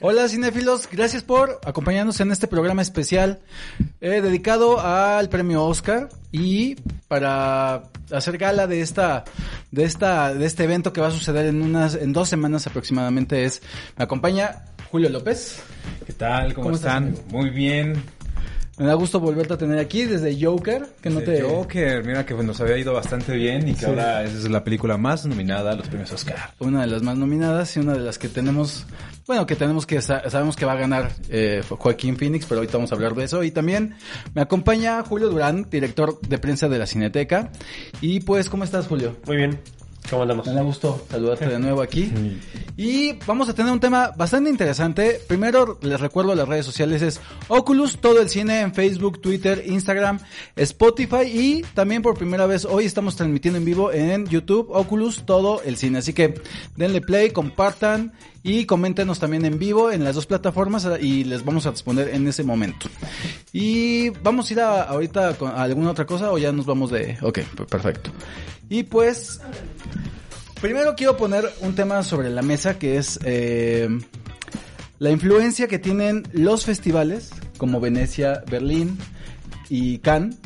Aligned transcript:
Hola 0.00 0.28
cinéfilos, 0.28 0.88
gracias 0.90 1.22
por 1.22 1.60
acompañarnos 1.64 2.20
en 2.20 2.30
este 2.30 2.46
programa 2.46 2.82
especial 2.82 3.40
eh, 4.00 4.20
dedicado 4.20 4.80
al 4.80 5.28
premio 5.28 5.64
Oscar 5.64 6.08
y 6.32 6.74
para 7.08 7.84
hacer 8.10 8.38
gala 8.38 8.66
de 8.66 8.82
esta 8.82 9.24
de 9.70 9.84
esta 9.84 10.34
de 10.34 10.46
este 10.46 10.64
evento 10.64 10.92
que 10.92 11.00
va 11.00 11.08
a 11.08 11.12
suceder 11.12 11.46
en 11.46 11.62
unas 11.62 11.94
en 11.94 12.12
dos 12.12 12.28
semanas 12.28 12.66
aproximadamente 12.66 13.44
es 13.44 13.62
me 13.96 14.04
acompaña 14.04 14.64
Julio 14.90 15.08
López. 15.10 15.62
¿Qué 16.06 16.12
tal? 16.12 16.54
¿Cómo, 16.54 16.70
están? 16.70 17.14
Muy 17.30 17.50
bien. 17.50 18.02
Me 18.78 18.84
da 18.84 18.92
gusto 18.92 19.18
volverte 19.18 19.54
a 19.54 19.56
tener 19.56 19.78
aquí 19.78 20.04
desde 20.04 20.38
Joker, 20.38 20.86
que 21.00 21.08
no 21.08 21.22
te... 21.22 21.40
Joker, 21.40 22.04
mira 22.04 22.26
que 22.26 22.34
nos 22.34 22.60
había 22.60 22.76
ido 22.76 22.92
bastante 22.92 23.34
bien 23.34 23.66
y 23.66 23.74
que 23.74 23.86
ahora 23.86 24.22
es 24.22 24.44
la 24.50 24.62
película 24.62 24.98
más 24.98 25.24
nominada 25.24 25.72
a 25.72 25.76
los 25.76 25.88
premios 25.88 26.12
Oscar. 26.12 26.50
Una 26.58 26.82
de 26.82 26.88
las 26.88 27.02
más 27.02 27.16
nominadas 27.16 27.74
y 27.76 27.80
una 27.80 27.94
de 27.94 28.00
las 28.00 28.18
que 28.18 28.28
tenemos, 28.28 28.84
bueno, 29.26 29.46
que 29.46 29.56
tenemos 29.56 29.86
que, 29.86 30.02
sabemos 30.02 30.56
que 30.56 30.66
va 30.66 30.72
a 30.72 30.76
ganar 30.76 31.10
eh, 31.30 31.62
Joaquín 31.66 32.18
Phoenix, 32.18 32.44
pero 32.44 32.58
ahorita 32.58 32.76
vamos 32.76 32.92
a 32.92 32.96
hablar 32.96 33.14
de 33.14 33.24
eso. 33.24 33.42
Y 33.44 33.50
también 33.50 33.94
me 34.34 34.42
acompaña 34.42 35.02
Julio 35.02 35.30
Durán, 35.30 35.68
director 35.70 36.20
de 36.20 36.36
prensa 36.36 36.68
de 36.68 36.78
la 36.78 36.86
Cineteca. 36.86 37.50
Y 38.02 38.20
pues, 38.20 38.50
¿cómo 38.50 38.64
estás, 38.64 38.88
Julio? 38.88 39.16
Muy 39.26 39.38
bien. 39.38 39.58
¿Cómo 40.10 40.22
andamos? 40.22 40.46
Me 40.46 40.52
da 40.52 40.62
gusto 40.62 41.04
saludarte 41.10 41.46
de 41.46 41.58
nuevo 41.58 41.82
aquí. 41.82 42.12
Y 42.76 43.14
vamos 43.26 43.48
a 43.48 43.54
tener 43.54 43.72
un 43.72 43.80
tema 43.80 44.12
bastante 44.16 44.50
interesante. 44.50 45.20
Primero, 45.26 45.78
les 45.82 46.00
recuerdo 46.00 46.34
las 46.34 46.46
redes 46.46 46.64
sociales 46.64 47.02
es 47.02 47.20
Oculus, 47.48 47.98
todo 47.98 48.20
el 48.20 48.28
cine 48.28 48.60
en 48.60 48.74
Facebook, 48.74 49.20
Twitter, 49.20 49.64
Instagram, 49.66 50.20
Spotify 50.54 51.22
y 51.24 51.62
también 51.74 52.02
por 52.02 52.16
primera 52.16 52.46
vez 52.46 52.64
hoy 52.64 52.84
estamos 52.84 53.16
transmitiendo 53.16 53.58
en 53.58 53.64
vivo 53.64 53.92
en 53.92 54.26
YouTube, 54.26 54.68
Oculus, 54.70 55.24
todo 55.26 55.62
el 55.62 55.76
cine. 55.76 55.98
Así 55.98 56.12
que 56.12 56.40
denle 56.76 57.00
play, 57.00 57.30
compartan 57.30 58.12
y 58.42 58.64
coméntenos 58.64 59.18
también 59.18 59.44
en 59.44 59.58
vivo 59.58 59.90
en 59.90 60.04
las 60.04 60.14
dos 60.14 60.26
plataformas 60.26 60.86
y 61.00 61.24
les 61.24 61.44
vamos 61.44 61.66
a 61.66 61.70
responder 61.72 62.10
en 62.10 62.28
ese 62.28 62.44
momento. 62.44 62.88
Y 63.52 64.10
vamos 64.10 64.50
a 64.50 64.52
ir 64.52 64.60
a, 64.60 64.82
ahorita 64.82 65.34
con 65.34 65.50
alguna 65.50 65.90
otra 65.90 66.06
cosa 66.06 66.30
o 66.30 66.38
ya 66.38 66.52
nos 66.52 66.66
vamos 66.66 66.90
de... 66.90 67.18
Ok, 67.22 67.40
perfecto. 67.68 68.12
Y 68.68 68.84
pues, 68.84 69.40
primero 70.60 70.94
quiero 70.96 71.16
poner 71.16 71.50
un 71.60 71.74
tema 71.74 72.02
sobre 72.02 72.30
la 72.30 72.42
mesa 72.42 72.78
que 72.78 72.96
es 72.96 73.18
eh, 73.24 73.88
la 74.98 75.10
influencia 75.10 75.68
que 75.68 75.78
tienen 75.78 76.26
los 76.32 76.64
festivales 76.64 77.30
como 77.58 77.80
Venecia, 77.80 78.42
Berlín 78.50 78.98
y 79.68 79.98
Cannes 79.98 80.36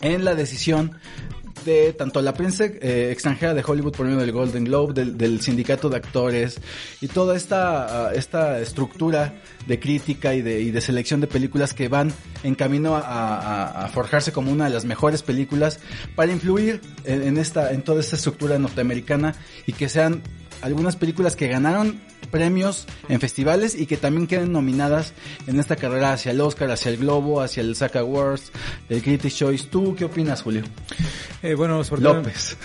en 0.00 0.24
la 0.24 0.34
decisión 0.34 0.92
tanto 1.96 2.22
la 2.22 2.34
prensa 2.34 2.64
eh, 2.64 3.10
extranjera 3.12 3.54
de 3.54 3.62
Hollywood 3.66 3.92
por 3.92 4.06
medio 4.06 4.20
del 4.20 4.32
Golden 4.32 4.64
Globe, 4.64 5.04
del, 5.04 5.40
sindicato 5.40 5.88
de 5.88 5.96
actores 5.96 6.60
y 7.00 7.08
toda 7.08 7.36
esta, 7.36 8.08
ah, 8.08 8.14
esta 8.14 8.60
estructura 8.60 9.34
de 9.66 9.78
crítica 9.78 10.34
y 10.34 10.42
de, 10.42 10.60
y 10.60 10.70
de 10.70 10.80
selección 10.80 11.20
de 11.20 11.26
películas 11.26 11.74
que 11.74 11.88
van 11.88 12.12
en 12.42 12.54
camino 12.54 12.96
a, 12.96 13.88
forjarse 13.92 14.32
como 14.32 14.52
una 14.52 14.64
de 14.64 14.70
las 14.70 14.84
mejores 14.84 15.22
películas 15.22 15.80
para 16.14 16.32
influir 16.32 16.80
en, 17.04 17.38
esta, 17.38 17.72
en 17.72 17.82
toda 17.82 18.00
esta 18.00 18.16
estructura 18.16 18.58
norteamericana 18.58 19.34
y 19.66 19.72
que 19.72 19.88
sean 19.88 20.22
algunas 20.62 20.96
películas 20.96 21.36
que 21.36 21.48
ganaron 21.48 22.00
premios 22.30 22.86
en 23.08 23.20
festivales 23.20 23.74
y 23.74 23.86
que 23.86 23.96
también 23.96 24.26
queden 24.26 24.52
nominadas 24.52 25.12
en 25.46 25.58
esta 25.58 25.76
carrera 25.76 26.12
hacia 26.12 26.32
el 26.32 26.40
Oscar, 26.40 26.70
hacia 26.70 26.90
el 26.90 26.98
Globo, 26.98 27.40
hacia 27.40 27.62
el 27.62 27.74
SAC 27.74 27.96
Awards, 27.96 28.52
el 28.88 29.02
Critics 29.02 29.36
Choice. 29.36 29.66
¿Tú 29.70 29.94
qué 29.96 30.04
opinas, 30.04 30.42
Julio? 30.42 30.62
Eh, 31.42 31.54
bueno, 31.54 31.82
sobre 31.84 32.02
López. 32.08 32.56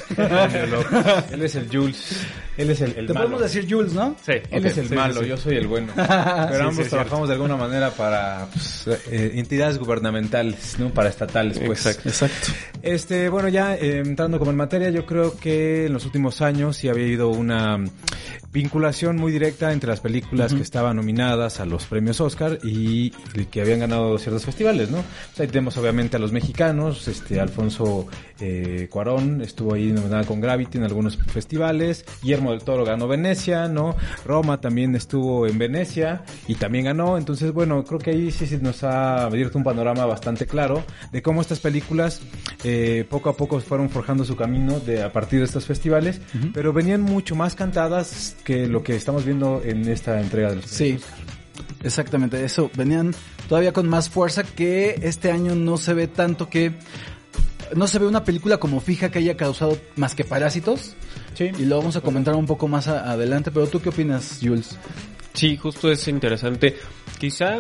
Él 1.32 1.44
es 1.44 1.56
el 1.56 1.70
Jules. 1.70 2.26
Él 2.58 2.70
es 2.70 2.82
el, 2.82 2.96
el 2.98 3.08
Te 3.08 3.14
podemos 3.14 3.42
decir 3.42 3.66
Jules, 3.70 3.94
¿no? 3.94 4.16
Sí. 4.24 4.34
Él 4.52 4.66
es 4.66 4.78
el 4.78 4.90
malo, 4.92 5.24
yo 5.24 5.38
soy 5.38 5.56
el 5.56 5.68
bueno. 5.68 5.94
Pero 5.96 6.68
ambos 6.68 6.88
trabajamos 6.88 7.28
de 7.28 7.36
alguna 7.36 7.56
manera 7.56 7.92
para 7.92 8.48
pues, 8.52 8.88
eh, 9.12 9.32
entidades 9.36 9.78
gubernamentales, 9.80 10.78
¿no? 10.78 10.90
Para 10.90 11.10
estatales, 11.10 11.60
pues. 11.60 11.86
Exacto. 11.86 12.10
Exacto. 12.10 12.52
Este, 12.82 13.30
bueno, 13.30 13.50
ya 13.50 13.76
eh, 13.76 14.00
entrando 14.00 14.38
como 14.40 14.52
en 14.52 14.58
materia, 14.58 14.90
yo 14.90 15.06
creo 15.06 15.38
que 15.38 15.88
en 15.88 15.94
los 15.94 16.06
últimos 16.06 16.42
años 16.42 16.78
sí 16.78 16.90
había 16.90 17.06
habido 17.06 17.30
una 17.30 17.83
vinculación 18.52 19.18
muy 19.18 19.32
directa 19.32 19.74
entre 19.74 19.90
las 19.90 20.00
películas 20.00 20.54
que 20.54 20.62
estaban 20.62 20.96
nominadas 20.96 21.60
a 21.60 21.66
los 21.66 21.86
premios 21.86 22.22
Oscar 22.22 22.60
y 22.64 23.10
que 23.52 23.62
habían 23.62 23.80
ganado 23.80 24.18
ciertos 24.20 24.46
festivales, 24.46 24.92
¿no? 24.92 25.00
ahí 25.40 25.48
tenemos 25.48 25.76
obviamente 25.78 26.18
a 26.18 26.20
los 26.20 26.32
mexicanos, 26.32 27.08
este 27.08 27.40
Alfonso 27.40 28.08
eh, 28.40 28.88
Cuarón 28.92 29.42
estuvo 29.42 29.74
ahí 29.74 29.92
nominada 29.92 30.24
con 30.24 30.40
Gravity 30.40 30.78
en 30.78 30.84
algunos 30.84 31.18
festivales, 31.18 32.06
Guillermo 32.22 32.52
del 32.52 32.64
Toro 32.64 32.86
ganó 32.86 33.08
Venecia, 33.08 33.68
¿no? 33.68 33.96
Roma 34.26 34.62
también 34.62 34.96
estuvo 34.96 35.48
en 35.48 35.58
Venecia 35.58 36.24
y 36.48 36.56
también 36.56 36.86
ganó, 36.86 37.18
entonces 37.18 37.52
bueno, 37.52 37.84
creo 37.84 38.00
que 38.00 38.12
ahí 38.12 38.32
sí, 38.32 38.46
sí 38.46 38.60
nos 38.62 38.84
ha 38.84 39.26
abierto 39.26 39.58
un 39.58 39.64
panorama 39.64 40.06
bastante 40.06 40.46
claro 40.46 40.84
de 41.12 41.22
cómo 41.22 41.42
estas 41.42 41.60
películas 41.60 42.22
eh, 42.64 43.06
poco 43.10 43.30
a 43.30 43.36
poco 43.36 43.60
fueron 43.60 43.90
forjando 43.90 44.24
su 44.26 44.36
camino 44.36 44.80
de 44.80 45.04
a 45.04 45.12
partir 45.12 45.40
de 45.40 45.46
estos 45.46 45.66
festivales, 45.66 46.22
pero 46.54 46.72
venían 46.72 47.02
mucho 47.02 47.36
más 47.36 47.56
cantadas 47.56 47.73
que 48.44 48.68
lo 48.68 48.84
que 48.84 48.96
estamos 48.96 49.26
viendo 49.26 49.62
en 49.64 49.88
esta 49.88 50.20
entrega 50.20 50.50
de 50.50 50.56
los 50.58 50.66
Sí. 50.66 50.98
Exactamente, 51.84 52.44
eso. 52.44 52.72
Venían 52.76 53.14
todavía 53.50 53.74
con 53.74 53.90
más 53.90 54.10
fuerza 54.10 54.44
que 54.44 55.00
este 55.04 55.32
año 55.32 55.56
no 55.56 55.78
se 55.78 55.94
ve 55.94 56.08
tanto 56.08 56.50
que 56.50 56.72
no 57.76 57.88
se 57.88 58.00
ve 58.00 58.08
una 58.08 58.24
película 58.24 58.58
como 58.58 58.80
fija 58.80 59.10
que 59.10 59.20
haya 59.20 59.36
causado 59.36 59.78
más 59.96 60.16
que 60.16 60.24
parásitos. 60.24 60.96
Sí. 61.34 61.52
Y 61.58 61.66
lo 61.66 61.78
vamos 61.78 61.96
a 61.96 62.02
comentar 62.02 62.36
un 62.36 62.46
poco 62.46 62.68
más 62.68 62.88
adelante, 62.88 63.52
pero 63.52 63.68
tú 63.68 63.82
qué 63.82 63.90
opinas, 63.90 64.40
Jules? 64.42 64.78
Sí, 65.34 65.58
justo 65.58 65.92
es 65.92 66.08
interesante. 66.08 66.78
Quizá 67.20 67.58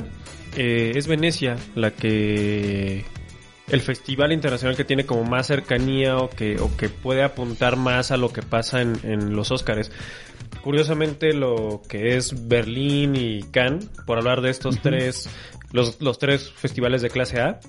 eh, 0.55 0.93
es 0.95 1.07
Venecia 1.07 1.57
la 1.75 1.91
que 1.91 3.05
el 3.67 3.81
festival 3.81 4.31
internacional 4.31 4.75
que 4.75 4.83
tiene 4.83 5.05
como 5.05 5.23
más 5.23 5.47
cercanía 5.47 6.17
o 6.17 6.29
que, 6.29 6.59
o 6.59 6.75
que 6.75 6.89
puede 6.89 7.23
apuntar 7.23 7.77
más 7.77 8.11
a 8.11 8.17
lo 8.17 8.31
que 8.31 8.41
pasa 8.41 8.81
en, 8.81 8.99
en 9.03 9.35
los 9.35 9.51
Óscares. 9.51 9.91
Curiosamente 10.61 11.33
lo 11.33 11.81
que 11.87 12.15
es 12.15 12.47
Berlín 12.47 13.15
y 13.15 13.43
Cannes, 13.43 13.89
por 14.05 14.17
hablar 14.17 14.41
de 14.41 14.49
estos 14.49 14.79
tres, 14.81 15.29
los, 15.73 15.99
los, 16.01 16.19
tres 16.19 16.51
festivales 16.51 17.01
de 17.01 17.09
clase 17.09 17.41
A, 17.41 17.59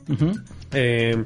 eh, 0.72 1.24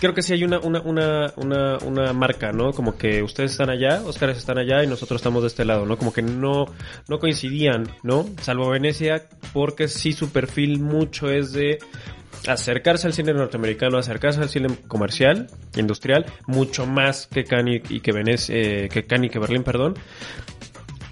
creo 0.00 0.14
que 0.14 0.22
sí 0.22 0.32
hay 0.32 0.44
una, 0.44 0.60
una, 0.60 0.80
una, 0.80 1.32
una, 1.36 1.78
una 1.78 2.12
marca, 2.12 2.52
¿no? 2.52 2.72
Como 2.72 2.96
que 2.96 3.22
ustedes 3.22 3.50
están 3.50 3.68
allá, 3.68 4.02
Óscares 4.06 4.38
están 4.38 4.56
allá 4.58 4.82
y 4.84 4.86
nosotros 4.86 5.20
estamos 5.20 5.42
de 5.42 5.48
este 5.48 5.64
lado, 5.64 5.84
¿no? 5.84 5.98
Como 5.98 6.12
que 6.12 6.22
no, 6.22 6.66
no 7.08 7.18
coincidían, 7.18 7.88
¿no? 8.02 8.26
Salvo 8.40 8.70
Venecia, 8.70 9.28
porque 9.52 9.88
sí 9.88 10.12
su 10.12 10.30
perfil 10.30 10.80
mucho 10.80 11.30
es 11.30 11.52
de 11.52 11.78
acercarse 12.46 13.06
al 13.06 13.12
cine 13.12 13.32
norteamericano, 13.32 13.98
acercarse 13.98 14.40
al 14.40 14.48
cine 14.48 14.68
comercial, 14.88 15.48
industrial, 15.76 16.26
mucho 16.46 16.86
más 16.86 17.26
que 17.26 17.44
Cannes 17.44 17.82
y, 17.88 18.00
que 18.00 18.12
Venecia, 18.12 18.54
eh, 18.56 18.88
que 18.88 19.04
Cannes 19.04 19.28
y 19.28 19.32
que 19.32 19.38
Berlín, 19.38 19.62
perdón. 19.62 19.94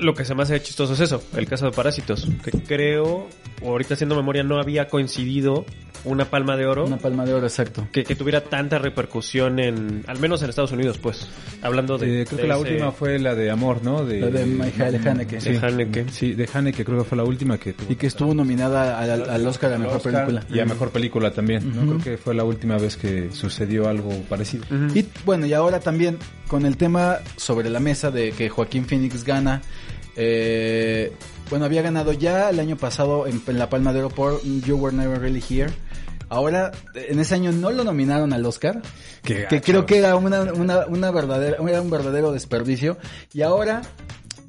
Lo 0.01 0.15
que 0.15 0.25
se 0.25 0.35
me 0.35 0.43
hace 0.43 0.61
chistoso 0.63 0.95
es 0.95 1.01
eso, 1.01 1.23
el 1.37 1.47
caso 1.47 1.67
de 1.67 1.73
Parásitos, 1.73 2.29
que 2.43 2.51
creo, 2.51 3.29
o 3.63 3.69
ahorita 3.69 3.95
haciendo 3.95 4.17
memoria, 4.17 4.43
no 4.43 4.59
había 4.61 4.89
coincidido 4.89 5.65
una 6.05 6.25
palma 6.25 6.57
de 6.57 6.67
oro. 6.67 6.87
Una 6.87 6.99
palma 6.99 7.25
de 7.25 7.35
oro, 7.35 7.47
exacto. 7.47 7.87
Que, 7.93 8.05
tuviera 8.15 8.43
tanta 8.43 8.79
repercusión 8.79 9.59
en, 9.59 10.05
al 10.07 10.19
menos 10.19 10.43
en 10.43 10.51
Estados 10.51 10.73
Unidos, 10.73 10.99
pues. 10.99 11.29
Hablando 11.63 11.99
de. 11.99 12.23
Eh, 12.23 12.27
creo 12.27 12.41
que 12.41 12.47
la 12.47 12.59
última 12.59 12.93
fue 12.93 13.19
la 13.19 13.35
de 13.35 13.51
Amor, 13.51 13.83
¿no? 13.83 14.05
De, 14.05 14.21
la 14.21 14.27
de 14.29 14.47
Michael 14.47 15.07
Haneke. 15.07 15.41
Sí, 15.41 15.53
de 15.53 15.59
Haneke. 15.59 16.07
Sí, 16.11 16.35
de 16.35 16.49
Haneke 16.53 16.85
creo 16.85 16.99
que 16.99 17.05
fue 17.05 17.19
la 17.19 17.25
última 17.25 17.59
que 17.59 17.73
tuvo. 17.73 17.93
Y 17.93 17.97
que 17.97 18.07
estuvo 18.07 18.35
nominada 18.35 18.99
al, 18.99 19.47
Oscar 19.47 19.73
a 19.75 19.79
Mejor 19.79 20.01
Película. 20.03 20.45
Y 20.49 20.59
a 20.59 20.65
Mejor 20.65 20.91
Película 20.91 21.31
también. 21.33 21.71
Creo 21.71 21.99
que 21.99 22.17
fue 22.17 22.35
la 22.35 22.45
última 22.45 22.77
vez 22.79 22.97
que 22.97 23.31
sucedió 23.33 23.89
algo 23.89 24.11
parecido. 24.29 24.65
Y 24.95 25.05
bueno, 25.25 25.47
y 25.47 25.53
ahora 25.53 25.81
también 25.81 26.19
con 26.49 26.67
el 26.67 26.77
tema 26.77 27.19
sobre 27.37 27.71
la 27.71 27.81
mesa 27.81 28.11
de 28.11 28.33
que 28.33 28.49
Joaquín 28.49 28.87
Phoenix 28.87 29.25
gana 29.25 29.63
eh, 30.17 31.13
bueno, 31.49 31.65
había 31.65 31.83
ganado 31.83 32.13
ya 32.13 32.51
el 32.51 32.61
año 32.61 32.77
pasado 32.77 33.27
en, 33.27 33.43
la 33.59 33.69
Palma 33.69 33.93
de 33.93 34.01
Oro 34.01 34.11
por 34.11 34.43
You 34.43 34.77
Were 34.77 34.97
Never 34.97 35.21
Really 35.21 35.43
Here. 35.49 35.73
Ahora, 36.29 36.71
en 36.95 37.19
ese 37.19 37.35
año 37.35 37.51
no 37.51 37.73
lo 37.73 37.83
nominaron 37.83 38.33
al 38.33 38.47
Oscar, 38.47 38.81
que 39.23 39.61
creo 39.61 39.85
que 39.85 39.99
era 39.99 40.15
una, 40.15 40.43
una, 40.53 40.87
una 40.87 41.11
verdadera, 41.11 41.57
era 41.69 41.83
un 41.83 41.91
verdadero 41.91 42.31
desperdicio. 42.31 42.99
Y 43.33 43.43
ahora 43.43 43.83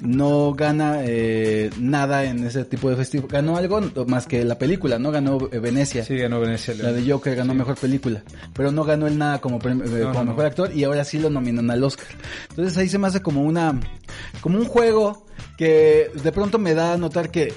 no 0.01 0.53
gana 0.53 0.99
eh, 1.03 1.69
nada 1.79 2.23
en 2.25 2.43
ese 2.45 2.65
tipo 2.65 2.89
de 2.89 2.95
festival. 2.95 3.27
Ganó 3.29 3.57
algo 3.57 3.81
más 4.07 4.25
que 4.27 4.43
la 4.43 4.57
película, 4.57 4.97
¿no? 4.99 5.11
Ganó 5.11 5.37
eh, 5.51 5.59
Venecia. 5.59 6.03
Sí, 6.03 6.15
ganó 6.17 6.39
Venecia. 6.39 6.73
La 6.75 6.91
de 6.91 7.09
Joker 7.09 7.35
ganó 7.35 7.53
mejor 7.53 7.75
película. 7.77 8.23
Pero 8.53 8.71
no 8.71 8.83
ganó 8.83 9.07
él 9.07 9.17
nada 9.17 9.39
como, 9.39 9.59
premio- 9.59 9.85
eh, 9.85 10.01
No, 10.03 10.11
como 10.11 10.23
no, 10.23 10.31
mejor 10.31 10.43
no. 10.43 10.47
actor 10.49 10.71
y 10.75 10.83
ahora 10.83 11.03
sí 11.03 11.19
lo 11.19 11.29
nominan 11.29 11.69
al 11.71 11.83
Oscar. 11.83 12.07
Entonces 12.49 12.77
ahí 12.77 12.89
se 12.89 12.97
me 12.97 13.07
hace 13.07 13.21
como 13.21 13.43
una, 13.43 13.79
como 14.41 14.57
un 14.57 14.65
juego 14.65 15.25
que 15.57 16.09
de 16.23 16.31
pronto 16.31 16.57
me 16.57 16.73
da 16.73 16.93
a 16.93 16.97
notar 16.97 17.29
que 17.31 17.53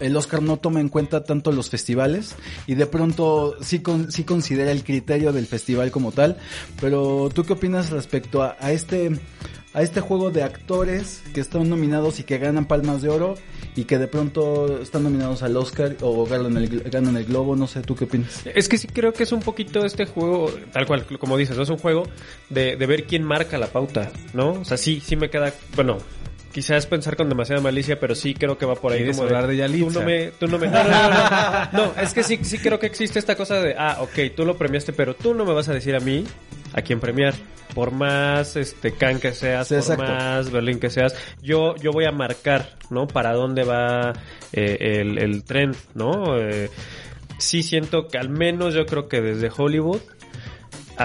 el 0.00 0.16
Oscar 0.16 0.42
no 0.42 0.56
toma 0.56 0.80
en 0.80 0.88
cuenta 0.88 1.22
tanto 1.22 1.52
los 1.52 1.68
festivales 1.70 2.34
y 2.66 2.74
de 2.74 2.86
pronto 2.86 3.54
sí, 3.60 3.80
con, 3.80 4.10
sí 4.10 4.24
considera 4.24 4.72
el 4.72 4.82
criterio 4.82 5.32
del 5.32 5.46
festival 5.46 5.90
como 5.90 6.10
tal. 6.12 6.38
Pero 6.80 7.28
¿tú 7.32 7.44
qué 7.44 7.52
opinas 7.52 7.90
respecto 7.90 8.42
a, 8.42 8.56
a 8.58 8.72
este 8.72 9.10
a 9.74 9.82
este 9.82 10.00
juego 10.00 10.30
de 10.30 10.42
actores 10.42 11.22
que 11.34 11.40
están 11.40 11.68
nominados 11.68 12.20
y 12.20 12.24
que 12.24 12.38
ganan 12.38 12.66
palmas 12.66 13.02
de 13.02 13.08
oro 13.08 13.34
y 13.74 13.84
que 13.84 13.98
de 13.98 14.06
pronto 14.06 14.80
están 14.80 15.02
nominados 15.04 15.42
al 15.42 15.56
Oscar 15.56 15.96
o 16.02 16.26
ganan 16.26 16.56
el, 16.56 16.80
ganan 16.82 17.16
el 17.16 17.24
Globo? 17.24 17.56
No 17.56 17.66
sé, 17.66 17.80
¿tú 17.82 17.94
qué 17.94 18.04
opinas? 18.04 18.42
Es 18.54 18.68
que 18.68 18.78
sí 18.78 18.86
creo 18.86 19.12
que 19.12 19.22
es 19.22 19.32
un 19.32 19.40
poquito 19.40 19.84
este 19.84 20.04
juego, 20.04 20.50
tal 20.72 20.86
cual, 20.86 21.06
como 21.18 21.36
dices, 21.36 21.56
¿no? 21.56 21.62
Es 21.62 21.70
un 21.70 21.78
juego 21.78 22.04
de, 22.50 22.76
de 22.76 22.86
ver 22.86 23.04
quién 23.04 23.22
marca 23.22 23.58
la 23.58 23.68
pauta, 23.68 24.12
¿no? 24.34 24.52
O 24.52 24.64
sea, 24.64 24.76
sí, 24.76 25.00
sí 25.00 25.16
me 25.16 25.30
queda, 25.30 25.52
bueno, 25.74 25.98
quizás 26.52 26.86
pensar 26.86 27.16
con 27.16 27.28
demasiada 27.28 27.60
malicia, 27.60 27.98
pero 27.98 28.14
sí 28.14 28.34
creo 28.34 28.58
que 28.58 28.66
va 28.66 28.74
por 28.74 28.92
ahí 28.92 28.98
¿Quieres 28.98 29.16
como 29.16 29.26
hablar 29.28 29.46
de 29.46 29.56
Yalitza? 29.56 29.92
Tú 29.92 30.00
no 30.00 30.06
me, 30.06 30.26
tú 30.38 30.46
no 30.48 30.58
me, 30.58 30.68
no, 30.68 30.84
no, 30.84 30.90
no, 30.90 31.08
no. 31.10 31.68
No, 31.72 32.00
es 32.00 32.12
que 32.12 32.22
sí, 32.22 32.38
sí 32.42 32.58
creo 32.58 32.78
que 32.78 32.86
existe 32.86 33.18
esta 33.18 33.36
cosa 33.36 33.60
de, 33.60 33.74
ah, 33.76 33.98
ok, 34.00 34.34
tú 34.36 34.44
lo 34.44 34.56
premiaste, 34.56 34.92
pero 34.92 35.14
tú 35.14 35.34
no 35.34 35.44
me 35.44 35.52
vas 35.52 35.68
a 35.68 35.74
decir 35.74 35.96
a 35.96 36.00
mí 36.00 36.24
a 36.74 36.82
quién 36.82 37.00
premiar. 37.00 37.34
Por 37.74 37.90
más 37.90 38.56
este 38.56 38.92
can 38.92 39.18
que 39.18 39.32
seas, 39.32 39.66
Sí, 39.66 39.74
por 39.74 39.82
exacto. 39.82 40.04
más 40.04 40.50
Berlín 40.50 40.78
que 40.78 40.90
seas, 40.90 41.14
yo, 41.42 41.74
yo 41.76 41.90
voy 41.90 42.04
a 42.04 42.12
marcar, 42.12 42.76
¿no? 42.90 43.06
Para 43.06 43.32
dónde 43.32 43.64
va 43.64 44.12
eh, 44.52 45.00
el, 45.00 45.18
el 45.18 45.42
tren, 45.42 45.72
¿no? 45.94 46.38
Eh, 46.38 46.68
sí 47.38 47.62
siento 47.62 48.08
que 48.08 48.18
al 48.18 48.28
menos 48.28 48.74
yo 48.74 48.84
creo 48.84 49.08
que 49.08 49.22
desde 49.22 49.50
Hollywood 49.56 50.00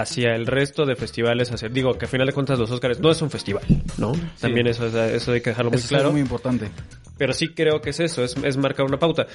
hacia 0.01 0.35
el 0.35 0.45
resto 0.47 0.85
de 0.85 0.95
festivales, 0.95 1.51
hacia, 1.51 1.69
digo 1.69 1.97
que 1.97 2.05
a 2.05 2.07
final 2.07 2.27
de 2.27 2.33
cuentas 2.33 2.57
los 2.59 2.69
Oscars 2.71 2.99
no 2.99 3.11
es 3.11 3.21
un 3.21 3.29
festival, 3.29 3.63
¿no? 3.97 4.13
También 4.39 4.67
eso, 4.67 4.85
es- 4.87 4.93
eso 4.93 5.31
hay 5.31 5.41
que 5.41 5.51
dejarlo 5.51 5.71
muy 5.71 5.77
Eso 5.77 5.85
es 5.85 5.89
claro. 5.89 6.11
muy 6.11 6.21
importante. 6.21 6.69
Pero 7.17 7.33
sí 7.33 7.49
creo 7.49 7.81
que 7.81 7.89
es 7.91 7.99
eso, 7.99 8.23
es, 8.23 8.35
es 8.43 8.57
marcar 8.57 8.85
una 8.85 8.97
pauta. 8.99 9.27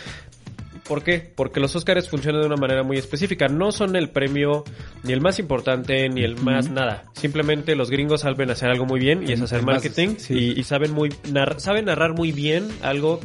¿Por 0.87 1.05
qué? 1.05 1.33
Porque 1.37 1.61
los 1.61 1.75
Oscars 1.77 2.09
funcionan 2.09 2.41
de 2.41 2.49
una 2.49 2.57
manera 2.57 2.83
muy 2.83 2.99
específica. 2.99 3.47
No 3.47 3.71
son 3.71 3.95
el 3.95 4.11
premio 4.11 4.65
ni 5.05 5.13
el 5.13 5.21
más 5.21 5.39
importante 5.39 6.09
ni 6.09 6.25
el 6.25 6.37
más 6.37 6.71
nada. 6.71 7.05
Simplemente 7.15 7.77
los 7.77 7.89
gringos 7.89 8.23
saben 8.23 8.51
hacer 8.51 8.69
algo 8.69 8.85
muy 8.85 8.99
bien 8.99 9.23
y 9.27 9.33
es 9.33 9.41
hacer 9.41 9.63
marketing 9.63 10.17
sí. 10.19 10.35
y, 10.57 10.61
y 10.61 10.65
saben 10.65 10.91
muy 10.93 11.11
nar- 11.31 11.61
saben 11.61 11.85
narrar 11.85 12.15
muy 12.15 12.33
bien 12.33 12.69
algo 12.83 13.21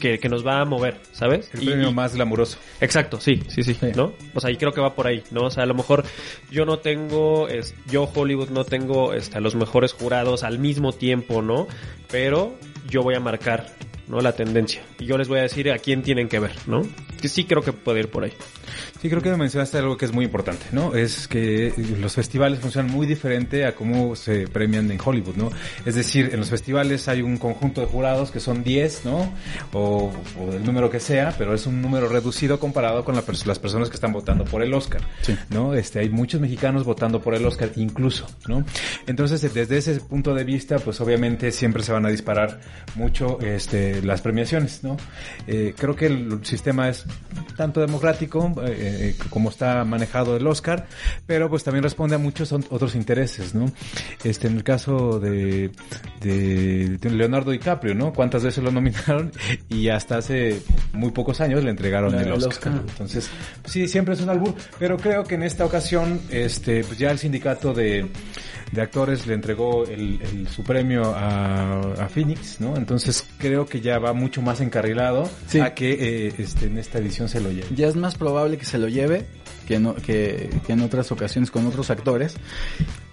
que, 0.00 0.18
que 0.18 0.28
nos 0.28 0.44
va 0.44 0.60
a 0.60 0.64
mover, 0.64 0.96
¿sabes? 1.12 1.50
El 1.54 1.62
Y- 1.62 1.66
premio 1.66 1.92
más 1.92 2.14
glamuroso. 2.14 2.58
Exacto, 2.80 3.20
sí, 3.20 3.42
sí, 3.48 3.62
sí, 3.62 3.74
Sí. 3.74 3.86
¿no? 3.94 4.12
O 4.34 4.40
sea, 4.40 4.50
y 4.50 4.56
creo 4.56 4.72
que 4.72 4.80
va 4.80 4.94
por 4.94 5.06
ahí, 5.06 5.22
¿no? 5.30 5.42
O 5.42 5.50
sea, 5.50 5.62
a 5.62 5.66
lo 5.66 5.74
mejor 5.74 6.04
yo 6.50 6.64
no 6.64 6.78
tengo, 6.80 7.48
es, 7.48 7.74
yo 7.88 8.10
Hollywood 8.12 8.48
no 8.50 8.64
tengo 8.64 9.12
este, 9.14 9.36
a 9.38 9.40
los 9.40 9.54
mejores 9.54 9.92
jurados 9.92 10.42
al 10.42 10.58
mismo 10.58 10.92
tiempo, 10.92 11.42
¿no? 11.42 11.68
Pero 12.10 12.56
yo 12.88 13.02
voy 13.02 13.14
a 13.14 13.20
marcar, 13.20 13.66
¿no? 14.08 14.20
La 14.20 14.32
tendencia. 14.32 14.82
Y 14.98 15.06
yo 15.06 15.16
les 15.18 15.28
voy 15.28 15.38
a 15.38 15.42
decir 15.42 15.70
a 15.70 15.78
quién 15.78 16.02
tienen 16.02 16.28
que 16.28 16.38
ver, 16.40 16.52
¿no? 16.66 16.82
Que 17.20 17.28
sí 17.28 17.44
creo 17.44 17.62
que 17.62 17.72
puede 17.72 18.00
ir 18.00 18.10
por 18.10 18.24
ahí. 18.24 18.32
Sí, 19.00 19.08
creo 19.08 19.20
que 19.22 19.34
mencionaste 19.36 19.78
algo 19.78 19.96
que 19.96 20.04
es 20.04 20.12
muy 20.12 20.24
importante, 20.24 20.66
¿no? 20.72 20.94
Es 20.94 21.26
que 21.28 21.72
los 22.00 22.14
festivales 22.14 22.60
funcionan 22.60 22.90
muy 22.90 23.06
diferente 23.06 23.64
a 23.64 23.74
cómo 23.74 24.14
se 24.16 24.46
premian 24.48 24.90
en 24.90 24.98
Hollywood, 25.02 25.36
¿no? 25.36 25.50
Es 25.86 25.94
decir, 25.94 26.30
en 26.32 26.38
los 26.40 26.50
festivales 26.50 27.08
hay 27.08 27.22
un 27.22 27.36
conjunto 27.38 27.80
de 27.80 27.86
jurados 27.86 28.30
que 28.30 28.40
son 28.40 28.62
10, 28.62 29.04
¿no? 29.04 29.32
O, 29.72 30.12
o 30.38 30.52
el 30.52 30.64
número 30.64 30.90
que 30.90 31.00
sea, 31.00 31.34
pero 31.36 31.54
es 31.54 31.66
un 31.66 31.80
número 31.82 32.08
reducido 32.08 32.58
comparado 32.60 33.04
con 33.04 33.14
la 33.14 33.22
pers- 33.24 33.44
las 33.46 33.58
personas 33.58 33.88
que 33.88 33.94
están 33.94 34.12
votando 34.12 34.44
por 34.44 34.62
el 34.62 34.72
Oscar, 34.74 35.00
Sí. 35.22 35.36
¿no? 35.50 35.74
Este, 35.74 35.98
hay 36.00 36.08
muchos 36.10 36.40
mexicanos 36.40 36.84
votando 36.84 37.20
por 37.20 37.34
el 37.34 37.44
Oscar 37.46 37.70
incluso, 37.76 38.26
¿no? 38.48 38.64
Entonces, 39.06 39.40
desde 39.54 39.76
ese 39.78 40.00
punto 40.00 40.34
de 40.34 40.44
vista, 40.44 40.78
pues 40.78 41.00
obviamente 41.00 41.52
siempre 41.52 41.82
se 41.82 41.92
van 41.92 42.04
a 42.06 42.10
disparar 42.10 42.60
mucho 42.96 43.38
este, 43.40 44.02
las 44.02 44.20
premiaciones, 44.20 44.82
¿no? 44.84 44.96
Eh, 45.46 45.74
creo 45.76 45.96
que 45.96 46.06
el 46.06 46.44
sistema 46.44 46.88
es 46.88 47.04
tanto 47.56 47.80
democrático 47.80 48.54
eh, 48.64 49.14
eh, 49.18 49.24
como 49.28 49.50
está 49.50 49.84
manejado 49.84 50.36
el 50.36 50.46
Oscar, 50.46 50.86
pero 51.26 51.50
pues 51.50 51.62
también 51.62 51.82
responde 51.82 52.14
a 52.16 52.18
muchos 52.18 52.52
otros 52.52 52.94
intereses, 52.94 53.54
¿no? 53.54 53.70
Este, 54.24 54.46
en 54.46 54.56
el 54.56 54.64
caso 54.64 55.20
de, 55.20 55.70
de, 56.20 56.96
de 56.98 57.10
Leonardo 57.10 57.50
DiCaprio, 57.50 57.94
¿no? 57.94 58.12
¿Cuántas 58.12 58.44
veces 58.44 58.64
lo 58.64 58.70
nominaron? 58.72 59.30
Y 59.68 59.88
hasta 59.88 60.18
hace 60.18 60.62
muy 60.92 61.10
pocos 61.10 61.40
años 61.40 61.62
le 61.62 61.70
entregaron 61.70 62.14
el 62.14 62.26
el 62.26 62.32
Oscar. 62.32 62.48
Oscar. 62.48 62.72
Entonces, 62.88 63.30
sí, 63.64 63.86
siempre 63.88 64.14
es 64.14 64.20
un 64.20 64.30
albur, 64.30 64.54
pero 64.78 64.96
creo 64.96 65.24
que 65.24 65.34
en 65.34 65.42
esta 65.42 65.64
ocasión, 65.64 66.20
este, 66.30 66.82
pues 66.84 66.98
ya 66.98 67.10
el 67.10 67.18
sindicato 67.18 67.74
de, 67.74 68.10
de 68.72 68.82
actores 68.82 69.26
le 69.26 69.34
entregó 69.34 69.84
el, 69.84 70.20
el- 70.22 70.48
su 70.48 70.62
premio 70.62 71.12
a, 71.14 71.80
a 71.98 72.08
Phoenix, 72.08 72.60
¿no? 72.60 72.76
Entonces 72.76 73.26
creo 73.38 73.66
que 73.66 73.80
ya 73.80 73.98
va 73.98 74.12
mucho 74.12 74.42
más 74.42 74.60
encarrilado 74.60 75.28
Sí. 75.48 75.58
a 75.60 75.74
que 75.74 76.26
eh, 76.28 76.32
este, 76.38 76.66
en 76.66 76.78
esta 76.78 76.98
edición 76.98 77.28
se 77.28 77.40
lo 77.40 77.50
lleve. 77.50 77.66
Ya 77.74 77.88
es 77.88 77.96
más 77.96 78.14
probable 78.16 78.58
que 78.58 78.64
se 78.64 78.78
lo 78.78 78.88
lleve 78.88 79.26
que, 79.66 79.78
no, 79.78 79.94
que, 79.96 80.50
que 80.66 80.72
en 80.72 80.80
otras 80.82 81.10
ocasiones 81.12 81.50
con 81.50 81.66
otros 81.66 81.90
actores. 81.90 82.34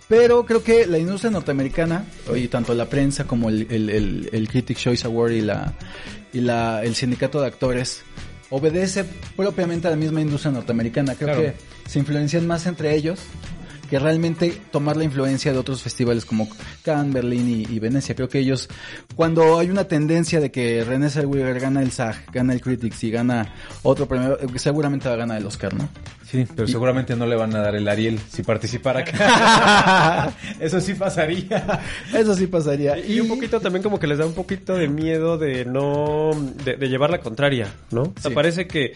Pero 0.08 0.46
creo 0.46 0.64
que 0.64 0.88
la 0.88 0.98
industria 1.00 1.32
norteamericana, 1.32 2.06
y 2.34 2.48
tanto 2.48 2.74
la 2.74 2.86
prensa 2.86 3.26
como 3.26 3.50
el, 3.50 3.68
el, 3.70 3.90
el, 3.90 4.30
el 4.32 4.48
Critics' 4.48 4.80
Choice 4.82 5.06
Award 5.06 5.32
y 5.32 5.42
la 5.42 5.74
y 6.34 6.40
la 6.42 6.84
el 6.84 6.96
sindicato 6.96 7.42
de 7.42 7.48
actores 7.48 8.04
obedece 8.50 9.04
propiamente 9.36 9.88
a 9.88 9.92
la 9.92 9.98
misma 9.98 10.22
industria 10.22 10.52
norteamericana. 10.54 11.16
Creo 11.16 11.36
Claro. 11.36 11.42
que 11.42 11.90
se 11.90 12.00
influencian 12.00 12.48
más 12.48 12.66
entre 12.68 12.96
ellos 12.96 13.20
que 13.88 14.00
realmente 14.00 14.62
tomar 14.72 14.98
la 14.98 15.04
influencia 15.04 15.52
de 15.52 15.58
otros 15.60 15.82
festivales 15.82 16.26
como 16.26 16.48
Cannes, 16.84 17.14
Berlín 17.14 17.48
y, 17.68 17.74
y 17.74 17.80
Venecia. 17.80 18.16
Creo 18.16 18.30
que 18.30 18.40
ellos, 18.40 18.70
cuando 19.16 19.58
hay 19.60 19.70
una 19.70 19.86
tendencia 19.86 20.40
de 20.40 20.52
que 20.52 20.84
René 20.84 21.10
Zellweger 21.10 21.60
gana 21.60 21.82
el 21.82 21.92
SAG, 21.92 22.32
gana 22.32 22.54
el 22.54 22.62
Critics 22.62 23.04
y 23.04 23.12
gana 23.12 23.54
otro 23.84 24.08
premio, 24.08 24.38
eh, 24.40 24.48
seguramente 24.58 25.08
va 25.08 25.16
a 25.16 25.18
ganar 25.18 25.38
el 25.38 25.46
Oscar, 25.46 25.74
¿no? 25.74 25.90
Sí, 26.30 26.46
pero 26.56 26.68
seguramente 26.68 27.16
no 27.16 27.26
le 27.26 27.38
van 27.38 27.56
a 27.56 27.60
dar 27.60 27.76
el 27.76 27.88
Ariel 27.88 28.20
si 28.30 28.44
participara 28.44 29.00
acá. 29.00 30.34
Eso 30.60 30.82
sí 30.82 30.94
pasaría. 30.94 31.82
Eso 32.14 32.36
sí 32.36 32.48
pasaría. 32.48 32.98
Y 33.00 33.22
un 33.22 33.30
poquito 33.30 33.62
también 33.62 33.82
como 33.82 33.98
que 33.98 34.08
les 34.08 34.18
da 34.18 34.26
un 34.26 34.34
poquito 34.34 34.76
de 34.76 34.90
miedo 34.90 35.38
de 35.38 35.64
no, 35.64 36.32
de, 36.66 36.76
de 36.76 36.90
llevar 36.90 37.12
la 37.12 37.20
contraria, 37.22 37.74
¿no? 37.92 38.02
O 38.02 38.14
sea, 38.20 38.30
Sí. 38.30 38.36
parece 38.36 38.68
que, 38.68 38.92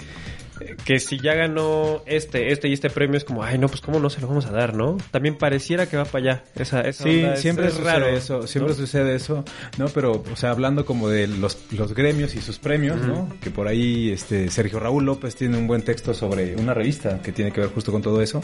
que 0.86 1.00
si 1.00 1.20
ya 1.20 1.34
ganó 1.34 2.02
este, 2.06 2.52
este 2.52 2.68
y 2.68 2.74
este 2.74 2.90
premio 2.90 3.18
es 3.18 3.24
como, 3.24 3.44
ay 3.44 3.58
no, 3.58 3.68
pues 3.68 3.82
cómo 3.82 4.00
no 4.00 4.10
se 4.10 4.22
lo 4.22 4.28
vamos 4.28 4.46
a 4.46 4.52
dar, 4.52 4.74
¿no? 4.76 4.98
También 5.12 5.38
pareciera 5.38 5.88
que 5.88 5.98
va 5.98 6.06
para 6.06 6.24
allá. 6.34 6.44
Esa, 6.56 6.82
esa 6.82 7.04
Sí, 7.04 7.20
onda 7.24 7.34
es- 7.34 7.42
siempre 7.42 7.68
es 7.68 7.74
sucede 7.74 7.92
raro, 7.92 8.08
eso, 8.08 8.48
siempre 8.48 8.74
¿no? 8.74 8.80
sucede 8.80 9.16
eso, 9.16 9.44
¿no? 9.78 9.88
Pero, 9.90 10.24
o 10.32 10.36
sea, 10.36 10.52
hablando 10.52 10.86
como 10.86 11.10
de 11.10 11.28
los, 11.28 11.58
los 11.72 11.94
gremios 11.94 12.36
y 12.36 12.42
sus 12.42 12.60
premios, 12.60 13.02
¿no? 13.02 13.30
Que 13.42 13.52
por 13.52 13.68
ahí, 13.68 14.12
este, 14.12 14.50
Sergio 14.50 14.80
Raúl 14.80 15.06
López 15.06 15.36
tiene 15.36 15.58
un 15.58 15.68
buen 15.68 15.82
texto 15.82 16.14
sobre 16.14 16.56
una 16.56 16.74
revista 16.74 17.22
que 17.22 17.32
tiene 17.32 17.52
que 17.52 17.62
ver 17.62 17.70
justo 17.72 17.92
con 17.92 18.02
todo 18.02 18.22
eso, 18.22 18.44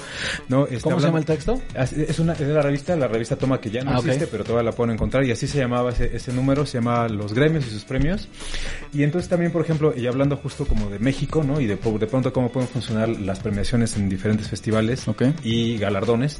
¿no? 0.49 0.65
Este, 0.65 0.81
¿Cómo 0.81 0.99
se 0.99 1.07
llama 1.07 1.19
el 1.19 1.25
texto? 1.25 1.61
Es 1.75 2.19
una, 2.19 2.33
es 2.33 2.39
de 2.39 2.53
la 2.53 2.61
revista, 2.61 2.95
la 2.95 3.07
revista 3.07 3.35
Toma 3.35 3.59
que 3.61 3.69
ya 3.69 3.83
no 3.83 3.91
Ah, 3.91 3.99
existe, 3.99 4.27
pero 4.27 4.43
todavía 4.43 4.69
la 4.71 4.75
pueden 4.75 4.93
encontrar 4.93 5.23
y 5.25 5.31
así 5.31 5.47
se 5.47 5.59
llamaba 5.59 5.91
ese, 5.91 6.15
ese 6.15 6.33
número, 6.33 6.65
se 6.65 6.77
llamaba 6.79 7.07
Los 7.09 7.33
gremios 7.33 7.65
y 7.67 7.69
sus 7.69 7.83
premios. 7.85 8.27
Y 8.93 9.03
entonces 9.03 9.29
también, 9.29 9.51
por 9.51 9.61
ejemplo, 9.63 9.93
y 9.95 10.07
hablando 10.07 10.37
justo 10.37 10.65
como 10.65 10.89
de 10.89 10.99
México, 10.99 11.43
¿no? 11.43 11.59
Y 11.61 11.65
de, 11.67 11.75
de 11.75 12.06
pronto 12.07 12.33
cómo 12.33 12.51
pueden 12.51 12.67
funcionar 12.69 13.09
las 13.09 13.39
premiaciones 13.39 13.95
en 13.97 14.09
diferentes 14.09 14.47
festivales 14.47 15.07
Ok. 15.07 15.23
y 15.43 15.77
galardones. 15.77 16.39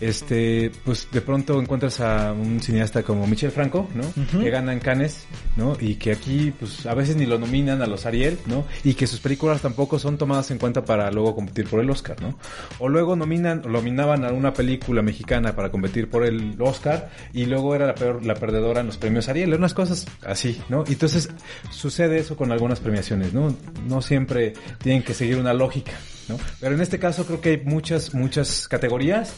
Este, 0.00 0.70
pues 0.84 1.08
de 1.10 1.20
pronto 1.20 1.60
encuentras 1.60 2.00
a 2.00 2.32
un 2.32 2.60
cineasta 2.60 3.02
como 3.02 3.26
Michel 3.26 3.50
Franco, 3.50 3.88
¿no? 3.94 4.04
Que 4.40 4.50
gana 4.50 4.72
en 4.72 4.80
Cannes, 4.80 5.26
¿no? 5.56 5.76
Y 5.80 5.94
que 5.94 6.12
aquí, 6.12 6.52
pues 6.58 6.84
a 6.86 6.94
veces 6.94 7.16
ni 7.16 7.24
lo 7.26 7.38
nominan 7.38 7.80
a 7.82 7.86
los 7.86 8.04
Ariel, 8.06 8.38
¿no? 8.46 8.64
Y 8.84 8.94
que 8.94 9.06
sus 9.06 9.20
películas 9.20 9.62
tampoco 9.62 9.98
son 9.98 10.18
tomadas 10.18 10.50
en 10.50 10.58
cuenta 10.58 10.84
para 10.84 11.10
luego 11.10 11.34
competir 11.34 11.66
por 11.66 11.80
el 11.80 11.88
Oscar, 11.90 12.20
¿no? 12.20 12.38
O 12.78 12.88
luego 12.88 13.16
nominan, 13.16 13.62
nominaban 13.66 14.24
a 14.24 14.32
una 14.32 14.52
película 14.52 15.02
mexicana 15.02 15.54
para 15.56 15.70
competir 15.70 16.10
por 16.10 16.24
el 16.24 16.56
Oscar 16.60 17.10
y 17.32 17.46
luego 17.46 17.74
era 17.74 17.86
la, 17.86 17.94
peor, 17.94 18.24
la 18.24 18.34
perdedora 18.34 18.80
en 18.80 18.86
los 18.86 18.98
premios 18.98 19.28
Ariel, 19.28 19.54
unas 19.54 19.74
cosas 19.74 20.06
así, 20.26 20.60
¿no? 20.68 20.84
Y 20.86 20.92
entonces 20.92 21.30
sucede 21.70 22.18
eso 22.18 22.36
con 22.36 22.52
algunas 22.52 22.80
premiaciones, 22.80 23.32
¿no? 23.32 23.54
No 23.88 24.02
siempre 24.02 24.52
tienen 24.82 24.95
que 25.02 25.14
seguir 25.14 25.38
una 25.38 25.54
lógica. 25.54 25.92
¿no? 26.28 26.38
Pero 26.60 26.74
en 26.74 26.80
este 26.80 26.98
caso 26.98 27.24
creo 27.24 27.40
que 27.40 27.50
hay 27.50 27.56
muchas, 27.58 28.14
muchas 28.14 28.68
categorías 28.68 29.34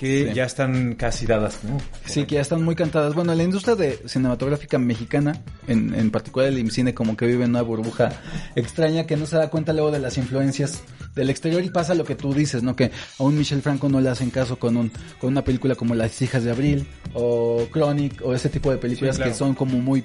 que 0.00 0.28
Sí. 0.28 0.34
ya 0.34 0.44
están 0.44 0.94
casi 0.94 1.26
dadas, 1.26 1.58
¿no? 1.62 1.76
Sí, 2.06 2.24
que 2.24 2.36
ya 2.36 2.40
están 2.40 2.62
muy 2.64 2.74
cantadas. 2.74 3.14
Bueno, 3.14 3.34
la 3.34 3.42
industria 3.42 3.74
de 3.76 4.00
cinematográfica 4.06 4.78
mexicana, 4.78 5.42
en, 5.68 5.94
en 5.94 6.10
particular 6.10 6.48
el 6.48 6.58
IMCINE, 6.58 6.94
como 6.94 7.18
que 7.18 7.26
vive 7.26 7.44
en 7.44 7.50
una 7.50 7.60
burbuja 7.60 8.10
extraña 8.56 9.04
que 9.06 9.16
no 9.18 9.26
se 9.26 9.36
da 9.36 9.50
cuenta 9.50 9.74
luego 9.74 9.90
de 9.90 9.98
las 9.98 10.16
influencias 10.16 10.82
del 11.14 11.28
exterior 11.28 11.62
y 11.62 11.68
pasa 11.68 11.92
lo 11.94 12.04
que 12.04 12.14
tú 12.14 12.32
dices, 12.32 12.62
¿no? 12.62 12.74
Que 12.74 12.90
a 13.18 13.22
un 13.22 13.36
Michel 13.36 13.60
Franco 13.60 13.90
no 13.90 14.00
le 14.00 14.08
hacen 14.08 14.30
caso 14.30 14.58
con 14.58 14.76
un 14.78 14.90
con 15.20 15.28
una 15.32 15.44
película 15.44 15.74
como 15.74 15.94
Las 15.94 16.22
hijas 16.22 16.44
de 16.44 16.50
Abril 16.52 16.86
o 17.12 17.66
Chronic 17.70 18.22
o 18.24 18.32
ese 18.32 18.48
tipo 18.48 18.70
de 18.70 18.78
películas 18.78 19.16
Sí, 19.16 19.18
claro. 19.20 19.32
que 19.32 19.36
son 19.38 19.54
como 19.54 19.78
muy 19.80 20.02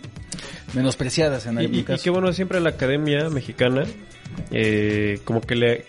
menospreciadas 0.74 1.46
en 1.46 1.56
Y, 1.56 1.60
algún 1.60 1.76
y- 1.76 1.80
y 1.80 1.84
caso. 1.84 2.04
qué 2.04 2.10
bueno, 2.10 2.34
siempre 2.34 2.60
la 2.60 2.72
academia 2.72 3.30
mexicana, 3.30 3.86
eh, 4.52 5.20
como 5.24 5.42
que 5.42 5.56
le. 5.56 5.86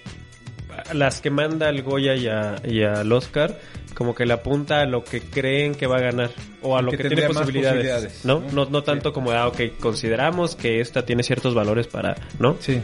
Las 0.92 1.20
que 1.20 1.30
manda 1.30 1.68
al 1.68 1.82
Goya 1.82 2.14
y, 2.14 2.28
a- 2.28 2.56
y 2.66 2.82
al 2.82 3.10
Oscar, 3.12 3.58
como 3.94 4.14
que 4.14 4.26
le 4.26 4.34
apunta 4.34 4.80
a 4.82 4.86
lo 4.86 5.02
que 5.04 5.20
creen 5.20 5.74
que 5.74 5.86
va 5.86 5.96
a 5.96 6.00
ganar 6.00 6.30
o 6.62 6.76
a 6.76 6.82
lo 6.82 6.90
Que 6.90 6.98
que, 6.98 7.08
tiene 7.08 7.26
posibilidades, 7.28 7.74
posibilidades, 8.12 8.24
¿no? 8.24 8.40
¿no? 8.40 8.64
No, 8.64 8.70
no 8.70 8.82
tanto 8.82 9.12
como, 9.12 9.32
ah, 9.32 9.46
ok, 9.48 9.60
consideramos 9.80 10.54
que 10.54 10.80
esta 10.80 11.04
tiene 11.04 11.22
ciertos 11.22 11.54
valores 11.54 11.86
para, 11.86 12.14
¿no? 12.38 12.56
Sí. 12.60 12.80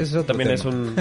Es 0.00 0.10
otro 0.10 0.24
también 0.24 0.54
tema. 0.56 0.60
es 0.60 0.64
un... 0.64 0.94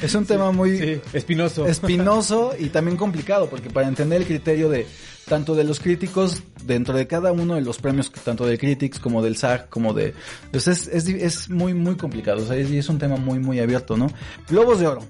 Es 0.02 0.14
un 0.14 0.26
tema 0.26 0.50
muy 0.52 0.78
Sí, 0.78 1.00
espinoso. 1.12 1.66
espinoso 1.66 2.52
y 2.58 2.66
también 2.70 2.96
complicado, 2.96 3.48
porque 3.48 3.70
para 3.70 3.88
entender 3.88 4.20
el 4.20 4.26
criterio 4.26 4.68
de 4.68 4.86
tanto 5.28 5.54
de 5.54 5.62
los 5.64 5.78
críticos 5.80 6.42
dentro 6.64 6.96
de 6.96 7.06
cada 7.06 7.30
uno 7.32 7.54
de 7.54 7.60
los 7.60 7.78
premios, 7.78 8.10
tanto 8.10 8.44
de 8.46 8.58
Critics 8.58 8.98
como 8.98 9.22
del 9.22 9.36
SAG, 9.36 9.68
como 9.68 9.94
de... 9.94 10.14
Pues 10.50 10.66
es, 10.68 10.88
es, 10.88 11.06
es 11.08 11.48
muy, 11.48 11.74
muy 11.74 11.94
complicado, 11.96 12.42
o 12.42 12.46
sea, 12.46 12.56
es, 12.56 12.70
y 12.70 12.78
es 12.78 12.88
un 12.88 12.98
tema 12.98 13.16
muy, 13.16 13.38
muy 13.38 13.60
abierto, 13.60 13.96
¿no? 13.96 14.08
Globos 14.48 14.80
de 14.80 14.88
Oro. 14.88 15.06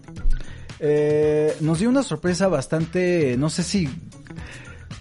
Eh, 0.81 1.55
nos 1.61 1.79
dio 1.79 1.89
una 1.89 2.03
sorpresa 2.03 2.49
bastante, 2.49 3.37
no 3.39 3.49
sé 3.51 3.63
si... 3.63 3.89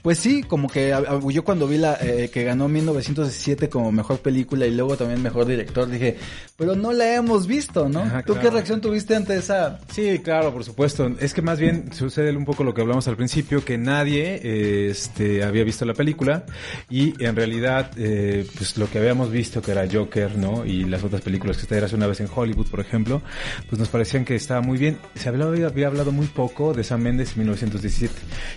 Pues 0.01 0.17
sí, 0.17 0.41
como 0.41 0.67
que 0.67 0.95
yo 1.29 1.43
cuando 1.43 1.67
vi 1.67 1.77
la 1.77 1.97
eh, 2.01 2.29
que 2.33 2.43
ganó 2.43 2.67
1917 2.67 3.69
como 3.69 3.91
mejor 3.91 4.19
película 4.19 4.65
y 4.65 4.71
luego 4.71 4.97
también 4.97 5.21
mejor 5.21 5.45
director, 5.45 5.87
dije, 5.87 6.17
pero 6.57 6.75
no 6.75 6.91
la 6.91 7.13
hemos 7.13 7.45
visto, 7.45 7.87
¿no? 7.87 7.99
Ajá, 7.99 8.23
¿Tú 8.23 8.35
qué 8.41 8.49
reacción 8.49 8.81
tuviste 8.81 9.15
ante 9.15 9.35
esa 9.35 9.79
Sí, 9.91 10.19
claro, 10.19 10.51
por 10.51 10.63
supuesto. 10.63 11.11
Es 11.19 11.33
que 11.33 11.41
más 11.41 11.59
bien 11.59 11.93
sucede 11.93 12.35
un 12.35 12.45
poco 12.45 12.63
lo 12.63 12.73
que 12.73 12.81
hablamos 12.81 13.07
al 13.07 13.15
principio, 13.15 13.63
que 13.63 13.77
nadie 13.77 14.39
eh, 14.43 14.87
este, 14.89 15.43
había 15.43 15.63
visto 15.63 15.85
la 15.85 15.93
película 15.93 16.45
y 16.89 17.13
en 17.23 17.35
realidad 17.35 17.91
eh, 17.97 18.47
pues 18.57 18.77
lo 18.77 18.89
que 18.89 18.97
habíamos 18.97 19.29
visto 19.31 19.61
que 19.61 19.71
era 19.71 19.87
Joker, 19.91 20.35
¿no? 20.35 20.65
Y 20.65 20.85
las 20.85 21.03
otras 21.03 21.21
películas 21.21 21.57
que 21.57 21.63
estaban 21.63 21.83
hace 21.83 21.95
una 21.95 22.07
vez 22.07 22.19
en 22.21 22.27
Hollywood, 22.33 22.67
por 22.67 22.79
ejemplo, 22.79 23.21
pues 23.69 23.79
nos 23.79 23.89
parecían 23.89 24.25
que 24.25 24.35
estaba 24.35 24.61
muy 24.61 24.77
bien. 24.77 24.97
Se 25.15 25.29
hablaba, 25.29 25.51
había 25.51 25.87
hablado 25.87 26.11
muy 26.11 26.27
poco 26.27 26.73
de 26.73 26.83
Sam 26.83 27.01
Mendes 27.01 27.33
en 27.33 27.39
1917 27.39 28.13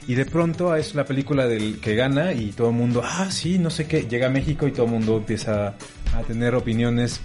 y 0.08 0.14
de 0.14 0.24
pronto 0.24 0.74
es 0.74 0.94
la 0.94 1.04
película 1.04 1.33
del 1.42 1.80
que 1.80 1.94
gana 1.94 2.32
y 2.32 2.52
todo 2.52 2.68
el 2.68 2.74
mundo, 2.74 3.02
ah, 3.04 3.28
sí, 3.30 3.58
no 3.58 3.70
sé 3.70 3.86
qué, 3.86 4.06
llega 4.08 4.28
a 4.28 4.30
México 4.30 4.66
y 4.66 4.72
todo 4.72 4.86
el 4.86 4.92
mundo 4.92 5.16
empieza 5.16 5.74
a 6.14 6.22
tener 6.26 6.54
opiniones 6.54 7.20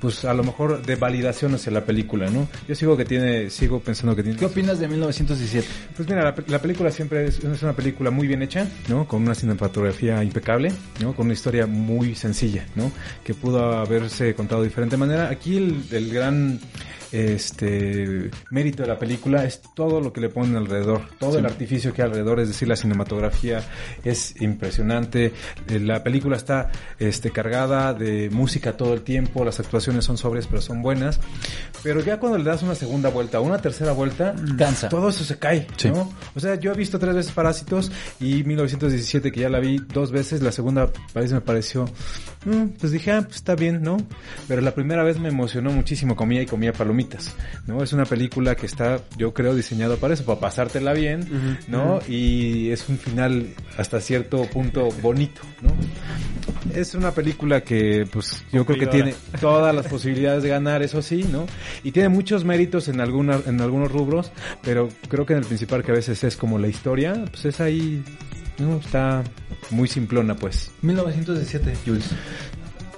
pues 0.00 0.24
a 0.24 0.32
lo 0.32 0.42
mejor 0.42 0.82
de 0.82 0.96
validación 0.96 1.54
hacia 1.54 1.70
la 1.70 1.84
película, 1.84 2.30
¿no? 2.30 2.48
Yo 2.66 2.74
sigo 2.74 2.96
que 2.96 3.04
tiene, 3.04 3.50
sigo 3.50 3.80
pensando 3.80 4.16
que 4.16 4.22
tiene. 4.22 4.38
¿Qué 4.38 4.46
opinas 4.46 4.78
de 4.80 4.88
1917? 4.88 5.68
Pues 5.94 6.08
mira, 6.08 6.24
la, 6.24 6.34
la 6.46 6.58
película 6.58 6.90
siempre 6.90 7.26
es, 7.26 7.38
es 7.44 7.62
una 7.62 7.74
película 7.74 8.10
muy 8.10 8.26
bien 8.26 8.40
hecha, 8.42 8.66
¿no? 8.88 9.06
Con 9.06 9.22
una 9.22 9.34
cinematografía 9.34 10.24
impecable, 10.24 10.72
¿no? 11.00 11.14
Con 11.14 11.26
una 11.26 11.34
historia 11.34 11.66
muy 11.66 12.14
sencilla, 12.14 12.64
¿no? 12.74 12.90
Que 13.22 13.34
pudo 13.34 13.78
haberse 13.78 14.34
contado 14.34 14.62
de 14.62 14.68
diferente 14.68 14.96
manera. 14.96 15.28
Aquí 15.28 15.58
el, 15.58 15.84
el 15.90 16.10
gran 16.10 16.58
este 17.12 18.30
mérito 18.50 18.82
de 18.82 18.88
la 18.88 18.98
película 18.98 19.44
es 19.44 19.60
todo 19.74 20.00
lo 20.00 20.12
que 20.12 20.20
le 20.20 20.28
ponen 20.28 20.56
alrededor, 20.56 21.02
todo 21.18 21.38
el 21.38 21.46
artificio 21.46 21.92
que 21.92 22.02
hay 22.02 22.08
alrededor, 22.08 22.40
es 22.40 22.48
decir, 22.48 22.68
la 22.68 22.76
cinematografía 22.76 23.62
es 24.04 24.40
impresionante, 24.40 25.32
eh, 25.68 25.80
la 25.80 26.02
película 26.02 26.36
está 26.36 26.70
este 26.98 27.30
cargada 27.30 27.94
de 27.94 28.30
música 28.30 28.76
todo 28.76 28.94
el 28.94 29.02
tiempo, 29.02 29.44
las 29.44 29.60
actuaciones 29.60 30.04
son 30.04 30.16
sobrias 30.18 30.46
pero 30.46 30.62
son 30.62 30.82
buenas, 30.82 31.20
pero 31.82 32.00
ya 32.00 32.18
cuando 32.18 32.38
le 32.38 32.44
das 32.44 32.62
una 32.62 32.74
segunda 32.74 33.08
vuelta, 33.10 33.40
una 33.40 33.58
tercera 33.58 33.92
vuelta, 33.92 34.34
Cansa. 34.58 34.88
todo 34.88 35.08
eso 35.08 35.24
se 35.24 35.38
cae, 35.38 35.66
Sí. 35.76 35.90
¿no? 35.90 36.12
O 36.34 36.40
sea, 36.40 36.54
yo 36.56 36.72
he 36.72 36.76
visto 36.76 36.98
tres 36.98 37.14
veces 37.14 37.32
Parásitos 37.32 37.90
y 38.20 38.44
1917 38.44 39.32
que 39.32 39.40
ya 39.40 39.48
la 39.48 39.60
vi 39.60 39.78
dos 39.92 40.10
veces, 40.12 40.42
la 40.42 40.52
segunda 40.52 40.90
vez 41.14 41.32
me 41.32 41.40
pareció, 41.40 41.86
mm, 42.44 42.66
pues 42.78 42.92
dije, 42.92 43.12
ah, 43.12 43.22
pues 43.22 43.36
está 43.36 43.54
bien, 43.54 43.82
¿no? 43.82 43.96
Pero 44.48 44.60
la 44.62 44.72
primera 44.74 45.02
vez 45.02 45.18
me 45.18 45.28
emocionó 45.28 45.70
muchísimo, 45.72 46.16
comía 46.16 46.42
y 46.42 46.46
comía 46.46 46.72
palomitas, 46.72 46.99
¿no? 47.66 47.82
Es 47.82 47.92
una 47.92 48.04
película 48.04 48.54
que 48.54 48.66
está, 48.66 49.00
yo 49.16 49.32
creo, 49.32 49.54
diseñada 49.54 49.96
para 49.96 50.14
eso, 50.14 50.24
para 50.24 50.40
pasártela 50.40 50.92
bien, 50.92 51.60
¿no? 51.68 52.00
Y 52.08 52.70
es 52.70 52.88
un 52.88 52.98
final 52.98 53.54
hasta 53.76 54.00
cierto 54.00 54.42
punto 54.44 54.88
bonito, 55.02 55.40
¿no? 55.62 55.70
Es 56.74 56.94
una 56.94 57.12
película 57.12 57.62
que, 57.62 58.06
pues, 58.10 58.44
yo 58.52 58.64
creo 58.64 58.78
que 58.78 58.86
tiene 58.86 59.14
todas 59.40 59.74
las 59.74 59.86
posibilidades 59.86 60.42
de 60.42 60.48
ganar, 60.48 60.82
eso 60.82 61.02
sí, 61.02 61.24
¿no? 61.30 61.46
Y 61.82 61.92
tiene 61.92 62.08
muchos 62.08 62.44
méritos 62.44 62.88
en 62.88 63.00
alguna, 63.00 63.40
en 63.46 63.60
algunos 63.60 63.90
rubros, 63.90 64.30
pero 64.62 64.88
creo 65.08 65.26
que 65.26 65.32
en 65.32 65.40
el 65.40 65.46
principal 65.46 65.82
que 65.82 65.92
a 65.92 65.94
veces 65.94 66.22
es 66.24 66.36
como 66.36 66.58
la 66.58 66.68
historia, 66.68 67.24
pues 67.30 67.44
es 67.44 67.60
ahí, 67.60 68.02
¿no? 68.58 68.76
Está 68.76 69.24
muy 69.70 69.88
simplona, 69.88 70.36
pues. 70.36 70.70
1917, 70.82 71.74
Jules. 71.84 72.10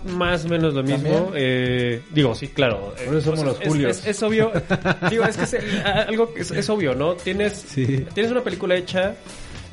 Más 0.05 0.45
o 0.45 0.49
menos 0.49 0.75
lo 0.75 0.83
mismo. 0.83 1.31
Eh, 1.35 2.01
digo, 2.11 2.35
sí, 2.35 2.49
claro. 2.49 2.95
Por 3.05 3.15
eso 3.17 3.21
somos 3.37 3.41
Eh, 3.41 3.45
los 3.45 3.61
es- 3.61 3.69
Julios. 3.69 3.99
Es, 3.99 4.07
es 4.07 4.23
obvio. 4.23 4.51
digo, 5.11 5.25
es 5.25 5.37
que 5.37 5.45
es, 5.45 5.55
eh, 5.55 5.61
algo 6.09 6.33
que 6.35 6.43
es, 6.43 6.51
es 6.51 6.69
obvio, 6.71 6.95
¿no? 6.95 7.15
Tienes, 7.15 7.53
Sí. 7.69 8.05
tienes 8.15 8.33
una 8.33 8.43
película 8.43 8.75
hecha. 8.77 9.15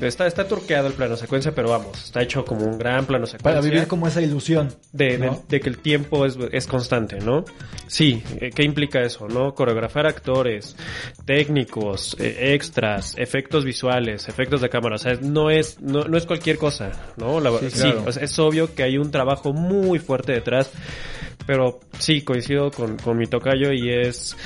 Está, 0.00 0.26
está 0.26 0.48
turqueado 0.48 0.86
el 0.88 0.94
plano 0.94 1.16
secuencia, 1.16 1.52
pero 1.54 1.68
vamos, 1.70 2.04
está 2.04 2.22
hecho 2.22 2.44
como 2.44 2.64
un 2.64 2.78
gran 2.78 3.04
plano 3.06 3.26
secuencia. 3.26 3.42
Para 3.50 3.60
vivir 3.60 3.86
como 3.86 4.06
esa 4.08 4.22
ilusión. 4.22 4.68
de, 4.92 5.18
de- 5.18 5.26
¿no? 5.26 5.42
de 5.48 5.60
que 5.60 5.68
el 5.68 5.78
tiempo 5.78 6.24
es, 6.26 6.38
es 6.52 6.66
constante, 6.66 7.18
¿no? 7.20 7.44
Sí, 7.86 8.22
eh, 8.40 8.50
¿qué 8.54 8.62
implica 8.62 9.00
eso, 9.02 9.28
no? 9.28 9.52
Coreografar 9.54 10.06
actores, 10.06 10.76
técnicos, 11.26 12.16
eh, 12.18 12.54
extras, 12.54 13.14
efectos 13.16 13.64
visuales, 13.64 14.28
efectos 14.28 14.60
de 14.60 14.68
cámara, 14.68 14.96
o 14.96 14.98
sea, 14.98 15.14
no 15.20 15.50
es, 15.50 15.80
no, 15.80 16.04
no 16.04 16.16
es 16.16 16.26
cualquier 16.26 16.58
cosa, 16.58 16.92
¿no? 17.16 17.40
La- 17.40 17.50
Sí, 17.58 17.70
sí, 17.70 17.80
claro. 17.82 18.04
o 18.06 18.12
sea, 18.12 18.24
es 18.24 18.38
obvio 18.38 18.74
que 18.74 18.82
hay 18.82 18.96
un 18.98 19.10
trabajo 19.10 19.52
muy 19.52 19.98
fuerte 19.98 20.32
detrás, 20.32 20.70
pero 21.46 21.80
sí, 21.98 22.22
coincido 22.22 22.70
con, 22.70 22.96
con 22.96 23.16
mi 23.18 23.26
tocayo 23.26 23.72
y 23.72 23.90
es 23.90 24.36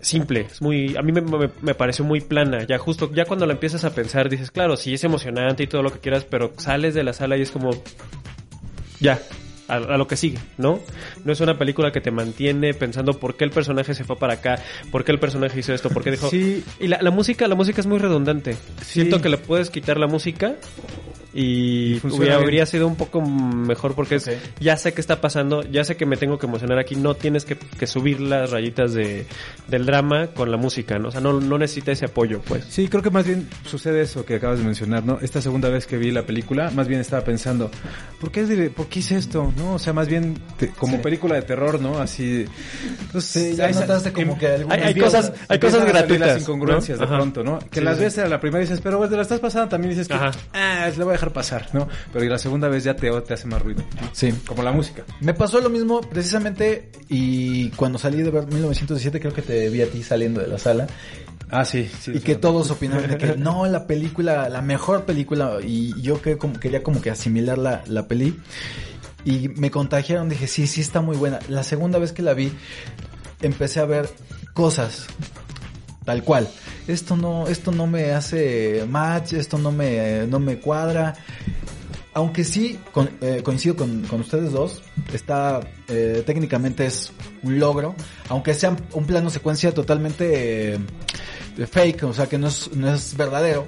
simple, 0.00 0.46
es 0.50 0.62
muy, 0.62 0.96
a 0.96 1.02
mí 1.02 1.12
me, 1.12 1.20
me, 1.20 1.50
me 1.60 1.74
pareció 1.74 2.04
muy 2.04 2.20
plana, 2.20 2.64
ya 2.64 2.78
justo, 2.78 3.10
ya 3.12 3.24
cuando 3.24 3.46
la 3.46 3.52
empiezas 3.52 3.84
a 3.84 3.94
pensar 3.94 4.28
dices, 4.28 4.50
claro, 4.50 4.76
sí 4.76 4.94
es 4.94 5.04
emocionante 5.04 5.62
y 5.62 5.66
todo 5.66 5.82
lo 5.82 5.92
que 5.92 5.98
quieras, 5.98 6.24
pero 6.24 6.52
sales 6.56 6.94
de 6.94 7.04
la 7.04 7.12
sala 7.12 7.36
y 7.36 7.42
es 7.42 7.50
como, 7.50 7.70
ya, 9.00 9.20
a, 9.68 9.76
a 9.76 9.96
lo 9.96 10.06
que 10.06 10.16
sigue, 10.16 10.38
¿no? 10.58 10.80
No 11.24 11.32
es 11.32 11.40
una 11.40 11.58
película 11.58 11.92
que 11.92 12.00
te 12.00 12.10
mantiene 12.10 12.74
pensando 12.74 13.18
por 13.18 13.36
qué 13.36 13.44
el 13.44 13.50
personaje 13.50 13.94
se 13.94 14.04
fue 14.04 14.16
para 14.16 14.34
acá, 14.34 14.58
por 14.90 15.04
qué 15.04 15.12
el 15.12 15.18
personaje 15.18 15.60
hizo 15.60 15.72
esto, 15.72 15.90
por 15.90 16.02
qué 16.02 16.10
dijo... 16.10 16.28
Sí. 16.28 16.62
Y 16.80 16.88
la, 16.88 17.00
la 17.00 17.10
música, 17.10 17.48
la 17.48 17.54
música 17.54 17.80
es 17.80 17.86
muy 17.86 17.98
redundante. 17.98 18.54
Sí. 18.82 19.00
Siento 19.00 19.20
que 19.20 19.28
le 19.28 19.38
puedes 19.38 19.70
quitar 19.70 19.98
la 19.98 20.06
música 20.06 20.56
y 21.34 22.00
hubiera, 22.06 22.36
habría 22.36 22.64
sido 22.64 22.86
un 22.86 22.94
poco 22.96 23.20
mejor 23.20 23.94
porque 23.94 24.14
es, 24.16 24.30
ya 24.60 24.76
sé 24.76 24.92
qué 24.94 25.00
está 25.00 25.20
pasando, 25.20 25.62
ya 25.62 25.82
sé 25.84 25.96
que 25.96 26.06
me 26.06 26.16
tengo 26.16 26.38
que 26.38 26.46
emocionar 26.46 26.78
aquí, 26.78 26.94
no 26.94 27.14
tienes 27.14 27.44
que, 27.44 27.56
que 27.56 27.86
subir 27.88 28.20
las 28.20 28.50
rayitas 28.50 28.94
de, 28.94 29.26
del 29.68 29.84
drama 29.84 30.28
con 30.28 30.50
la 30.50 30.56
música, 30.56 30.98
¿no? 30.98 31.08
O 31.08 31.10
sea, 31.10 31.20
no, 31.20 31.40
no 31.40 31.58
necesita 31.58 31.90
ese 31.92 32.04
apoyo, 32.04 32.40
pues. 32.46 32.64
Sí, 32.68 32.86
creo 32.88 33.02
que 33.02 33.10
más 33.10 33.26
bien 33.26 33.48
sucede 33.66 34.02
eso 34.02 34.24
que 34.24 34.36
acabas 34.36 34.58
de 34.60 34.64
mencionar, 34.64 35.04
¿no? 35.04 35.18
Esta 35.20 35.40
segunda 35.42 35.68
vez 35.68 35.86
que 35.86 35.96
vi 35.98 36.10
la 36.12 36.22
película, 36.22 36.70
más 36.70 36.86
bien 36.86 37.00
estaba 37.00 37.24
pensando, 37.24 37.70
¿por 38.20 38.30
qué, 38.30 38.42
es 38.42 38.48
de- 38.48 38.70
por 38.70 38.86
qué 38.88 39.00
hice 39.00 39.16
esto? 39.16 39.52
¿No? 39.56 39.74
O 39.74 39.78
sea, 39.78 39.92
más 39.92 40.06
bien 40.08 40.38
te- 40.56 40.68
como 40.68 40.96
Sí. 40.96 41.02
película 41.02 41.34
de 41.34 41.42
terror, 41.42 41.80
¿no? 41.80 41.98
Así. 41.98 42.44
Pues, 43.12 43.24
Sí, 43.24 43.54
ya 43.56 43.66
hay- 43.66 43.74
notaste 43.74 44.12
como 44.12 44.38
que 44.38 44.46
hay 44.46 44.94
piezas 44.94 45.30
cosas- 45.30 45.40
hay 45.48 45.58
cosas 45.58 45.84
gratuitas, 45.86 46.28
Las 46.28 46.42
incongruencias 46.42 46.98
¿no? 46.98 47.06
de 47.06 47.08
Ajá. 47.08 47.16
pronto, 47.16 47.42
¿no? 47.42 47.58
Que 47.58 47.80
Sí, 47.80 47.84
las 47.84 47.98
ves 47.98 48.18
a 48.18 48.28
la 48.28 48.38
primera 48.40 48.60
dices, 48.60 48.80
pero 48.80 48.98
bueno, 48.98 49.10
te 49.10 49.16
la 49.16 49.22
estás 49.22 49.40
pasando, 49.40 49.68
también 49.68 49.90
dices 49.90 50.06
que, 50.08 50.14
Ajá. 50.14 50.30
ah, 50.52 50.88
le 50.96 51.02
voy 51.04 51.10
a 51.10 51.12
dejar 51.12 51.23
pasar, 51.32 51.68
¿no? 51.72 51.88
Pero 52.12 52.24
la 52.26 52.38
segunda 52.38 52.68
vez 52.68 52.84
ya 52.84 52.94
te, 52.96 53.10
te 53.22 53.34
hace 53.34 53.46
más 53.46 53.62
ruido. 53.62 53.82
Sí. 54.12 54.32
Como 54.46 54.62
la 54.62 54.72
música. 54.72 55.04
Me 55.20 55.34
pasó 55.34 55.60
lo 55.60 55.70
mismo 55.70 56.00
precisamente 56.00 56.90
y 57.08 57.70
cuando 57.70 57.98
salí 57.98 58.22
de 58.22 58.30
ver 58.30 58.46
1917 58.46 59.20
creo 59.20 59.32
que 59.32 59.42
te 59.42 59.68
vi 59.68 59.82
a 59.82 59.90
ti 59.90 60.02
saliendo 60.02 60.40
de 60.40 60.48
la 60.48 60.58
sala 60.58 60.86
Ah, 61.50 61.64
sí, 61.64 61.88
sí. 62.00 62.12
y 62.14 62.20
que 62.20 62.34
todos 62.34 62.70
opinaban 62.70 63.08
de 63.08 63.18
que 63.18 63.26
no, 63.36 63.66
la 63.66 63.86
película, 63.86 64.48
la 64.48 64.62
mejor 64.62 65.04
película 65.04 65.58
y 65.62 66.00
yo 66.00 66.20
que 66.20 66.38
como, 66.38 66.58
quería 66.58 66.82
como 66.82 67.00
que 67.00 67.10
asimilar 67.10 67.58
la, 67.58 67.82
la 67.86 68.08
peli 68.08 68.36
y 69.24 69.48
me 69.50 69.70
contagiaron, 69.70 70.28
dije 70.28 70.46
sí, 70.46 70.66
sí 70.66 70.80
está 70.80 71.00
muy 71.00 71.16
buena. 71.16 71.38
La 71.48 71.62
segunda 71.62 71.98
vez 71.98 72.12
que 72.12 72.22
la 72.22 72.34
vi 72.34 72.52
empecé 73.40 73.80
a 73.80 73.84
ver 73.84 74.08
cosas 74.52 75.06
tal 76.04 76.22
cual. 76.22 76.48
Esto 76.86 77.16
no, 77.16 77.46
esto 77.48 77.72
no 77.72 77.86
me 77.86 78.12
hace 78.12 78.84
match, 78.88 79.32
esto 79.34 79.58
no 79.58 79.72
me, 79.72 80.26
no 80.26 80.38
me 80.38 80.58
cuadra. 80.58 81.14
Aunque 82.16 82.44
sí 82.44 82.78
con- 82.92 83.10
eh, 83.20 83.40
coincido 83.42 83.74
con, 83.74 84.02
con 84.02 84.20
ustedes 84.20 84.52
dos, 84.52 84.82
está 85.12 85.60
eh, 85.88 86.22
técnicamente 86.24 86.86
es 86.86 87.12
un 87.42 87.58
logro, 87.58 87.96
aunque 88.28 88.54
sea 88.54 88.76
un 88.92 89.04
plano 89.04 89.30
secuencia 89.30 89.74
totalmente 89.74 90.74
eh, 90.74 90.78
fake, 91.68 92.04
o 92.04 92.12
sea 92.14 92.26
que 92.26 92.38
no 92.38 92.46
es, 92.48 92.70
no 92.74 92.94
es 92.94 93.16
verdadero. 93.16 93.66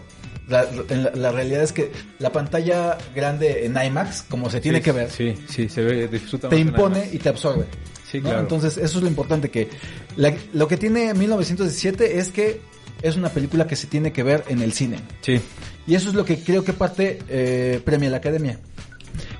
La, 0.48 0.64
en 0.90 1.02
la- 1.02 1.10
la 1.10 1.32
realidad 1.32 1.64
es 1.64 1.72
que 1.72 1.90
la 2.20 2.30
pantalla 2.30 2.96
grande 3.16 3.66
en 3.66 3.76
IMAX, 3.84 4.22
como 4.30 4.48
se 4.48 4.60
tiene 4.60 4.78
Sí, 4.78 4.84
que 4.84 4.92
ver, 4.92 5.10
Sí, 5.10 5.34
sí, 5.48 5.68
se 5.68 5.82
ve, 5.82 6.06
disfruta 6.06 6.48
te 6.48 6.56
impone 6.56 7.08
y 7.12 7.18
te 7.18 7.30
absorbe. 7.30 7.64
Sí, 8.10 8.18
¿no? 8.18 8.24
claro. 8.28 8.40
Entonces, 8.40 8.76
eso 8.76 8.98
es 8.98 9.02
lo 9.02 9.08
importante 9.08 9.50
que 9.50 9.68
la- 10.16 10.34
lo 10.52 10.68
que 10.68 10.76
tiene 10.76 11.12
1917 11.14 12.18
es 12.18 12.30
que 12.30 12.60
es 13.02 13.16
una 13.16 13.28
película 13.30 13.66
que 13.66 13.76
se 13.76 13.86
tiene 13.86 14.12
que 14.12 14.22
ver 14.22 14.44
en 14.48 14.62
el 14.62 14.72
cine. 14.72 15.00
Sí, 15.20 15.40
Y 15.86 15.94
eso 15.94 16.08
es 16.08 16.14
lo 16.14 16.24
que 16.24 16.38
creo 16.40 16.64
que 16.64 16.72
parte 16.72 17.18
eh, 17.28 17.80
premia 17.84 18.10
la 18.10 18.16
Academia, 18.16 18.58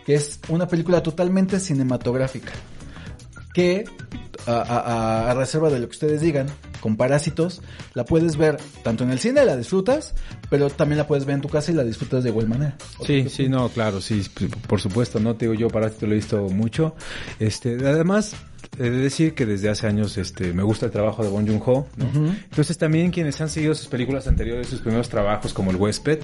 que 0.05 0.15
es 0.15 0.39
una 0.49 0.69
película 0.69 1.03
totalmente 1.03 1.59
cinematográfica, 1.59 2.53
que 3.55 3.85
a, 4.47 4.53
a- 4.53 5.31
a 5.31 5.35
reserva 5.35 5.71
de 5.71 5.81
lo 5.81 5.87
que 5.87 5.93
ustedes 5.93 6.21
digan, 6.21 6.47
con 6.81 6.97
Parásitos, 6.97 7.63
la 7.95 8.05
puedes 8.05 8.37
ver 8.37 8.59
tanto 8.85 9.03
en 9.03 9.11
el 9.11 9.19
cine, 9.19 9.45
la 9.45 9.57
disfrutas, 9.57 10.15
pero 10.51 10.71
también 10.71 10.99
la 10.99 11.07
puedes 11.09 11.25
ver 11.25 11.35
en 11.37 11.41
tu 11.41 11.49
casa 11.49 11.73
y 11.73 11.75
la 11.75 11.83
disfrutas 11.83 12.23
de 12.23 12.31
igual 12.31 12.47
manera. 12.49 12.77
Sí, 13.05 13.29
sí, 13.29 13.49
no, 13.49 13.69
claro, 13.71 14.01
sí, 14.01 14.23
por 14.69 14.81
supuesto, 14.81 15.19
no 15.19 15.35
te 15.35 15.47
digo 15.47 15.55
yo, 15.55 15.69
Parásito 15.69 16.07
lo 16.07 16.13
he 16.13 16.17
visto 16.17 16.43
mucho. 16.43 16.95
Este, 17.41 17.71
además, 17.89 18.35
he 18.79 18.91
de 18.91 18.99
decir 18.99 19.35
que 19.35 19.47
desde 19.47 19.69
hace 19.69 19.87
años 19.87 20.17
este 20.19 20.53
me 20.53 20.63
gusta 20.63 20.87
el 20.87 20.93
trabajo 20.93 21.23
de 21.25 21.31
Bong 21.31 21.47
Joon-ho, 21.49 21.87
¿no? 21.97 22.07
Entonces 22.51 22.77
también 22.79 23.11
quienes 23.11 23.41
han 23.41 23.49
seguido 23.49 23.75
sus 23.75 23.89
películas 23.89 24.27
anteriores, 24.27 24.67
sus 24.69 24.81
primeros 24.81 25.09
trabajos 25.09 25.53
como 25.53 25.71
El 25.71 25.77
huésped, 25.77 26.21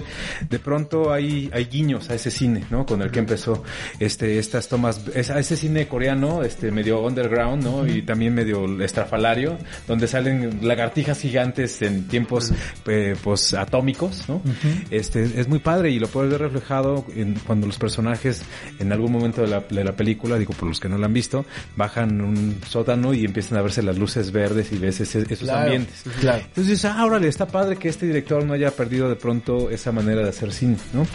de 0.49 0.59
pronto 0.59 1.11
hay 1.11 1.49
hay 1.53 1.65
guiños 1.65 2.09
a 2.09 2.15
ese 2.15 2.31
cine, 2.31 2.63
¿no? 2.69 2.85
Con 2.85 3.01
el 3.01 3.11
que 3.11 3.19
empezó 3.19 3.63
este 3.99 4.39
estas 4.39 4.67
tomas 4.67 5.01
es- 5.13 5.29
a 5.29 5.39
ese 5.39 5.55
cine 5.57 5.87
coreano, 5.87 6.43
este 6.43 6.71
medio 6.71 7.01
underground, 7.01 7.63
¿no? 7.63 7.87
Y 7.87 8.01
también 8.01 8.33
medio 8.33 8.81
estrafalario, 8.83 9.57
donde 9.87 10.07
salen 10.07 10.59
lagartijas 10.67 11.19
gigantes 11.19 11.81
en 11.81 12.07
tiempos 12.07 12.51
eh, 12.87 13.15
pues 13.23 13.53
atómicos, 13.53 14.25
¿no? 14.27 14.41
Este 14.89 15.23
es 15.23 15.47
muy 15.47 15.59
padre 15.59 15.91
y 15.91 15.99
lo 15.99 16.07
puedes 16.07 16.31
ver 16.31 16.41
reflejado 16.41 17.05
en, 17.15 17.35
cuando 17.45 17.67
los 17.67 17.77
personajes 17.77 18.41
en 18.79 18.91
algún 18.91 19.11
momento 19.11 19.41
de 19.41 19.47
la, 19.47 19.59
de 19.61 19.83
la 19.83 19.95
película, 19.95 20.37
digo 20.37 20.53
por 20.53 20.67
los 20.69 20.79
que 20.79 20.89
no 20.89 20.97
la 20.97 21.05
han 21.07 21.13
visto, 21.13 21.45
bajan 21.75 22.21
un 22.21 22.42
sótano 22.67 23.13
y 23.13 23.25
empiezan 23.25 23.57
a 23.57 23.61
verse 23.61 23.81
las 23.83 23.97
luces 23.97 24.31
verdes 24.31 24.71
y 24.71 24.77
ves 24.77 24.99
ese- 25.01 25.19
esos 25.21 25.39
Claro, 25.47 25.61
ambientes. 25.63 26.03
claro. 26.19 26.39
Entonces 26.39 26.67
dices, 26.67 26.85
ah, 26.85 27.05
órale, 27.05 27.27
está 27.27 27.47
padre 27.47 27.75
que 27.77 27.89
este 27.89 28.05
director 28.05 28.43
no 28.45 28.53
haya 28.53 28.71
perdido 28.71 29.09
de 29.09 29.15
pronto 29.15 29.69
esa 29.69 29.91
manera 29.91 30.21
de 30.21 30.29
hacer 30.29 30.51
cine, 30.53 30.77
¿no? 30.93 31.05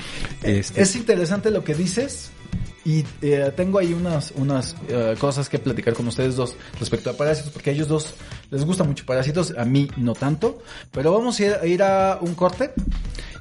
Este, 0.43 0.83
Es 0.83 0.95
interesante 0.97 1.51
lo 1.51 1.63
que 1.65 1.75
dices 1.75 2.31
y 2.85 3.05
eh, 3.23 3.53
tengo 3.57 3.79
ahí 3.79 3.93
unas, 3.93 4.33
unas 4.37 4.75
eh, 4.89 5.15
cosas 5.19 5.49
que 5.49 5.59
platicar 5.59 5.93
con 5.95 6.09
ustedes 6.09 6.37
dos 6.37 6.55
respecto 6.81 7.11
a 7.11 7.13
Parásitos, 7.15 7.53
porque 7.53 7.71
ellos 7.73 7.89
dos 7.89 8.15
les 8.51 8.65
gusta 8.65 8.85
mucho 8.85 9.05
Parásitos, 9.05 9.55
a 9.57 9.65
mí 9.65 9.89
no 9.97 10.15
tanto, 10.15 10.59
pero 10.93 11.13
vamos 11.13 11.41
a 11.41 11.67
ir 11.67 11.83
a, 11.83 12.19
un 12.21 12.35
corte 12.35 12.73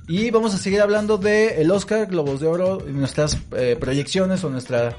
y 0.08 0.32
vamos 0.32 0.54
a 0.54 0.58
seguir 0.58 0.80
hablando 0.80 1.18
de 1.18 1.62
el 1.62 1.70
Oscar, 1.70 2.08
Globos 2.08 2.40
de 2.40 2.48
Oro 2.48 2.78
y 2.88 2.94
nuestras 2.94 3.38
eh, 3.52 3.76
proyecciones 3.78 4.42
o 4.46 4.50
nuestras 4.50 4.96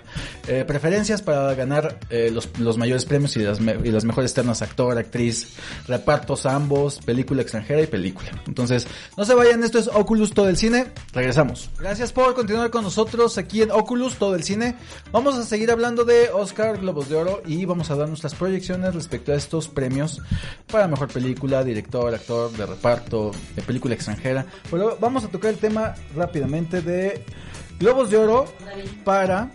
eh, 0.47 0.65
preferencias 0.67 1.23
para 1.23 1.55
ganar 1.55 1.99
eh, 2.11 2.31
los, 2.31 2.51
los 2.59 2.77
mayores 2.77 3.07
premios 3.07 3.35
y 3.39 3.41
las, 3.41 3.59
y 3.59 3.91
las 3.91 4.05
mejores 4.05 4.35
ternas, 4.35 4.61
actor, 4.61 4.99
actriz, 4.99 5.55
repartos 5.87 6.45
ambos, 6.45 6.99
película 6.99 7.41
extranjera 7.41 7.81
y 7.81 7.87
película. 7.87 8.31
Entonces, 8.47 8.87
no 9.17 9.25
se 9.25 9.35
vayan, 9.35 9.65
esto 9.65 9.79
es 9.79 9.89
Oculus 9.89 10.35
Todo 10.35 10.51
el 10.51 10.59
Cine, 10.59 10.89
regresamos. 11.15 11.71
Gracias 11.79 12.13
por 12.13 12.35
continuar 12.35 12.69
con 12.71 12.85
nosotros 12.85 13.39
aquí 13.39 13.63
en 13.63 13.71
Oculus 13.71 14.17
Todo 14.17 14.35
el 14.35 14.45
Cine. 14.45 14.77
Vamos 15.11 15.37
a 15.37 15.45
seguir 15.45 15.71
hablando 15.71 16.05
de 16.05 16.29
Oscar, 16.29 16.79
Globos 16.81 17.09
de 17.09 17.17
Oro 17.17 17.41
y 17.47 17.65
vamos 17.65 17.91
a 17.91 17.97
dar 17.97 18.09
nuestras 18.09 18.35
proyecciones 18.35 18.95
respecto 18.95 19.33
a 19.33 19.37
estos 19.37 19.69
premios 19.69 19.98
para 20.71 20.87
mejor 20.89 21.09
película, 21.09 21.63
director, 21.65 22.15
actor, 22.15 22.51
de 22.53 22.67
reparto, 22.67 23.31
de 23.57 23.63
película 23.63 23.95
extranjera. 23.95 24.47
Pero 24.71 24.97
vamos 25.01 25.25
a 25.25 25.29
tocar 25.29 25.51
el 25.51 25.59
tema 25.59 25.95
rápidamente 26.15 26.81
de 26.83 27.25
Globos 27.79 28.11
de 28.11 28.17
Oro 28.19 28.47
para 29.05 29.51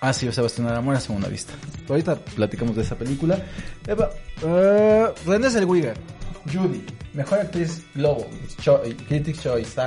Ah, 0.00 0.12
sí, 0.12 0.30
Sebastián 0.30 0.68
Amor 0.68 0.94
a 0.94 1.00
segunda 1.00 1.26
vista. 1.28 1.54
Ahorita 1.88 2.14
platicamos 2.16 2.76
de 2.76 2.82
esa 2.82 2.94
película. 2.96 3.42
Eva, 3.86 4.10
eh, 4.44 5.06
René 5.26 5.50
Zellweger, 5.50 5.94
Judy, 6.52 6.84
mejor 7.14 7.40
actriz 7.40 7.82
Globo, 7.96 8.28
Cho- 8.62 8.80
Critics 9.08 9.42
Choice. 9.42 9.80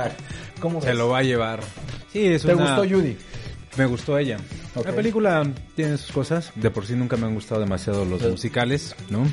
¿Cómo 0.60 0.82
se 0.82 0.88
ves? 0.88 0.96
lo 0.98 1.08
va 1.08 1.18
a 1.18 1.22
llevar. 1.22 1.60
Sí, 2.12 2.26
es 2.26 2.42
¿Te 2.42 2.54
una- 2.54 2.76
gustó 2.76 2.94
Judy? 2.94 3.16
Me 3.78 3.86
gustó 3.86 4.18
ella. 4.18 4.36
La 4.74 4.92
película 4.92 5.46
tiene 5.76 5.96
sus 5.98 6.12
cosas. 6.12 6.52
De 6.54 6.70
por 6.70 6.86
sí 6.86 6.94
nunca 6.94 7.16
me 7.16 7.26
han 7.26 7.34
gustado 7.34 7.60
demasiado 7.60 8.04
los 8.04 8.22
musicales, 8.22 8.94
¿no? 9.10 9.26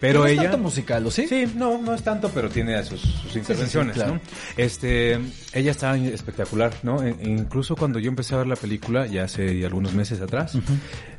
Pero 0.00 0.20
no 0.20 0.26
es 0.26 0.32
ella... 0.32 0.42
tanto 0.42 0.58
musical, 0.58 1.06
¿o 1.06 1.10
sí? 1.10 1.28
Sí, 1.28 1.44
no, 1.54 1.78
no 1.78 1.94
es 1.94 2.02
tanto, 2.02 2.28
pero 2.34 2.48
tiene 2.48 2.82
sus, 2.84 3.00
sus 3.00 3.36
intervenciones, 3.36 3.94
claro. 3.94 4.14
¿no? 4.14 4.20
Este, 4.56 5.20
ella 5.52 5.70
está 5.70 5.96
espectacular, 5.96 6.72
¿no? 6.82 7.02
E- 7.02 7.14
e 7.20 7.28
incluso 7.30 7.76
cuando 7.76 8.00
yo 8.00 8.08
empecé 8.08 8.34
a 8.34 8.38
ver 8.38 8.48
la 8.48 8.56
película, 8.56 9.06
ya 9.06 9.24
hace 9.24 9.64
algunos 9.64 9.94
meses 9.94 10.20
atrás, 10.20 10.58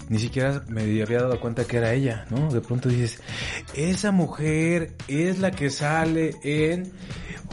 ni 0.10 0.20
siquiera 0.20 0.64
me 0.68 0.82
había 1.02 1.20
dado 1.22 1.40
cuenta 1.40 1.64
que 1.64 1.78
era 1.78 1.94
ella, 1.94 2.26
¿no? 2.30 2.52
De 2.52 2.60
pronto 2.60 2.90
dices, 2.90 3.22
esa 3.74 4.12
mujer 4.12 4.92
es 5.08 5.40
la 5.40 5.52
que 5.52 5.70
sale 5.70 6.36
en... 6.44 6.92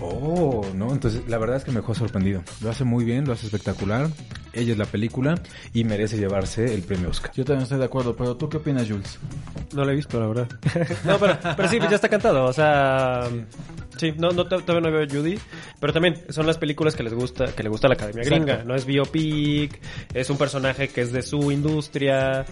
Oh, 0.03 0.67
¿no? 0.75 0.93
Entonces, 0.93 1.23
la 1.29 1.37
verdad 1.39 1.59
es 1.59 1.65
que 1.65 1.71
me 1.73 1.81
dejó 1.81 1.95
sorprendido. 1.95 2.43
Lo 2.63 2.71
hace 2.71 2.85
muy 2.85 3.05
bien, 3.05 3.27
lo 3.27 3.35
hace 3.35 3.47
espectacular. 3.47 4.09
Ella 4.53 4.73
es 4.73 4.79
la 4.79 4.87
película 4.87 5.41
y 5.75 5.85
merece 6.01 6.17
llevarse 6.17 6.65
el 6.73 6.83
premio 6.83 7.11
Oscar. 7.11 7.31
Yo 7.35 7.45
también 7.45 7.65
estoy 7.65 7.79
de 7.79 7.85
acuerdo, 7.85 8.17
pero 8.17 8.35
¿tú 8.37 8.49
qué 8.49 8.57
opinas, 8.57 8.89
Jules? 8.89 9.19
No 9.75 9.85
lo 9.85 9.91
he 9.93 9.95
visto, 9.97 10.19
la 10.19 10.27
verdad. 10.29 10.49
no, 11.05 11.19
pero, 11.19 11.37
pero 11.57 11.69
sí, 11.69 11.77
pues 11.79 11.91
ya 11.91 11.97
está 11.97 12.09
cantado. 12.09 12.45
O 12.47 12.53
sea, 12.55 13.29
sí, 13.99 14.13
no, 14.17 14.31
no, 14.31 14.47
todavía 14.47 14.81
no 14.81 14.91
veo 14.91 15.07
Judy. 15.07 15.39
Pero 15.79 15.93
también 15.93 16.15
son 16.31 16.47
las 16.47 16.57
películas 16.57 16.97
que 16.97 17.03
les 17.03 17.13
gusta, 17.13 17.47
que 17.55 17.63
le 17.63 17.69
gusta 17.69 17.87
a 17.87 17.91
la 17.91 17.95
Academia 17.95 18.23
Exacto. 18.23 18.45
Gringa. 18.47 18.65
No 18.65 18.75
es 18.75 18.87
biopic, 18.87 19.79
es 20.15 20.31
un 20.31 20.39
personaje 20.39 20.89
que 20.89 21.03
es 21.03 21.13
de 21.13 21.21
su 21.23 21.53
industria. 21.53 22.47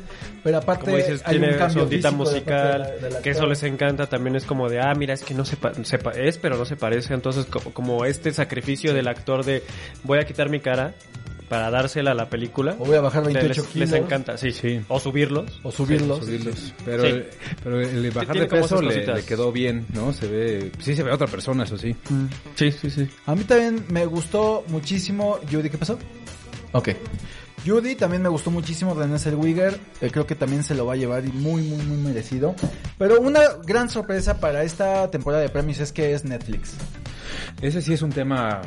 Pero 0.44 0.58
aparte, 0.58 0.84
Como 0.84 0.96
dices, 0.98 1.22
hay 1.24 1.36
un 1.36 1.42
tiene 1.48 1.70
su 1.70 1.80
ondita 1.80 2.10
de 2.10 2.16
musical, 2.16 2.82
de 2.82 3.00
la- 3.00 3.08
del 3.14 3.22
que 3.22 3.30
eso 3.30 3.46
les 3.46 3.62
encanta. 3.62 4.06
También 4.08 4.36
es 4.36 4.44
como 4.44 4.68
de, 4.68 4.78
ah, 4.80 4.92
mira, 4.94 5.14
es 5.14 5.24
que 5.24 5.32
no 5.32 5.46
se, 5.46 5.56
pa- 5.56 5.72
se 5.72 5.98
pa- 5.98 6.12
es, 6.12 6.36
pero 6.36 6.58
no 6.58 6.66
se 6.66 6.76
parece. 6.76 7.14
Entonces, 7.14 7.46
co- 7.46 7.60
como 7.72 8.04
este 8.04 8.30
sacrificio 8.32 8.92
del 8.92 9.08
actor 9.08 9.42
de, 9.42 9.62
voy 10.04 10.18
a 10.18 10.24
quitar 10.26 10.50
mi 10.50 10.60
cara 10.60 10.92
para 11.48 11.70
dársela 11.70 12.10
a 12.10 12.14
la 12.14 12.28
película. 12.28 12.76
O 12.78 12.84
voy 12.84 12.96
a 12.96 13.00
bajar 13.00 13.24
les- 13.24 13.34
28 13.34 13.62
les, 13.62 13.70
kilos. 13.72 13.92
encanta, 13.92 14.36
sí. 14.36 14.52
Sí. 14.52 14.80
O 14.88 15.00
subirlos. 15.00 15.60
O 15.62 15.72
subirlos. 15.72 16.24
subirlos. 16.24 16.74
Pero, 16.84 17.02
Sí. 17.02 17.08
el, 17.08 17.26
pero 17.64 17.80
el 17.80 18.10
bajar 18.10 18.38
de 18.38 18.46
peso 18.46 18.82
le, 18.82 19.04
quedó 19.24 19.50
bien, 19.52 19.86
¿no? 19.94 20.12
Se 20.12 20.26
ve, 20.26 20.72
sí 20.80 20.94
se 20.94 21.02
ve 21.02 21.12
otra 21.12 21.26
persona, 21.26 21.64
eso 21.64 21.76
sí. 21.78 21.94
Sí, 22.54 22.72
sí, 22.72 22.90
sí. 22.90 23.08
A 23.26 23.34
mí 23.34 23.44
también 23.44 23.84
me 23.88 24.04
gustó 24.06 24.64
muchísimo 24.68 25.38
Judy. 25.50 25.70
¿Qué 25.70 25.78
pasó? 25.78 25.98
Ok. 26.72 26.90
Judy 27.66 27.96
también 27.96 28.22
me 28.22 28.28
gustó 28.28 28.50
muchísimo 28.52 28.94
René 28.94 29.18
Zellweger. 29.18 29.78
Eh, 30.00 30.10
creo 30.12 30.26
que 30.26 30.34
también 30.36 30.62
se 30.62 30.74
lo 30.74 30.86
va 30.86 30.92
a 30.92 30.96
llevar 30.96 31.24
y 31.24 31.32
muy, 31.32 31.62
muy, 31.62 31.84
muy 31.84 31.96
merecido. 31.98 32.54
Pero 32.98 33.20
una 33.20 33.40
gran 33.66 33.90
sorpresa 33.90 34.38
para 34.38 34.62
esta 34.62 35.10
temporada 35.10 35.42
de 35.42 35.48
premios 35.48 35.80
es 35.80 35.92
que 35.92 36.12
es 36.14 36.24
Netflix. 36.24 36.74
Ese 37.60 37.82
sí 37.82 37.92
es 37.92 38.02
un 38.02 38.10
tema 38.10 38.62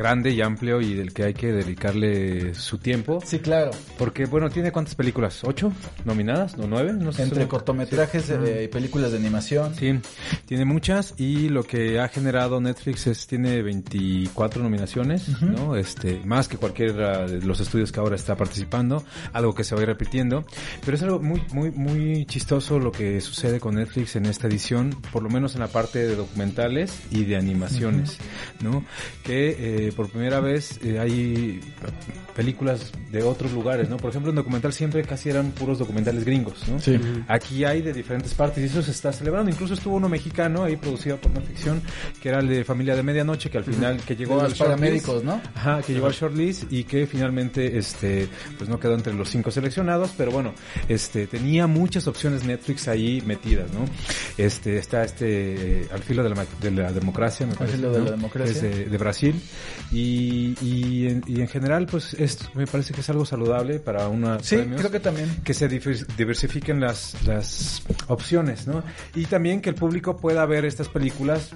grande 0.00 0.30
y 0.30 0.40
amplio 0.40 0.80
y 0.80 0.94
del 0.94 1.12
que 1.12 1.24
hay 1.24 1.34
que 1.34 1.52
dedicarle 1.52 2.54
su 2.54 2.78
tiempo. 2.78 3.20
Sí, 3.22 3.38
claro. 3.38 3.70
Porque, 3.98 4.24
bueno, 4.24 4.48
¿tiene 4.48 4.72
cuántas 4.72 4.94
películas? 4.94 5.44
¿Ocho 5.44 5.74
nominadas? 6.06 6.56
¿No 6.56 6.66
nueve? 6.66 6.94
No 6.94 7.12
sé. 7.12 7.24
Entre 7.24 7.46
cortometrajes 7.46 8.30
eh, 8.30 8.62
y 8.64 8.68
películas 8.68 9.12
de 9.12 9.18
animación. 9.18 9.74
Sí, 9.74 10.00
tiene 10.46 10.64
muchas 10.64 11.12
y 11.18 11.50
lo 11.50 11.64
que 11.64 12.00
ha 12.00 12.08
generado 12.08 12.62
Netflix 12.62 13.08
es 13.08 13.26
tiene 13.26 13.60
24 13.60 14.62
nominaciones, 14.62 15.42
¿no? 15.42 15.76
Este, 15.76 16.22
más 16.24 16.48
que 16.48 16.56
cualquiera 16.56 17.26
de 17.26 17.42
los 17.42 17.60
estudios 17.60 17.92
que 17.92 18.00
ahora 18.00 18.16
está 18.16 18.36
participando, 18.36 19.04
algo 19.34 19.54
que 19.54 19.64
se 19.64 19.74
va 19.74 19.82
a 19.82 19.82
ir 19.82 19.88
repitiendo, 19.88 20.46
pero 20.82 20.96
es 20.96 21.02
algo 21.02 21.20
muy 21.20 21.42
muy 21.52 21.70
muy 21.72 22.24
chistoso 22.24 22.78
lo 22.78 22.90
que 22.90 23.20
sucede 23.20 23.60
con 23.60 23.74
Netflix 23.74 24.16
en 24.16 24.24
esta 24.24 24.46
edición, 24.46 24.96
por 25.12 25.22
lo 25.22 25.28
menos 25.28 25.54
en 25.54 25.60
la 25.60 25.68
parte 25.68 25.98
de 25.98 26.16
documentales 26.16 27.02
y 27.10 27.24
de 27.24 27.36
animaciones, 27.36 28.16
¿no? 28.62 28.82
Que 29.24 29.88
eh, 29.88 29.89
por 29.92 30.08
primera 30.08 30.40
vez 30.40 30.78
eh, 30.82 30.98
hay 30.98 31.60
películas 32.34 32.92
de 33.10 33.22
otros 33.22 33.52
lugares, 33.52 33.88
¿no? 33.88 33.96
Por 33.96 34.10
ejemplo, 34.10 34.30
en 34.30 34.36
documental 34.36 34.72
siempre 34.72 35.02
casi 35.02 35.28
eran 35.28 35.50
puros 35.52 35.78
documentales 35.78 36.24
gringos, 36.24 36.68
¿no? 36.68 36.78
Sí. 36.78 36.98
Aquí 37.28 37.64
hay 37.64 37.82
de 37.82 37.92
diferentes 37.92 38.34
partes 38.34 38.62
y 38.62 38.66
eso 38.66 38.82
se 38.82 38.92
está 38.92 39.12
celebrando. 39.12 39.50
Incluso 39.50 39.74
estuvo 39.74 39.96
uno 39.96 40.08
mexicano 40.08 40.64
ahí 40.64 40.76
producido 40.76 41.16
por 41.16 41.32
una 41.32 41.40
ficción 41.40 41.82
que 42.22 42.28
era 42.28 42.38
el 42.38 42.48
de 42.48 42.64
Familia 42.64 42.96
de 42.96 43.02
Medianoche 43.02 43.50
que 43.50 43.58
al 43.58 43.64
final 43.64 43.98
que 44.04 44.16
llegó 44.16 44.36
De 44.36 44.42
al 44.42 44.48
los 44.50 44.58
paramédicos, 44.58 45.24
¿no? 45.24 45.40
Ajá, 45.54 45.82
que 45.82 45.92
llegó 45.92 46.06
al 46.06 46.12
shortlist 46.12 46.72
y 46.72 46.84
que 46.84 47.06
finalmente 47.06 47.78
este 47.78 48.28
pues 48.56 48.70
no 48.70 48.78
quedó 48.78 48.94
entre 48.94 49.12
los 49.12 49.28
cinco 49.28 49.50
seleccionados, 49.50 50.12
pero 50.16 50.30
bueno, 50.30 50.54
este 50.88 51.26
tenía 51.26 51.66
muchas 51.66 52.06
opciones 52.06 52.44
Netflix 52.44 52.88
ahí 52.88 53.22
metidas, 53.26 53.70
¿no? 53.72 53.84
Este 54.36 54.78
está 54.78 55.04
este 55.04 55.82
eh, 55.82 55.88
al 55.92 56.02
filo 56.02 56.22
de 56.22 56.30
la, 56.30 56.46
de 56.60 56.70
la 56.70 56.92
democracia, 56.92 57.46
me 57.46 57.54
parece, 57.54 57.76
filo 57.76 57.92
de 57.92 57.98
¿no? 57.98 58.04
la 58.06 58.10
democracia. 58.12 58.52
Es 58.52 58.62
de, 58.62 58.84
de 58.86 58.98
Brasil. 58.98 59.40
Y, 59.92 60.54
y, 60.62 61.08
en, 61.08 61.22
y 61.26 61.40
en 61.40 61.48
general, 61.48 61.86
pues 61.86 62.14
es, 62.14 62.38
me 62.54 62.66
parece 62.66 62.94
que 62.94 63.00
es 63.00 63.10
algo 63.10 63.24
saludable 63.24 63.78
para 63.80 64.08
una 64.08 64.38
Sí, 64.40 64.56
creo 64.76 64.90
que 64.90 65.00
también. 65.00 65.28
que 65.44 65.54
se 65.54 65.68
divers- 65.68 66.06
diversifiquen 66.16 66.80
las, 66.80 67.14
las 67.26 67.82
opciones, 68.08 68.66
¿no? 68.66 68.82
Y 69.14 69.24
también 69.26 69.60
que 69.60 69.70
el 69.70 69.74
público 69.76 70.16
pueda 70.16 70.44
ver 70.46 70.64
estas 70.64 70.88
películas 70.88 71.50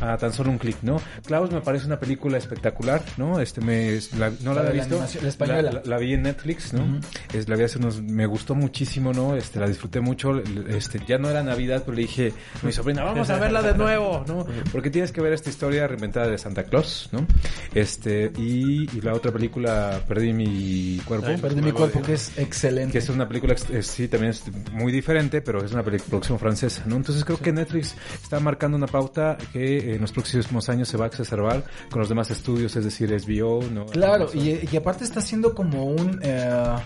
a 0.00 0.16
tan 0.16 0.32
solo 0.32 0.50
un 0.50 0.58
clic, 0.58 0.76
¿no? 0.82 1.00
Klaus 1.26 1.50
me 1.52 1.60
parece 1.60 1.86
una 1.86 2.00
película 2.00 2.36
espectacular, 2.36 3.02
¿no? 3.18 3.38
Este 3.38 3.60
me 3.60 4.00
la- 4.18 4.30
no 4.42 4.52
la 4.54 4.62
La 4.62 4.70
había 4.70 4.84
visto, 4.84 4.98
la 5.22 5.28
española. 5.28 5.62
La, 5.62 5.82
la 5.84 5.98
vi 5.98 6.14
en 6.14 6.22
Netflix, 6.22 6.72
¿no? 6.72 7.00
es, 7.32 7.48
la 7.48 7.54
vi 7.56 7.62
hace 7.64 7.78
unos, 7.78 8.02
me 8.02 8.26
gustó 8.26 8.54
muchísimo, 8.56 9.12
¿no? 9.12 9.36
Este 9.36 9.60
la 9.60 9.68
disfruté 9.68 10.00
mucho, 10.00 10.42
este 10.68 11.00
ya 11.06 11.18
no 11.18 11.28
era 11.30 11.42
Navidad, 11.44 11.82
pero 11.84 11.94
le 11.96 12.02
dije 12.02 12.32
a 12.60 12.66
mi 12.66 12.72
sobrina, 12.72 13.04
vamos 13.04 13.30
a 13.30 13.38
verla 13.38 13.62
de 13.62 13.74
nuevo, 13.74 14.24
¿no? 14.26 14.44
Porque 14.72 14.90
tienes 14.90 15.12
que 15.12 15.20
ver 15.20 15.32
esta 15.34 15.50
historia 15.50 15.86
reinventada 15.86 16.26
de 16.26 16.38
Santa 16.38 16.64
Claus, 16.64 17.08
¿no? 17.12 17.26
Este 17.74 18.32
y, 18.36 18.88
y 18.96 19.00
la 19.02 19.14
otra 19.14 19.30
película 19.32 20.00
Perdí 20.08 20.32
mi 20.32 21.00
cuerpo. 21.04 21.26
Ay, 21.28 21.36
Perdí 21.36 21.62
mi 21.62 21.72
cuerpo, 21.72 22.02
que 22.02 22.14
es 22.14 22.36
excelente. 22.38 22.92
Que 22.92 22.98
es 22.98 23.08
una 23.08 23.28
película, 23.28 23.54
eh, 23.70 23.82
sí, 23.82 24.08
también 24.08 24.30
es 24.32 24.42
muy 24.72 24.90
diferente, 24.92 25.40
pero 25.42 25.64
es 25.64 25.72
una 25.72 25.82
peli- 25.82 25.98
producción 25.98 26.38
francesa, 26.38 26.82
¿no? 26.86 26.96
Entonces 26.96 27.24
creo 27.24 27.38
que 27.38 27.52
Netflix 27.52 27.94
está 28.22 28.40
marcando 28.40 28.76
una 28.76 28.86
pauta 28.86 29.36
que 29.52 29.94
en 29.94 30.00
los 30.00 30.12
próximos 30.12 30.68
años 30.68 30.88
se 30.88 30.96
va 30.96 31.04
a 31.04 31.08
exacerbar 31.08 31.64
con 31.90 32.00
los 32.00 32.08
demás 32.08 32.30
estudios, 32.30 32.74
es 32.76 32.84
decir, 32.84 33.10
HBO, 33.10 33.62
¿no? 33.70 33.86
Claro, 33.86 34.28
y, 34.34 34.68
y 34.70 34.76
aparte 34.76 35.04
está 35.04 35.20
haciendo 35.20 35.54
como 35.54 35.84
un... 35.86 36.20
eh, 36.22 36.76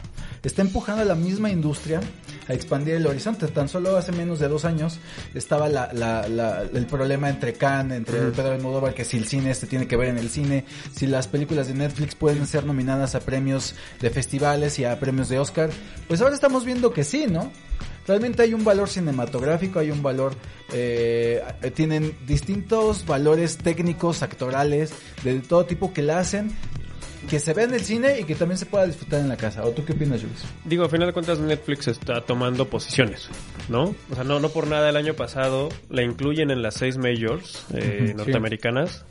está 0.42 0.62
empujando 0.62 1.02
a 1.02 1.04
la 1.04 1.14
misma 1.16 1.50
industria 1.50 2.00
a 2.48 2.52
expandir 2.54 2.94
el 2.94 3.06
horizonte. 3.06 3.48
Tan 3.48 3.68
solo 3.68 3.96
hace 3.96 4.12
menos 4.12 4.38
de 4.38 4.46
dos 4.48 4.64
años 4.64 4.98
estaba 5.34 5.68
la, 5.68 5.92
la- 5.92 6.28
la- 6.28 6.62
el 6.62 6.86
problema 6.86 7.28
entre 7.28 7.54
Cannes, 7.54 7.98
entre 7.98 8.20
Pedro 8.30 8.52
Almodóvar, 8.52 8.94
que 8.94 9.04
si 9.04 9.16
el 9.16 9.24
cine 9.26 9.50
este 9.50 9.66
tiene 9.66 9.86
que 9.88 9.96
ver 9.96 10.10
en 10.10 10.15
el 10.18 10.28
cine, 10.30 10.64
si 10.94 11.06
las 11.06 11.28
películas 11.28 11.68
de 11.68 11.74
Netflix 11.74 12.14
pueden 12.14 12.46
ser 12.46 12.64
nominadas 12.64 13.14
a 13.14 13.20
premios 13.20 13.74
de 14.00 14.10
festivales 14.10 14.78
y 14.78 14.84
a 14.84 14.98
premios 14.98 15.28
de 15.28 15.38
Oscar. 15.38 15.70
Pues 16.08 16.20
ahora 16.20 16.34
estamos 16.34 16.64
viendo 16.64 16.92
que 16.92 17.04
sí, 17.04 17.26
¿no? 17.28 17.52
Realmente 18.06 18.42
hay 18.42 18.54
un 18.54 18.64
valor 18.64 18.88
cinematográfico, 18.88 19.80
hay 19.80 19.90
un 19.90 20.02
valor, 20.02 20.34
eh, 20.72 21.42
tienen 21.74 22.16
distintos 22.26 23.04
valores 23.04 23.58
técnicos, 23.58 24.22
actorales, 24.22 24.92
de 25.24 25.40
todo 25.40 25.66
tipo 25.66 25.92
que 25.92 26.02
la 26.02 26.20
hacen 26.20 26.52
que 27.28 27.40
se 27.40 27.52
vea 27.54 27.64
en 27.64 27.74
el 27.74 27.80
cine 27.80 28.20
y 28.20 28.24
que 28.24 28.34
también 28.34 28.58
se 28.58 28.66
pueda 28.66 28.86
disfrutar 28.86 29.20
en 29.20 29.28
la 29.28 29.36
casa. 29.36 29.64
¿O 29.64 29.70
tú 29.70 29.84
qué 29.84 29.92
opinas, 29.92 30.20
Jules? 30.20 30.44
Digo, 30.64 30.84
a 30.84 30.88
final 30.88 31.08
de 31.08 31.12
cuentas 31.12 31.38
Netflix 31.38 31.88
está 31.88 32.20
tomando 32.20 32.68
posiciones, 32.68 33.28
¿no? 33.68 33.94
O 34.10 34.14
sea, 34.14 34.24
no, 34.24 34.40
no 34.40 34.48
por 34.50 34.66
nada 34.66 34.88
el 34.88 34.96
año 34.96 35.14
pasado 35.14 35.68
la 35.90 36.02
incluyen 36.02 36.50
en 36.50 36.62
las 36.62 36.74
seis 36.74 36.96
majors 36.98 37.64
eh, 37.74 38.14
norteamericanas. 38.16 39.04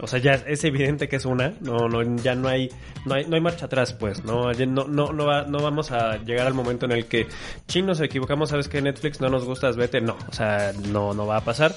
O 0.00 0.06
sea, 0.06 0.18
ya 0.20 0.32
es 0.32 0.62
evidente 0.64 1.08
que 1.08 1.16
es 1.16 1.24
una, 1.24 1.54
no, 1.60 1.88
no, 1.88 2.02
ya 2.22 2.34
no 2.34 2.48
hay, 2.48 2.68
no 3.04 3.14
hay, 3.14 3.24
no 3.26 3.34
hay 3.34 3.40
marcha 3.40 3.66
atrás, 3.66 3.92
pues, 3.94 4.24
no, 4.24 4.52
no, 4.52 4.84
no, 4.86 5.12
no, 5.12 5.26
va- 5.26 5.42
no 5.44 5.58
vamos 5.60 5.90
a 5.90 6.18
llegar 6.18 6.46
al 6.46 6.54
momento 6.54 6.86
en 6.86 6.92
el 6.92 7.06
que, 7.06 7.26
chin, 7.66 7.84
nos 7.86 8.00
equivocamos, 8.00 8.50
sabes 8.50 8.68
que 8.68 8.80
Netflix 8.80 9.20
no 9.20 9.28
nos 9.28 9.44
gustas, 9.44 9.76
vete, 9.76 10.00
no, 10.00 10.16
o 10.28 10.32
sea, 10.32 10.72
no, 10.92 11.14
no 11.14 11.26
va 11.26 11.38
a 11.38 11.40
pasar. 11.44 11.74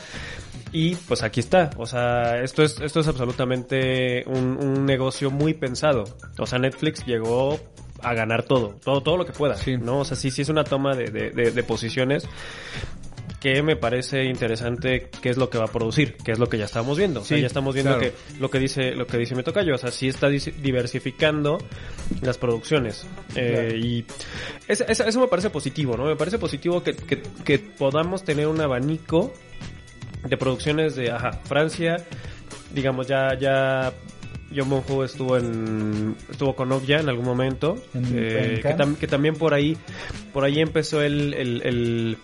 Y 0.73 0.95
pues 0.95 1.21
aquí 1.23 1.39
está, 1.41 1.69
o 1.77 1.85
sea, 1.85 2.41
esto 2.41 2.63
es, 2.63 2.79
esto 2.79 2.99
es 3.01 3.07
absolutamente 3.07 4.23
un, 4.27 4.57
un 4.57 4.85
negocio 4.85 5.29
muy 5.31 5.53
pensado. 5.53 6.03
O 6.37 6.45
sea, 6.45 6.59
Netflix 6.59 7.05
llegó 7.05 7.59
a 8.03 8.13
ganar 8.13 8.43
todo, 8.43 8.75
todo, 8.83 9.01
todo 9.01 9.17
lo 9.17 9.25
que 9.25 9.33
pueda, 9.33 9.55
Sí. 9.57 9.77
¿no? 9.77 9.99
O 9.99 10.05
sea, 10.05 10.15
sí, 10.15 10.31
sí 10.31 10.43
es 10.43 10.49
una 10.49 10.63
toma 10.63 10.95
de, 10.95 11.05
de, 11.11 11.31
de- 11.31 11.51
de 11.51 11.63
posiciones 11.63 12.25
que 13.41 13.63
me 13.63 13.75
parece 13.75 14.23
interesante 14.25 15.09
qué 15.21 15.29
es 15.29 15.37
lo 15.37 15.49
que 15.49 15.57
va 15.57 15.65
a 15.65 15.67
producir, 15.67 16.15
qué 16.23 16.31
es 16.31 16.37
lo 16.39 16.47
que 16.47 16.59
ya 16.59 16.65
estamos 16.65 16.97
viendo. 16.97 17.21
O 17.21 17.23
sea, 17.25 17.37
Sí, 17.37 17.41
ya 17.41 17.47
estamos 17.47 17.73
viendo 17.73 17.97
claro. 17.97 18.13
que 18.13 18.39
lo 18.39 18.49
que 18.51 18.59
dice 18.59 18.91
lo 18.91 19.07
que 19.07 19.17
dice 19.17 19.33
mi 19.35 19.41
tocayo, 19.41 19.73
o 19.73 19.77
sea, 19.79 19.89
sí 19.91 20.07
está 20.07 20.29
diversificando 20.29 21.57
las 22.21 22.37
producciones. 22.37 23.05
Eh, 23.35 23.79
y 23.81 24.05
es- 24.67 24.81
es- 24.81 24.99
eso 24.99 25.19
me 25.19 25.27
parece 25.27 25.49
positivo, 25.49 25.97
¿no? 25.97 26.05
Me 26.05 26.15
parece 26.15 26.37
positivo 26.37 26.83
que, 26.83 26.93
que, 26.95 27.21
que 27.43 27.57
podamos 27.59 28.23
tener 28.23 28.45
un 28.47 28.61
abanico 28.61 29.33
de 30.27 30.37
producciones 30.37 30.95
de, 30.95 31.09
ajá, 31.11 31.31
Francia, 31.45 31.97
digamos, 32.73 33.07
ya, 33.07 33.35
ya 33.39 33.91
John 34.55 34.69
Monjo 34.69 35.03
estuvo 35.03 35.35
en 35.37 36.15
estuvo 36.29 36.55
con 36.55 36.71
Okja 36.73 36.99
en 36.99 37.09
algún 37.09 37.25
momento 37.25 37.81
En- 37.95 38.05
eh, 38.13 38.59
que, 38.61 38.75
tam- 38.75 38.97
que 38.97 39.07
también 39.07 39.33
por 39.35 39.53
ahí 39.53 39.77
por 40.33 40.43
ahí 40.43 40.59
empezó 40.59 41.01
el, 41.01 41.33
el, 41.33 41.61
el, 41.63 42.17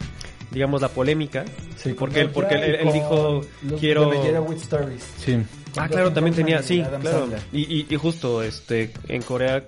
digamos 0.51 0.81
la 0.81 0.89
polémica 0.89 1.45
porque 1.97 2.21
él 2.21 2.29
porque 2.31 2.55
él, 2.55 2.75
él- 2.75 2.93
dijo 2.93 3.41
quiero 3.79 4.09
With 4.43 4.57
Stories. 4.57 5.03
Sí. 5.19 5.37
ah 5.77 5.87
claro 5.87 6.11
también 6.13 6.35
tenía 6.35 6.61
sí 6.63 6.81
Adam 6.81 7.01
claro 7.01 7.27
y, 7.51 7.61
y, 7.61 7.85
y 7.89 7.95
justo 7.97 8.41
este 8.43 8.91
en 9.07 9.21
Corea 9.21 9.63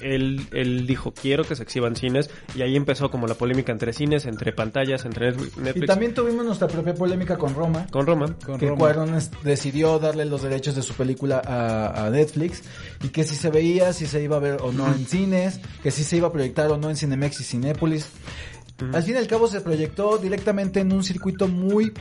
él, 0.00 0.48
él 0.52 0.84
dijo 0.86 1.12
quiero 1.14 1.44
que 1.44 1.54
se 1.54 1.62
exhiban 1.62 1.94
cines 1.94 2.28
y 2.56 2.62
ahí 2.62 2.74
empezó 2.74 3.08
como 3.08 3.28
la 3.28 3.34
polémica 3.34 3.70
entre 3.70 3.92
cines 3.92 4.26
entre 4.26 4.52
pantallas 4.52 5.04
entre 5.04 5.30
Netflix, 5.32 5.76
Y 5.76 5.86
también 5.86 6.12
tuvimos 6.12 6.44
nuestra 6.44 6.66
propia 6.66 6.92
polémica 6.92 7.36
con 7.38 7.54
Roma. 7.54 7.86
con 7.92 8.04
Roma 8.06 8.34
Con 8.44 8.58
que 8.58 8.66
Roma. 8.66 8.78
Cuarón 8.78 9.14
es- 9.14 9.30
decidió 9.44 10.00
darle 10.00 10.24
los 10.24 10.42
derechos 10.42 10.74
de 10.74 10.82
su 10.82 10.94
película 10.94 11.40
a, 11.46 12.06
a 12.06 12.10
Netflix 12.10 12.62
y 13.04 13.10
que 13.10 13.22
si 13.22 13.36
se 13.36 13.50
veía, 13.50 13.92
si 13.92 14.06
se 14.06 14.20
iba 14.20 14.36
a 14.36 14.40
ver 14.40 14.56
o 14.62 14.72
no 14.72 14.88
en 14.88 15.06
cines, 15.06 15.60
que 15.84 15.92
si 15.92 16.02
se 16.02 16.16
iba 16.16 16.26
a 16.28 16.32
proyectar 16.32 16.68
o 16.72 16.78
no 16.78 16.90
en 16.90 16.96
Cinemex 16.96 17.40
y 17.40 17.44
Cinépolis. 17.44 18.08
Al 18.92 19.02
fin 19.02 19.14
y 19.14 19.18
al 19.18 19.26
cabo 19.26 19.46
se 19.48 19.60
proyectó 19.60 20.18
directamente 20.18 20.80
en 20.80 20.92
un 20.92 21.02
circuito 21.04 21.48
muy, 21.48 21.92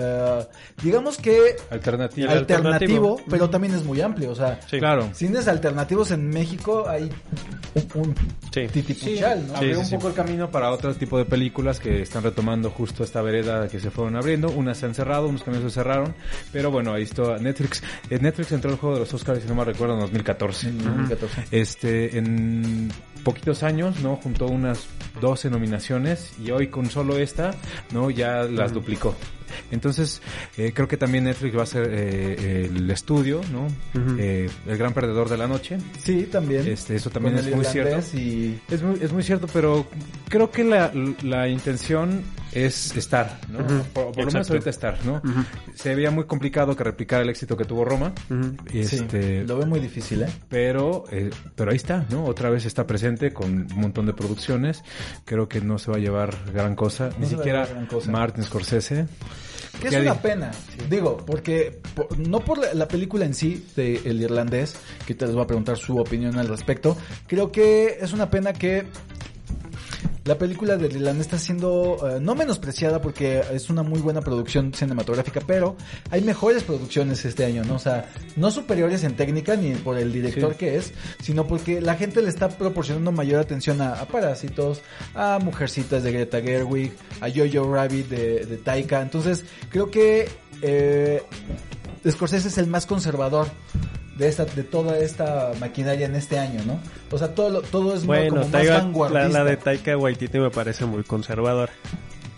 eh, 0.00 0.46
digamos 0.82 1.16
que 1.18 1.56
alternativo, 1.70 2.30
alternativo. 2.30 3.20
pero 3.28 3.50
también 3.50 3.74
es 3.74 3.84
muy 3.84 4.00
amplio. 4.00 4.30
O 4.30 4.34
sea, 4.34 4.60
Sí. 4.68 4.78
Claro. 4.78 5.08
cines 5.14 5.48
alternativos 5.48 6.10
en 6.10 6.28
México 6.28 6.88
hay 6.88 7.10
un, 7.94 8.00
un 8.02 8.14
Sí. 8.52 8.66
titipuchal, 8.72 9.46
¿no? 9.46 9.56
Abrió 9.56 9.74
sí, 9.74 9.80
un 9.80 9.86
sí. 9.86 9.94
poco 9.96 10.08
el 10.08 10.14
camino 10.14 10.50
para 10.50 10.70
otro 10.70 10.94
tipo 10.94 11.18
de 11.18 11.24
películas 11.24 11.80
que 11.80 12.02
están 12.02 12.22
retomando 12.22 12.70
justo 12.70 13.04
esta 13.04 13.20
vereda 13.22 13.68
que 13.68 13.78
se 13.80 13.90
fueron 13.90 14.16
abriendo. 14.16 14.50
Unas 14.50 14.78
se 14.78 14.86
han 14.86 14.94
cerrado, 14.94 15.28
unos 15.28 15.42
caminos 15.42 15.64
se 15.72 15.80
cerraron. 15.80 16.14
Pero 16.52 16.70
bueno, 16.70 16.92
ahí 16.94 17.02
está 17.02 17.36
Netflix. 17.38 17.82
Eh, 18.10 18.18
Netflix 18.20 18.52
entró 18.52 18.70
al 18.70 18.76
juego 18.78 18.94
de 18.94 19.00
los 19.00 19.12
Oscars, 19.14 19.42
si 19.42 19.48
no 19.48 19.54
me 19.54 19.64
recuerdo, 19.64 19.94
en 19.94 20.00
2014. 20.00 20.68
En 20.68 20.78
2014. 20.78 21.44
Este, 21.50 22.18
en 22.18 22.90
poquitos 23.24 23.62
años, 23.62 24.00
¿no? 24.00 24.16
Juntó 24.16 24.46
unas 24.46 24.86
12 25.20 25.50
nominaciones 25.50 26.32
y 26.42 26.50
hoy 26.50 26.68
con 26.68 26.88
solo 26.90 27.18
esta, 27.18 27.50
¿no? 27.92 28.10
Ya 28.10 28.42
las 28.44 28.72
duplicó. 28.72 29.14
Entonces, 29.70 30.22
eh, 30.56 30.72
creo 30.74 30.88
que 30.88 30.96
también 30.96 31.24
Netflix 31.24 31.56
va 31.56 31.62
a 31.62 31.66
ser 31.66 31.88
eh, 31.92 32.70
el 32.74 32.90
estudio, 32.90 33.40
¿no? 33.52 33.68
Eh, 34.18 34.48
el 34.66 34.78
gran 34.78 34.92
perdedor 34.94 35.28
de 35.28 35.36
la 35.36 35.46
noche. 35.46 35.78
Sí, 36.02 36.28
también. 36.30 36.66
Este, 36.66 36.96
eso 36.96 37.10
también 37.10 37.36
Con 37.36 37.46
es 37.46 37.54
muy 37.54 37.64
cierto. 37.64 38.16
Y... 38.16 38.58
Es 38.70 38.82
muy, 38.82 38.98
es 39.00 39.12
muy 39.12 39.22
cierto, 39.22 39.46
pero 39.52 39.86
creo 40.28 40.50
que 40.50 40.64
la, 40.64 40.92
la 41.22 41.48
intención 41.48 42.22
es 42.52 42.96
estar, 42.96 43.38
¿no? 43.48 43.58
Por, 43.92 44.12
por 44.12 44.18
lo 44.24 44.26
menos 44.32 44.50
ahorita 44.50 44.70
estar, 44.70 44.98
¿no? 45.04 45.20
Se 45.74 45.94
veía 45.94 46.10
muy 46.10 46.24
complicado 46.24 46.74
que 46.76 46.84
replicara 46.84 47.22
el 47.22 47.28
éxito 47.30 47.56
que 47.56 47.64
tuvo 47.64 47.84
Roma. 47.84 48.12
Este, 48.72 49.42
Sí, 49.42 49.46
lo 49.46 49.58
veo 49.58 49.66
muy 49.66 49.80
difícil, 49.80 50.22
¿eh? 50.22 50.28
pero, 50.48 51.04
eh, 51.10 51.30
pero 51.54 51.70
ahí 51.70 51.76
está, 51.76 52.06
¿no? 52.10 52.24
Otra 52.24 52.50
vez 52.50 52.64
está 52.64 52.86
presente 52.86 53.32
con 53.32 53.50
un 53.72 53.80
montón 53.80 54.06
de 54.06 54.12
producciones. 54.14 54.82
Creo 55.24 55.48
que 55.48 55.60
no 55.60 55.78
se 55.78 55.90
va 55.90 55.96
a 55.98 56.00
llevar 56.00 56.34
gran 56.52 56.74
cosa. 56.74 57.10
Ni 57.18 57.26
siquiera 57.26 57.66
cosa. 57.88 58.10
Martin 58.10 58.44
Scorsese. 58.44 59.06
Que 59.80 59.88
es 59.88 59.94
una 59.96 60.14
di- 60.14 60.18
pena, 60.20 60.50
digo, 60.90 61.18
porque 61.18 61.78
por- 61.94 62.18
no 62.18 62.40
por 62.40 62.58
la, 62.58 62.74
la 62.74 62.88
película 62.88 63.24
en 63.24 63.34
sí 63.34 63.64
de 63.76 64.00
El 64.04 64.20
Irlandés, 64.20 64.74
que 65.06 65.14
te 65.14 65.24
les 65.24 65.34
voy 65.36 65.44
a 65.44 65.46
preguntar 65.46 65.76
su 65.76 65.96
opinión 65.98 66.36
al 66.36 66.48
respecto, 66.48 66.96
creo 67.28 67.52
que 67.52 67.98
es 68.00 68.12
una 68.12 68.28
pena 68.28 68.52
que 68.52 68.86
la 70.28 70.36
película 70.36 70.76
del 70.76 70.94
Irlandés 70.94 71.26
está 71.26 71.38
siendo 71.38 71.96
eh, 72.06 72.20
no 72.20 72.34
menospreciada 72.34 73.00
porque 73.00 73.42
es 73.50 73.70
una 73.70 73.82
muy 73.82 73.98
buena 74.00 74.20
producción 74.20 74.74
cinematográfica, 74.74 75.40
pero 75.46 75.74
hay 76.10 76.20
mejores 76.20 76.62
producciones 76.64 77.24
este 77.24 77.46
año, 77.46 77.64
¿no? 77.64 77.76
O 77.76 77.78
sea, 77.78 78.10
no 78.36 78.50
superiores 78.50 79.04
en 79.04 79.16
técnica 79.16 79.56
ni 79.56 79.74
por 79.74 79.96
el 79.96 80.12
director 80.12 80.52
Sí. 80.52 80.58
que 80.58 80.76
es, 80.76 80.92
sino 81.22 81.46
porque 81.46 81.80
la 81.80 81.94
gente 81.96 82.20
le 82.20 82.28
está 82.28 82.48
proporcionando 82.50 83.10
mayor 83.10 83.40
atención 83.40 83.80
a, 83.80 83.94
a 83.94 84.06
Parásitos, 84.06 84.82
a 85.14 85.38
Mujercitas 85.42 86.02
de 86.02 86.12
Greta 86.12 86.42
Gerwig, 86.42 86.92
a 87.22 87.28
Jojo 87.30 87.72
Rabbit 87.72 88.08
de, 88.08 88.44
de 88.44 88.56
Taika. 88.58 89.00
Entonces, 89.00 89.44
creo 89.70 89.90
que 89.90 90.28
eh, 90.60 91.22
Scorsese 92.06 92.48
es 92.48 92.58
el 92.58 92.66
más 92.66 92.84
conservador 92.84 93.48
de 94.18 94.28
esta 94.28 94.44
de 94.44 94.64
toda 94.64 94.98
esta 94.98 95.52
maquinaria 95.60 96.06
en 96.06 96.16
este 96.16 96.38
año, 96.38 96.60
¿no? 96.66 96.78
O 97.10 97.18
sea, 97.18 97.34
todo 97.34 97.62
todo 97.62 97.94
es 97.94 98.00
muy- 98.00 98.16
Bueno, 98.18 98.30
como 98.30 98.42
más 98.42 98.50
Taika- 98.52 98.68
la, 98.70 98.78
vanguardista. 98.80 99.28
la 99.28 99.44
de 99.44 99.56
Taika 99.56 99.96
Waititi 99.96 100.38
me 100.38 100.50
parece 100.50 100.84
muy 100.84 101.04
conservadora. 101.04 101.72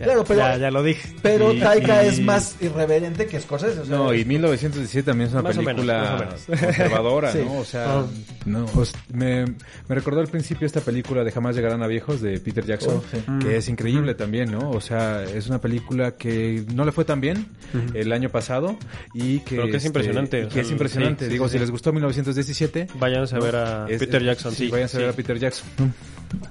Claro, 0.05 0.25
pero, 0.25 0.41
ya, 0.41 0.57
ya 0.57 0.71
lo 0.71 0.83
dije. 0.83 1.09
pero 1.23 1.53
Y- 1.53 1.61
Taika 1.61 2.05
y- 2.05 2.09
es 2.09 2.21
más 2.21 2.57
irreverente 2.61 3.27
que 3.27 3.41
Scorsese. 3.41 3.81
o 3.81 3.85
sea, 3.85 3.97
No, 3.97 4.15
y 4.15 4.25
1917 4.25 5.05
también 5.07 5.29
es 5.29 5.35
una 5.35 5.43
película 5.43 6.27
menos. 6.47 6.61
conservadora, 6.65 7.33
Sí. 7.33 7.39
¿no? 7.45 7.59
O 7.59 7.65
sea, 7.65 7.99
Ah. 8.01 8.07
no, 8.47 8.67
pues, 8.67 8.93
me, 9.13 9.45
me 9.45 9.95
recordó 9.95 10.21
al 10.21 10.29
principio 10.29 10.67
esta 10.67 10.81
película 10.81 11.25
de 11.25 11.33
Jamás 11.33 11.55
llegarán 11.57 11.83
a 11.83 11.87
viejos 11.87 12.21
de 12.21 12.39
Peter 12.41 12.65
Jackson, 12.65 12.97
Oh, 12.97 13.05
sí. 13.11 13.23
que 13.47 13.57
es 13.57 13.69
increíble 13.69 14.15
también, 14.15 14.51
¿no? 14.51 14.71
O 14.71 14.81
sea, 14.81 15.23
es 15.25 15.47
una 15.49 15.61
película 15.61 16.13
que 16.13 16.65
no 16.75 16.85
le 16.85 16.93
fue 16.93 17.05
tan 17.05 17.21
bien 17.21 17.47
el 17.95 18.13
año 18.13 18.29
pasado 18.31 18.77
y 19.15 19.41
que, 19.41 19.57
Pero 19.57 19.65
que 19.65 19.71
es 19.71 19.77
este, 19.77 19.87
impresionante, 19.89 20.45
que 20.49 20.51
sea, 20.51 20.63
es 20.63 20.71
impresionante. 20.71 21.25
sí, 21.25 21.29
sí, 21.29 21.33
Digo, 21.33 21.47
sí, 21.47 21.53
si 21.53 21.57
sí. 21.59 21.61
les 21.61 21.71
gustó 21.71 21.93
1917, 21.93 22.87
Váyanse 22.99 23.37
a 23.37 23.39
ver 23.39 23.57
a 23.57 23.87
es- 23.89 23.99
Peter 23.99 24.23
Jackson, 24.23 24.55
sí. 24.55 24.69
váyanse 24.69 24.97
a 24.97 25.01
ver 25.01 25.09
a. 25.11 25.13
Peter 25.13 25.39
Jackson. 25.39 25.69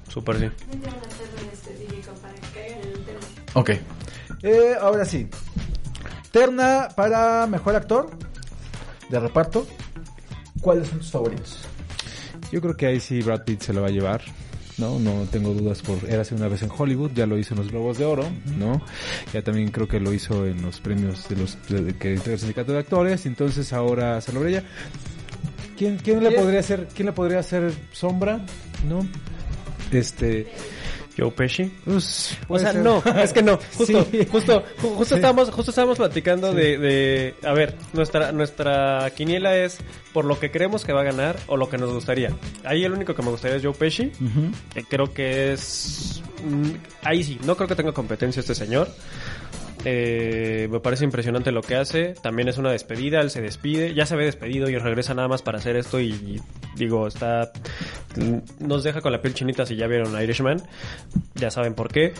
Súper 0.09 0.37
sí. 0.39 0.45
Ok. 3.53 3.71
Eh, 4.43 4.73
ahora 4.79 5.05
sí. 5.05 5.27
Terna 6.31 6.87
para 6.95 7.47
mejor 7.47 7.75
actor 7.75 8.09
de 9.09 9.19
reparto. 9.19 9.67
¿Cuáles 10.61 10.87
son 10.89 10.99
tus 10.99 11.11
favoritos? 11.11 11.59
Yo 12.51 12.61
creo 12.61 12.75
que 12.75 12.85
ahí 12.87 12.99
sí 12.99 13.21
Brad 13.21 13.43
Pitt 13.43 13.61
se 13.61 13.73
lo 13.73 13.81
va 13.81 13.87
a 13.87 13.91
llevar. 13.91 14.21
No, 14.77 14.97
no 14.97 15.25
tengo 15.29 15.53
dudas 15.53 15.81
por 15.81 15.97
Érase 16.09 16.35
una 16.35 16.47
vez 16.47 16.61
en 16.61 16.69
Hollywood, 16.75 17.11
ya 17.13 17.25
lo 17.25 17.37
hizo 17.37 17.53
en 17.53 17.59
los 17.59 17.69
Globos 17.69 17.97
de 17.97 18.05
Oro, 18.05 18.23
¿no? 18.57 18.81
Ya 19.33 19.41
también 19.41 19.71
creo 19.71 19.87
que 19.89 19.99
lo 19.99 20.13
hizo 20.13 20.45
en 20.45 20.61
los 20.61 20.79
premios 20.79 21.27
de 21.27 21.35
los 21.35 21.57
de- 21.67 21.95
que 21.97 22.13
entrega 22.13 22.33
el 22.35 22.39
sindicato 22.39 22.71
de 22.71 22.79
actores, 22.79 23.25
entonces 23.25 23.73
ahora 23.73 24.21
se 24.21 24.31
lo 24.31 24.45
ella. 24.45 24.63
¿Quién, 25.77 25.97
quién 25.97 26.23
le 26.23 26.31
podría 26.31 26.61
hacer 26.61 26.87
quién 26.95 27.07
le 27.07 27.11
podría 27.11 27.39
hacer 27.39 27.73
sombra? 27.91 28.39
¿No? 28.87 29.05
Este, 29.91 30.47
Joe 31.19 31.31
Pesci. 31.31 31.71
pues, 31.85 32.37
O 32.47 32.57
sea, 32.59 32.71
ser. 32.71 32.81
no, 32.81 33.03
es 33.21 33.33
que 33.33 33.41
no. 33.43 33.57
Justo, 33.77 34.07
Sí. 34.11 34.25
justo, 34.31 34.63
ju- 34.81 34.95
justo 34.95 35.15
estábamos, 35.15 35.49
justo 35.51 35.71
estábamos 35.71 35.97
platicando 35.97 36.53
de, 36.53 36.77
de, 36.77 37.35
a 37.43 37.53
ver, 37.53 37.75
nuestra, 37.93 38.31
nuestra 38.31 39.09
quiniela 39.15 39.55
es 39.57 39.77
por 40.13 40.25
lo 40.25 40.39
que 40.39 40.49
creemos 40.51 40.85
que 40.85 40.93
va 40.93 41.01
a 41.01 41.03
ganar 41.03 41.37
o 41.47 41.57
lo 41.57 41.69
que 41.69 41.77
nos 41.77 41.91
gustaría. 41.93 42.31
Ahí 42.63 42.83
el 42.83 42.93
único 42.93 43.13
que 43.13 43.21
me 43.21 43.29
gustaría 43.29 43.57
es 43.57 43.63
Joe 43.63 43.73
Pesci. 43.73 44.11
que 44.73 44.83
creo 44.83 45.13
que 45.13 45.53
es, 45.53 46.21
mm, 46.43 46.71
ahí 47.03 47.23
sí, 47.23 47.39
no 47.45 47.55
creo 47.55 47.67
que 47.67 47.75
tenga 47.75 47.91
competencia 47.91 48.39
este 48.39 48.55
señor. 48.55 48.89
Eh, 49.85 50.67
me 50.69 50.79
parece 50.79 51.05
impresionante 51.05 51.51
lo 51.51 51.61
que 51.61 51.75
hace. 51.75 52.13
También 52.21 52.47
es 52.47 52.57
una 52.57 52.71
despedida, 52.71 53.21
él 53.21 53.29
se 53.29 53.41
despide, 53.41 53.93
ya 53.93 54.05
se 54.05 54.15
ve 54.15 54.25
despedido 54.25 54.69
y 54.69 54.77
regresa 54.77 55.13
nada 55.13 55.27
más 55.27 55.41
para 55.41 55.57
hacer 55.57 55.75
esto 55.75 55.99
y, 55.99 56.09
y 56.09 56.41
digo, 56.75 57.07
está 57.07 57.51
mm, 58.17 58.67
nos 58.67 58.83
deja 58.83 59.01
con 59.01 59.11
la 59.11 59.21
piel 59.21 59.33
chinita 59.33 59.65
si 59.65 59.75
ya 59.75 59.87
vieron 59.87 60.21
Irishman. 60.21 60.61
Ya 61.35 61.49
saben 61.49 61.73
por 61.73 61.91
qué. 61.91 62.13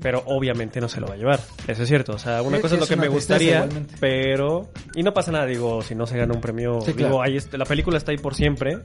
Pero 0.00 0.22
obviamente 0.26 0.78
no 0.80 0.88
se 0.88 1.00
lo 1.00 1.06
va 1.06 1.14
a 1.14 1.16
llevar. 1.16 1.40
Eso 1.66 1.82
es 1.82 1.88
cierto. 1.88 2.12
O 2.12 2.18
sea, 2.18 2.42
una 2.42 2.60
cosa 2.60 2.74
es 2.74 2.80
lo 2.80 2.86
que 2.86 2.96
me 2.96 3.08
gustaría, 3.08 3.56
igualmente. 3.56 3.94
pero... 3.98 4.68
Y 4.94 5.02
no 5.02 5.14
pasa 5.14 5.32
nada, 5.32 5.46
digo, 5.46 5.80
si 5.80 5.94
no 5.94 6.06
se 6.06 6.18
gana 6.18 6.34
un 6.34 6.40
premio... 6.40 6.82
Sí, 6.82 6.92
digo, 6.92 7.08
claro. 7.08 7.22
ahí 7.22 7.38
la 7.52 7.64
película 7.64 7.96
está 7.96 8.12
ahí 8.12 8.18
por 8.18 8.34
siempre. 8.34 8.76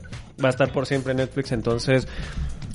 Va 0.42 0.48
a 0.48 0.50
estar 0.50 0.72
por 0.72 0.86
siempre 0.86 1.10
en 1.10 1.18
Netflix, 1.18 1.52
entonces 1.52 2.08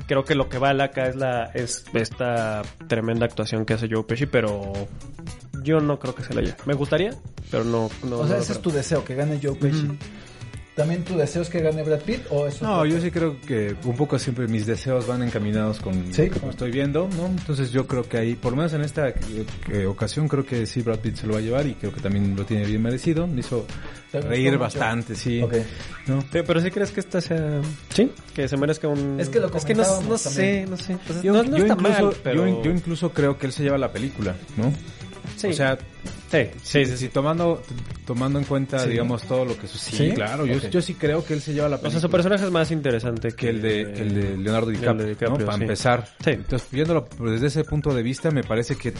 creo 0.08 0.24
que 0.24 0.36
lo 0.36 0.50
que 0.50 0.58
vale 0.58 0.84
acá 0.84 1.08
es 1.08 1.16
la 1.16 1.52
es 1.54 1.86
esta 1.94 2.64
tremenda 2.88 3.26
actuación 3.26 3.66
que 3.66 3.74
hace 3.74 3.88
Joe 3.92 4.04
Pesci, 4.04 4.26
pero 4.26 4.74
yo 5.64 5.80
no 5.80 6.00
creo 6.00 6.16
que 6.16 6.24
se 6.24 6.34
la 6.34 6.42
lleve. 6.42 6.56
Me 6.66 6.74
gustaría, 6.74 7.14
pero 7.52 7.64
no. 7.64 7.90
no 8.04 8.20
o 8.20 8.28
sea, 8.28 8.38
no 8.38 8.42
ese 8.42 8.54
es 8.54 8.62
tu 8.62 8.72
deseo, 8.72 9.04
que 9.04 9.16
gane 9.16 9.40
Joe 9.42 9.56
Pesci. 9.56 9.88
¿También 10.78 11.04
tu 11.04 11.18
deseo 11.18 11.42
es 11.42 11.50
que 11.50 11.60
gane 11.60 11.82
Brad 11.82 12.02
Pitt 12.02 12.22
o 12.30 12.46
eso? 12.46 12.64
No, 12.64 12.86
yo 12.86 13.02
sí 13.02 13.10
creo 13.10 13.42
que 13.42 13.76
un 13.84 13.98
poco 13.98 14.20
siempre 14.20 14.48
mis 14.48 14.68
deseos 14.68 15.08
van 15.08 15.24
encaminados 15.24 15.80
con 15.80 16.14
Sí. 16.14 16.30
lo 16.30 16.40
que 16.40 16.50
estoy 16.50 16.72
viendo, 16.72 17.10
¿no? 17.18 17.26
Entonces 17.26 17.72
yo 17.72 17.88
creo 17.88 18.04
que 18.04 18.18
ahí, 18.20 18.36
por 18.36 18.52
lo 18.52 18.58
menos 18.58 18.74
en 18.74 18.82
esta 18.82 19.10
eh, 19.10 19.86
ocasión, 19.88 20.28
creo 20.28 20.46
que 20.46 20.68
sí 20.68 20.84
Brad 20.84 21.00
Pitt 21.00 21.16
se 21.16 21.26
lo 21.26 21.34
va 21.34 21.40
a 21.40 21.42
llevar 21.42 21.66
y 21.66 21.74
creo 21.74 21.92
que 21.92 22.00
también 22.00 22.36
lo 22.36 22.46
tiene 22.46 22.64
bien 22.66 22.82
merecido. 22.84 23.26
Me 23.26 23.40
hizo 23.40 23.66
¿Te 24.12 24.20
gustó 24.20 24.30
reír 24.30 24.50
mucho? 24.52 24.60
bastante, 24.60 25.16
sí. 25.16 25.42
¿no? 26.06 26.22
Sí, 26.22 26.40
pero 26.46 26.62
sí 26.62 26.70
crees 26.70 26.92
que 26.92 27.00
esta 27.00 27.22
sea. 27.22 27.60
Sí, 27.92 28.12
que 28.36 28.48
se 28.48 28.56
merezca 28.56 28.88
un. 28.88 29.20
Es 29.20 29.30
que 29.30 29.40
lo 29.40 29.48
no, 29.48 29.54
comentábamos 29.54 30.08
no 30.08 30.18
sé, 30.20 30.66
no 30.70 30.78
sé. 30.78 30.96
Pues 31.08 31.24
Yo, 31.24 31.34
no, 31.34 31.42
no 31.44 31.58
yo 31.58 31.64
está 31.66 31.74
incluso, 31.74 32.04
mal, 32.06 32.16
pero. 32.24 32.48
yo, 32.48 32.64
yo 32.64 32.72
incluso 32.72 33.12
creo 33.12 33.38
que 33.40 33.48
él 33.48 33.52
se 33.52 33.64
lleva 33.64 33.80
la 33.80 33.92
película, 33.92 34.36
¿no? 34.56 34.72
Sí. 35.38 35.48
O 35.48 35.54
sea, 35.54 35.78
sí, 36.32 36.38
sí, 36.64 36.86
sí. 36.86 36.92
si 36.92 36.98
sí. 36.98 37.08
tomando 37.10 37.62
tomando 38.06 38.40
en 38.40 38.46
cuenta, 38.46 38.80
Sí. 38.80 38.90
digamos, 38.90 39.22
todo 39.24 39.44
lo 39.46 39.58
que 39.58 39.68
sucede. 39.68 40.10
¿Sí? 40.10 40.16
Claro, 40.16 40.46
yo, 40.46 40.58
yo 40.70 40.82
sí 40.82 40.94
creo 40.96 41.24
que 41.26 41.34
él 41.34 41.42
se 41.42 41.54
lleva 41.54 41.68
la 41.70 41.76
O 41.76 41.80
película. 41.80 41.92
sea, 42.00 42.08
su 42.08 42.10
personaje 42.10 42.46
es 42.46 42.52
más 42.52 42.72
interesante 42.72 43.34
que 43.34 43.50
el 43.50 43.62
de, 43.62 43.92
que 43.94 44.02
el 44.02 44.14
de 44.14 44.38
Leonardo 44.38 44.70
el 44.72 44.78
de 44.98 45.06
DiCaprio. 45.10 45.46
Para 45.46 45.58
sí. 45.58 45.64
empezar. 45.64 46.08
Sí. 46.24 46.30
Entonces, 46.32 46.68
viéndolo 46.72 47.08
desde 47.20 47.48
ese 47.48 47.64
punto 47.66 47.94
de 47.94 48.02
vista, 48.04 48.32
me 48.32 48.44
parece 48.44 48.76
que 48.78 48.94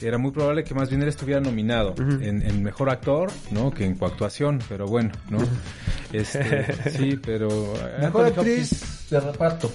era 0.00 0.16
muy 0.16 0.30
probable 0.30 0.62
que 0.64 0.74
más 0.74 0.88
bien 0.88 1.02
él 1.02 1.08
estuviera 1.08 1.40
nominado 1.40 1.94
en, 1.98 2.40
en 2.42 2.62
mejor 2.62 2.88
actor, 2.90 3.30
¿no? 3.50 3.70
Que 3.72 3.84
en 3.84 3.96
coactuación, 3.96 4.60
pero 4.68 4.86
bueno, 4.86 5.10
¿no? 5.28 5.38
Este, 6.12 6.66
sí, 6.90 7.18
pero... 7.24 7.48
Mejor 8.00 8.26
Anthony 8.26 8.42
Hopkins- 8.42 8.62
actriz 8.62 9.06
de 9.10 9.20
reparto. 9.20 9.72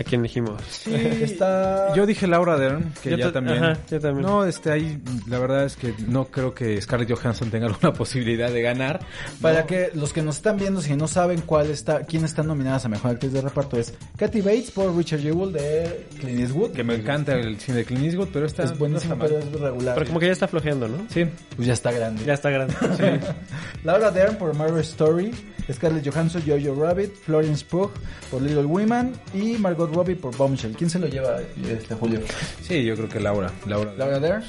¿A 0.00 0.02
quién 0.02 0.22
dijimos? 0.22 0.62
Sí, 0.70 0.94
Está- 0.94 1.94
Yo 1.94 2.06
dije 2.06 2.26
Laura 2.26 2.56
Dern, 2.56 2.90
que 3.02 3.10
Yo 3.10 3.16
ya 3.18 3.26
ta- 3.26 3.32
también. 3.34 3.62
ajá, 3.62 3.78
yo 3.90 4.00
también. 4.00 4.26
No, 4.26 4.46
este 4.46 4.72
ahí 4.72 4.98
la 5.28 5.38
verdad 5.38 5.66
es 5.66 5.76
que 5.76 5.92
no 6.08 6.24
creo 6.28 6.54
que 6.54 6.80
Scarlett 6.80 7.12
Johansson 7.12 7.50
tenga 7.50 7.66
alguna 7.66 7.92
posibilidad 7.92 8.50
de 8.50 8.62
ganar. 8.62 9.00
Para 9.42 9.60
No. 9.60 9.66
que 9.66 9.90
los 9.92 10.14
que 10.14 10.22
nos 10.22 10.36
están 10.36 10.56
viendo, 10.56 10.80
si 10.80 10.96
no 10.96 11.06
saben 11.06 11.42
cuál 11.42 11.68
está, 11.70 12.00
quién 12.04 12.24
están 12.24 12.46
nominadas 12.46 12.86
a 12.86 12.88
mejor 12.88 13.10
actriz 13.10 13.32
de 13.32 13.42
reparto, 13.42 13.76
es 13.78 13.92
Kathy 14.16 14.40
Bates 14.40 14.70
por 14.70 14.96
Richard 14.96 15.20
Jewell 15.20 15.52
de 15.52 16.06
Clint 16.18 16.40
Eastwood. 16.40 16.70
que 16.72 16.82
me 16.82 16.94
encanta 16.94 17.34
el 17.34 17.60
cine 17.60 17.78
de 17.78 17.84
Clint 17.84 18.04
Eastwood, 18.06 18.28
pero 18.32 18.46
esta 18.46 18.62
es 18.62 18.78
buenísima, 18.78 19.16
no 19.16 19.24
está 19.26 19.36
pero 19.38 19.46
es 19.54 19.60
regular. 19.60 19.94
Pero 19.96 20.06
como 20.06 20.18
que 20.20 20.26
ya 20.26 20.32
está 20.32 20.48
flojeando, 20.48 20.88
¿no? 20.88 20.96
Sí. 21.10 21.26
Pues 21.56 21.68
ya 21.68 21.74
está 21.74 21.92
grande. 21.92 22.24
Ya 22.24 22.32
está 22.32 22.48
grande. 22.48 22.74
Laura 23.84 24.10
Dern 24.10 24.36
por 24.36 24.54
Marriage 24.54 24.88
Story, 24.90 25.30
Scarlett 25.70 26.08
Johansson, 26.08 26.42
Jojo 26.46 26.74
Rabbit, 26.74 27.14
Florence 27.14 27.64
Pugh 27.64 27.90
por 28.30 28.42
Little 28.42 28.64
Women 28.64 29.12
y 29.34 29.52
Margot 29.58 29.89
Robbie 29.92 30.16
por 30.16 30.36
Bombshell. 30.36 30.72
¿Quién 30.76 30.88
se 30.90 30.98
lo 30.98 31.06
lleva 31.08 31.38
este 31.68 31.94
Julio? 31.94 32.20
Sí, 32.62 32.84
yo 32.84 32.94
creo 32.96 33.08
que 33.08 33.20
Laura. 33.20 33.50
Laura, 33.66 33.92
Laura 33.96 34.18
Dern. 34.20 34.42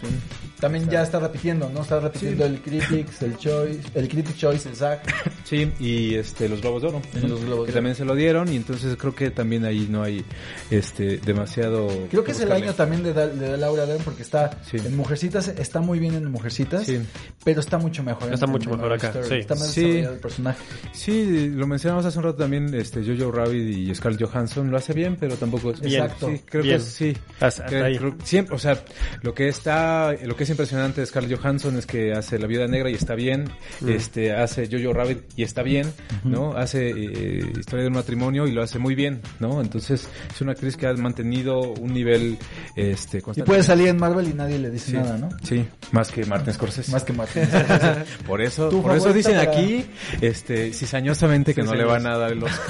También 0.59 0.87
ya 0.89 1.01
está 1.01 1.19
repitiendo, 1.19 1.69
¿no? 1.73 1.81
Está 1.81 1.99
repitiendo 1.99 2.45
el 2.45 2.61
Critics, 2.61 3.23
el 3.23 3.35
Choice, 3.37 3.81
el 3.95 4.07
Critic 4.07 4.35
Choice, 4.37 4.69
el 4.69 4.75
SAG. 4.75 5.01
Sí, 5.51 5.69
y 5.81 6.15
este 6.15 6.47
los 6.47 6.61
Globos 6.61 6.81
de 6.81 6.87
Oro. 6.89 7.01
En 7.13 7.29
los 7.29 7.43
Globos 7.43 7.43
que 7.43 7.49
de 7.49 7.53
Oro. 7.63 7.73
también 7.73 7.95
se 7.95 8.05
lo 8.05 8.15
dieron 8.15 8.47
y 8.53 8.55
entonces 8.55 8.95
creo 8.95 9.13
que 9.13 9.31
también 9.31 9.65
ahí 9.65 9.85
no 9.89 10.01
hay 10.01 10.23
este 10.69 11.17
demasiado 11.17 11.89
Creo 12.09 12.23
que 12.23 12.31
es 12.31 12.39
el 12.39 12.51
año 12.53 12.73
también 12.73 13.03
de, 13.03 13.11
de 13.11 13.57
Laura 13.57 13.85
Dern 13.85 14.01
porque 14.03 14.21
está 14.21 14.61
Sí. 14.69 14.77
en 14.77 14.95
Mujercitas, 14.95 15.49
está 15.49 15.81
muy 15.81 15.99
bien 15.99 16.13
en 16.15 16.31
Mujercitas, 16.31 16.85
Sí. 16.85 17.01
pero 17.43 17.59
está 17.59 17.77
mucho 17.79 18.01
mejor. 18.01 18.27
en- 18.29 18.35
Está 18.35 18.45
en 18.45 18.51
mucho 18.53 18.69
mejor 18.69 18.85
Marriage 18.89 19.07
acá, 19.07 19.19
Story. 19.19 19.35
sí. 19.35 19.41
Está 19.41 19.55
más 19.55 19.67
Sí. 19.71 19.81
desarrollado 19.81 20.13
el 20.13 20.19
personaje. 20.21 20.63
Sí, 20.93 21.49
lo 21.49 21.67
mencionamos 21.67 22.05
hace 22.05 22.17
un 22.19 22.23
rato 22.23 22.37
también, 22.37 22.73
este 22.73 23.01
Jojo 23.03 23.31
Rabbit 23.31 23.77
y 23.77 23.93
Scarlett 23.95 24.21
Johansson 24.23 24.71
lo 24.71 24.77
hace 24.77 24.93
bien, 24.93 25.17
pero 25.19 25.30
tampoco 25.35 25.71
es 25.71 25.81
Bien. 25.81 26.03
Exacto. 26.03 26.29
Sí, 26.29 26.41
creo 26.45 26.63
Bien. 26.63 26.77
que 26.77 26.83
sí. 26.83 27.17
Hasta- 27.39 27.47
hasta 27.47 27.65
Creo- 27.65 27.85
ahí. 27.85 27.97
creo- 27.97 28.15
siempre, 28.23 28.55
o 28.55 28.59
sea, 28.59 28.81
lo 29.21 29.33
que 29.33 29.47
está, 29.47 30.13
lo 30.23 30.35
que 30.35 30.43
es 30.43 30.49
impresionante 30.49 31.01
de 31.01 31.07
Scarlett 31.07 31.39
Johansson 31.39 31.77
es 31.77 31.85
que 31.85 32.13
hace 32.13 32.37
La 32.39 32.47
Viuda 32.47 32.67
Negra 32.67 32.89
y 32.89 32.93
está 32.93 33.15
bien, 33.15 33.49
Mm. 33.81 33.89
este, 33.89 34.31
hace 34.33 34.67
Jojo 34.71 34.93
Rabbit 34.93 35.19
y 35.35 35.43
está 35.43 35.63
bien, 35.63 35.91
¿no? 36.23 36.53
Hace 36.55 36.89
eh, 36.89 37.51
Historia 37.59 37.83
de 37.83 37.87
un 37.89 37.95
matrimonio 37.95 38.47
y 38.47 38.51
lo 38.51 38.61
hace 38.63 38.79
muy 38.79 38.95
bien, 38.95 39.21
¿no? 39.39 39.61
Entonces 39.61 40.07
es 40.33 40.41
una 40.41 40.51
actriz 40.53 40.75
que 40.77 40.87
ha 40.87 40.93
mantenido 40.93 41.59
un 41.73 41.93
nivel, 41.93 42.37
este, 42.75 43.19
Y 43.19 43.21
constante. 43.21 43.47
puede 43.47 43.63
salir 43.63 43.87
en 43.87 43.97
Marvel 43.97 44.27
y 44.27 44.33
nadie 44.33 44.57
le 44.59 44.69
dice 44.69 44.91
Sí, 44.91 44.97
nada, 44.97 45.17
¿no? 45.17 45.29
Sí, 45.43 45.65
más 45.91 46.11
que 46.11 46.25
Martin 46.25 46.53
Scorsese. 46.53 46.91
Más 46.91 47.03
que 47.03 47.13
Martin. 47.13 47.43
Por 48.27 48.41
eso, 48.41 48.69
¿Tu 48.69 48.81
por 48.81 48.95
eso 48.95 49.11
dicen 49.13 49.37
para- 49.37 49.51
aquí, 49.51 49.85
este, 50.21 50.73
cizañosamente 50.73 51.53
que 51.53 51.63
no 51.63 51.73
le 51.75 51.83
van 51.85 52.05
a 52.07 52.17
dar 52.17 52.31
el 52.31 52.43
Oscar. 52.43 52.61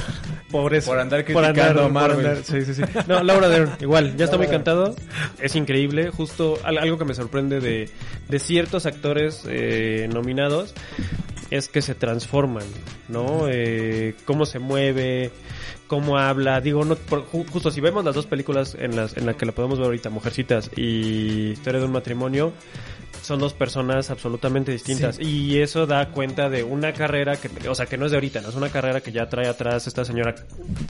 Por 0.51 0.73
eso. 0.75 0.87
Por 0.91 0.99
andar 0.99 1.23
Por 1.25 1.43
criticando 1.43 1.85
andar- 1.85 1.85
a 1.85 1.87
Marvel. 1.89 2.40
Por 2.43 2.55
andar- 2.55 2.65
sí, 2.65 2.73
sí, 2.73 2.81
sí. 2.85 2.99
No, 3.07 3.23
Laura 3.23 3.47
Dern, 3.49 3.71
igual, 3.79 4.15
ya 4.17 4.25
está 4.25 4.37
muy 4.37 4.45
Laura 4.45 4.57
encantado. 4.57 4.95
Es 5.39 5.55
increíble. 5.55 6.09
Justo 6.11 6.57
al- 6.63 6.77
algo 6.77 6.97
que 6.97 7.05
me 7.05 7.13
sorprende 7.13 7.59
de, 7.59 7.89
de 8.27 8.39
ciertos 8.39 8.85
actores 8.85 9.43
eh, 9.47 10.07
nominados 10.11 10.73
es 11.49 11.67
que 11.67 11.81
se 11.81 11.95
transforman, 11.95 12.63
¿no? 13.09 13.47
Eh, 13.49 14.15
cómo 14.25 14.45
se 14.45 14.59
mueve, 14.59 15.31
cómo 15.91 16.17
habla. 16.17 16.61
Digo, 16.61 16.85
no, 16.85 16.95
por- 16.95 17.25
ju- 17.29 17.45
justo 17.51 17.69
si 17.69 17.81
vemos 17.81 18.05
las 18.05 18.15
dos 18.15 18.25
películas 18.25 18.77
en 18.79 18.95
las 18.95 19.17
en 19.17 19.25
la 19.25 19.33
que 19.33 19.45
la 19.45 19.51
podemos 19.51 19.77
ver 19.77 19.87
ahorita, 19.87 20.09
Mujercitas 20.09 20.71
y 20.77 21.49
Historia 21.51 21.81
de 21.81 21.85
un 21.85 21.91
matrimonio, 21.91 22.53
son 23.21 23.39
dos 23.39 23.53
personas 23.53 24.09
absolutamente 24.09 24.71
distintas. 24.71 25.19
Y 25.19 25.59
eso 25.59 25.85
da 25.85 26.09
cuenta 26.11 26.49
de 26.49 26.63
una 26.63 26.93
carrera 26.93 27.35
que 27.35 27.49
o 27.67 27.75
sea 27.75 27.85
que 27.87 27.97
no 27.97 28.05
es 28.05 28.11
de 28.11 28.17
ahorita 28.17 28.39
no 28.41 28.49
es 28.49 28.55
una 28.55 28.69
carrera 28.69 29.01
que 29.01 29.11
ya 29.11 29.27
trae 29.27 29.47
atrás 29.49 29.85
esta 29.85 30.05
señora 30.05 30.33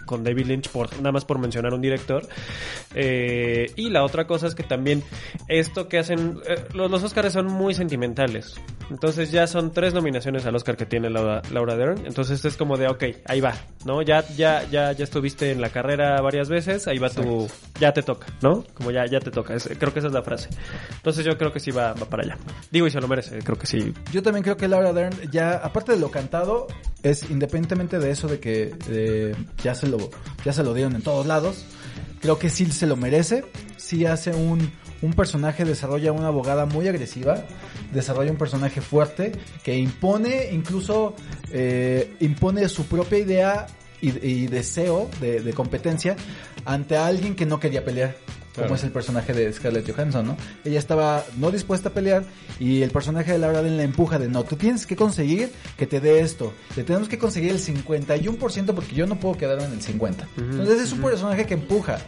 con 0.05 0.23
David 0.23 0.45
Lynch 0.45 0.69
por 0.69 0.95
nada 0.97 1.11
más 1.11 1.25
por 1.25 1.39
mencionar 1.39 1.73
un 1.73 1.81
director. 1.81 2.21
Eh, 2.93 3.71
y 3.75 3.89
la 3.89 4.03
otra 4.03 4.27
cosa 4.27 4.45
es 4.47 4.55
que 4.55 4.63
también 4.63 5.03
esto 5.47 5.87
que 5.89 5.97
hacen 5.97 6.39
eh, 6.47 6.63
los, 6.73 6.91
los 6.91 7.03
Oscars 7.03 7.33
son 7.33 7.47
muy 7.47 7.73
sentimentales. 7.73 8.55
Entonces 8.89 9.31
ya 9.31 9.47
son 9.47 9.71
tres 9.73 9.93
nominaciones 9.93 10.45
al 10.45 10.53
Oscar 10.55 10.75
que 10.77 10.85
tiene 10.85 11.09
Laura, 11.09 11.41
Laura 11.51 11.75
Dern. 11.75 12.05
Entonces 12.05 12.43
es 12.45 12.55
como 12.55 12.77
de 12.77 12.87
ok 12.87 13.03
ahí 13.25 13.41
va 13.41 13.55
no 13.85 14.01
ya 14.03 14.23
ya 14.37 14.63
ya 14.69 14.90
ya, 14.91 14.97
ya 14.97 15.03
estuviste 15.03 15.51
en 15.51 15.61
la 15.61 15.69
carrera 15.69 16.19
varias 16.21 16.49
veces, 16.49 16.87
ahí 16.87 16.97
va 16.97 17.09
tu, 17.09 17.47
ya 17.79 17.93
te 17.93 18.03
toca, 18.03 18.27
¿no? 18.41 18.63
Como 18.73 18.91
ya, 18.91 19.05
ya 19.05 19.19
te 19.19 19.31
toca, 19.31 19.53
Es- 19.55 19.69
creo 19.79 19.93
que 19.93 19.99
esa 19.99 20.07
es 20.07 20.13
la 20.13 20.23
frase. 20.23 20.49
Entonces 20.95 21.25
yo 21.25 21.37
creo 21.37 21.51
que 21.51 21.59
sí 21.59 21.71
va, 21.71 21.93
va 21.93 22.05
para 22.05 22.23
allá. 22.23 22.37
Digo, 22.71 22.87
y 22.87 22.91
se 22.91 22.99
lo 23.01 23.07
merece, 23.07 23.39
creo 23.39 23.57
que 23.57 23.67
sí. 23.67 23.93
Yo 24.11 24.21
también 24.23 24.43
creo 24.43 24.57
que 24.57 24.67
Laura 24.67 24.93
Dern, 24.93 25.15
ya, 25.31 25.53
aparte 25.53 25.93
de 25.93 25.99
lo 25.99 26.11
cantado, 26.11 26.67
es 27.03 27.29
independientemente 27.29 27.99
de 27.99 28.11
eso 28.11 28.27
de 28.27 28.39
que 28.39 28.75
eh, 28.89 29.35
ya, 29.63 29.75
se 29.75 29.87
lo, 29.87 30.09
ya 30.45 30.53
se 30.53 30.63
lo 30.63 30.73
dieron 30.73 30.95
en 30.95 31.01
todos 31.01 31.25
lados, 31.25 31.65
creo 32.21 32.37
que 32.37 32.49
sí 32.49 32.65
se 32.71 32.85
lo 32.87 32.95
merece. 32.95 33.43
Sí 33.77 34.05
hace 34.05 34.29
un, 34.31 34.71
un 35.01 35.13
personaje, 35.13 35.65
desarrolla 35.65 36.11
una 36.11 36.27
abogada 36.27 36.65
muy 36.67 36.87
agresiva, 36.87 37.43
desarrolla 37.91 38.31
un 38.31 38.37
personaje 38.37 38.79
fuerte 38.79 39.31
que 39.63 39.75
impone, 39.77 40.49
incluso 40.53 41.15
eh, 41.51 42.13
impone 42.19 42.69
su 42.69 42.85
propia 42.85 43.17
idea 43.17 43.67
y, 44.01 44.09
y 44.27 44.47
deseo 44.47 45.09
de, 45.19 45.41
de 45.41 45.53
competencia 45.53 46.15
ante 46.65 46.97
alguien 46.97 47.35
que 47.35 47.45
no 47.45 47.59
quería 47.59 47.83
pelear. 47.85 48.15
Como 48.55 48.75
es 48.75 48.83
el 48.83 48.91
personaje 48.91 49.33
de 49.33 49.51
Scarlett 49.53 49.89
Johansson, 49.89 50.27
¿no? 50.27 50.37
Ella 50.65 50.77
estaba 50.79 51.23
no 51.37 51.51
dispuesta 51.51 51.89
a 51.89 51.93
pelear 51.93 52.23
y 52.59 52.81
el 52.81 52.91
personaje 52.91 53.31
de 53.31 53.37
Laura 53.37 53.61
Dern 53.61 53.77
la 53.77 53.83
empuja 53.83 54.19
de 54.19 54.27
no, 54.27 54.43
tú 54.43 54.55
tienes 54.57 54.85
que 54.85 54.95
conseguir 54.97 55.51
que 55.77 55.87
te 55.87 55.99
dé 56.01 56.19
esto. 56.19 56.51
Le 56.75 56.83
tenemos 56.83 57.07
que 57.07 57.17
conseguir 57.17 57.51
el 57.51 57.59
51% 57.59 58.73
porque 58.73 58.95
yo 58.95 59.05
no 59.07 59.19
puedo 59.19 59.37
quedarme 59.37 59.65
en 59.65 59.73
el 59.73 59.81
50%. 59.81 60.25
Entonces 60.37 60.81
es 60.81 60.91
un 60.91 61.01
personaje 61.01 61.45
que 61.45 61.53
empuja. 61.53 61.99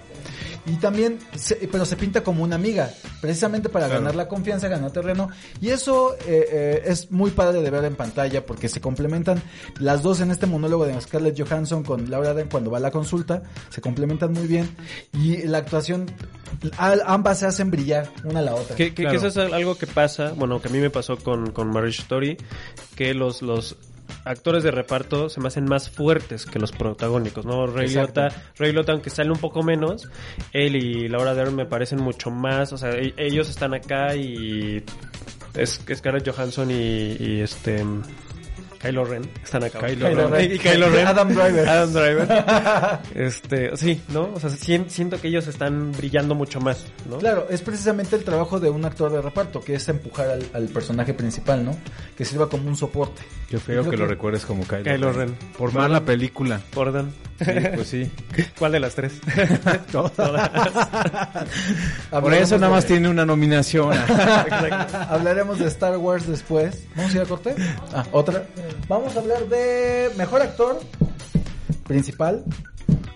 Y 0.66 0.76
también, 0.78 1.20
se- 1.36 1.56
pero 1.70 1.86
se 1.86 1.98
pinta 1.98 2.24
como 2.24 2.42
una 2.42 2.56
amiga, 2.56 2.90
precisamente 3.20 3.68
para 3.68 3.88
Claro. 3.88 4.00
ganar 4.00 4.16
la 4.16 4.30
confianza, 4.30 4.70
ganar 4.70 4.92
terreno. 4.92 5.28
Y 5.60 5.70
eso 5.70 6.16
eh, 6.26 6.48
eh, 6.52 6.82
es 6.86 7.12
muy 7.12 7.32
padre 7.32 7.62
de 7.62 7.70
ver 7.70 7.84
en 7.84 7.96
pantalla 7.96 8.46
porque 8.46 8.70
se 8.70 8.80
complementan 8.80 9.42
las 9.80 10.02
dos 10.04 10.22
en 10.22 10.32
este 10.32 10.46
monólogo 10.46 10.86
de 10.86 11.00
Scarlett 11.02 11.38
Johansson 11.38 11.84
con 11.84 12.10
Laura 12.10 12.34
Dern 12.34 12.48
cuando 12.50 12.72
va 12.72 12.78
a 12.78 12.82
la 12.82 12.92
consulta. 12.92 13.44
Se 13.72 13.82
complementan 13.82 14.32
muy 14.32 14.48
bien. 14.48 14.70
Y 15.12 15.44
la 15.48 15.58
actuación, 15.58 16.06
ambas 17.06 17.40
se 17.40 17.46
hacen 17.46 17.72
brillar 17.72 18.10
una 18.24 18.40
a 18.40 18.44
la 18.44 18.56
otra. 18.56 18.76
Que, 18.76 18.90
que- 18.90 18.96
que 18.96 19.04
Claro. 19.04 19.18
eso 19.28 19.28
es 19.28 19.54
algo 19.54 19.76
que 19.78 19.88
pasa, 19.88 20.34
bueno, 20.36 20.62
que 20.62 20.68
a 20.68 20.72
mí 20.72 20.80
me 20.80 20.90
pasó 20.90 21.18
con, 21.18 21.52
con 21.52 21.70
Marriage 21.70 22.02
Story, 22.02 22.38
que 22.96 23.14
los, 23.14 23.42
los 23.42 23.76
actores 24.26 24.64
de 24.64 24.72
reparto 24.72 25.30
se 25.30 25.42
me 25.42 25.48
hacen 25.48 25.66
más 25.66 25.90
fuertes 25.90 26.46
que 26.46 26.60
los 26.60 26.72
protagónicos, 26.72 27.46
¿no? 27.46 27.68
Ray. 27.68 27.88
Liotta, 27.90 28.30
Ray 28.58 28.72
Liotta, 28.72 28.92
aunque 28.94 29.10
sale 29.10 29.32
un 29.32 29.40
poco 29.40 29.64
menos, 29.64 30.08
él 30.54 30.76
y 30.76 31.08
Laura 31.10 31.34
Dern 31.34 31.56
me 31.56 31.66
parecen 31.66 32.02
mucho 32.02 32.30
más, 32.32 32.72
o 32.74 32.78
sea, 32.78 32.92
e- 32.92 33.14
ellos 33.18 33.50
están 33.50 33.74
acá 33.74 34.16
y 34.16 34.84
es 35.56 35.82
Scarlett 35.94 36.30
Johansson 36.30 36.70
y, 36.72 37.16
y 37.20 37.42
este... 37.42 37.84
Kylo 38.84 39.06
Ren 39.06 39.24
están 39.44 39.64
acá. 39.64 39.80
Kylo 39.80 40.10
Kylo 40.10 40.28
Ren. 40.30 40.52
Y 40.52 40.60
Kylo 40.60 40.90
Ren. 40.90 41.08
Adam 41.08 41.30
Driver. 41.30 41.68
Adam 41.70 41.94
Driver. 41.94 43.00
este, 43.16 43.78
sí, 43.78 44.02
¿no? 44.10 44.30
O 44.36 44.40
sea, 44.40 44.50
sien- 44.50 44.90
siento 44.90 45.20
que 45.22 45.30
ellos 45.30 45.48
están 45.48 45.92
brillando 45.94 46.36
mucho 46.36 46.60
más, 46.60 46.86
¿no? 47.10 47.18
Claro, 47.18 47.48
es 47.50 47.62
precisamente 47.62 48.16
el 48.18 48.24
trabajo 48.24 48.60
de 48.60 48.70
un 48.70 48.84
actor 48.86 49.12
de 49.12 49.22
reparto, 49.22 49.62
que 49.62 49.76
es 49.76 49.88
empujar 49.90 50.30
al, 50.30 50.46
al 50.54 50.68
personaje 50.68 51.14
principal, 51.14 51.64
¿no? 51.64 51.76
Que 52.18 52.26
sirva 52.26 52.50
como 52.50 52.68
un 52.68 52.76
soporte. 52.76 53.22
Qué 53.50 53.58
feo 53.58 53.82
Creo 53.82 53.92
que 53.92 53.98
lo 53.98 54.06
recuerdes 54.08 54.46
como 54.46 54.64
Kylo, 54.68 54.84
Kylo 54.84 55.14
Ren. 55.14 55.36
Por 55.58 55.74
más 55.74 55.90
la 55.90 56.02
película. 56.02 56.60
Gordon. 56.76 57.14
Sí, 57.44 57.52
pues 57.76 57.88
sí. 57.88 58.12
¿Cuál 58.60 58.74
de 58.74 58.80
las 58.80 58.94
tres? 58.96 59.14
Por 59.92 60.12
Hablaremos 62.12 62.48
eso 62.50 62.56
nada 62.58 62.68
de- 62.68 62.74
más 62.76 62.86
tiene 62.86 63.10
una 63.10 63.26
nominación. 63.26 63.92
Hablaremos 65.10 65.60
de 65.60 65.68
Star 65.68 65.98
Wars 65.98 66.28
después. 66.28 66.86
¿Vamos 66.96 67.12
a 67.14 67.16
ir 67.18 67.22
a 67.22 67.26
corte? 67.26 67.56
Ah, 67.94 68.06
otra. 68.12 68.44
Vamos 68.88 69.16
a 69.16 69.20
hablar 69.20 69.48
de 69.48 70.12
mejor 70.18 70.42
actor 70.42 70.80
principal, 71.86 72.44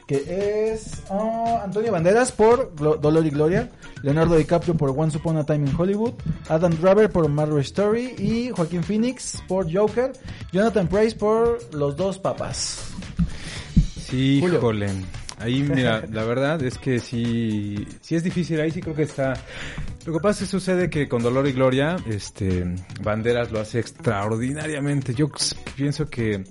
que 0.08 0.72
es 0.72 1.04
ah, 1.10 1.62
Antonio 1.64 1.92
Banderas 1.92 2.32
por 2.32 2.74
Dolor 2.76 3.26
y 3.26 3.30
Gloria, 3.30 3.70
Leonardo 4.02 4.36
DiCaprio 4.36 4.76
por 4.76 4.90
Once 4.90 5.18
Upon 5.18 5.38
a 5.38 5.46
Time 5.46 5.70
in 5.70 5.76
Hollywood, 5.76 6.14
Adam 6.50 6.74
Driver 6.74 7.10
por 7.10 7.28
Marriage 7.30 7.68
Story 7.68 8.16
y 8.18 8.52
Joaquín 8.52 8.84
Phoenix 8.84 9.44
por 9.48 9.72
Joker, 9.72 10.14
Jonathan 10.52 10.88
Price 10.88 11.16
por 11.16 11.60
Los 11.74 11.96
Dos 11.96 12.18
Papas. 12.18 12.92
Sí, 14.00 14.40
Julio. 14.42 14.62
Ahí, 15.40 15.62
mira, 15.62 16.04
la 16.12 16.24
verdad 16.24 16.62
es 16.64 16.78
que 16.80 17.00
sí, 17.00 17.88
sí 18.02 18.16
es 18.16 18.24
difícil. 18.24 18.60
Ahí 18.60 18.72
sí 18.72 18.82
creo 18.82 18.96
que 18.96 19.04
está. 19.04 19.34
Lo 20.06 20.14
que 20.14 20.20
pasa 20.20 20.44
es 20.44 20.50
que 20.50 20.58
sucede 20.58 20.90
que 20.90 21.08
con 21.08 21.22
Dolor 21.22 21.48
y 21.48 21.52
Gloria, 21.52 21.98
este, 22.10 22.66
Banderas 23.04 23.52
lo 23.52 23.60
hace 23.60 23.80
extraordinariamente. 23.80 25.14
Yo 25.14 25.30
pienso 25.76 26.10
que 26.10 26.44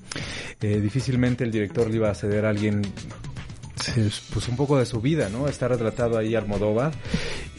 eh, 0.61 0.81
difícilmente 0.81 1.43
el 1.45 1.51
director 1.51 1.91
le 1.91 1.97
iba 1.97 2.11
a 2.11 2.15
ceder 2.15 2.45
a 2.47 2.51
alguien 2.51 2.83
se- 3.81 4.09
pues 4.33 4.49
un 4.49 4.57
poco 4.57 4.79
de 4.79 4.87
su 4.87 5.01
vida, 5.01 5.29
¿no? 5.31 5.49
Está 5.49 5.69
retratado 5.69 6.17
ahí 6.19 6.35
Almodóvar 6.35 6.93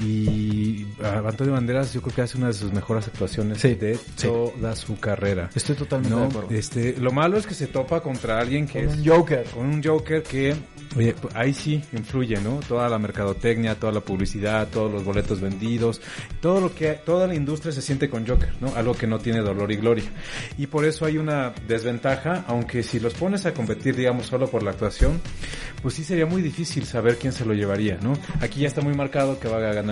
y 0.01 0.85
ah, 1.03 1.21
Antonio 1.27 1.53
Banderas 1.53 1.93
yo 1.93 2.01
creo 2.01 2.15
que 2.15 2.21
hace 2.21 2.37
una 2.37 2.47
de 2.47 2.53
sus 2.53 2.71
mejores 2.71 3.07
actuaciones 3.07 3.59
Sí, 3.59 3.75
de 3.75 3.95
sí. 3.95 4.27
toda 4.27 4.75
su 4.75 4.99
carrera. 4.99 5.49
Estoy 5.55 5.75
totalmente 5.75 6.15
¿no? 6.15 6.21
de 6.21 6.27
acuerdo. 6.27 6.49
Este, 6.55 6.95
lo 6.99 7.11
malo 7.11 7.37
es 7.37 7.47
que 7.47 7.53
se 7.53 7.67
topa 7.67 8.01
contra 8.01 8.39
alguien 8.39 8.67
que 8.67 8.85
Con 8.85 8.93
es 8.93 8.99
un 8.99 9.05
Joker. 9.07 9.43
con 9.45 9.65
un 9.65 9.83
Joker 9.83 10.23
que 10.23 10.55
oye, 10.95 11.15
ahí 11.33 11.53
sí 11.53 11.81
influye, 11.93 12.39
¿no? 12.41 12.59
Toda 12.67 12.87
la 12.89 12.99
mercadotecnia, 12.99 13.75
toda 13.75 13.91
la 13.91 14.01
publicidad, 14.01 14.67
todos 14.67 14.91
los 14.91 15.03
boletos 15.03 15.41
vendidos, 15.41 16.01
todo 16.41 16.61
lo 16.61 16.73
que 16.75 16.93
toda 16.93 17.27
la 17.27 17.35
industria 17.35 17.71
se 17.71 17.81
siente 17.81 18.09
con 18.09 18.25
Joker, 18.27 18.53
¿no? 18.61 18.73
Algo 18.75 18.93
que 18.93 19.07
no 19.07 19.19
tiene 19.19 19.39
dolor 19.39 19.71
y 19.71 19.77
gloria. 19.77 20.05
Y 20.57 20.67
por 20.67 20.85
eso 20.85 21.05
hay 21.05 21.17
una 21.17 21.53
desventaja, 21.67 22.45
aunque 22.47 22.83
si 22.83 22.99
los 22.99 23.13
pones 23.13 23.45
a 23.45 23.53
competir, 23.53 23.95
digamos, 23.95 24.27
solo 24.27 24.47
por 24.47 24.63
la 24.63 24.71
actuación, 24.71 25.19
pues 25.81 25.95
sí 25.95 26.03
sería 26.03 26.25
muy 26.25 26.41
difícil 26.41 26.85
saber 26.85 27.17
quién 27.17 27.33
se 27.33 27.45
lo 27.45 27.53
llevaría, 27.53 27.97
¿no? 28.01 28.13
Aquí 28.41 28.61
ya 28.61 28.67
está 28.67 28.81
muy 28.81 28.93
marcado 28.95 29.39
que 29.39 29.47
va 29.47 29.57
a 29.57 29.73
ganar 29.73 29.86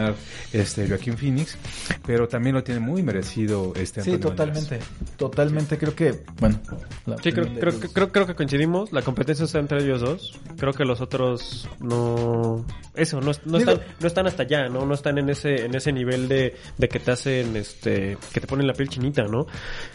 este 0.54 0.88
Joaquín 0.88 1.18
Phoenix, 1.18 1.58
pero 2.06 2.28
también 2.28 2.56
lo 2.56 2.64
tiene 2.64 2.80
muy 2.80 3.04
merecido 3.04 3.74
este 3.76 4.02
Sí, 4.02 4.12
Antonio 4.14 4.36
Banderas. 4.38 4.64
totalmente. 4.70 4.86
Totalmente, 5.18 5.78
creo 5.78 5.96
que, 5.96 6.24
bueno. 6.40 6.60
la 7.06 7.18
Sí, 7.18 7.32
creo, 7.32 7.46
creo, 7.46 7.66
los- 7.72 7.92
creo, 7.94 8.12
creo 8.12 8.26
que 8.28 8.36
coincidimos. 8.36 8.92
La 8.92 9.02
competencia 9.02 9.46
está 9.46 9.60
entre 9.60 9.84
ellos 9.84 10.02
dos. 10.02 10.40
Creo 10.58 10.74
que 10.74 10.84
los 10.86 11.02
otros 11.02 11.68
no... 11.80 12.66
Eso, 12.96 13.20
no, 13.20 13.32
no, 13.46 13.58
están, 13.58 13.82
no 14.00 14.08
están 14.08 14.28
hasta 14.28 14.44
allá, 14.44 14.70
¿no? 14.70 14.86
No 14.86 14.94
están 14.94 15.18
en 15.18 15.30
ese, 15.30 15.66
en 15.66 15.76
ese 15.76 15.92
nivel 15.92 16.28
de, 16.28 16.56
de 16.78 16.88
que 16.90 17.00
te 17.00 17.12
hacen, 17.12 17.56
este... 17.56 18.18
Que 18.34 18.40
te 18.40 18.48
ponen 18.48 18.68
la 18.68 18.74
piel 18.74 18.90
chinita, 18.90 19.24
¿no? 19.24 19.48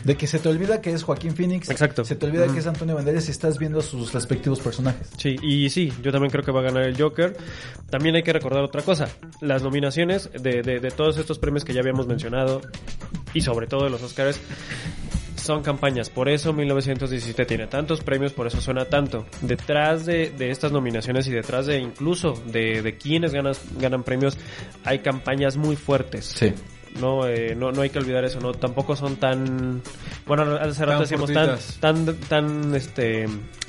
De 0.05 0.17
que 0.17 0.27
se 0.27 0.39
te 0.39 0.49
olvida 0.49 0.81
que 0.81 0.93
es 0.93 1.03
Joaquín 1.03 1.35
Phoenix. 1.35 1.71
Exacto. 1.71 2.05
Se 2.05 2.17
te 2.17 2.27
olvida 2.27 2.47
que 2.53 2.59
es 2.59 2.67
Antonio 2.67 2.95
Banderas 2.95 3.29
y 3.29 3.31
estás 3.31 3.59
viendo 3.59 3.81
sus 3.83 4.13
respectivos 4.13 4.61
personajes. 4.61 5.09
Sí, 5.17 5.37
y 5.43 5.71
sí, 5.71 5.93
yo 6.03 6.13
también 6.13 6.31
creo 6.31 6.45
que 6.45 6.53
va 6.53 6.61
a 6.61 6.65
ganar 6.65 6.83
el 6.85 7.01
Joker. 7.01 7.37
También 7.91 8.15
hay 8.15 8.23
que 8.23 8.33
recordar 8.33 8.63
otra 8.63 8.83
cosa. 8.83 9.09
Las 9.41 9.63
nominaciones 9.63 9.90
de, 9.95 10.63
de, 10.63 10.91
todos 10.91 11.19
estos 11.19 11.39
premios 11.39 11.65
que 11.65 11.73
ya 11.73 11.81
habíamos 11.81 12.07
mencionado, 12.07 12.61
y 13.35 13.41
sobre 13.41 13.67
todo 13.67 13.85
de 13.85 13.91
los 13.91 14.03
Oscars, 14.03 14.41
son 15.37 15.63
campañas. 15.63 16.11
Por 16.11 16.29
eso 16.29 16.53
1917 16.53 17.45
tiene 17.47 17.67
tantos 17.67 18.03
premios, 18.03 18.33
por 18.33 18.47
eso 18.47 18.61
suena 18.61 18.85
tanto. 18.85 19.27
Detrás 19.41 20.07
de, 20.07 20.31
de 20.31 20.51
estas 20.51 20.73
nominaciones 20.73 21.27
y 21.27 21.33
detrás 21.33 21.67
de 21.67 21.79
incluso 21.79 22.35
de, 22.47 22.83
de 22.83 22.97
quienes 22.97 23.33
ganan, 23.33 23.55
ganan 23.79 24.03
premios, 24.03 24.39
hay 24.85 25.01
campañas 25.01 25.57
muy 25.57 25.77
fuertes. 25.77 26.27
Sí. 26.27 26.53
No, 26.99 27.27
eh, 27.27 27.55
no, 27.55 27.71
no 27.73 27.83
hay 27.83 27.91
que 27.91 27.99
olvidar 27.99 28.25
eso, 28.25 28.41
no, 28.41 28.53
tampoco 28.53 28.97
son 28.97 29.17
tan, 29.17 29.81
bueno, 30.27 30.57
hace 30.57 30.85
rato 30.85 31.05
Tan 31.05 31.25
decíamos 31.27 31.33
tan, 31.81 32.05
tan, 32.07 32.17
tan, 32.29 32.75
este, 32.75 33.27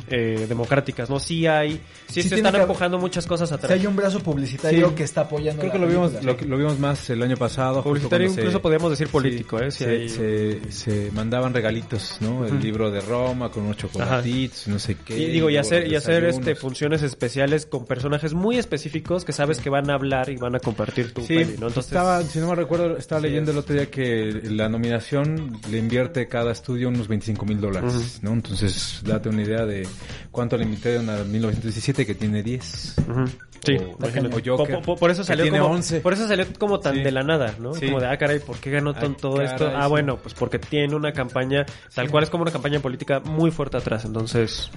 eh, 0.09 0.45
democráticas, 0.49 1.09
¿no? 1.09 1.19
Sí 1.19 1.45
hay, 1.47 1.79
sí, 2.07 2.23
Sí 2.23 2.29
se 2.29 2.35
están 2.35 2.53
que- 2.53 2.61
empujando 2.61 2.97
muchas 2.97 3.25
cosas 3.27 3.47
Si 3.49 3.55
atrás. 3.55 3.71
hay 3.71 3.85
un 3.85 3.95
brazo 3.95 4.19
publicitario 4.21 4.89
Sí. 4.89 4.95
que 4.95 5.03
está 5.03 5.21
apoyando 5.21 5.59
Creo 5.61 5.71
que 5.71 5.79
lo 5.79 5.87
vimos, 5.87 6.11
lo, 6.23 6.35
que- 6.35 6.45
lo 6.45 6.57
vimos 6.57 6.79
más 6.79 7.09
el 7.11 7.21
año 7.21 7.37
pasado. 7.37 7.83
Publicitario, 7.83 8.25
cuando 8.27 8.35
se- 8.35 8.41
incluso 8.41 8.61
podríamos 8.61 8.89
decir 8.89 9.07
político, 9.07 9.59
¿eh? 9.59 9.71
Si 9.71 9.83
se, 9.83 9.89
hay- 9.89 10.09
se, 10.09 10.71
se 10.71 11.11
mandaban 11.11 11.53
regalitos, 11.53 12.17
¿no? 12.21 12.45
El 12.45 12.59
libro 12.59 12.89
de 12.91 12.99
Roma 13.01 13.49
con 13.49 13.63
unos 13.63 13.77
chocolatitos, 13.77 14.67
no 14.67 14.79
sé 14.79 14.95
qué. 15.05 15.17
Y 15.17 15.25
digo, 15.27 15.49
y 15.49 15.57
hacer, 15.57 15.87
y 15.87 15.95
hacer 15.95 16.25
este 16.25 16.55
funciones 16.55 17.03
especiales 17.03 17.65
con 17.65 17.85
personajes 17.85 18.33
muy 18.33 18.57
específicos 18.57 19.23
que 19.23 19.31
sabes 19.31 19.59
que 19.59 19.69
van 19.69 19.89
a 19.89 19.93
hablar 19.93 20.29
y 20.29 20.35
van 20.37 20.55
a 20.55 20.59
compartir 20.59 21.13
tu 21.13 21.21
Sí, 21.21 21.35
peli, 21.35 21.55
¿no? 21.59 21.67
Entonces, 21.67 21.85
estaba, 21.91 22.21
si 22.23 22.39
no 22.39 22.47
me 22.49 22.55
recuerdo, 22.55 22.97
estaba 23.11 23.21
Sí, 23.21 23.27
leyendo 23.27 23.51
es. 23.51 23.55
el 23.57 23.59
otro 23.59 23.75
día 23.75 23.85
que 23.91 24.41
la 24.45 24.69
nominación 24.69 25.59
le 25.69 25.77
invierte 25.77 26.27
cada 26.27 26.51
estudio 26.51 26.87
unos 26.89 27.07
25 27.07 27.45
mil 27.45 27.59
dólares. 27.59 28.19
¿no? 28.21 28.31
Entonces, 28.33 29.01
date 29.03 29.29
una 29.29 29.41
idea 29.43 29.65
de 29.65 29.87
cuánto 30.31 30.55
le 30.57 30.63
invirtieron 30.63 31.09
a 31.09 31.23
1917 31.23 32.05
que 32.05 32.15
tiene 32.15 32.41
10. 32.43 32.95
Ujú. 33.09 33.25
Sí, 33.63 33.75
O- 33.77 33.91
o 33.91 34.57
Joker, 34.57 34.81
por 34.81 35.11
eso 35.11 35.21
que 35.21 35.27
salió 35.27 35.43
tiene 35.43 35.59
como, 35.59 35.75
11. 35.75 35.99
por 35.99 36.13
eso 36.13 36.27
salió 36.27 36.45
como 36.57 36.79
tan 36.79 36.95
Sí. 36.95 37.03
de 37.03 37.11
la 37.11 37.21
nada, 37.21 37.53
¿no? 37.59 37.75
Sí. 37.75 37.85
Como 37.85 37.99
de, 37.99 38.07
ah, 38.07 38.17
caray, 38.17 38.39
¿por 38.39 38.57
qué 38.57 38.71
ganó 38.71 38.93
tan 38.95 39.11
Ay, 39.11 39.17
todo 39.21 39.33
caray, 39.35 39.51
esto? 39.51 39.67
Ah, 39.75 39.83
sí. 39.83 39.89
bueno, 39.89 40.17
pues 40.17 40.33
porque 40.33 40.57
tiene 40.57 40.95
una 40.95 41.11
campaña, 41.13 41.65
tal 41.93 42.09
cual 42.09 42.23
es 42.23 42.31
como 42.31 42.41
una 42.41 42.51
campaña 42.51 42.79
política 42.79 43.19
muy 43.19 43.51
fuerte 43.51 43.77
atrás, 43.77 44.03
entonces... 44.05 44.71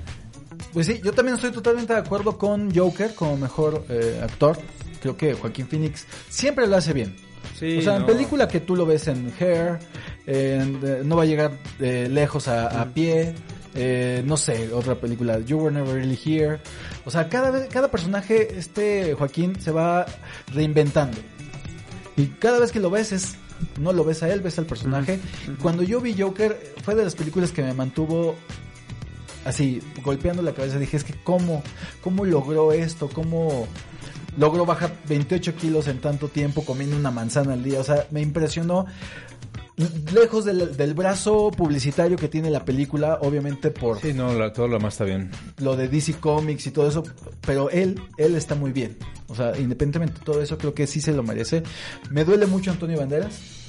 Pues 0.75 0.87
sí, 0.87 1.01
yo 1.03 1.12
también 1.12 1.37
estoy 1.37 1.51
totalmente 1.53 1.94
de 1.94 2.01
acuerdo 2.01 2.37
con 2.37 2.75
Joker 2.75 3.14
como 3.14 3.37
mejor 3.38 3.85
eh, 3.88 4.20
actor. 4.23 4.59
Creo 5.01 5.16
que 5.16 5.33
Joaquín 5.35 5.66
Phoenix 5.66 6.07
siempre 6.29 6.66
lo 6.66 6.77
hace 6.77 6.92
bien. 6.92 7.14
Sí, 7.59 7.78
o 7.78 7.83
sea, 7.83 7.96
en 7.96 8.02
no. 8.02 8.07
película 8.07 8.48
que 8.48 8.61
tú 8.61 8.76
lo 8.76 8.87
ves 8.87 9.09
en 9.09 9.33
Hair, 9.38 9.78
en, 10.26 10.80
eh, 10.83 11.02
no 11.04 11.16
va 11.16 11.22
a 11.22 11.26
llegar 11.26 11.52
eh, 11.80 12.09
lejos 12.11 12.48
a, 12.48 12.80
a 12.80 12.92
pie. 12.92 13.35
Eh, 13.76 14.22
no 14.24 14.37
sé, 14.37 14.72
otra 14.72 14.94
película, 14.94 15.40
You 15.40 15.59
Were 15.59 15.74
Never 15.74 15.94
Really 15.94 16.18
Here. 16.24 16.61
O 17.04 17.11
sea, 17.11 17.28
cada 17.28 17.50
vez, 17.50 17.68
cada 17.68 17.90
personaje, 17.90 18.57
este 18.57 19.14
Joaquín 19.14 19.61
se 19.61 19.72
va 19.72 20.07
reinventando. 20.52 21.18
Y 22.16 22.26
cada 22.26 22.61
vez 22.61 22.70
que 22.70 22.78
lo 22.78 22.90
ves 22.90 23.11
es, 23.12 23.35
no 23.80 23.92
lo 23.92 24.04
ves 24.04 24.22
a 24.22 24.33
él, 24.33 24.40
ves 24.40 24.59
al 24.59 24.66
personaje. 24.66 25.18
Cuando 25.61 25.83
yo 25.83 26.00
vi 26.00 26.14
Joker, 26.16 26.74
fue 26.85 26.94
de 26.94 27.02
las 27.02 27.16
películas 27.16 27.50
que 27.50 27.62
me 27.62 27.74
mantuvo 27.74 28.37
así, 29.45 29.80
golpeando 30.05 30.42
la 30.42 30.53
cabeza. 30.53 30.78
Dije, 30.78 30.97
es 30.97 31.05
que 31.05 31.14
cómo, 31.24 31.62
cómo 32.01 32.24
logró 32.24 32.72
esto, 32.72 33.09
cómo 33.12 33.66
logró 34.37 34.66
bajar 34.66 34.93
28 35.09 35.55
kilos 35.57 35.89
en 35.89 36.01
tanto 36.01 36.28
tiempo 36.28 36.64
comiendo 36.64 36.97
una 36.97 37.11
manzana 37.11 37.53
al 37.53 37.62
día. 37.62 37.80
O 37.80 37.85
sea, 37.85 38.07
me 38.11 38.20
impresionó 38.20 38.87
lejos 40.12 40.45
del, 40.45 40.76
del, 40.76 40.95
brazo 40.95 41.51
publicitario 41.51 42.16
que 42.16 42.28
tiene 42.28 42.51
la 42.51 42.64
película, 42.64 43.18
obviamente 43.20 43.70
por... 43.70 44.01
Sí, 44.01 44.12
no, 44.12 44.32
la, 44.32 44.53
todo 44.53 44.68
lo 44.68 44.78
más 44.78 44.95
está 44.95 45.05
bien. 45.05 45.30
Lo 45.59 45.76
de 45.76 45.89
DC 45.89 46.14
Comics 46.14 46.66
y 46.66 46.70
todo 46.70 46.89
eso, 46.89 47.03
pero 47.41 47.70
él, 47.70 48.01
él 48.16 48.37
está 48.37 48.55
muy 48.55 48.72
bien. 48.72 48.97
O 49.28 49.35
sea, 49.35 49.59
independientemente 49.59 50.20
de 50.20 50.24
todo 50.24 50.43
eso, 50.43 50.59
creo 50.59 50.74
que 50.74 50.87
sí 50.87 51.01
se 51.01 51.12
lo 51.12 51.22
merece. 51.22 51.62
Me 52.11 52.24
duele 52.24 52.47
mucho 52.47 52.70
Antonio 52.70 52.99
Banderas. 52.99 53.62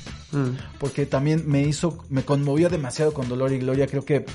Porque 0.80 1.06
también 1.06 1.44
me 1.48 1.62
hizo, 1.62 2.04
me 2.10 2.24
conmovió 2.24 2.70
demasiado 2.70 3.14
con 3.14 3.30
Dolor 3.30 3.54
y 3.54 3.60
Gloria. 3.60 3.88
Creo 3.88 4.04
que 4.04 4.26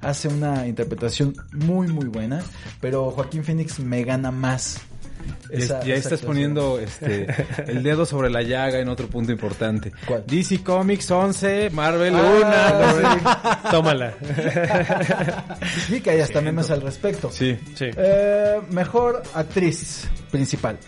hace 0.00 0.28
una 0.28 0.68
interpretación 0.68 1.34
muy, 1.52 1.88
muy 1.88 2.06
buena. 2.06 2.44
Pero 2.80 3.10
Joaquín 3.10 3.42
Phoenix 3.42 3.80
me 3.80 4.04
gana 4.04 4.30
más 4.30 4.78
esa, 5.50 5.86
y 5.86 5.92
ahí 5.92 5.98
estás 5.98 6.20
poniendo 6.20 6.78
este, 6.80 7.26
el 7.66 7.82
dedo 7.82 8.04
sobre 8.06 8.30
la 8.30 8.42
llaga 8.42 8.78
en 8.78 8.88
otro 8.88 9.08
punto 9.08 9.32
importante. 9.32 9.92
¿Cuál? 10.06 10.24
DC 10.26 10.62
Comics 10.62 11.10
11, 11.10 11.70
Marvel 11.70 12.14
ah, 12.16 13.60
1. 13.62 13.70
Tómala. 13.70 14.14
sí, 15.86 16.00
que 16.00 16.10
hay 16.10 16.20
hasta 16.20 16.40
memes 16.40 16.70
al 16.70 16.82
respecto. 16.82 17.30
Sí, 17.30 17.58
sí. 17.74 17.86
Eh, 17.96 18.60
mejor 18.70 19.22
actriz 19.34 20.08
principal. 20.30 20.78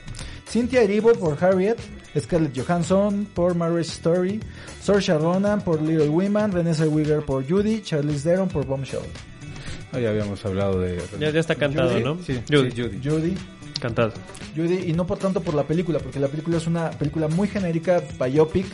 Cynthia 0.48 0.82
Erivo 0.82 1.12
por 1.12 1.42
Harriet, 1.42 1.78
Scarlett 2.18 2.58
Johansson 2.58 3.26
por 3.34 3.54
Marriage 3.54 3.90
Story, 3.90 4.40
Saoirse 4.82 5.16
Ronan 5.16 5.60
por 5.60 5.80
Little 5.80 6.08
Women, 6.08 6.52
Renée 6.52 6.74
Zellweger 6.74 7.24
por 7.24 7.48
Judy, 7.48 7.82
Charlize 7.82 8.28
Theron 8.28 8.48
por 8.48 8.66
Bombshell. 8.66 9.00
Ah, 9.92 9.98
ya 9.98 10.10
habíamos 10.10 10.44
hablado 10.44 10.80
de... 10.80 11.00
Ya, 11.18 11.30
ya 11.30 11.40
está 11.40 11.54
cantado, 11.54 11.90
Judy, 11.90 12.04
¿no? 12.04 12.18
Sí, 12.22 12.40
Judy. 12.48 12.70
sí, 12.70 12.82
Judy. 12.82 13.00
Judy. 13.02 13.34
Cantado. 13.80 14.12
Judy, 14.54 14.90
y 14.90 14.92
no 14.92 15.06
por 15.06 15.18
tanto 15.18 15.40
por 15.40 15.54
la 15.54 15.64
película, 15.64 15.98
porque 15.98 16.20
la 16.20 16.28
película 16.28 16.58
es 16.58 16.66
una 16.66 16.90
película 16.90 17.28
muy 17.28 17.48
genérica, 17.48 18.02
biopic, 18.20 18.66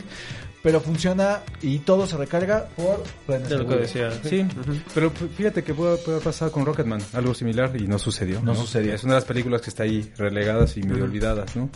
pero 0.67 0.81
funciona 0.81 1.43
y 1.61 1.79
todo 1.79 2.05
se 2.05 2.17
recarga 2.17 2.67
por 2.75 3.01
Renée 3.25 3.47
De 3.47 3.57
lo 3.57 3.65
que 3.69 3.75
decía. 3.75 4.11
Sí, 4.21 4.45
pero 4.93 5.09
fíjate 5.11 5.63
que 5.63 5.73
puede, 5.73 5.95
puede 5.95 6.17
haber 6.17 6.25
pasado 6.25 6.51
con 6.51 6.65
Rocketman, 6.65 6.99
algo 7.13 7.33
similar 7.33 7.71
y 7.79 7.87
no 7.87 7.97
sucedió. 7.97 8.41
No 8.41 8.53
sucedió. 8.53 8.93
Es 8.93 9.01
una 9.05 9.13
de 9.13 9.21
las 9.21 9.25
películas 9.25 9.61
que 9.61 9.69
está 9.69 9.83
ahí 9.83 10.11
relegadas 10.17 10.75
y 10.75 10.83
medio 10.83 11.05
olvidadas, 11.05 11.55
¿no? 11.55 11.69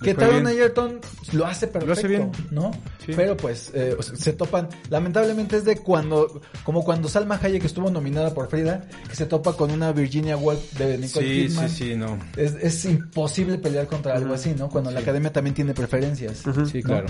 Que 0.00 0.14
Taron. 0.14 0.46
Egerton 0.46 1.00
lo 1.32 1.46
hace 1.46 1.66
perfecto, 1.66 1.86
Lo 1.86 1.92
hace 1.94 2.06
bien. 2.06 2.30
¿no? 2.52 2.70
Sí. 3.04 3.12
Pero 3.16 3.36
pues 3.36 3.72
eh, 3.74 3.96
o 3.98 4.02
sea, 4.04 4.14
se 4.14 4.32
topan, 4.34 4.68
lamentablemente 4.88 5.56
es 5.56 5.64
de 5.64 5.78
cuando, 5.78 6.40
como 6.62 6.84
cuando 6.84 7.08
Salma 7.08 7.40
Hayek 7.42 7.64
estuvo 7.64 7.90
nominada 7.90 8.32
por 8.34 8.48
Frida, 8.48 8.86
que 9.08 9.16
se 9.16 9.26
topa 9.26 9.54
con 9.54 9.72
una 9.72 9.90
Virginia 9.90 10.36
Woolf 10.36 10.74
de 10.78 10.96
Nicole 10.96 11.26
Sí, 11.26 11.48
Kidman. 11.48 11.68
sí, 11.68 11.76
sí, 11.88 11.96
no. 11.96 12.20
Es, 12.36 12.54
es 12.54 12.84
imposible 12.84 13.58
pelear 13.58 13.88
contra 13.88 14.14
algo 14.14 14.32
así, 14.32 14.54
¿no? 14.56 14.68
Cuando 14.68 14.92
la 14.92 15.00
academia 15.00 15.32
también 15.32 15.54
tiene 15.54 15.74
preferencias. 15.74 16.44
Sí, 16.70 16.84
claro. 16.84 17.08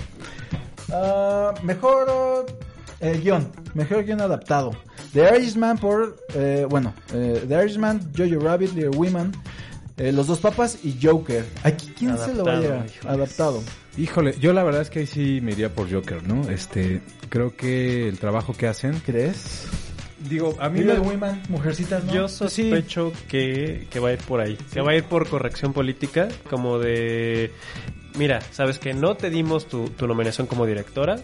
Ah, 1.19 1.53
mejor 1.63 2.45
eh, 3.01 3.19
guion, 3.21 3.51
mejor 3.73 4.05
guion 4.05 4.21
adaptado. 4.21 4.71
The 5.13 5.37
Irishman 5.37 5.77
por, 5.77 6.17
eh, 6.33 6.65
bueno, 6.69 6.93
eh, 7.13 7.43
The 7.47 7.55
Irishman, 7.55 8.11
Jojo 8.15 8.39
Rabbit, 8.39 8.73
Little 8.73 8.97
Women, 8.97 9.31
eh, 9.97 10.11
Los 10.11 10.27
Dos 10.27 10.39
Papas 10.39 10.79
y 10.83 10.97
Joker. 11.01 11.45
Aquí, 11.63 11.93
¿quién 11.97 12.17
se 12.17 12.33
lo 12.33 12.45
vaya 12.45 12.85
híjoles. 12.85 13.05
adaptado? 13.05 13.63
Híjole, 13.97 14.35
yo 14.39 14.53
la 14.53 14.63
verdad 14.63 14.81
es 14.81 14.89
que 14.89 14.99
ahí 14.99 15.07
sí 15.07 15.41
me 15.41 15.51
iría 15.51 15.69
por 15.73 15.91
Joker, 15.91 16.23
¿no? 16.23 16.49
Este, 16.49 17.01
creo 17.27 17.55
que 17.55 18.07
el 18.07 18.17
trabajo 18.17 18.53
que 18.53 18.67
hacen... 18.67 18.99
¿Crees? 19.05 19.65
Digo, 20.29 20.55
a 20.59 20.69
mí 20.69 20.79
Little 20.79 20.99
me... 20.99 21.07
Women, 21.07 21.41
mujercitas, 21.49 22.03
¿no? 22.03 22.13
Yo 22.13 22.27
sospecho 22.27 23.11
que, 23.27 23.87
que 23.89 23.99
va 23.99 24.09
a 24.09 24.13
ir 24.13 24.19
por 24.19 24.39
ahí. 24.39 24.57
Que 24.73 24.81
va 24.81 24.91
a 24.91 24.95
ir 24.95 25.03
por 25.03 25.27
corrección 25.27 25.73
política, 25.73 26.29
como 26.49 26.79
de... 26.79 27.51
Mira, 28.19 28.39
sabes 28.51 28.77
que 28.77 28.93
no 28.93 29.15
te 29.15 29.29
dimos 29.31 29.67
tu, 29.67 29.89
tu 29.89 30.05
nominación 30.05 30.45
como 30.45 30.65
directora, 30.67 31.15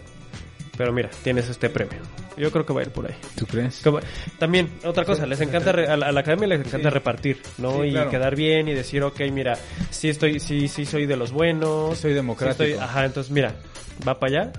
pero 0.76 0.92
mira, 0.92 1.10
tienes 1.22 1.48
este 1.48 1.70
premio. 1.70 1.98
Yo 2.36 2.50
creo 2.50 2.66
que 2.66 2.72
va 2.72 2.80
a 2.80 2.84
ir 2.84 2.90
por 2.90 3.06
ahí. 3.06 3.14
¿Tú 3.36 3.46
crees? 3.46 3.80
Como- 3.84 4.00
también, 4.38 4.68
otra 4.84 5.04
cosa, 5.04 5.26
les 5.26 5.40
encanta, 5.40 5.72
re- 5.72 5.86
a, 5.88 5.96
la, 5.96 6.06
a 6.08 6.12
la 6.12 6.20
academia 6.20 6.48
les 6.48 6.66
encanta 6.66 6.90
repartir, 6.90 7.40
¿no? 7.58 7.82
Sí, 7.82 7.88
y 7.88 7.90
claro. 7.92 8.10
quedar 8.10 8.34
bien 8.34 8.66
y 8.68 8.74
decir, 8.74 9.02
ok, 9.02 9.20
mira, 9.32 9.56
sí 9.90 10.08
estoy, 10.08 10.40
sí, 10.40 10.68
sí 10.68 10.84
soy 10.84 11.06
de 11.06 11.16
los 11.16 11.32
buenos. 11.32 11.96
Sí 11.96 12.02
soy 12.02 12.14
democrático. 12.14 12.80
ajá, 12.80 13.04
entonces 13.06 13.30
mira, 13.32 13.54
va 14.06 14.18
para 14.18 14.40
allá. 14.42 14.52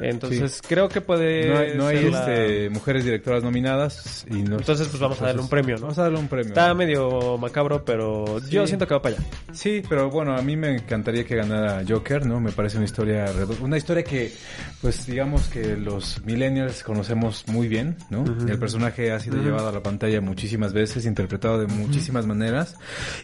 Entonces 0.00 0.60
creo 0.66 0.88
que 0.88 1.00
puede 1.00 1.48
No 1.48 1.58
hay, 1.58 1.74
no 1.76 1.86
hay, 1.86 2.10
la- 2.10 2.20
este, 2.20 2.70
mujeres 2.70 3.04
directoras 3.04 3.42
nominadas 3.42 4.26
y 4.30 4.42
no... 4.42 4.56
Entonces 4.58 4.88
pues 4.88 5.00
vamos 5.00 5.20
a 5.22 5.26
darle 5.26 5.42
un 5.42 5.48
premio, 5.48 5.76
¿no? 5.76 5.82
Vamos 5.82 5.98
a 5.98 6.02
darle 6.02 6.18
un 6.18 6.28
premio. 6.28 6.48
Está 6.48 6.74
medio 6.74 7.38
macabro, 7.38 7.84
pero 7.84 8.24
Sí. 8.44 8.50
yo 8.50 8.66
siento 8.66 8.86
que 8.86 8.94
va 8.94 9.02
para 9.02 9.16
allá. 9.16 9.24
Sí, 9.52 9.82
pero 9.88 10.10
bueno, 10.10 10.36
a 10.36 10.42
mí 10.42 10.56
me 10.56 10.74
encantaría 10.76 11.24
que 11.24 11.36
ganara 11.36 11.82
Joker, 11.88 12.26
¿no? 12.26 12.40
Me 12.40 12.52
parece 12.52 12.76
una 12.76 12.86
historia 12.86 13.26
una 13.60 13.76
historia 13.76 14.02
que, 14.02 14.32
pues 14.80 15.06
digamos 15.06 15.48
que 15.48 15.76
los 15.76 16.22
millennials 16.24 16.82
conocemos 16.82 17.44
muy 17.48 17.68
bien, 17.68 17.96
¿no? 18.10 18.24
El 18.48 18.58
personaje 18.58 19.12
ha 19.12 19.20
sido 19.20 19.42
llevado 19.42 19.68
a 19.68 19.72
la 19.72 19.82
pantalla 19.82 20.20
muchísimas 20.20 20.72
veces, 20.72 21.06
interpretado 21.06 21.58
de 21.60 21.66
muchísimas 21.66 22.26
maneras, 22.26 22.76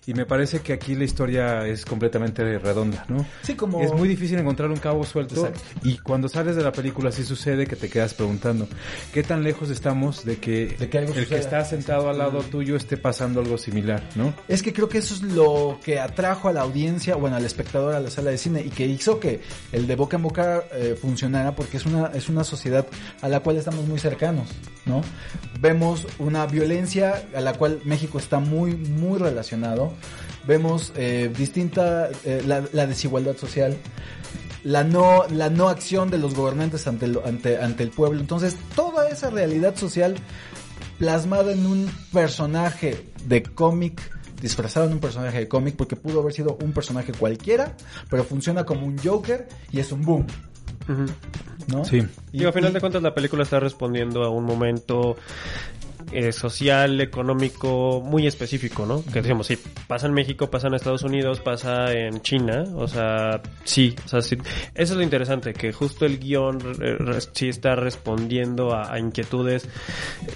y 0.07 0.14
me 0.14 0.25
parece 0.27 0.61
que 0.61 0.73
aquí 0.73 0.95
la 0.95 1.05
historia 1.05 1.66
es 1.66 1.85
completamente 1.85 2.59
redonda, 2.59 3.05
¿no? 3.09 3.27
Sí, 3.43 3.55
como... 3.55 3.81
Es 3.81 3.93
muy 3.93 4.09
difícil 4.09 4.39
encontrar 4.39 4.71
un 4.71 4.77
cabo 4.79 5.05
suelto 5.05 5.47
Exacto. 5.47 5.61
y 5.89 5.99
cuando 5.99 6.29
sales 6.29 6.57
de 6.57 6.60
la 6.63 6.73
película 6.73 7.13
sí 7.13 7.25
sucede 7.25 7.67
que 7.67 7.77
te 7.77 7.89
quedas 7.89 8.15
preguntando 8.15 8.69
qué 9.13 9.23
tan 9.23 9.43
lejos 9.43 9.71
estamos 9.71 10.25
de 10.25 10.37
que, 10.37 10.77
De 10.79 10.85
el 10.85 11.27
que 11.27 11.37
está 11.37 11.65
sentado 11.65 12.09
al 12.09 12.19
lado 12.19 12.43
tuyo 12.43 12.77
esté 12.77 12.97
pasando 12.97 13.41
algo 13.41 13.59
similar, 13.59 14.03
¿no? 14.15 14.35
Es 14.49 14.63
que 14.63 14.73
creo 14.73 14.89
que 14.89 14.99
eso 14.99 15.15
es 15.15 15.23
lo 15.23 15.79
que 15.85 15.99
atrajo 15.99 16.49
a 16.49 16.53
la 16.53 16.63
audiencia, 16.63 17.17
bueno, 17.17 17.37
al 17.37 17.45
espectador 17.45 17.95
a 17.95 18.01
la 18.01 18.11
sala 18.11 18.31
de 18.31 18.39
cine 18.39 18.63
y 18.63 18.71
que 18.71 18.87
hizo 18.87 19.21
que 19.21 19.41
el 19.73 19.87
de 19.87 19.97
boca 19.97 20.17
en 20.17 20.23
boca 20.23 20.65
eh, 20.73 20.97
funcionara 21.01 21.55
porque 21.55 21.77
es 21.77 21.87
una, 21.87 22.07
es 22.15 22.29
una 22.29 22.45
sociedad 22.45 22.87
a 23.21 23.29
la 23.29 23.41
cual 23.41 23.57
estamos 23.57 23.87
muy 23.87 23.99
cercanos, 23.99 24.49
¿no? 24.87 25.03
Vemos 25.61 26.07
una 26.19 26.47
violencia 26.47 27.29
a 27.35 27.41
la 27.41 27.55
cual 27.55 27.81
México 27.85 28.19
está 28.19 28.41
muy, 28.41 28.75
muy 28.77 29.19
relacionado. 29.19 29.93
Vemos 30.47 30.93
eh, 30.97 31.31
distinta, 31.37 32.09
eh, 32.25 32.43
la, 32.47 32.65
la 32.73 32.87
desigualdad 32.87 33.37
social. 33.37 33.77
La 34.65 34.85
no, 34.85 35.27
la 35.29 35.49
no 35.51 35.69
acción 35.69 36.11
de 36.11 36.19
los 36.19 36.35
gobernantes 36.35 36.87
ante 36.87 37.07
el, 37.07 37.19
ante, 37.25 37.59
ante 37.59 37.83
el 37.83 37.91
pueblo. 37.91 38.21
Entonces, 38.21 38.57
toda 38.77 39.09
esa 39.09 39.31
realidad 39.31 39.75
social 39.77 40.17
plasmada 40.99 41.53
en 41.53 41.65
un 41.67 41.91
personaje 42.13 43.07
de 43.25 43.43
cómic, 43.43 44.01
disfrazado 44.43 44.87
en 44.87 44.93
un 44.93 44.99
personaje 45.01 45.39
de 45.39 45.49
cómic, 45.49 45.77
porque 45.77 45.97
pudo 45.97 46.21
haber 46.21 46.33
sido 46.35 46.59
un 46.63 46.73
personaje 46.73 47.13
cualquiera, 47.13 47.75
pero 48.11 48.23
funciona 48.25 48.65
como 48.65 48.87
un 48.87 48.99
Joker 48.99 49.49
y 49.73 49.81
es 49.81 49.93
un 49.93 50.03
boom, 50.03 50.27
¿no? 51.69 51.85
Sí. 51.85 52.03
Y, 52.33 52.39
Digo, 52.39 52.51
a 52.51 52.53
final 52.53 52.71
y- 52.71 52.75
de 52.75 52.81
cuentas 52.81 53.03
la 53.03 53.15
película 53.15 53.43
está 53.45 53.61
respondiendo 53.61 54.23
a 54.25 54.29
un 54.31 54.45
momento 54.45 55.17
eh, 56.13 56.33
social, 56.33 57.01
económico 57.01 58.01
muy 58.05 58.27
específico, 58.27 58.87
¿no? 58.87 59.05
Que 59.05 59.21
decíamos, 59.21 59.47
sí, 59.47 59.59
pasa 59.87 60.07
en 60.07 60.13
México, 60.15 60.51
pasa 60.51 60.69
en 60.69 60.75
Estados 60.75 61.03
Unidos, 61.03 61.41
pasa 61.41 61.93
en 61.93 62.21
China, 62.23 62.65
o 62.77 62.89
sea, 62.89 63.41
sí, 63.65 63.95
o 64.05 64.09
sea, 64.09 64.23
sí. 64.23 64.37
Eso 64.75 64.93
es 64.95 64.97
lo 64.99 65.03
interesante, 65.03 65.53
que 65.53 65.73
justo 65.73 66.07
el 66.07 66.19
guion 66.19 66.59
eh, 66.83 66.97
sí 67.33 67.49
está 67.49 67.75
respondiendo 67.77 68.73
a, 68.75 68.93
a 68.93 68.99
inquietudes 68.99 69.69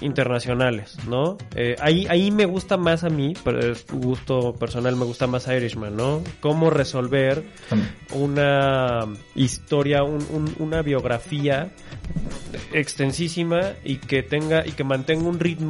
internacionales, 0.01 0.97
¿no? 1.07 1.37
Eh, 1.55 1.75
ahí, 1.79 2.07
ahí 2.09 2.31
me 2.31 2.45
gusta 2.45 2.77
más 2.77 3.03
a 3.03 3.09
mí, 3.09 3.33
pero 3.43 3.59
es 3.59 3.85
gusto 3.91 4.53
personal, 4.53 4.95
me 4.95 5.05
gusta 5.05 5.27
más 5.27 5.47
Irishman, 5.47 5.95
¿no? 5.95 6.21
Cómo 6.39 6.69
resolver 6.69 7.43
una 8.13 9.05
historia, 9.35 10.03
un- 10.03 10.55
una 10.59 10.81
biografía 10.81 11.69
extensísima 12.73 13.73
y 13.83 13.97
que 13.97 14.23
tenga 14.23 14.65
y 14.65 14.71
que 14.71 14.83
mantenga 14.83 15.27
un 15.27 15.39
ritmo 15.39 15.64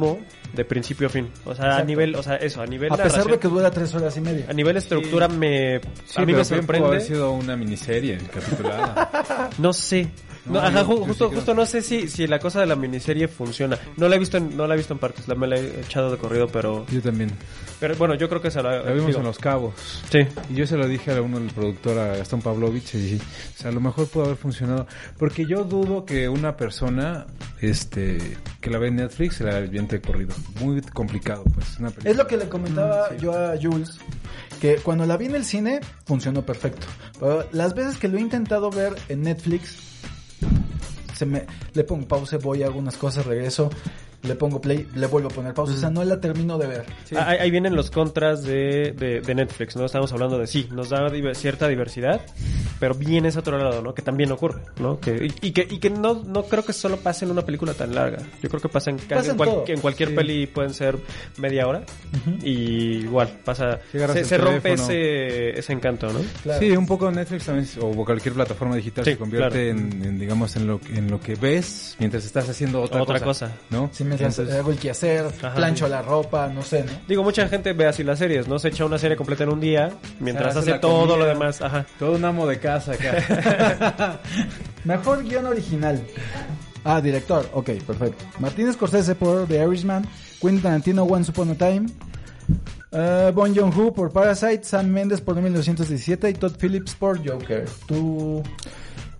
de 0.52 0.64
principio 0.64 1.06
a 1.08 1.10
fin. 1.10 1.28
O 1.44 1.54
sea, 1.54 1.64
a 1.64 1.68
Exacto. 1.68 1.86
nivel, 1.86 2.14
o 2.16 2.22
sea, 2.22 2.36
eso, 2.36 2.62
a 2.62 2.66
nivel 2.66 2.92
a 2.92 2.96
pesar 2.96 3.24
de 3.26 3.38
que 3.38 3.48
dura 3.48 3.70
tres 3.70 3.94
horas 3.94 4.16
y 4.16 4.20
media. 4.20 4.46
a 4.48 4.52
nivel 4.52 4.76
estructura 4.76 5.28
me 5.28 5.80
Sí, 6.06 6.20
a 6.20 6.24
mí 6.24 6.32
pero 6.32 6.38
me 6.38 6.44
pudo 6.44 6.86
haber 6.86 7.00
sorprende. 7.00 7.00
sido 7.00 7.32
una 7.32 7.56
miniserie 7.56 8.18
capitulada. 8.32 9.50
No 9.58 9.72
sé. 9.72 10.08
No, 10.46 10.60
ajá, 10.60 10.84
ju- 10.84 11.04
justo, 11.06 11.30
justo 11.30 11.54
no 11.54 11.66
sé 11.66 11.82
si, 11.82 12.08
si 12.08 12.26
la 12.26 12.38
cosa 12.38 12.60
de 12.60 12.66
la 12.66 12.76
miniserie 12.76 13.28
funciona. 13.28 13.78
No 13.96 14.08
la 14.08 14.16
he 14.16 14.18
visto 14.18 14.36
en, 14.36 14.56
no 14.56 14.66
la 14.66 14.74
he 14.74 14.76
visto 14.76 14.92
en 14.92 14.98
partes, 15.00 15.26
la 15.28 15.34
me 15.34 15.46
la 15.46 15.56
he 15.56 15.80
echado 15.80 16.10
de 16.10 16.16
corrido, 16.18 16.46
pero, 16.48 16.86
Yo 16.90 17.02
también. 17.02 17.30
pero 17.80 17.96
bueno, 17.96 18.14
yo 18.14 18.28
creo 18.28 18.40
que 18.40 18.50
se 18.50 18.62
la, 18.62 18.82
La 18.82 18.92
vimos 18.92 19.08
digo, 19.08 19.18
en 19.20 19.24
Los 19.26 19.38
Cabos. 19.38 19.74
Sí. 20.10 20.20
Y 20.50 20.54
yo 20.54 20.66
se 20.66 20.76
lo 20.76 20.86
dije 20.86 21.12
a 21.12 21.20
uno 21.20 21.40
del 21.40 21.50
productor, 21.50 21.98
a 21.98 22.16
Gastón 22.16 22.42
Pavlovich, 22.42 22.94
y 22.94 22.98
dije, 22.98 23.16
o 23.56 23.58
sea, 23.60 23.70
a 23.70 23.74
lo 23.74 23.80
mejor 23.80 24.06
pudo 24.08 24.24
haber 24.26 24.36
funcionado. 24.36 24.86
Porque 25.18 25.46
yo 25.46 25.64
dudo 25.64 26.04
que 26.04 26.28
una 26.28 26.56
persona, 26.56 27.26
este, 27.60 28.36
que 28.60 28.70
la 28.70 28.78
ve 28.78 28.88
en 28.88 28.96
Netflix, 28.96 29.36
se 29.36 29.44
la 29.44 29.60
viente 29.60 30.00
corrido. 30.00 30.34
muy 30.60 30.80
complicado. 30.82 31.42
Pues, 31.54 31.78
una 31.78 31.88
película- 31.90 32.10
Es 32.10 32.16
lo 32.16 32.26
que 32.26 32.36
le 32.36 32.48
comentaba 32.48 33.08
Mm, 33.10 33.14
sí. 33.18 33.22
yo 33.22 33.32
a 33.36 33.54
Jules, 33.60 33.98
que 34.60 34.76
cuando 34.76 35.04
la 35.06 35.16
vi 35.16 35.26
en 35.26 35.34
el 35.34 35.44
cine 35.44 35.80
funcionó 36.04 36.42
perfecto. 36.42 36.86
Pero 37.18 37.46
las 37.52 37.74
veces 37.74 37.98
que 37.98 38.08
lo 38.08 38.18
he 38.18 38.20
intentado 38.20 38.70
ver 38.70 38.94
en 39.08 39.22
Netflix, 39.22 39.76
se 41.14 41.26
me, 41.26 41.46
le 41.72 41.84
pongo 41.84 42.06
pausa, 42.06 42.38
voy 42.38 42.62
a 42.62 42.66
algunas 42.66 42.96
cosas, 42.96 43.26
regreso, 43.26 43.70
le 44.26 44.34
pongo 44.34 44.60
play, 44.60 44.86
le 44.94 45.06
vuelvo 45.06 45.28
a 45.28 45.32
poner 45.32 45.54
pausa. 45.54 45.72
O 45.74 45.76
sea, 45.76 45.90
no 45.90 46.04
la 46.04 46.20
termino 46.20 46.58
de 46.58 46.66
ver. 46.66 46.84
Ah, 47.16 47.28
Ahí, 47.30 47.38
ahí 47.40 47.50
vienen 47.50 47.74
los 47.74 47.90
contras 47.90 48.42
de, 48.42 48.92
de- 48.96 49.20
de 49.20 49.34
Netflix, 49.34 49.76
¿no? 49.76 49.84
Estamos 49.84 50.12
hablando 50.12 50.38
de 50.38 50.46
sí, 50.46 50.68
nos 50.72 50.90
da 50.90 51.08
diver- 51.10 51.34
cierta 51.34 51.68
diversidad, 51.68 52.20
pero 52.80 52.94
viene 52.94 53.28
ese 53.28 53.38
otro 53.38 53.58
lado, 53.58 53.82
¿no? 53.82 53.94
Que 53.94 54.02
también 54.02 54.30
ocurre, 54.32 54.60
¿no? 54.80 54.98
Que, 55.00 55.30
y, 55.42 55.48
y 55.48 55.52
que, 55.52 55.66
y 55.70 55.78
que 55.78 55.90
no, 55.90 56.22
no 56.24 56.44
creo 56.44 56.64
que 56.64 56.72
solo 56.72 56.98
pase 56.98 57.24
en 57.24 57.30
una 57.30 57.42
película 57.42 57.72
tan 57.74 57.94
larga. 57.94 58.18
Yo 58.42 58.48
creo 58.48 58.60
que 58.60 58.68
pasa 58.68 58.90
en, 58.90 58.96
casi 58.98 59.08
Pasa 59.14 59.24
en, 59.26 59.30
en 59.32 59.36
cual- 59.36 59.48
todo. 59.50 59.64
en 59.68 59.80
cualquier 59.80 60.08
Sí. 60.10 60.14
peli 60.14 60.46
pueden 60.46 60.74
ser 60.74 60.96
media 61.38 61.66
hora. 61.66 61.82
Y 62.42 62.98
igual, 63.04 63.28
pasa. 63.44 63.78
Se 63.92 64.38
rompe 64.38 64.72
ese, 64.74 65.58
ese 65.58 65.72
encanto, 65.72 66.12
¿no? 66.12 66.20
Claro. 66.42 66.60
Sí, 66.60 66.70
un 66.76 66.86
poco 66.86 67.10
Netflix 67.10 67.46
también, 67.46 67.68
o 67.80 68.04
cualquier 68.04 68.34
plataforma 68.34 68.76
digital 68.76 69.04
Sí, 69.04 69.12
se 69.12 69.16
convierte 69.18 69.70
claro. 69.72 69.78
en, 69.80 70.04
en, 70.04 70.18
digamos, 70.18 70.56
en 70.56 70.66
lo, 70.66 70.80
en 70.92 71.10
lo 71.10 71.20
que 71.20 71.34
ves 71.34 71.96
mientras 71.98 72.24
estás 72.24 72.48
haciendo 72.48 72.80
otra, 72.82 73.02
Otra 73.02 73.20
cosa. 73.20 73.52
¿no? 73.70 73.90
Si 73.92 74.04
me 74.04 74.15
Entonces, 74.24 74.54
hago 74.54 74.70
el 74.70 74.78
quehacer, 74.78 75.26
Ajá. 75.26 75.54
plancho 75.54 75.88
la 75.88 76.02
ropa, 76.02 76.48
no 76.48 76.62
sé, 76.62 76.84
¿no? 76.84 76.92
Digo, 77.08 77.22
mucha 77.22 77.48
gente 77.48 77.72
ve 77.72 77.86
así 77.86 78.02
las 78.04 78.18
series, 78.18 78.48
¿no? 78.48 78.58
Se 78.58 78.68
echa 78.68 78.84
una 78.84 78.98
serie 78.98 79.16
completa 79.16 79.44
en 79.44 79.50
un 79.50 79.60
día, 79.60 79.90
mientras 80.20 80.56
Hace 80.56 80.74
todo 80.78 81.00
comida. 81.00 81.16
lo 81.16 81.24
demás. 81.26 81.60
Ajá. 81.62 81.86
todo 81.98 82.12
un 82.12 82.24
amo 82.24 82.46
de 82.46 82.58
casa 82.58 82.92
acá. 82.92 84.20
Mejor 84.84 85.24
guion 85.24 85.46
original. 85.46 86.02
Ah, 86.84 87.00
director. 87.00 87.48
Ok, 87.52 87.70
perfecto. 87.86 88.24
Martín 88.38 88.72
Scorsese 88.72 89.14
por 89.14 89.46
The 89.48 89.64
Irishman. 89.64 90.06
Quentin 90.40 90.62
Tarantino, 90.62 91.04
Once 91.04 91.30
Upon 91.30 91.50
a 91.50 91.54
Time. 91.56 91.86
Eh, 92.92 93.32
bon 93.34 93.52
Joon-ho 93.54 93.92
por 93.92 94.12
Parasite. 94.12 94.62
Sam 94.62 94.86
Mendes 94.86 95.20
por 95.20 95.34
1917. 95.34 96.30
Y 96.30 96.34
Todd 96.34 96.52
Phillips 96.58 96.94
por 96.94 97.18
Joker. 97.26 97.64
Tú... 97.88 98.42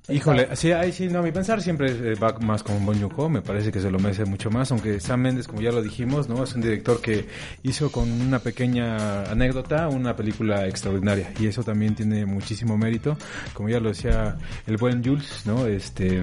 Híjole, 0.08 0.54
sí, 0.54 0.70
ahí 0.70 0.92
sí, 0.92 1.08
no, 1.08 1.18
a 1.18 1.22
mi 1.22 1.32
pensar 1.32 1.60
siempre 1.60 1.90
eh, 1.90 2.14
va 2.14 2.32
más 2.38 2.62
con 2.62 2.86
Bon 2.86 2.96
Joon-ho, 2.96 3.28
me 3.28 3.42
parece 3.42 3.72
que 3.72 3.80
se 3.80 3.90
lo 3.90 3.98
merece 3.98 4.24
mucho 4.24 4.50
más, 4.50 4.70
aunque 4.70 5.00
Sam 5.00 5.22
Mendes, 5.22 5.48
como 5.48 5.62
ya 5.62 5.72
lo 5.72 5.82
dijimos, 5.82 6.28
no, 6.28 6.44
es 6.44 6.54
un 6.54 6.60
director 6.60 7.00
que 7.00 7.26
hizo 7.64 7.90
con 7.90 8.08
una 8.08 8.38
pequeña 8.38 9.24
anécdota 9.24 9.88
una 9.88 10.14
película 10.14 10.68
extraordinaria 10.68 11.32
y 11.40 11.48
eso 11.48 11.64
también 11.64 11.96
tiene 11.96 12.24
muchísimo 12.24 12.78
mérito, 12.78 13.18
como 13.52 13.68
ya 13.68 13.80
lo 13.80 13.88
decía 13.88 14.36
el 14.68 14.76
buen 14.76 15.02
Jules, 15.02 15.42
no, 15.44 15.66
este, 15.66 16.20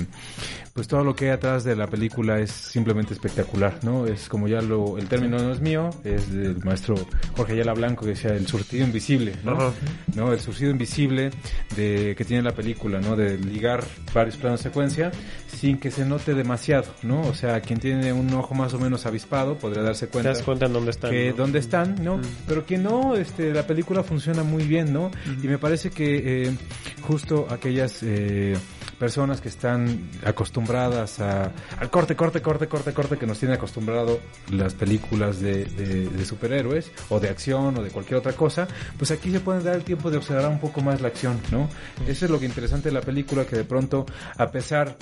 pues 0.71 0.87
todo 0.87 1.03
lo 1.03 1.13
que 1.13 1.25
hay 1.25 1.31
atrás 1.31 1.65
de 1.65 1.75
la 1.75 1.87
película 1.87 2.39
es 2.39 2.51
simplemente 2.51 3.13
espectacular, 3.13 3.79
no, 3.83 4.07
es 4.07 4.29
como 4.29 4.47
ya 4.47 4.61
lo, 4.61 4.97
el 4.97 5.09
término 5.09 5.37
no 5.39 5.51
es 5.51 5.59
mío, 5.59 5.89
es 6.05 6.31
del 6.31 6.63
maestro 6.63 6.95
Jorge 7.35 7.51
Ayala 7.51 7.73
Blanco 7.73 8.05
que 8.05 8.11
decía 8.11 8.31
el 8.31 8.47
surtido 8.47 8.85
invisible, 8.85 9.33
¿no? 9.43 9.73
¿no? 10.15 10.31
El 10.31 10.39
surcido 10.39 10.71
invisible 10.71 11.31
de 11.75 12.15
que 12.17 12.23
tiene 12.23 12.43
la 12.43 12.53
película, 12.53 13.01
¿no? 13.01 13.17
De 13.17 13.37
ligar 13.37 13.72
varios 14.13 14.37
planos 14.37 14.61
secuencia 14.61 15.11
sin 15.47 15.77
que 15.77 15.91
se 15.91 16.05
note 16.05 16.33
demasiado, 16.33 16.93
¿no? 17.03 17.21
O 17.21 17.33
sea, 17.33 17.61
quien 17.61 17.79
tiene 17.79 18.11
un 18.11 18.33
ojo 18.33 18.53
más 18.53 18.73
o 18.73 18.79
menos 18.79 19.05
avispado 19.05 19.57
podría 19.57 19.83
darse 19.83 20.07
Te 20.07 20.11
cuenta. 20.13 20.29
das 20.29 20.43
cuenta 20.43 20.65
en 20.65 20.73
dónde 20.73 20.91
están. 20.91 21.11
que 21.11 21.29
¿no? 21.29 21.35
dónde 21.37 21.59
están, 21.59 22.03
¿no? 22.03 22.17
Mm. 22.17 22.21
Pero 22.47 22.65
que 22.65 22.77
no, 22.77 23.15
este, 23.15 23.53
la 23.53 23.65
película 23.65 24.03
funciona 24.03 24.43
muy 24.43 24.63
bien, 24.63 24.91
¿no? 24.91 25.11
Y 25.41 25.47
me 25.47 25.57
parece 25.57 25.89
que 25.89 26.47
eh, 26.47 26.57
justo 27.01 27.47
aquellas 27.49 28.03
eh, 28.03 28.55
personas 29.03 29.41
que 29.41 29.49
están 29.49 30.09
acostumbradas 30.25 31.19
a, 31.19 31.51
al 31.77 31.89
corte, 31.89 32.15
corte, 32.15 32.41
corte, 32.41 32.67
corte, 32.69 32.93
corte, 32.93 33.17
que 33.17 33.27
nos 33.27 33.37
tienen 33.37 33.57
acostumbrado 33.57 34.17
las 34.49 34.75
películas 34.75 35.41
de, 35.41 35.65
de- 35.65 36.07
de 36.07 36.25
superhéroes 36.25 36.89
o 37.09 37.19
de 37.19 37.27
acción 37.27 37.77
o 37.77 37.83
de 37.83 37.89
cualquier 37.89 38.19
otra 38.19 38.31
cosa, 38.31 38.65
pues 38.97 39.11
aquí 39.11 39.29
se 39.29 39.41
pueden 39.41 39.61
dar 39.61 39.75
el 39.75 39.83
tiempo 39.83 40.09
de 40.09 40.15
observar 40.15 40.49
un 40.49 40.59
poco 40.61 40.79
más 40.79 41.01
la 41.01 41.09
acción, 41.09 41.37
¿no? 41.51 41.67
Eso 42.07 42.23
es 42.23 42.31
lo 42.31 42.39
que 42.39 42.45
interesante 42.45 42.87
de 42.87 42.93
la 42.95 43.01
película, 43.01 43.43
que 43.45 43.57
de 43.57 43.65
pronto, 43.65 44.05
a 44.37 44.49
pesar 44.51 44.95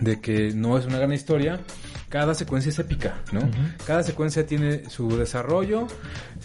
de 0.00 0.20
que 0.20 0.52
no 0.52 0.76
es 0.76 0.84
una 0.86 0.98
gran 0.98 1.12
historia, 1.12 1.60
cada 2.12 2.34
secuencia 2.34 2.68
es 2.68 2.78
épica, 2.78 3.14
¿no? 3.32 3.40
Cada 3.86 4.02
secuencia 4.02 4.44
tiene 4.46 4.88
su 4.90 5.16
desarrollo, 5.16 5.86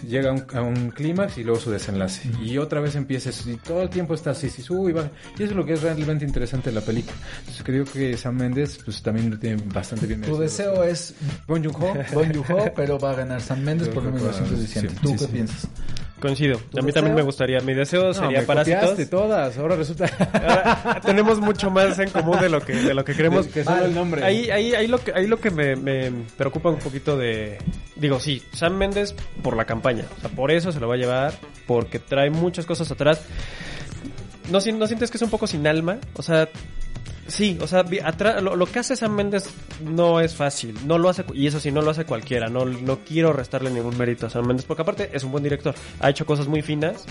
llega 0.08 0.30
a 0.30 0.34
un, 0.34 0.46
a 0.54 0.62
un 0.62 0.92
clímax 0.92 1.38
y 1.40 1.44
luego 1.44 1.60
su 1.60 1.70
desenlace. 1.72 2.32
Y 2.42 2.58
otra 2.58 2.80
vez 2.80 2.96
empieza 2.96 3.32
eso, 3.32 3.50
y 3.52 3.58
todo 3.58 3.82
el 3.82 3.90
tiempo 3.90 4.14
está 4.14 4.32
así, 4.32 4.50
sí, 4.50 4.62
sube 4.62 4.92
y 4.92 4.94
baja. 4.94 5.12
Y 5.38 5.44
eso 5.44 5.52
es 5.52 5.58
lo 5.58 5.66
que 5.66 5.74
es 5.74 5.82
realmente 5.82 6.24
interesante 6.24 6.70
de 6.70 6.76
la 6.76 6.82
película. 6.82 7.18
Entonces 7.40 7.64
creo 7.64 7.84
que 7.84 8.16
Sam 8.16 8.38
Mendes 8.38 8.80
pues 8.86 9.02
también 9.04 9.30
lo 9.30 9.38
tiene 9.38 9.62
bastante 9.66 10.08
bien 10.08 10.22
Tu 10.22 10.38
deseo 10.38 10.84
es 10.86 11.14
Bon 11.46 11.62
Joon-ho. 11.62 11.94
Bon 12.14 12.32
pero 12.74 12.98
va 12.98 13.12
a 13.12 13.16
ganar 13.16 13.42
Sam 13.42 13.60
Mendes 13.60 13.88
Yo 13.90 13.94
por 13.94 14.04
creo 14.04 14.16
que 14.16 14.22
va- 14.24 14.32
1917. 14.32 14.90
sí, 14.90 14.96
¿Tú 15.02 15.10
sí, 15.10 15.14
qué 15.16 15.20
sí. 15.26 15.28
piensas? 15.34 15.68
Coincido. 16.20 16.58
¿Tu 16.72 16.80
A 16.80 16.82
mí 16.82 16.92
también 16.92 17.16
me 17.16 17.22
gustaría. 17.22 17.60
Mi 17.60 17.76
deseo 17.76 18.12
sería 18.14 18.40
me 18.42 18.46
Parásitos. 18.48 19.08
todas, 19.10 19.56
ahora 19.58 19.76
resulta 19.76 20.06
Ahora, 20.34 21.00
tenemos 21.06 21.40
mucho 21.40 21.70
más 21.70 22.00
en 22.00 22.10
común 22.10 22.40
de 22.40 22.50
lo 22.50 22.60
que 22.60 22.74
de 22.74 22.94
lo 22.96 23.06
que 23.06 23.14
creemos. 23.14 23.46
que 23.48 23.64
solo 23.64 23.86
el 23.86 23.94
nombre. 23.94 24.24
Ahí, 24.24 24.50
ahí, 24.50 24.74
ahí 24.74 24.88
lo 24.88 24.98
que, 24.98 25.12
ahí 25.14 25.28
lo 25.28 25.40
que 25.40 25.52
me, 25.52 25.76
me 25.76 26.12
preocupa 26.36 26.70
un 26.70 26.80
poquito 26.80 27.16
de... 27.18 27.60
Digo, 27.96 28.20
sí, 28.20 28.42
Sam 28.52 28.78
Méndez 28.78 29.14
por 29.44 29.56
la 29.56 29.66
campaña. 29.66 30.06
O 30.18 30.22
sea, 30.22 30.30
por 30.32 30.50
eso 30.52 30.72
se 30.72 30.80
lo 30.80 30.88
va 30.88 30.96
a 30.96 30.98
llevar, 30.98 31.34
porque 31.68 32.00
trae 32.00 32.32
muchas 32.32 32.66
cosas 32.66 32.90
atrás. 32.92 33.22
¿No, 34.52 34.60
si- 34.60 34.72
no 34.72 34.88
sientes 34.88 35.12
que 35.12 35.18
es 35.18 35.22
un 35.22 35.30
poco 35.30 35.46
sin 35.46 35.68
alma? 35.68 35.98
O 36.16 36.22
sea, 36.24 36.50
sí, 37.28 37.58
o 37.62 37.68
sea, 37.68 37.86
atrás, 38.04 38.42
lo, 38.42 38.56
lo 38.56 38.66
que 38.66 38.80
hace 38.80 38.96
Sam 38.96 39.14
Méndez 39.14 39.50
no 39.82 40.20
es 40.20 40.36
fácil. 40.36 40.78
No 40.86 40.98
lo 40.98 41.10
hace, 41.10 41.26
y 41.34 41.48
eso 41.48 41.60
sí, 41.60 41.72
no 41.72 41.82
lo 41.82 41.92
hace 41.92 42.06
cualquiera. 42.06 42.48
No, 42.48 42.66
no 42.66 43.00
quiero 43.00 43.34
restarle 43.34 43.70
ningún 43.70 43.98
mérito 43.98 44.28
a 44.28 44.30
Sam 44.30 44.48
Méndez, 44.48 44.66
porque 44.66 44.82
aparte 44.82 45.10
es 45.14 45.24
un 45.24 45.32
buen 45.32 45.44
director. 45.44 45.76
Ha 46.00 46.10
hecho 46.10 46.26
cosas 46.26 46.48
muy 46.48 46.62
finas, 46.62 47.06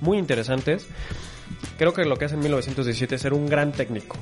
muy 0.00 0.18
interesantes. 0.18 0.86
Creo 1.78 1.92
que 1.92 2.04
lo 2.04 2.16
que 2.16 2.26
hace 2.26 2.34
en 2.34 2.40
1917 2.40 3.14
es 3.14 3.22
ser 3.22 3.34
un 3.34 3.46
gran 3.46 3.72
técnico. 3.72 4.16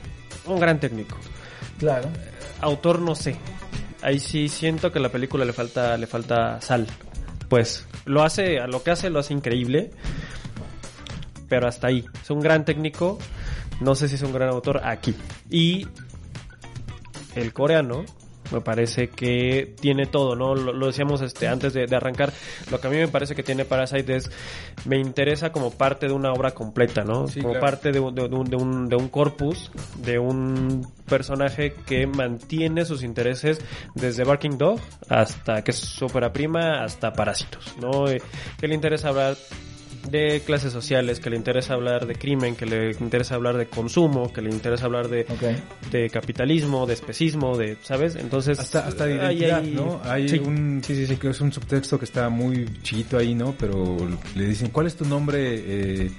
Un 0.47 0.61
gran 0.61 0.81
técnico. 0.81 1.17
Claro. 1.79 2.09
Autor 2.61 3.01
no 3.01 3.15
sé. 3.15 3.37
Ahí 4.03 4.19
sí 4.19 4.49
siento 4.49 4.91
que 4.91 4.99
a 4.99 5.03
la 5.03 5.11
película 5.11 5.45
le 5.45 5.53
falta 5.53 5.97
le 5.97 6.07
falta 6.07 6.61
sal. 6.61 6.87
Pues 7.49 7.87
lo 8.05 8.23
hace, 8.23 8.59
a 8.61 8.67
lo 8.67 8.83
que 8.83 8.91
hace 8.91 9.11
lo 9.11 9.19
hace 9.19 9.35
increíble. 9.35 9.91
Pero 11.49 11.69
hasta 11.69 11.89
ahí. 11.89 12.05
Es 12.23 12.31
un 12.31 12.41
gran 12.41 12.65
técnico. 12.65 13.19
No 13.81 13.95
sé 13.95 14.09
si 14.09 14.15
es 14.17 14.23
un 14.23 14.33
gran 14.33 14.49
autor 14.51 14.81
aquí. 14.85 15.15
Y 15.51 15.87
el 17.35 17.53
coreano 17.53 18.05
me 18.53 18.61
parece 18.61 19.09
que 19.09 19.77
tiene 19.81 20.07
todo, 20.07 20.35
¿no? 20.35 20.57
Lo, 20.57 20.73
lo 20.73 20.87
decíamos 20.89 21.21
este 21.21 21.47
antes 21.47 21.73
de, 21.73 21.87
de 21.87 21.95
arrancar. 21.97 22.33
Lo 22.73 22.81
que 22.81 22.89
a 22.89 22.91
mí 22.91 22.97
me 22.97 23.07
parece 23.07 23.37
que 23.37 23.45
tiene 23.45 23.65
Parasite 23.65 24.17
es 24.17 24.29
me 24.87 24.99
interesa 24.99 25.53
como 25.53 25.71
parte 25.71 26.09
de 26.09 26.13
una 26.13 26.33
obra 26.33 26.51
completa, 26.51 27.05
¿no? 27.05 27.29
Sí, 27.29 27.41
como 27.41 27.53
claro. 27.53 27.67
parte 27.67 27.93
de, 27.93 28.01
un- 28.01 28.13
de 28.13 28.23
un, 28.25 28.45
de, 28.51 28.57
un, 28.57 28.89
de 28.89 28.97
un 28.97 29.09
corpus, 29.09 29.71
de 29.99 30.19
un 30.19 30.85
personaje 31.09 31.75
que 31.87 32.09
mantiene 32.09 32.85
sus 32.85 33.05
intereses 33.05 33.61
desde 33.95 34.25
Barking 34.25 34.59
Dog 34.59 34.81
hasta 35.09 35.63
que 35.63 35.71
es 35.71 35.79
su 35.79 36.07
ópera 36.07 36.33
prima 36.33 36.83
hasta 36.83 37.13
Parásitos, 37.13 37.77
¿no? 37.81 38.09
Eh, 38.09 38.21
que 38.59 38.67
le 38.67 38.75
interesa 38.75 39.11
hablar 39.11 39.37
de 40.09 40.41
clases 40.45 40.73
sociales, 40.73 41.21
que 41.21 41.31
le 41.31 41.37
interesa 41.37 41.75
hablar 41.75 42.07
de 42.07 42.15
crimen, 42.15 42.57
que 42.57 42.67
le 42.67 42.91
interesa 42.93 43.35
hablar 43.35 43.57
de 43.57 43.67
consumo, 43.67 44.33
que 44.33 44.43
le 44.43 44.51
interesa 44.51 44.87
hablar 44.87 45.09
de, 45.09 45.27
de 45.91 46.11
capitalismo, 46.11 46.87
de 46.87 46.95
especismo, 46.95 47.57
de, 47.57 47.77
¿sabes? 47.83 48.17
Entonces, 48.17 48.59
hasta, 48.59 48.87
hasta 48.87 49.07
de 49.07 49.21
hay 49.21 49.39
identidad, 49.39 49.63
¿no? 49.63 50.01
Hay 50.05 50.29
sí. 50.29 50.39
un, 50.39 50.83
sí, 50.85 50.95
sí, 50.95 51.07
sí, 51.07 51.17
que 51.17 51.31
es 51.31 51.41
un 51.41 51.53
subtexto 51.53 51.99
que 51.99 52.05
está 52.05 52.29
muy 52.29 52.69
chiquito 52.83 53.19
ahí, 53.19 53.35
¿no? 53.35 53.55
Pero 53.59 53.97
le 54.35 54.47
dicen, 54.47 54.71
¿cuál 54.71 54.87
es 54.87 54.97
tu 54.97 55.05
nombre 55.05 55.55
eh, 55.57 56.11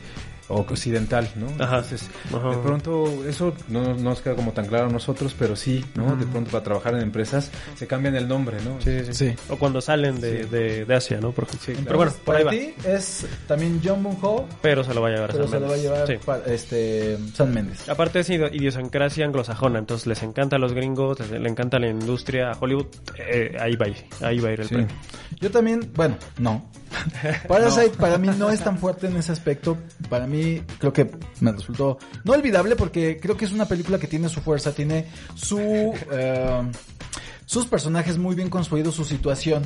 occidental, 0.56 1.30
no? 1.36 1.48
Ajá. 1.64 1.78
Entonces, 1.78 2.10
Ajá. 2.34 2.50
de 2.50 2.58
pronto, 2.58 3.24
eso 3.28 3.54
no, 3.70 3.82
no 3.96 3.96
nos 3.96 4.22
queda 4.22 4.36
como 4.36 4.52
tan 4.52 4.66
claro 4.68 4.88
a 4.88 4.90
nosotros, 4.90 5.36
pero 5.38 5.56
sí, 5.56 5.84
¿no? 5.96 6.16
De 6.16 6.26
pronto 6.26 6.52
para 6.52 6.64
trabajar 6.64 6.94
en 6.96 7.02
empresas 7.02 7.52
se 7.76 7.88
cambian 7.88 8.16
el 8.16 8.28
nombre, 8.28 8.58
¿no? 8.64 8.80
Sí, 8.82 9.06
sí, 9.06 9.14
Sí. 9.14 9.36
O 9.50 9.58
cuando 9.58 9.82
salen 9.82 10.20
de, 10.22 10.46
de, 10.46 10.86
de 10.86 10.96
Asia, 10.96 11.20
¿no? 11.22 11.32
Por. 11.32 11.48
Pero 11.48 11.98
bueno, 11.98 12.12
por 12.26 12.36
ahí 12.36 12.44
Para 12.44 12.56
va. 12.58 12.62
ti 12.62 12.74
es 12.86 13.26
también 13.48 13.82
John 13.84 14.04
Boon-ho, 14.04 14.48
Pero 14.62 14.84
se 14.84 14.94
lo 14.94 15.02
va 15.02 15.08
a 15.10 15.12
llevar 15.12 15.32
pero 15.32 15.44
Sam 15.48 15.52
se 15.54 15.60
lo 15.60 15.68
va 15.68 15.74
a 15.74 15.78
llevar 15.78 16.08
Sí. 16.08 16.14
pa- 16.26 16.40
este 16.48 17.18
Sam 17.34 17.52
Mendes. 17.54 17.88
Aparte 17.90 18.20
es 18.20 18.30
idio- 18.30 18.50
idiosincrasia 18.54 19.26
anglosajona, 19.26 19.80
entonces 19.80 20.08
les 20.08 20.24
encanta 20.24 20.56
a 20.56 20.60
los 20.60 20.74
gringos, 20.74 21.20
les, 21.20 21.32
le 21.42 21.50
encanta 21.50 21.80
la 21.80 21.88
industria, 21.90 22.52
a 22.52 22.58
Hollywood, 22.60 22.88
eh, 23.18 23.56
ahí 23.60 23.76
va 23.76 23.86
a 23.86 23.90
ir, 23.90 23.96
ahí 24.22 24.40
va 24.40 24.50
a 24.50 24.54
ir 24.54 24.62
el 24.62 24.68
Sí. 24.68 24.76
premio. 24.76 24.96
Yo 25.40 25.52
también, 25.52 25.92
bueno, 25.96 26.18
no. 26.40 26.70
Parasite 27.48 27.98
para 27.98 28.18
mí 28.18 28.30
no 28.38 28.50
es 28.50 28.62
tan 28.62 28.78
fuerte 28.78 29.08
en 29.08 29.18
ese 29.18 29.32
aspecto. 29.32 29.78
Para 30.10 30.28
mí 30.28 30.62
creo 30.80 30.94
que 30.94 31.10
me 31.40 31.52
resultó 31.52 31.98
no 32.24 32.34
olvidable 32.34 32.76
porque 32.76 33.20
creo 33.22 33.38
que 33.38 33.46
es 33.46 33.52
una 33.52 33.66
película 33.66 33.98
que 34.00 34.08
tiene 34.08 34.30
su 34.30 34.42
fuerza, 34.42 34.72
tiene 34.72 35.08
su 35.36 35.94
eh, 36.12 36.72
sus 37.52 37.66
personajes 37.66 38.18
muy 38.18 38.34
bien 38.34 38.50
construidos, 38.50 38.96
su 38.96 39.04
situación, 39.04 39.64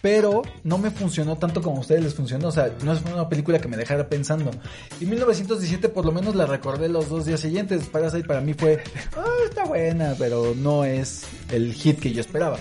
pero 0.00 0.42
no 0.62 0.78
me 0.78 0.92
funcionó 0.92 1.36
tanto 1.36 1.60
como 1.60 1.78
a 1.78 1.80
ustedes 1.80 2.04
les 2.04 2.14
funcionó, 2.14 2.46
o 2.46 2.52
sea, 2.52 2.70
no 2.84 2.92
es 2.92 3.02
una 3.02 3.28
película 3.28 3.58
que 3.58 3.66
me 3.66 3.76
dejara 3.76 4.08
pensando. 4.08 4.52
Y 5.00 5.06
1917 5.06 5.88
por 5.88 6.04
lo 6.04 6.12
menos 6.12 6.36
la 6.36 6.46
recordé 6.46 6.88
los 6.88 7.08
dos 7.08 7.26
días 7.26 7.40
siguientes. 7.40 7.88
Parasite 7.88 8.28
para 8.28 8.40
mí 8.40 8.54
fue, 8.54 8.80
ah, 9.16 9.24
está 9.44 9.64
buena, 9.64 10.14
pero 10.16 10.54
no 10.54 10.84
es 10.84 11.24
el 11.50 11.74
hit 11.74 11.98
que 11.98 12.12
yo 12.12 12.20
esperaba. 12.20 12.58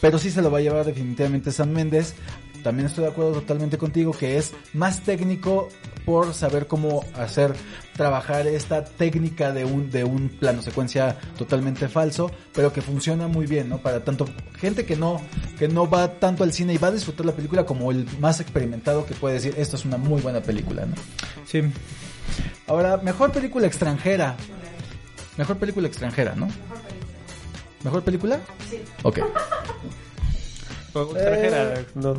pero 0.00 0.18
sí 0.18 0.30
se 0.30 0.40
lo 0.40 0.50
va 0.50 0.58
a 0.58 0.62
llevar 0.62 0.86
definitivamente 0.86 1.52
San 1.52 1.70
Méndez. 1.70 2.14
También 2.64 2.86
estoy 2.86 3.04
de 3.04 3.10
acuerdo 3.10 3.32
totalmente 3.34 3.76
contigo 3.76 4.12
que 4.12 4.38
es 4.38 4.54
más 4.72 5.02
técnico 5.02 5.68
por 6.06 6.32
saber 6.32 6.66
cómo 6.66 7.04
hacer 7.14 7.54
trabajar 7.94 8.46
esta 8.46 8.84
técnica 8.84 9.52
de 9.52 9.66
un 9.66 9.90
de 9.90 10.02
un 10.02 10.30
plano 10.30 10.62
secuencia 10.62 11.18
totalmente 11.36 11.88
falso, 11.88 12.30
pero 12.54 12.72
que 12.72 12.80
funciona 12.80 13.28
muy 13.28 13.46
bien, 13.46 13.68
¿no? 13.68 13.78
Para 13.78 14.02
tanto 14.02 14.26
gente 14.58 14.86
que 14.86 14.96
no 14.96 15.20
que 15.58 15.68
no 15.68 15.88
va 15.88 16.14
tanto 16.14 16.42
al 16.42 16.54
cine 16.54 16.72
y 16.72 16.78
va 16.78 16.88
a 16.88 16.92
disfrutar 16.92 17.26
la 17.26 17.32
película 17.32 17.66
como 17.66 17.90
el 17.90 18.08
más 18.18 18.40
experimentado 18.40 19.04
que 19.04 19.14
puede 19.14 19.34
decir, 19.34 19.54
esto 19.58 19.76
es 19.76 19.84
una 19.84 19.98
muy 19.98 20.22
buena 20.22 20.40
película, 20.40 20.86
¿no? 20.86 20.94
Sí. 21.46 21.62
Ahora, 22.66 22.96
mejor 22.96 23.30
película 23.30 23.66
extranjera. 23.66 24.36
Mejor 25.36 25.58
película 25.58 25.86
extranjera, 25.86 26.34
¿no? 26.34 26.48
¿Mejor 27.82 28.02
película? 28.02 28.40
Sí. 28.70 28.80
Ok. 29.02 29.20
O 30.94 31.02
extranjera. 31.02 31.74
Eh, 31.74 31.86
no. 31.94 32.10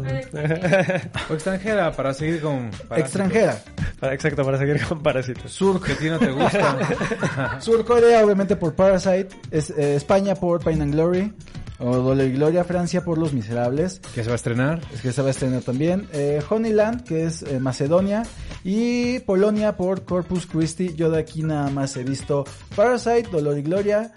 O 1.30 1.34
extranjera, 1.34 1.92
para 1.92 2.14
seguir 2.14 2.42
con... 2.42 2.70
Parásito. 2.72 2.96
Extranjera. 2.98 3.58
Para- 4.00 4.14
Exacto, 4.14 4.44
para 4.44 4.58
seguir 4.58 4.82
con 4.86 5.02
Parásitos. 5.02 5.52
Sur, 5.52 5.82
Que 5.82 5.94
a 5.94 5.98
ti 5.98 6.10
no 6.10 6.20
te 6.20 6.32
gusta. 6.32 7.60
Sur 7.62 7.86
Corea, 7.86 8.24
obviamente 8.26 8.56
por 8.56 8.76
Parasite. 8.76 9.30
Es, 9.52 9.70
eh, 9.72 9.96
España 9.96 10.36
por 10.36 10.64
Pain 10.64 10.82
and 10.82 10.94
Glory. 10.94 11.34
O 11.78 11.94
Dolor 11.98 12.26
y 12.26 12.32
Gloria. 12.32 12.64
Francia 12.64 13.04
por 13.04 13.18
Los 13.18 13.34
Miserables. 13.34 14.00
que 14.14 14.24
se 14.24 14.30
va 14.30 14.34
a 14.34 14.36
estrenar. 14.36 14.80
Es 14.94 15.02
que 15.02 15.12
se 15.12 15.22
va 15.22 15.28
a 15.28 15.32
estrenar 15.32 15.62
también. 15.62 16.08
Eh, 16.14 16.42
Honeyland, 16.50 17.04
que 17.04 17.26
es 17.26 17.42
eh, 17.44 17.60
Macedonia. 17.60 18.24
Y 18.64 19.20
Polonia 19.20 19.76
por 19.76 20.06
Corpus 20.06 20.46
Christi. 20.46 20.94
Yo 20.96 21.12
de 21.12 21.20
aquí 21.20 21.44
nada 21.44 21.70
más 21.70 21.98
he 21.98 22.04
visto 22.04 22.46
Parasite, 22.76 23.28
Dolor 23.32 23.58
y 23.58 23.62
Gloria. 23.64 24.12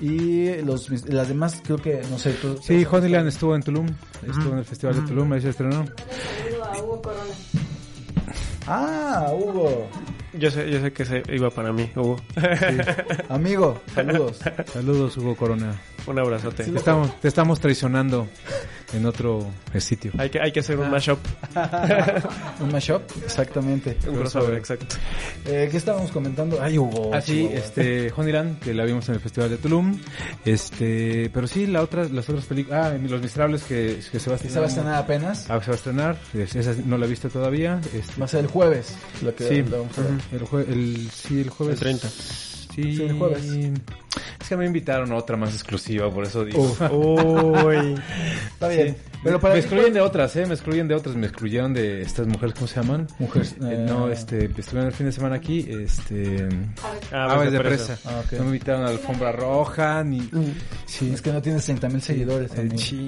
Y 0.00 0.56
los, 0.62 0.90
mis- 0.90 1.08
las 1.08 1.28
demás 1.28 1.60
creo 1.64 1.76
que, 1.78 2.02
no 2.10 2.18
sé, 2.18 2.32
tú... 2.32 2.58
Sí, 2.62 2.84
Honeyland 2.90 3.28
estuvo 3.28 3.54
en 3.54 3.62
Tulum. 3.62 3.86
Estuvo 4.26 4.52
en 4.52 4.58
el 4.58 4.64
Festival 4.64 4.94
de 5.00 5.02
Tulum, 5.08 5.32
ahí 5.32 5.40
se 5.40 5.50
estrenó. 5.50 5.84
Ah, 8.66 9.32
Hugo. 9.34 9.88
Yo 10.34 10.50
sé, 10.50 10.70
yo 10.70 10.80
sé 10.80 10.92
que 10.92 11.04
se 11.04 11.22
iba 11.32 11.50
para 11.50 11.72
mí, 11.72 11.90
Hugo. 11.94 12.16
Amigo, 13.28 13.80
saludos. 13.94 14.38
Saludos, 14.72 15.16
Hugo 15.16 15.36
Corona. 15.36 15.78
Un 16.06 16.18
abrazote. 16.18 16.64
Te 16.64 16.76
estamos, 16.76 17.20
te 17.20 17.28
estamos 17.28 17.60
traicionando 17.60 18.26
en 18.92 19.06
otro 19.06 19.46
sitio. 19.78 20.10
Hay 20.18 20.30
que, 20.30 20.40
hay 20.40 20.50
que 20.50 20.60
hacer 20.60 20.78
un 20.78 20.90
mashup. 20.90 21.18
Un 22.60 22.70
mashup, 22.72 23.02
exactamente. 23.24 23.96
Un 24.08 24.16
crossover, 24.16 24.54
exacto. 24.56 24.96
Eh, 25.46 25.68
¿Qué 25.70 25.76
estábamos 25.76 26.10
comentando? 26.12 26.58
Ay, 26.60 26.76
Hugo. 26.78 27.14
Así, 27.14 27.32
Chihuahua. 27.38 27.58
este, 27.58 28.12
Honeyland, 28.16 28.58
que 28.60 28.74
la 28.74 28.84
vimos 28.84 29.08
en 29.08 29.14
el 29.16 29.20
Festival 29.20 29.50
de 29.50 29.56
Tulum. 29.58 29.98
Este, 30.44 31.30
pero 31.32 31.46
sí, 31.46 31.66
la 31.66 31.82
otra, 31.82 32.04
las 32.08 32.28
otras 32.28 32.46
películas. 32.46 32.92
Ah, 32.92 32.98
Los 32.98 33.20
Miserables 33.22 33.62
que, 33.64 34.00
que 34.10 34.18
se 34.20 34.30
va 34.30 34.36
a 34.36 34.38
¿Y 34.42 34.46
estrenar. 34.46 34.50
se 34.52 34.58
va 34.60 34.64
a 34.64 34.68
estrenar 34.68 34.94
apenas? 34.94 35.50
Ah, 35.50 35.60
se 35.60 35.66
va 35.68 35.72
a 35.72 35.76
estrenar. 35.76 36.16
Es- 36.34 36.54
Esa 36.56 36.74
no 36.84 36.98
la 36.98 37.06
he 37.06 37.08
visto 37.08 37.28
todavía. 37.28 37.80
Este, 37.94 38.20
Va 38.20 38.24
a 38.24 38.28
ser 38.28 38.40
el 38.40 38.46
jueves. 38.48 38.96
Lo 39.22 39.34
que 39.34 39.44
Sí, 39.48 39.62
lo 39.62 39.78
vamos 39.82 39.98
a 39.98 40.02
ver. 40.02 40.10
El, 40.30 40.40
jue- 40.42 40.68
el, 40.68 41.10
sí, 41.10 41.40
el 41.40 41.50
jueves. 41.50 41.74
El 41.74 41.80
30. 41.80 42.08
Sí, 42.08 42.96
Sí, 42.96 43.02
el 43.02 43.18
jueves. 43.18 43.44
Que 44.52 44.56
me 44.58 44.66
invitaron 44.66 45.10
a 45.12 45.16
otra 45.16 45.38
más 45.38 45.54
exclusiva, 45.54 46.10
por 46.12 46.24
eso 46.24 46.44
digo. 46.44 46.60
Uf, 46.60 46.78
Uy. 46.92 47.94
está 48.52 48.68
bien. 48.68 48.94
Pero 49.24 49.40
para 49.40 49.54
me 49.54 49.60
excluyen 49.60 49.94
de 49.94 50.00
otras, 50.02 50.36
¿eh? 50.36 50.44
Me 50.44 50.52
excluyen 50.52 50.86
de 50.88 50.94
otras. 50.94 51.16
Me 51.16 51.26
excluyeron 51.26 51.72
de 51.72 52.02
estas 52.02 52.26
mujeres, 52.26 52.54
¿cómo 52.54 52.66
se 52.66 52.74
llaman? 52.78 53.06
Mujeres, 53.18 53.52
Eh, 53.52 53.56
eh, 53.62 53.86
no, 53.88 54.10
este, 54.10 54.44
estuvieron 54.44 54.88
el 54.88 54.92
fin 54.92 55.06
de 55.06 55.12
semana 55.12 55.36
aquí, 55.36 55.66
este... 55.70 56.48
Aves 57.12 57.12
Aves 57.12 57.50
de 57.52 57.56
de 57.58 57.64
presa. 57.64 57.94
presa. 57.94 58.10
Ah. 58.10 58.22
No 58.32 58.40
me 58.40 58.46
invitaron 58.48 58.82
a 58.82 58.84
la 58.86 58.90
alfombra 58.90 59.32
roja, 59.32 60.04
ni... 60.04 60.28
Sí, 60.84 61.10
es 61.14 61.22
que 61.22 61.32
no 61.32 61.40
tienes 61.40 61.64
30 61.64 61.88
mil 61.88 62.02
seguidores. 62.02 62.50
Eh, 62.54 62.60
amigo. 62.60 62.76
chin. 62.76 63.06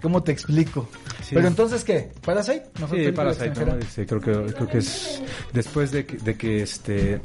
¿Cómo 0.00 0.22
te 0.22 0.30
explico? 0.30 0.88
Sí. 1.24 1.34
Pero 1.34 1.48
entonces, 1.48 1.82
¿qué? 1.82 2.10
¿Parasite? 2.24 2.66
¿Mejor 2.78 2.98
Sí, 2.98 3.10
Parasite? 3.10 3.64
¿no? 3.64 4.06
Creo 4.06 4.20
que 4.20 4.52
creo 4.54 4.68
que 4.68 4.78
es 4.78 5.22
después 5.52 5.90
de 5.90 6.06
que, 6.06 6.18
de 6.18 6.36
que 6.36 6.62
este 6.62 7.20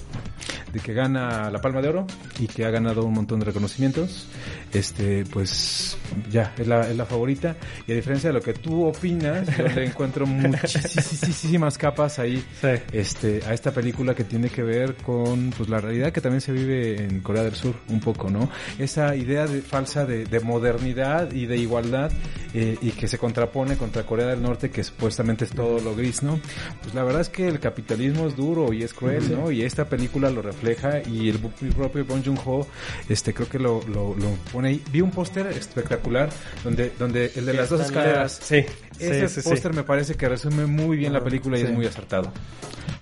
de 0.74 0.80
que 0.80 0.94
gana 0.94 1.50
la 1.52 1.62
Palma 1.62 1.82
de 1.82 1.90
Oro 1.90 2.08
y 2.40 2.48
que 2.48 2.66
ha 2.66 2.72
ganado 2.72 3.06
un 3.06 3.14
montón 3.14 3.40
de 3.40 3.46
reconocimientos, 3.46 4.28
este 4.74 5.24
pues 5.26 5.98
ya 6.32 6.54
es 6.58 6.68
la, 6.68 6.90
es 6.90 6.98
la 6.98 7.06
favorita 7.06 7.56
y 7.88 7.92
a 7.92 7.96
diferencia 7.96 8.30
de 8.30 8.34
lo 8.34 8.42
que 8.42 8.54
tú 8.54 8.86
opinas, 8.86 9.48
yo 9.56 9.68
le 9.68 9.86
encuentro 9.86 10.26
muchísimas 10.28 11.78
capas 11.78 12.18
ahí 12.20 12.44
Sí. 12.60 12.68
este 12.92 13.42
a 13.48 13.54
esta 13.54 13.72
película 13.72 14.16
que 14.16 14.24
tiene 14.24 14.50
que 14.50 14.64
ver 14.64 14.96
con 14.96 15.52
pues 15.56 15.70
la 15.70 15.80
realidad 15.80 16.12
que 16.12 16.22
también 16.22 16.42
se 16.42 16.52
vive 16.52 17.04
en 17.04 17.20
Corea 17.22 17.44
del 17.44 17.54
Sur 17.56 17.76
un 17.90 18.00
poco, 18.00 18.30
¿no? 18.30 18.50
Esa 18.80 19.16
idea 19.16 19.46
de, 19.46 19.62
falsa 19.62 20.06
de, 20.06 20.26
de 20.26 20.40
modernidad 20.40 21.32
y 21.32 21.46
de 21.46 21.58
igualdad 21.58 22.12
eh, 22.54 22.78
y 22.82 22.92
que 22.92 23.08
se 23.08 23.18
contrapone 23.18 23.78
contra 23.78 24.04
Corea 24.06 24.28
del 24.28 24.42
Norte 24.42 24.72
que 24.72 24.84
supuestamente 24.84 25.46
es 25.46 25.52
todo 25.52 25.80
lo 25.80 25.96
gris, 25.96 26.24
¿no? 26.24 26.40
Pues 26.82 26.96
la 26.96 27.04
verdad 27.04 27.22
es 27.22 27.30
que 27.30 27.48
el 27.48 27.60
capitalismo 27.60 28.28
es 28.28 28.36
duro 28.36 28.74
y 28.74 28.82
es 28.84 28.94
cruel, 28.94 29.32
¿no? 29.32 29.52
Y 29.52 29.62
esta 29.62 29.86
película 29.86 30.30
lo 30.32 30.42
refleja 30.42 30.63
y 31.06 31.30
el, 31.30 31.40
propio 31.40 32.06
Bong 32.06 32.24
Joon-ho 32.26 32.66
este 33.10 33.34
creo 33.34 33.50
que 33.50 33.60
lo, 33.60 33.82
lo, 33.88 34.16
lo 34.16 34.30
pone 34.52 34.70
ahí. 34.70 34.84
Vi 34.92 35.02
un 35.02 35.12
póster 35.12 35.48
espectacular 35.48 36.30
donde 36.64 36.92
donde 36.98 37.32
el 37.36 37.46
de 37.46 37.54
las 37.54 37.70
dos 37.70 37.82
escaleras 37.82 38.40
Sí. 38.42 38.66
ese 39.00 39.28
sí, 39.42 39.50
póster 39.50 39.74
me 39.74 39.84
parece 39.84 40.16
que 40.16 40.28
resume 40.30 40.66
muy 40.66 40.98
bien 40.98 41.14
la 41.14 41.24
película 41.24 41.58
y 41.58 41.62
Sí. 41.62 41.68
es 41.68 41.74
muy 41.74 41.86
acertado. 41.86 42.32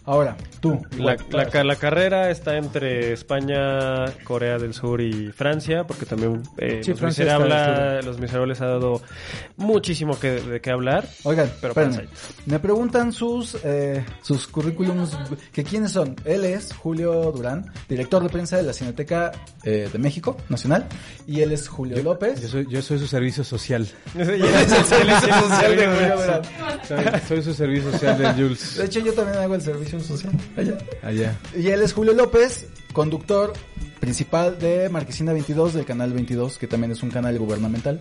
Ahora, 0.04 0.36
tú. 0.60 0.82
La, 0.98 1.16
la, 1.30 1.64
la 1.64 1.76
carrera 1.76 2.32
está 2.32 2.58
entre 2.58 3.14
España, 3.14 4.06
Corea 4.24 4.58
del 4.58 4.74
Sur 4.74 5.00
y 5.00 5.32
Francia, 5.32 5.84
porque 5.86 6.08
también 6.08 6.42
eh, 6.58 6.82
Sí, 6.84 6.92
los, 6.92 7.02
Miserables, 7.04 8.04
los 8.04 8.20
Miserables 8.20 8.62
ha 8.62 8.66
dado 8.66 9.02
muchísimo 9.58 10.20
que, 10.20 10.42
de 10.42 10.60
qué 10.60 10.72
hablar. 10.72 11.08
Oigan, 11.24 11.52
Pero 11.62 11.76
me 12.48 12.60
preguntan 12.60 13.14
sus 13.14 13.56
eh, 13.64 14.04
sus 14.24 14.48
currículums, 14.48 15.16
que 15.54 15.64
quiénes 15.64 15.92
son. 15.92 16.16
Él 16.26 16.46
es 16.46 16.74
Julio 16.74 17.32
Durán, 17.32 17.51
director 17.90 18.22
de 18.24 18.30
prensa 18.30 18.58
de 18.58 18.64
la 18.64 18.74
Cineteca 18.74 19.32
eh, 19.64 19.90
de 19.92 20.00
México 20.00 20.38
Nacional, 20.50 20.88
y 21.28 21.42
él 21.42 21.52
es 21.52 21.68
Julio 21.68 22.02
López. 22.04 22.42
Yo 22.42 22.48
soy, 22.48 22.68
yo 22.70 22.82
soy 22.82 23.00
su 23.00 23.08
servicio 23.08 23.44
social. 23.44 23.88
Él 24.16 24.30
es 24.44 24.72
el 24.72 24.86
servicio 24.86 25.34
social 25.42 25.76
de 25.76 25.88
Julio 25.88 26.18
Durán. 26.22 26.42
Soy, 26.88 27.06
soy 27.28 27.44
su 27.44 27.54
servicio 27.54 27.92
social 27.92 28.18
De 28.18 28.34
Jules. 28.34 28.80
hecho, 28.80 29.00
yo 29.00 29.14
también 29.14 29.38
hago 29.40 29.56
el 29.56 29.62
servicio 29.62 30.00
social. 30.00 30.34
Allá. 30.58 30.78
Allá. 31.04 31.38
Y 31.56 31.68
él 31.70 31.82
es 31.82 31.94
Julio 31.94 32.14
López, 32.14 32.68
conductor 32.94 33.54
principal 34.00 34.58
de 34.60 34.90
Marquesina 34.90 35.32
22 35.32 35.74
del 35.76 35.86
canal 35.86 36.12
22, 36.12 36.58
que 36.58 36.68
también 36.68 36.92
es 36.92 37.04
un 37.04 37.12
canal 37.12 37.38
gubernamental. 37.38 38.00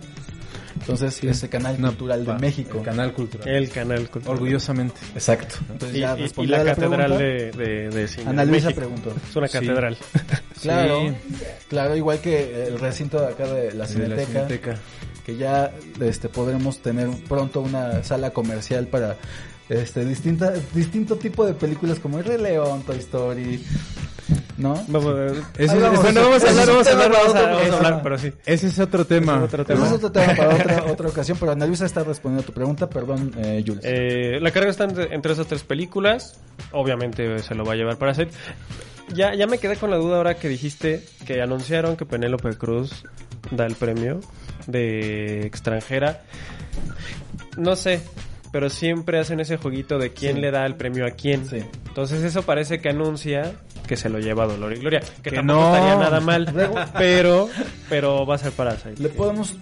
Entonces, 0.79 1.23
es 1.23 1.43
el 1.43 1.49
canal 1.49 1.75
Una- 1.77 1.89
cultural 1.89 2.25
de 2.25 2.31
va, 2.31 2.39
México. 2.39 2.77
El 2.79 2.83
canal 2.83 3.13
cultural. 3.13 3.47
El 3.47 3.69
canal 3.69 4.09
cultural. 4.09 4.37
Orgullosamente. 4.37 4.95
Exacto. 5.13 5.55
Entonces, 5.71 5.97
Y, 5.97 5.99
ya 6.01 6.17
y- 6.17 6.31
y 6.43 6.47
la 6.47 6.61
a 6.61 6.63
la 6.63 6.75
catedral 6.75 7.15
pregunta, 7.15 7.23
de, 7.23 7.51
de, 7.51 7.89
de 7.89 8.07
cine 8.07 8.29
Ana 8.29 8.45
Luisa 8.45 8.67
México. 8.67 8.79
preguntó. 8.81 9.13
Es 9.29 9.35
una 9.35 9.47
Sí. 9.47 9.53
catedral. 9.59 9.97
Claro, 10.61 11.01
Sí, 11.07 11.15
claro, 11.69 11.95
igual 11.95 12.19
que 12.19 12.67
el 12.67 12.79
recinto 12.79 13.19
de 13.19 13.29
acá 13.29 13.45
de 13.47 13.63
la 13.63 13.69
de 13.71 13.73
la 13.77 13.87
Cineteca, 13.87 14.25
Cineteca. 14.27 14.75
que 15.25 15.35
ya 15.35 15.71
este 15.99 16.29
podremos 16.29 16.77
tener 16.83 17.09
pronto 17.27 17.61
una 17.61 18.03
sala 18.03 18.29
comercial 18.29 18.85
para 18.85 19.17
este 19.69 20.05
distinta 20.05 20.53
distinto 20.75 21.15
tipo 21.15 21.47
de 21.47 21.55
películas 21.55 21.97
como 21.97 22.19
El 22.19 22.25
Rey 22.25 22.37
León, 22.37 22.83
Toy 22.83 22.97
Story, 22.99 23.65
¿no? 24.61 24.73
Vamos 24.87 25.05
vamos. 25.15 26.01
Bueno, 26.01 26.21
vamos 26.21 26.43
a 26.43 26.49
hablar, 26.49 26.67
vamos 26.67 26.87
a 26.87 26.91
hablar, 26.91 27.11
vamos 27.11 27.29
a, 27.29 27.33
para 27.33 27.45
vamos 27.45 27.59
a 27.61 27.63
otro- 27.65 27.77
hablar, 27.77 27.99
pero 28.03 28.17
sí. 28.17 28.31
Ese 28.45 28.67
es 28.67 28.79
otro 28.79 29.05
tema. 29.05 29.33
Ese 29.35 29.45
es 29.45 29.53
otro 29.53 29.65
tema. 29.65 29.79
ese 29.79 29.87
es 29.89 29.93
otro 30.03 30.11
tema 30.11 30.35
para 30.35 30.55
otra, 30.55 30.83
otra 30.91 31.07
ocasión, 31.09 31.37
pero 31.39 31.51
Ana 31.51 31.65
Luisa 31.65 31.85
está 31.85 32.03
respondiendo 32.03 32.43
a 32.43 32.45
tu 32.45 32.53
pregunta, 32.53 32.89
perdón, 32.89 33.33
eh, 33.37 33.63
Jules. 33.65 33.83
Eh, 33.83 34.39
la 34.41 34.51
carrera 34.51 34.71
está 34.71 34.83
entre, 34.85 35.13
entre 35.13 35.33
esas 35.33 35.47
tres 35.47 35.63
películas. 35.63 36.39
Obviamente 36.71 37.39
se 37.39 37.55
lo 37.55 37.65
va 37.65 37.73
a 37.73 37.75
llevar 37.75 37.97
para 37.97 38.11
hacer. 38.11 38.29
Ya, 39.13 39.33
ya 39.35 39.45
me 39.47 39.57
quedé 39.57 39.75
con 39.75 39.89
la 39.91 39.97
duda 39.97 40.17
ahora 40.17 40.35
que 40.35 40.47
dijiste 40.47 41.03
que 41.25 41.41
anunciaron 41.41 41.97
que 41.97 42.05
Penélope 42.05 42.53
Cruz 42.55 43.03
da 43.51 43.65
el 43.65 43.75
premio 43.75 44.21
de 44.67 45.45
extranjera. 45.45 46.21
No 47.57 47.75
sé, 47.75 48.01
pero 48.53 48.69
siempre 48.69 49.19
hacen 49.19 49.39
ese 49.41 49.57
jueguito 49.57 49.97
de 49.99 50.11
quién 50.13 50.35
Sí. 50.35 50.41
le 50.41 50.51
da 50.51 50.65
el 50.65 50.75
premio 50.75 51.05
a 51.05 51.11
quién. 51.11 51.45
Sí. 51.45 51.57
Entonces 51.87 52.23
eso 52.23 52.43
parece 52.43 52.79
que 52.79 52.89
anuncia 52.89 53.51
que 53.91 53.97
se 53.97 54.07
lo 54.07 54.19
lleva 54.19 54.47
Dolor 54.47 54.71
y 54.71 54.79
Gloria. 54.79 55.01
Que, 55.21 55.31
Que 55.31 55.35
tampoco 55.35 55.59
no. 55.59 55.75
estaría 55.75 55.95
nada 55.97 56.19
mal. 56.21 56.89
Pero, 56.97 57.49
pero 57.89 58.25
va 58.25 58.35
a 58.35 58.37
ser 58.37 58.53
Parasite. 58.53 58.95
Le 59.03 59.09
podemos 59.09 59.53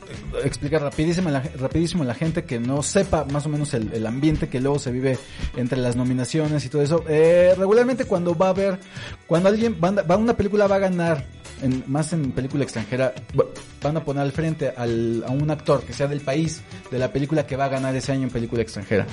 explicar 0.44 0.84
rapidísimo 0.84 1.30
a, 1.30 1.32
la, 1.32 1.44
rapidísimo 1.58 2.04
a 2.04 2.06
la 2.06 2.14
gente 2.14 2.44
que 2.44 2.60
no 2.60 2.84
sepa 2.84 3.26
más 3.26 3.48
o 3.48 3.50
menos 3.50 3.74
el, 3.74 3.92
el 3.92 4.06
ambiente 4.06 4.48
que 4.48 4.62
luego 4.62 4.78
se 4.78 4.92
vive 4.92 5.18
entre 5.58 5.80
las 5.80 5.96
nominaciones 5.96 6.64
y 6.64 6.70
todo 6.70 6.84
eso. 6.84 7.04
Eh, 7.10 7.56
regularmente 7.58 8.06
cuando 8.06 8.38
va 8.38 8.46
a 8.46 8.50
haber, 8.50 8.78
cuando 9.26 9.50
alguien 9.50 9.76
va, 9.84 10.16
una 10.16 10.38
película 10.38 10.68
va 10.68 10.76
a 10.76 10.80
ganar, 10.80 11.26
en, 11.64 11.84
más 11.88 12.14
en 12.14 12.32
película 12.32 12.64
extranjera, 12.64 13.12
va- 13.38 13.46
van 13.82 13.98
a 13.98 14.04
poner 14.06 14.22
al 14.22 14.32
frente 14.32 14.72
al, 14.78 15.24
a 15.28 15.32
un 15.32 15.50
actor 15.50 15.82
que 15.84 15.94
sea 15.94 16.06
del 16.06 16.22
país 16.22 16.62
de 16.92 17.00
la 17.00 17.12
película 17.12 17.48
que 17.48 17.56
va 17.56 17.66
a 17.66 17.70
ganar 17.70 17.96
ese 17.96 18.12
año 18.12 18.26
en 18.26 18.30
película 18.30 18.62
extranjera. 18.62 19.08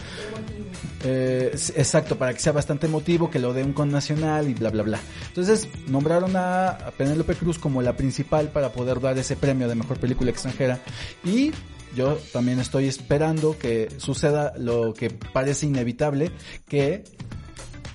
Eh, 1.05 1.51
exacto, 1.74 2.16
para 2.16 2.32
que 2.32 2.41
sea 2.41 2.53
bastante 2.53 2.87
emotivo, 2.87 3.30
que 3.30 3.39
lo 3.39 3.53
dé 3.53 3.62
un 3.62 3.72
con 3.72 3.91
nacional 3.91 4.49
y 4.49 4.55
bla, 4.55 4.70
bla, 4.70 4.82
bla. 4.82 5.01
Entonces, 5.28 5.68
nombraron 5.89 6.37
a 6.37 6.93
Penélope 6.97 7.34
Cruz 7.34 7.59
como 7.59 7.82
la 7.82 7.97
principal 7.97 8.49
para 8.49 8.72
poder 8.72 9.01
dar 9.01 9.18
ese 9.18 9.37
premio 9.37 9.68
de 9.68 9.74
mejor 9.74 9.99
película 9.99 10.30
extranjera. 10.30 10.80
Y 11.24 11.53
yo 11.97 12.18
también 12.32 12.61
estoy 12.61 12.87
esperando 12.87 13.59
que 13.59 13.89
suceda 13.97 14.53
lo 14.59 14.93
que 14.93 15.11
parece 15.11 15.66
inevitable, 15.66 16.30
que 16.68 17.05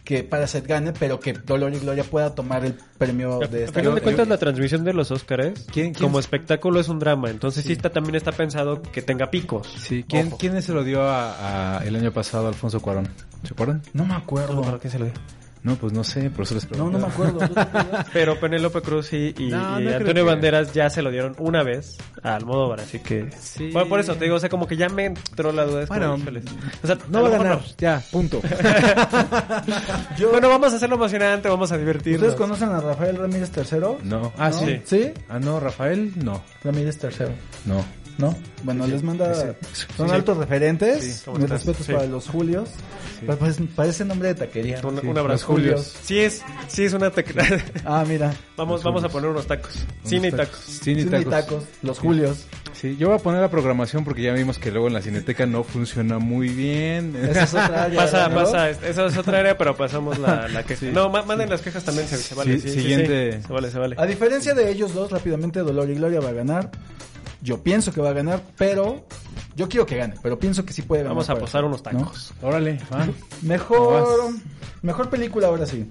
que 0.03 0.23
Parasite 0.23 0.67
gane, 0.67 0.93
pero 0.93 1.19
que 1.19 1.33
Dolor 1.33 1.73
y 1.73 1.79
Gloria 1.79 2.03
pueda 2.03 2.33
tomar 2.35 2.65
el 2.65 2.75
premio 2.97 3.39
de 3.39 3.65
esta 3.65 3.79
de 3.81 3.85
yo- 3.85 4.01
cuentas, 4.01 4.27
la 4.27 4.37
transmisión 4.37 4.83
de 4.83 4.93
los 4.93 5.11
Oscars, 5.11 5.65
¿Quién- 5.71 5.93
quién 5.93 5.93
como 5.93 6.19
es? 6.19 6.25
espectáculo, 6.25 6.79
es 6.79 6.89
un 6.89 6.99
drama. 6.99 7.29
Entonces, 7.29 7.63
sí, 7.63 7.73
está, 7.73 7.89
también 7.91 8.15
está 8.15 8.31
pensado 8.31 8.81
que 8.81 9.01
tenga 9.01 9.29
picos. 9.29 9.67
Sí, 9.79 10.03
¿quién, 10.07 10.27
Ojo. 10.27 10.37
¿quién 10.37 10.61
se 10.61 10.73
lo 10.73 10.83
dio 10.83 11.03
a, 11.03 11.77
a 11.79 11.85
el 11.85 11.95
año 11.95 12.11
pasado 12.11 12.45
a 12.45 12.49
Alfonso 12.49 12.81
Cuarón? 12.81 13.07
¿Se 13.43 13.53
acuerdan? 13.53 13.81
No 13.93 14.03
me 14.03 14.09
No, 14.09 14.15
acuerdo. 14.15 14.61
¿para 14.61 14.79
qué 14.79 14.89
se 14.89 14.99
lo 14.99 15.05
dio? 15.05 15.13
No, 15.63 15.75
pues 15.75 15.93
no 15.93 16.03
sé, 16.03 16.31
por 16.31 16.43
eso 16.43 16.55
les 16.55 16.63
No, 16.63 16.69
pregunto. 16.89 16.97
no 16.97 17.07
me 17.07 17.13
acuerdo. 17.13 17.39
Pero 18.13 18.39
Penélope 18.39 18.81
Cruz 18.81 19.13
y, 19.13 19.33
y- 19.37 19.49
No, 19.49 19.79
no 19.79 19.89
Antonio 19.91 20.13
que- 20.13 20.21
Banderas 20.23 20.73
ya 20.73 20.89
se 20.89 21.03
lo 21.03 21.11
dieron 21.11 21.35
una 21.37 21.61
vez 21.61 21.97
a 22.23 22.35
Almodóvar, 22.35 22.79
así 22.79 22.97
que... 22.99 23.29
Sí. 23.39 23.69
Bueno, 23.71 23.87
por 23.87 23.99
eso 23.99 24.15
te 24.15 24.23
digo, 24.25 24.37
o 24.37 24.39
sea, 24.39 24.49
como 24.49 24.65
que 24.65 24.75
ya 24.75 24.89
me 24.89 25.05
entró 25.05 25.51
la 25.51 25.65
duda. 25.65 25.85
Bueno, 25.87 26.15
o 26.15 26.87
sea, 26.87 26.97
No 27.09 27.21
va 27.21 27.27
a 27.27 27.31
ganar, 27.31 27.61
ya, 27.77 28.01
punto. 28.11 28.41
Yo- 30.17 30.31
Bueno, 30.31 30.49
vamos 30.49 30.73
a 30.73 30.75
hacerlo 30.77 30.95
emocionante, 30.95 31.47
vamos 31.49 31.71
a 31.71 31.77
divertirnos. 31.77 32.21
¿Ustedes 32.29 32.35
conocen 32.39 32.69
a 32.69 32.79
Rafael 32.81 33.17
Ramírez 33.17 33.51
III? 33.55 33.79
No. 34.03 34.33
Ah, 34.37 34.49
¿No? 34.49 34.59
sí. 34.59 34.81
¿Sí? 34.85 35.11
Ah, 35.29 35.39
no, 35.39 35.59
Rafael, 35.59 36.11
no. 36.23 36.41
Ramírez 36.63 36.97
III. 37.03 37.27
No. 37.65 37.83
¿No? 38.21 38.35
Bueno, 38.63 38.85
les 38.87 39.01
manda... 39.03 39.33
son 39.97 40.07
sí. 40.09 40.13
altos 40.15 40.37
referentes. 40.37 41.03
Sí, 41.03 41.21
¿cómo 41.25 41.39
Mis 41.39 41.49
respetos 41.49 41.85
Sí. 41.85 41.91
para 41.93 42.05
los 42.05 42.27
Julios. 42.27 42.69
Pa- 43.25 43.35
Parece, 43.35 43.63
parece 43.75 44.05
nombre 44.05 44.29
de 44.29 44.35
taquería. 44.35 44.79
Un, 44.83 44.99
Sí, 45.01 45.07
un 45.07 45.17
abrazo. 45.17 45.33
los 45.33 45.43
Julios. 45.43 45.93
Sí 46.03 46.19
es, 46.19 46.41
sí 46.67 46.83
es 46.85 46.93
una 46.93 47.09
tecla. 47.11 47.43
Ah, 47.85 48.03
mira. 48.07 48.33
vamos, 48.55 48.81
vamos 48.83 49.03
a 49.03 49.09
poner 49.09 49.29
unos 49.29 49.45
tacos. 49.47 49.73
Cine 50.03 50.29
y 50.29 50.31
tacos. 50.31 50.59
Cine 50.59 51.01
y 51.01 51.03
Cine 51.05 51.21
y 51.21 51.25
tacos. 51.25 51.31
tacos. 51.47 51.63
Los 51.83 51.99
Julios. 51.99 52.45
Sí, 52.73 52.95
yo 52.97 53.09
voy 53.09 53.17
a 53.17 53.19
poner 53.19 53.41
la 53.41 53.49
programación 53.51 54.03
porque 54.03 54.21
ya 54.23 54.33
vimos 54.33 54.57
que 54.57 54.71
luego 54.71 54.87
en 54.87 54.93
la 54.93 55.01
cineteca 55.01 55.45
no 55.45 55.63
funciona 55.63 56.17
muy 56.19 56.49
bien. 56.49 57.15
Esa 57.15 57.43
es 57.43 57.49
otra 57.53 57.83
área, 57.83 57.99
Pasa, 57.99 58.29
¿no? 58.29 58.35
pasa, 58.35 58.69
esa 58.71 59.05
es 59.05 59.17
otra 59.17 59.39
área, 59.39 59.57
pero 59.57 59.75
pasamos 59.75 60.17
la, 60.17 60.47
la 60.47 60.63
queja. 60.65 60.87
No, 60.87 61.09
ma- 61.09 61.21
manden 61.23 61.49
las 61.49 61.61
quejas 61.61 61.83
también, 61.83 62.07
se, 62.07 62.17
se 62.17 62.33
vale. 62.33 62.53
Sí, 62.55 62.61
Sí, 62.61 62.69
sí, 62.75 62.81
siguiente. 62.81 63.33
sí. 63.39 63.47
Se 63.47 63.53
vale, 63.53 63.69
se 63.71 63.77
vale. 63.77 63.95
A 63.99 64.05
diferencia 64.05 64.53
de 64.55 64.71
ellos 64.71 64.93
dos, 64.95 65.11
rápidamente 65.11 65.59
Dolor 65.59 65.89
y 65.89 65.95
Gloria 65.95 66.19
va 66.21 66.29
a 66.29 66.33
ganar. 66.33 66.71
Yo 67.41 67.63
pienso 67.63 67.91
que 67.91 68.01
va 68.01 68.09
a 68.09 68.13
ganar, 68.13 68.43
pero 68.57 69.05
yo 69.55 69.67
quiero 69.67 69.85
que 69.85 69.97
gane, 69.97 70.15
pero 70.21 70.37
pienso 70.37 70.63
que 70.65 70.73
sí 70.73 70.81
puede 70.81 71.03
ganar. 71.03 71.15
Vamos 71.15 71.29
a 71.29 71.35
posar 71.35 71.65
unos 71.65 71.83
¿no? 71.83 71.99
tacos. 71.99 72.33
Órale, 72.41 72.79
va. 72.93 73.07
Mejor 73.41 74.33
mejor 74.81 75.09
película 75.09 75.47
ahora 75.47 75.65
sí. 75.65 75.85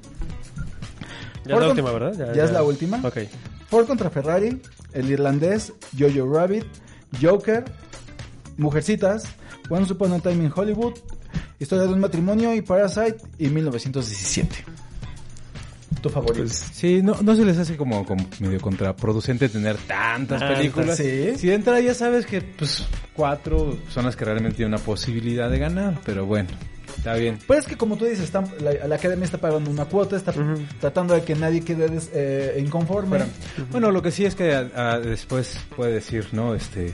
Ya 1.45 1.55
es 1.55 1.61
la 1.61 1.69
última, 1.69 1.93
¿verdad? 1.93 2.35
ya 2.35 2.45
es 2.45 2.53
la 2.53 2.63
última. 2.63 3.01
Ok. 3.05 3.19
Ford 3.69 3.87
contra 3.87 4.11
Ferrari, 4.11 4.61
El 4.93 5.11
Irlandés, 5.11 5.73
Jojo 5.99 6.33
Rabbit, 6.33 6.65
Joker, 7.21 7.65
Mujercitas, 8.57 9.25
Once 9.69 9.93
Upon 9.93 10.13
a 10.13 10.19
Time 10.21 10.45
in 10.45 10.53
Hollywood, 10.55 10.95
Historia 11.59 11.85
de 11.87 11.93
un 11.93 12.01
matrimonio 12.01 12.55
y 12.55 12.63
Parasite 12.63 13.19
y 13.39 13.49
1917. 13.49 14.65
Tu 16.01 16.09
favorito. 16.09 16.49
Sí, 16.49 17.01
no, 17.03 17.17
no 17.23 17.37
se 17.37 17.45
les 17.45 17.59
hace 17.59 17.77
como, 17.77 18.05
como 18.07 18.27
medio 18.41 18.61
contraproducente 18.61 19.49
tener 19.49 19.77
tantas 19.77 20.43
películas. 20.43 20.97
sí. 20.97 21.33
Si 21.37 21.47
de 21.49 21.55
entrada 21.55 21.81
ya 21.81 21.95
sabes 21.95 22.27
que 22.27 22.41
pues 22.41 22.87
cuatro 23.15 23.77
son 23.91 24.05
las 24.07 24.17
que 24.17 24.25
realmente 24.25 24.57
tienen 24.59 24.75
una 24.75 24.83
posibilidad 24.83 25.51
de 25.51 25.59
ganar, 25.59 25.99
pero 26.05 26.25
bueno, 26.27 26.49
está 26.97 27.15
bien. 27.15 27.39
Pero 27.47 27.61
es 27.61 27.67
que 27.67 27.77
como 27.77 27.97
tú 27.97 28.05
dices, 28.07 28.25
están- 28.25 28.49
la, 28.61 28.87
la 28.87 28.95
academia 28.97 29.25
está 29.25 29.39
pagando 29.39 29.71
una 29.71 29.85
cuota, 29.85 30.17
está 30.17 30.33
tratando 30.81 31.15
de 31.15 31.23
que 31.23 31.35
nadie 31.35 31.61
quede 31.63 31.89
des- 31.89 32.11
eh, 32.15 32.61
inconforme. 32.65 33.19
Bueno, 33.71 33.91
lo 33.91 34.01
que 34.03 34.11
sí 34.11 34.25
es 34.25 34.35
que 34.35 34.55
a- 34.55 34.71
a- 34.75 34.99
después 35.01 35.59
puede 35.77 35.93
decir, 35.93 36.29
¿no? 36.33 36.55
Este... 36.55 36.93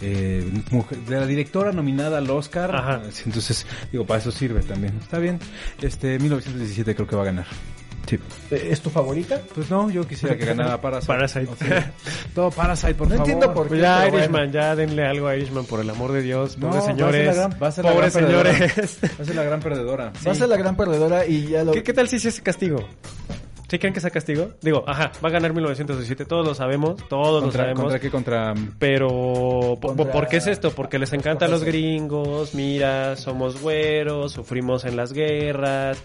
eh, 0.00 0.46
mujer- 0.70 0.98
de 1.00 1.18
la 1.18 1.26
directora 1.26 1.72
nominada 1.72 2.18
al 2.18 2.30
Oscar 2.30 2.72
Ajá. 2.72 3.02
entonces 3.26 3.66
digo 3.90 4.06
para 4.06 4.20
eso 4.20 4.30
sirve 4.30 4.60
también 4.62 4.94
está 5.02 5.18
bien 5.18 5.40
este 5.82 6.20
1917 6.20 6.94
creo 6.94 7.08
que 7.08 7.16
va 7.16 7.22
a 7.22 7.24
ganar 7.24 7.46
sí 8.08 8.18
Eh, 8.50 8.68
¿Es 8.70 8.80
tu 8.80 8.90
favorita? 8.90 9.40
pues 9.54 9.70
no 9.70 9.90
yo 9.90 10.06
quisiera 10.06 10.36
que 10.36 10.44
ganara 10.46 10.80
Parasite 10.80 11.06
Parasite. 11.06 11.48
todo 12.34 12.50
Parasite 12.50 12.94
por 12.94 13.08
No 13.08 13.16
favor 13.16 13.30
entiendo 13.30 13.54
por 13.54 13.68
qué. 13.68 13.78
ya 13.78 14.00
pero 14.04 14.16
Irishman, 14.18 14.40
bueno. 14.46 14.52
ya 14.52 14.74
denle 14.76 15.06
algo 15.06 15.26
a 15.28 15.36
Irishman, 15.36 15.64
por 15.66 15.80
el 15.80 15.90
amor 15.90 16.12
de 16.12 16.22
Dios. 16.22 16.56
No, 16.58 16.68
Pobres 16.68 16.82
va 16.82 16.84
a 16.84 16.86
ser 16.86 16.96
señores. 16.96 17.26
la 17.26 17.34
gran- 17.34 17.58
va 17.62 17.66
a 17.68 17.72
ser 17.72 17.84
la 17.84 17.92
pobres 17.92 18.14
gran 18.16 18.24
perdedora. 18.26 18.52
señores. 18.52 18.98
Va 19.18 19.22
a 19.22 19.24
ser 19.26 19.34
la 19.36 19.42
gran 19.44 19.60
perdedora. 19.60 20.12
Va 20.26 20.32
a 20.32 20.34
ser 20.34 20.48
la 20.48 20.56
gran 20.56 20.76
perdedora 20.76 21.26
y 21.26 21.46
ya 21.48 21.64
lo... 21.64 21.72
¿Qué, 21.72 21.82
¿Qué 21.82 21.92
tal 21.92 22.08
si 22.08 22.18
se 22.18 22.28
hace 22.28 22.42
castigo? 22.42 22.78
¿Sí 23.70 23.78
creen 23.78 23.92
que 23.92 24.00
sea 24.00 24.08
castigo? 24.08 24.52
Digo, 24.62 24.82
ajá, 24.86 25.12
va 25.22 25.28
a 25.28 25.32
ganar 25.32 25.52
1917, 25.52 26.24
todos 26.24 26.46
lo 26.46 26.54
sabemos, 26.54 26.96
todos 27.08 27.34
lo 27.34 27.40
¿Contra, 27.42 27.64
sabemos. 27.64 27.82
¿Contra 27.82 27.98
qué? 28.00 28.10
Contra... 28.10 28.54
Pero, 28.78 29.08
po- 29.78 29.88
Contra- 29.94 30.10
¿por 30.10 30.26
qué 30.26 30.38
es 30.38 30.46
esto? 30.46 30.70
Porque 30.70 30.98
les 30.98 31.12
encantan 31.12 31.50
los 31.50 31.64
gringos, 31.64 32.54
mira, 32.54 33.14
somos 33.16 33.60
güeros, 33.60 34.32
sufrimos 34.32 34.86
en 34.86 34.96
las 34.96 35.12
guerras. 35.12 35.98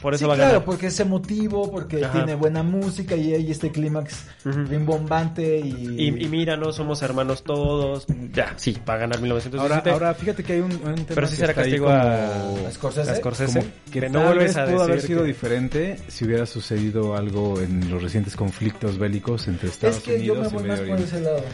Por 0.00 0.14
eso 0.14 0.24
Sí, 0.24 0.28
va 0.28 0.34
a 0.34 0.36
claro, 0.36 0.50
ganar. 0.52 0.64
porque 0.64 0.86
es 0.88 0.98
emotivo, 1.00 1.70
porque 1.70 2.04
Ajá. 2.04 2.12
tiene 2.14 2.34
buena 2.34 2.62
música 2.62 3.14
y 3.14 3.34
hay 3.34 3.50
este 3.50 3.70
clímax 3.70 4.24
Ujú. 4.44 4.64
rimbombante 4.64 5.60
y... 5.60 5.96
Y, 5.98 6.24
y 6.24 6.28
mira, 6.28 6.56
no 6.56 6.72
somos 6.72 7.02
hermanos 7.02 7.44
todos. 7.44 8.06
Ya, 8.32 8.52
sí, 8.56 8.76
va 8.88 8.94
a 8.94 8.96
ganar 8.96 9.18
Ahora, 9.18 9.22
1917. 9.22 9.90
ahora 9.90 10.14
fíjate 10.14 10.42
que 10.42 10.54
hay 10.54 10.60
un, 10.60 10.72
un 10.72 10.80
tema 10.94 11.06
pero 11.14 11.26
sí 11.28 11.36
será 11.36 11.54
castigo 11.54 11.86
como- 11.86 11.96
a, 11.98 12.68
¿A 12.68 12.70
Scorsese? 12.72 13.10
a 13.10 13.14
Scorsese. 13.16 13.58
como 13.60 13.70
que, 13.92 14.00
que 14.00 14.10
tal 14.10 14.38
vez 14.38 14.56
a 14.56 14.64
pudo 14.64 14.82
haber 14.82 14.94
decir 14.96 15.08
sido 15.08 15.20
que- 15.22 15.26
diferente 15.28 15.96
si 16.08 16.24
hubiera 16.24 16.46
sucedido 16.46 17.14
algo 17.16 17.60
en 17.60 17.88
los 17.90 18.02
recientes 18.02 18.34
conflictos 18.34 18.98
bélicos 18.98 19.46
entre 19.46 19.68
Estados 19.68 19.98
Es 19.98 20.02
que 20.02 20.24
yo 20.24 20.34
me 20.34 20.40
Unidos 20.40 20.52
y 20.52 20.56
voy 20.56 20.68
más 20.68 20.80
Medio 20.80 20.96
por 20.96 21.04
ese 21.04 21.20
lado. 21.20 21.44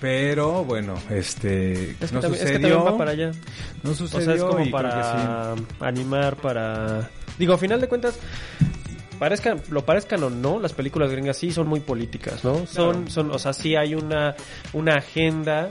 Pero 0.00 0.64
bueno, 0.64 0.94
este 1.10 1.90
Es 1.92 1.96
que, 1.96 2.14
no 2.14 2.20
también, 2.20 2.34
es 2.44 2.50
que 2.50 2.56
sucedió. 2.58 2.84
va 2.84 2.96
para 2.98 3.10
allá. 3.12 3.30
No 3.82 3.90
O 3.90 3.94
sucedió 3.94 4.24
sea, 4.24 4.34
es 4.34 4.42
como 4.42 4.64
y 4.64 4.70
para 4.70 5.54
animar, 5.80 6.36
para... 6.36 7.10
Digo, 7.38 7.54
a 7.54 7.58
final 7.70 7.80
de 7.80 7.88
cuentas, 7.88 8.18
parezcan, 9.18 9.60
lo 9.70 9.84
parezcan 9.84 10.22
o 10.24 10.30
no, 10.30 10.58
las 10.58 10.72
películas 10.72 11.10
gringas 11.10 11.36
sí 11.36 11.52
son 11.52 11.68
muy 11.68 11.80
políticas, 11.80 12.42
¿no? 12.44 12.66
Son, 12.66 13.08
son, 13.10 13.30
o 13.30 13.38
sea, 13.38 13.52
sí 13.52 13.76
hay 13.76 13.94
una, 13.94 14.34
una 14.72 14.94
agenda 14.96 15.68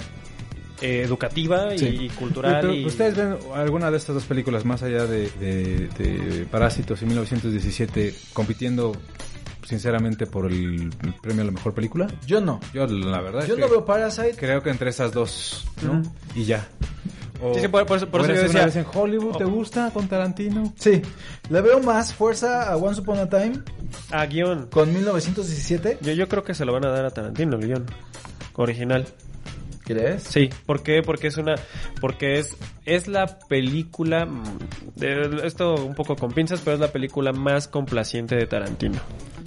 eh, 0.81 1.01
educativa 1.03 1.73
y, 1.75 1.79
Sí. 1.79 1.85
y 2.03 2.09
cultural. 2.09 2.59
Pero, 2.61 2.73
y- 2.73 2.85
¿Ustedes 2.85 3.17
ven 3.17 3.35
alguna 3.53 3.91
de 3.91 3.97
estas 3.97 4.15
dos 4.15 4.23
películas 4.23 4.63
más 4.63 4.81
allá 4.81 5.05
de, 5.05 5.29
de- 5.31 5.89
de 5.97 6.45
Parásitos 6.45 7.01
y 7.01 7.05
1917 7.05 8.15
compitiendo 8.33 8.93
sinceramente 9.67 10.25
por 10.25 10.49
el, 10.49 10.89
premio 11.21 11.41
a 11.41 11.45
la 11.47 11.51
mejor 11.51 11.73
película? 11.73 12.07
Yo 12.25 12.39
no. 12.39 12.61
Yo 12.73 12.87
la 12.87 13.19
verdad 13.19 13.45
Yo 13.45 13.55
es 13.55 13.59
no 13.59 13.65
que 13.65 13.71
veo 13.71 13.83
Parasite. 13.85 14.35
creo 14.37 14.63
que 14.63 14.69
entre 14.69 14.89
esas 14.91 15.11
dos, 15.11 15.67
¿no? 15.81 16.01
Y 16.33 16.45
ya. 16.45 16.65
O, 17.41 17.53
Sí, 17.53 17.61
sí, 17.61 17.67
por- 17.69 17.85
por 17.85 17.97
eso- 17.97 18.07
por 18.09 18.21
eso 18.21 18.31
¿Hubiera 18.31 18.47
yo 18.47 18.51
una 18.51 18.65
decía- 18.65 18.81
vez 18.81 18.87
en 18.93 18.99
Hollywood, 18.99 19.37
¿te 19.37 19.45
gusta 19.45 19.91
con 19.91 20.07
Tarantino? 20.07 20.73
Sí, 20.77 21.01
le 21.49 21.61
veo 21.61 21.79
más 21.79 22.13
fuerza 22.13 22.69
a 22.69 22.75
Once 22.77 22.99
Upon 23.01 23.19
a 23.19 23.29
Time 23.29 23.59
Ah, 24.11 24.25
guion. 24.25 24.67
con 24.67 24.93
1917. 24.93 25.97
Yo, 26.01 26.11
yo 26.13 26.27
creo 26.27 26.43
que 26.43 26.53
se 26.53 26.65
lo 26.65 26.73
van 26.73 26.85
a 26.85 26.89
dar 26.89 27.05
a 27.05 27.11
Tarantino, 27.11 27.55
el 27.57 27.65
guion. 27.65 27.85
Original. 28.55 29.05
¿Crees? 29.89 30.21
Sí, 30.23 30.49
¿por 30.67 30.83
qué? 30.83 31.01
Porque 31.01 31.27
es 31.27 31.37
una, 31.37 31.55
porque 31.99 32.37
es, 32.37 32.55
es 32.85 33.07
la 33.07 33.39
película, 33.39 34.27
de- 34.95 35.41
esto 35.45 35.73
un 35.83 35.95
poco 35.95 36.15
con 36.15 36.31
pinzas, 36.31 36.61
pero 36.63 36.75
es 36.75 36.79
la 36.79 36.91
película 36.91 37.31
más 37.33 37.67
complaciente 37.67 38.35
de 38.35 38.45
Tarantino. 38.45 38.99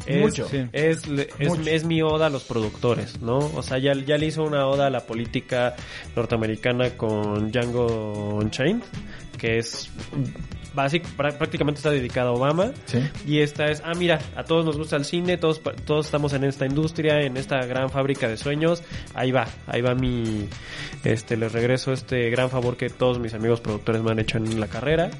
Es, 0.04 0.20
Mucho. 0.20 0.48
Sí. 0.48 0.66
Es, 0.72 1.06
le- 1.06 1.28
es, 1.38 1.48
Mucho. 1.48 1.70
es 1.70 1.84
mi 1.84 2.02
oda 2.02 2.26
a 2.26 2.30
los 2.30 2.42
productores, 2.42 3.22
¿no? 3.22 3.38
O 3.38 3.62
sea, 3.62 3.78
ya, 3.78 3.92
ya 3.94 4.18
le 4.18 4.26
hizo 4.26 4.42
una 4.42 4.66
oda 4.66 4.88
a 4.88 4.90
la 4.90 5.06
política 5.06 5.76
norteamericana 6.16 6.90
con 6.96 7.52
Django 7.52 8.34
Unchained, 8.34 8.82
que 9.38 9.58
es 9.58 9.90
prá- 10.74 11.36
prácticamente 11.36 11.78
está 11.78 11.90
dedicada 11.90 12.30
a 12.30 12.32
Obama. 12.32 12.72
Sí. 12.86 12.98
Y 13.26 13.40
esta 13.40 13.66
es, 13.66 13.82
ah, 13.84 13.92
mira, 13.96 14.18
a 14.36 14.44
todos 14.44 14.64
nos 14.64 14.76
gusta 14.76 14.96
el 14.96 15.04
cine, 15.04 15.36
todos, 15.36 15.60
todos 15.84 16.06
estamos 16.06 16.32
en 16.32 16.44
esta 16.44 16.66
industria, 16.66 17.20
en 17.20 17.36
esta 17.36 17.64
gran 17.66 17.90
fábrica 17.90 18.28
de 18.28 18.36
sueños. 18.36 18.82
Ahí 19.14 19.30
va, 19.32 19.46
ahí 19.66 19.80
va 19.82 19.94
mi, 19.94 20.48
este, 21.04 21.36
les 21.36 21.52
regreso 21.52 21.92
este 21.92 22.30
gran 22.30 22.50
favor 22.50 22.76
que 22.76 22.88
todos 22.90 23.18
mis 23.18 23.34
amigos 23.34 23.60
productores 23.60 24.02
me 24.02 24.10
han 24.10 24.18
hecho 24.18 24.38
en 24.38 24.58
la 24.60 24.66
carrera. 24.68 25.10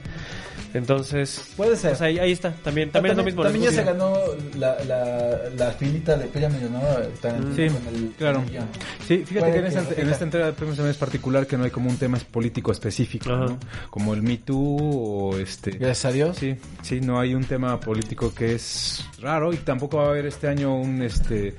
Entonces, 0.74 1.42
Puede 1.56 1.76
ser. 1.76 1.90
pues 1.90 2.00
ahí, 2.02 2.18
ahí 2.18 2.32
está, 2.32 2.52
también, 2.52 2.90
también 2.90 3.12
es 3.12 3.16
lo 3.18 3.24
mismo. 3.24 3.42
También 3.42 3.64
ya 3.66 3.72
se 3.72 3.84
ganó 3.84 4.14
la, 4.58 4.82
la, 4.84 5.38
la 5.56 5.70
filita 5.72 6.16
de 6.16 6.26
Pyramid, 6.26 6.60
¿no? 6.70 6.80
Tarantino 7.20 7.54
Sí, 7.54 7.68
con 7.74 7.94
el- 7.94 8.10
claro. 8.18 8.42
el. 8.46 8.60
Sí, 9.06 9.24
fíjate 9.26 9.52
que 9.52 9.58
en 9.58 9.62
que 9.64 9.68
esta, 9.68 10.00
en 10.00 10.08
esta 10.08 10.24
entrega 10.24 10.46
de 10.46 10.52
premios 10.52 10.76
también 10.76 10.92
es 10.92 10.96
particular 10.98 11.46
que 11.46 11.56
no 11.58 11.64
hay 11.64 11.70
como 11.70 11.90
un 11.90 11.96
tema 11.96 12.18
político 12.30 12.72
específico. 12.72 13.28
¿no? 13.30 13.58
Como 13.90 14.14
el 14.14 14.22
Me 14.22 14.38
Too 14.38 14.56
o 14.56 15.36
este... 15.38 15.72
Gracias 15.72 16.04
a 16.06 16.12
Dios. 16.12 16.36
Sí, 16.38 16.54
sí, 16.82 17.00
no 17.00 17.18
hay 17.20 17.34
un 17.34 17.44
tema 17.44 17.78
político 17.80 18.32
que 18.34 18.54
es 18.54 19.04
raro 19.20 19.52
y 19.52 19.56
tampoco 19.58 19.98
va 19.98 20.04
a 20.06 20.08
haber 20.08 20.26
este 20.26 20.48
año 20.48 20.74
un 20.76 21.02
este 21.02 21.54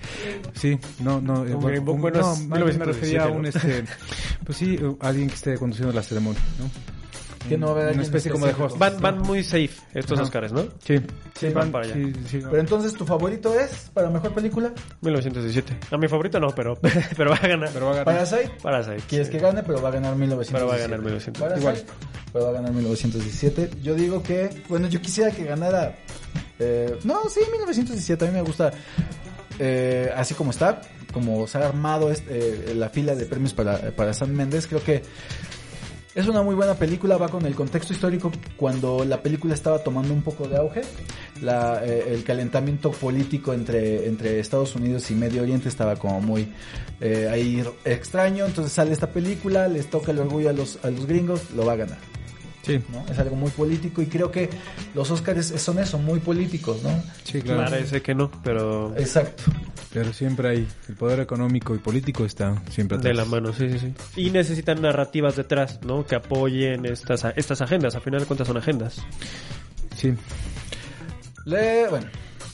sí, 0.54 0.78
no 1.00 1.22
no 1.22 1.46
eh, 1.46 1.54
Un 1.56 1.62
bueno, 1.62 1.92
un- 1.92 2.02
bueno, 2.02 2.20
no, 2.20 2.36
me 2.36 2.58
1917, 2.58 2.86
refería 2.92 3.24
a 3.24 3.28
un 3.28 3.46
este 3.46 3.84
pues 4.46 4.58
sí, 4.58 4.78
alguien 5.00 5.30
que 5.30 5.36
esté 5.36 5.58
conduciendo 5.58 5.94
la 5.94 6.04
ceremonia, 6.04 6.42
¿no? 6.60 6.70
Que 7.50 7.58
no 7.58 7.68
va 7.68 7.80
a 7.82 7.84
haber 7.84 7.94
Una 7.96 8.04
especie 8.04 8.32
como 8.32 8.46
de 8.46 8.54
host. 8.54 8.78
Van, 8.78 9.00
van 9.02 9.20
muy 9.20 9.44
safe 9.44 9.70
estos 9.94 10.18
Ajá. 10.18 10.24
Oscars, 10.24 10.52
¿no? 10.54 10.64
Sí, 10.86 10.96
Sí, 11.38 11.50
van 11.50 11.72
para 11.72 11.86
allá. 11.86 11.94
sí, 11.96 12.14
sí, 12.30 12.40
Pero 12.42 12.60
entonces, 12.60 12.94
¿tu 12.94 13.06
favorito 13.06 13.54
es 13.60 13.90
para 13.94 14.10
mejor 14.10 14.34
película? 14.34 14.72
1917. 15.02 15.78
A 15.92 15.98
mi 15.98 16.08
favorito 16.08 16.40
no, 16.40 16.50
pero, 16.56 16.78
pero 17.18 17.32
va 17.32 17.36
a 17.38 17.48
ganar. 17.48 17.70
Pero 17.74 17.86
va 17.88 17.92
a 17.92 17.96
ganar. 18.04 18.06
Parasite. 18.06 18.52
Parasite. 18.62 19.04
Quieres 19.08 19.30
que 19.30 19.40
gane, 19.40 19.62
pero 19.64 19.82
va 19.82 19.90
a 19.90 19.92
ganar 19.92 20.16
1917. 20.16 20.54
Pero 20.54 20.68
va 20.68 20.76
a 20.76 20.78
ganar 20.78 21.00
1917. 21.00 21.40
Parasite, 21.62 21.92
pero 22.32 22.46
va 22.46 22.52
a 22.52 22.54
ganar 22.54 22.72
1917. 22.72 23.70
Yo 23.84 23.96
digo 23.96 24.24
que, 24.24 24.50
bueno, 24.70 24.88
yo 24.88 25.02
quisiera 25.02 25.32
que 25.32 25.44
ganara. 25.44 25.96
eh, 26.60 26.98
no, 27.04 27.28
sí, 27.30 27.42
1917. 27.52 28.26
A 28.26 28.28
mí 28.30 28.34
me 28.36 28.42
gusta 28.42 28.72
eh, 29.60 30.12
así 30.16 30.34
como 30.34 30.52
está, 30.52 30.82
como 31.14 31.46
se 31.48 31.58
ha 31.58 31.68
armado 31.68 32.10
este, 32.12 32.72
eh, 32.72 32.76
la 32.76 32.90
fila 32.90 33.16
de 33.16 33.26
premios 33.26 33.54
para, 33.54 33.92
para 33.92 34.14
San 34.14 34.34
Méndez. 34.36 34.68
Creo 34.68 34.84
que 34.84 35.04
es 36.16 36.28
una 36.28 36.44
muy 36.44 36.54
buena 36.54 36.76
película, 36.76 37.18
va 37.18 37.28
con 37.28 37.46
el 37.46 37.56
contexto 37.56 37.94
histórico 37.94 38.32
cuando 38.56 39.04
la 39.04 39.22
película 39.22 39.54
estaba 39.54 39.80
tomando 39.80 40.14
un 40.14 40.22
poco 40.22 40.48
de 40.48 40.58
auge. 40.58 40.82
La, 41.42 41.84
eh, 41.84 42.14
el 42.14 42.24
calentamiento 42.24 42.92
político 42.92 43.54
entre, 43.54 44.08
entre 44.08 44.40
Estados 44.40 44.76
Unidos 44.76 45.10
y 45.10 45.16
Medio 45.16 45.42
Oriente 45.42 45.70
estaba 45.70 45.96
como 45.96 46.22
muy 46.22 46.48
eh, 47.02 47.28
ahí 47.32 47.64
extraño. 47.84 48.46
Entonces 48.46 48.72
sale 48.72 48.94
esta 48.94 49.08
película, 49.08 49.68
les 49.68 49.90
toca 49.90 50.12
el 50.12 50.20
orgullo 50.20 50.50
a 50.50 50.54
los, 50.54 50.78
a 50.84 50.92
los 50.92 51.08
gringos, 51.08 51.50
lo 51.52 51.66
va 51.66 51.74
a 51.74 51.78
ganar. 51.78 51.98
Sí, 52.62 52.80
¿no? 52.94 53.06
Es 53.12 53.20
algo 53.20 53.36
muy 53.36 53.52
político 53.52 54.02
y 54.02 54.06
creo 54.06 54.32
que 54.32 54.50
los 54.94 55.12
Oscars 55.12 55.48
son 55.62 55.80
eso, 55.80 55.98
muy 55.98 56.20
políticos, 56.20 56.82
¿no? 56.82 57.04
sí, 57.24 57.42
claro. 57.42 57.70
Parece 57.70 58.02
que 58.02 58.16
no, 58.16 58.32
pero 58.42 58.96
Exacto. 58.96 59.44
Pero 59.94 60.12
siempre 60.12 60.50
hay 60.50 60.68
el 60.90 60.96
poder 60.96 61.20
económico 61.20 61.76
y 61.76 61.78
político 61.78 62.26
está 62.26 62.62
siempre 62.72 62.98
atrás. 62.98 63.12
de 63.12 63.14
la 63.14 63.26
mano, 63.26 63.54
sí, 63.54 63.70
sí, 63.70 63.78
sí. 63.78 63.94
Y 64.16 64.32
necesitan 64.32 64.82
narrativas 64.82 65.36
detrás, 65.36 65.80
¿no? 65.84 66.06
Que 66.06 66.16
apoyen 66.16 66.88
estas, 66.88 67.26
estas 67.36 67.62
agendas. 67.62 67.96
A 67.96 68.02
final 68.02 68.22
de 68.22 68.26
cuentas 68.26 68.48
son 68.48 68.58
agendas. 68.58 68.98
Sí. 69.96 70.16
Le, 71.46 71.88
bueno, 71.90 72.08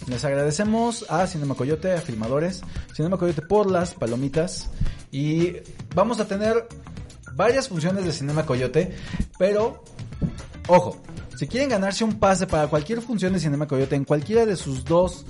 les 0.08 0.26
agradecemos 0.26 1.06
a 1.10 1.28
Cinema 1.28 1.56
Coyote, 1.56 1.94
a 1.94 2.02
Filmadores, 2.02 2.62
Cinema 2.94 3.18
Coyote 3.18 3.42
por 3.42 3.72
las 3.72 3.94
palomitas 3.94 4.70
y 5.12 5.54
vamos 5.96 6.20
a 6.20 6.28
tener 6.28 6.68
varias 7.36 7.70
funciones 7.70 8.04
de 8.06 8.12
Cinema 8.12 8.46
Coyote, 8.46 8.96
pero 9.38 9.84
ojo, 10.68 11.02
si 11.38 11.48
quieren 11.48 11.70
ganarse 11.70 12.04
un 12.04 12.20
pase 12.20 12.48
para 12.48 12.68
cualquier 12.68 13.02
función 13.02 13.34
de 13.34 13.40
Cinema 13.40 13.68
Coyote 13.68 13.96
en 13.96 14.04
cualquiera 14.04 14.46
de 14.46 14.56
sus 14.56 14.84
dos 14.84 15.26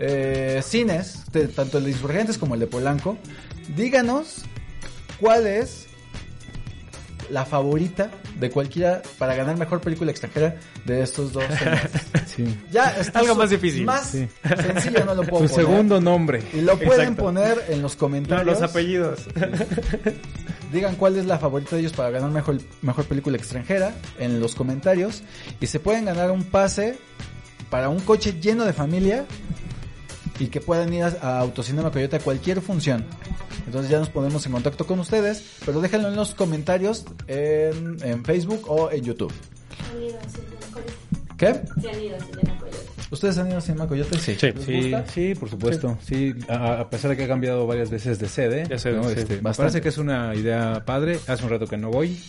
eh, 0.00 0.60
cines, 0.64 1.24
de- 1.32 1.46
tanto 1.48 1.78
el 1.78 1.84
de 1.84 1.90
Insurgentes 1.90 2.36
como 2.38 2.54
el 2.54 2.60
de 2.60 2.66
Polanco, 2.66 3.16
díganos 3.76 4.42
cuál 5.20 5.46
es 5.46 5.86
la 7.28 7.44
favorita 7.44 8.10
de 8.40 8.50
cualquiera 8.50 9.02
para 9.18 9.36
ganar 9.36 9.56
mejor 9.56 9.80
película 9.80 10.10
extranjera 10.10 10.56
de 10.84 11.02
estos 11.02 11.32
dos. 11.32 11.44
Sí. 12.26 12.44
Ya 12.70 12.90
está 12.96 13.18
Algo 13.18 13.34
su- 13.34 13.38
más 13.40 13.50
difícil. 13.50 13.84
Más 13.84 14.06
Sí. 14.10 14.28
sencillo 14.62 15.04
no 15.04 15.14
lo 15.16 15.24
puedo 15.24 15.44
Tu 15.46 15.50
poner. 15.50 15.66
segundo 15.66 16.00
nombre. 16.00 16.42
Y 16.54 16.60
lo 16.60 16.76
pueden 16.78 17.00
Exacto. 17.12 17.24
poner 17.24 17.64
en 17.68 17.82
los 17.82 17.94
No, 17.94 17.98
comentarios. 17.98 18.60
los 18.60 18.70
apellidos. 18.70 19.26
Digan 20.72 20.94
cuál 20.94 21.16
es 21.16 21.26
la 21.26 21.38
favorita 21.38 21.74
de 21.74 21.80
ellos 21.82 21.92
para 21.92 22.10
ganar 22.10 22.30
mejor, 22.30 22.58
mejor 22.82 23.04
película 23.06 23.36
extranjera 23.36 23.92
en 24.20 24.38
los 24.40 24.54
comentarios. 24.54 25.22
Y 25.60 25.66
se 25.66 25.80
pueden 25.80 26.04
ganar 26.04 26.30
un 26.30 26.44
pase 26.44 26.98
para 27.68 27.88
un 27.88 27.98
coche 28.00 28.34
lleno 28.40 28.64
de 28.64 28.72
familia 28.72 29.24
y 30.40 30.48
que 30.48 30.60
puedan 30.60 30.92
ir 30.92 31.04
a, 31.04 31.38
Autocinema 31.38 31.92
Coyote 31.92 32.16
a 32.16 32.18
cualquier 32.18 32.60
función. 32.60 33.04
Entonces 33.66 33.90
ya 33.90 33.98
nos 33.98 34.08
ponemos 34.08 34.44
en 34.46 34.52
contacto 34.52 34.86
con 34.86 34.98
ustedes, 34.98 35.58
pero 35.64 35.80
déjenlo 35.80 36.08
en 36.08 36.16
los 36.16 36.34
comentarios 36.34 37.04
en, 37.28 37.98
en 38.02 38.24
Facebook 38.24 38.64
o 38.66 38.90
en 38.90 39.04
YouTube. 39.04 39.32
¿Qué? 41.36 41.60
Sí, 41.80 41.88
han 41.88 42.02
ido 42.02 42.16
a 42.16 42.20
Cinema 42.20 42.58
Coyote. 42.58 42.89
¿Ustedes 43.10 43.38
han 43.38 43.48
ido 43.48 43.58
a 43.58 43.60
Cinema 43.60 43.88
Coyote? 43.88 44.18
Sí. 44.18 44.36
¿Les 44.40 44.64
Sí, 44.64 44.82
gusta? 44.82 45.04
sí, 45.12 45.34
por 45.34 45.50
supuesto. 45.50 45.98
Sí, 46.06 46.32
a, 46.48 46.80
a 46.80 46.90
pesar 46.90 47.10
de 47.10 47.16
que 47.16 47.24
ha 47.24 47.28
cambiado 47.28 47.66
varias 47.66 47.90
veces 47.90 48.18
de 48.20 48.28
sede, 48.28 48.64
De 48.66 48.78
sede, 48.78 48.96
¿no? 48.98 49.04
sí. 49.08 49.14
Este, 49.18 49.34
me 49.36 49.40
Bastante. 49.40 49.56
parece 49.56 49.80
que 49.80 49.88
es 49.88 49.98
una 49.98 50.34
idea 50.34 50.82
padre. 50.84 51.18
Hace 51.26 51.42
un 51.44 51.50
rato 51.50 51.66
que 51.66 51.76
no 51.76 51.90
voy, 51.90 52.20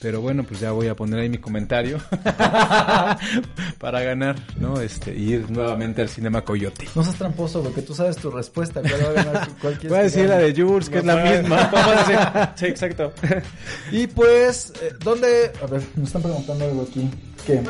pero 0.00 0.20
bueno, 0.22 0.42
pues 0.44 0.60
ya 0.60 0.72
voy 0.72 0.88
a 0.88 0.96
poner 0.96 1.20
ahí 1.20 1.28
mi 1.28 1.38
comentario 1.38 1.98
para 3.78 4.00
ganar, 4.02 4.36
¿no? 4.58 4.80
Este, 4.80 5.14
ir 5.14 5.50
nuevamente 5.50 6.02
al 6.02 6.08
Cinema 6.08 6.42
Coyote. 6.42 6.86
No 6.94 7.02
seas 7.02 7.16
tramposo, 7.16 7.62
porque 7.62 7.82
tú 7.82 7.94
sabes 7.94 8.16
tu 8.16 8.30
respuesta. 8.30 8.80
¿Cuál 8.80 8.94
va 9.04 9.08
a 9.20 9.24
ganar? 9.24 9.48
¿Cuál 9.60 9.74
quieres 9.74 9.90
Voy 9.90 9.98
a 9.98 10.02
decir 10.04 10.26
la 10.28 10.38
de 10.38 10.54
Jules, 10.54 10.88
que 10.88 10.98
es 10.98 11.04
la 11.04 11.16
misma. 11.16 11.68
Vamos 11.72 11.96
a 11.96 11.98
decir. 12.00 12.18
Sí, 12.56 12.66
exacto. 12.66 13.12
Y 13.92 14.06
pues, 14.06 14.72
eh, 14.82 14.94
¿dónde? 15.04 15.52
A 15.62 15.66
ver, 15.66 15.82
me 15.96 16.04
están 16.04 16.22
preguntando 16.22 16.64
algo 16.64 16.82
aquí. 16.88 17.10
¿Qué? 17.46 17.60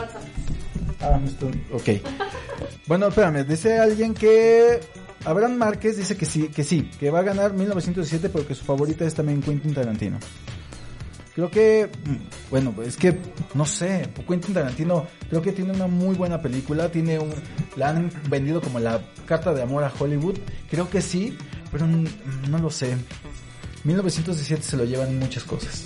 Ah, 1.00 1.18
me 1.18 1.28
están... 1.28 1.48
Ok. 1.72 1.88
Bueno, 2.90 3.06
espérame, 3.06 3.46
dice 3.46 3.78
alguien 3.78 4.14
que... 4.14 4.80
Abraham 5.24 5.58
Márquez 5.58 5.96
dice 5.96 6.16
que 6.16 6.26
sí, 6.26 6.48
que 6.48 6.64
sí, 6.64 6.90
que 6.98 7.08
va 7.08 7.20
a 7.20 7.22
ganar 7.22 7.52
1917, 7.52 8.30
pero 8.30 8.44
que 8.44 8.56
su 8.56 8.64
favorita 8.64 9.04
es 9.04 9.14
también 9.14 9.40
Quentin 9.40 9.72
Tarantino. 9.72 10.18
Creo 11.36 11.48
que, 11.52 11.88
mm, 11.88 12.50
bueno, 12.50 12.74
es 12.84 12.96
que, 12.96 13.16
no 13.54 13.64
sé, 13.64 14.08
Quentin 14.26 14.54
Tarantino 14.54 15.06
creo 15.28 15.40
que 15.40 15.52
tiene 15.52 15.72
una 15.72 15.86
muy 15.86 16.16
buena 16.16 16.42
película, 16.42 16.90
tiene 16.90 17.20
un, 17.20 17.32
la 17.76 17.90
han 17.90 18.10
vendido 18.28 18.60
como 18.60 18.80
la 18.80 19.00
carta 19.24 19.54
de 19.54 19.62
amor 19.62 19.84
a 19.84 19.92
Hollywood, 19.96 20.38
creo 20.68 20.90
que 20.90 21.00
sí, 21.00 21.38
pero 21.70 21.86
no 21.86 22.58
lo 22.58 22.70
sé. 22.70 22.96
1917 23.84 24.64
se 24.64 24.76
lo 24.76 24.84
llevan 24.84 25.16
muchas 25.16 25.44
cosas. 25.44 25.84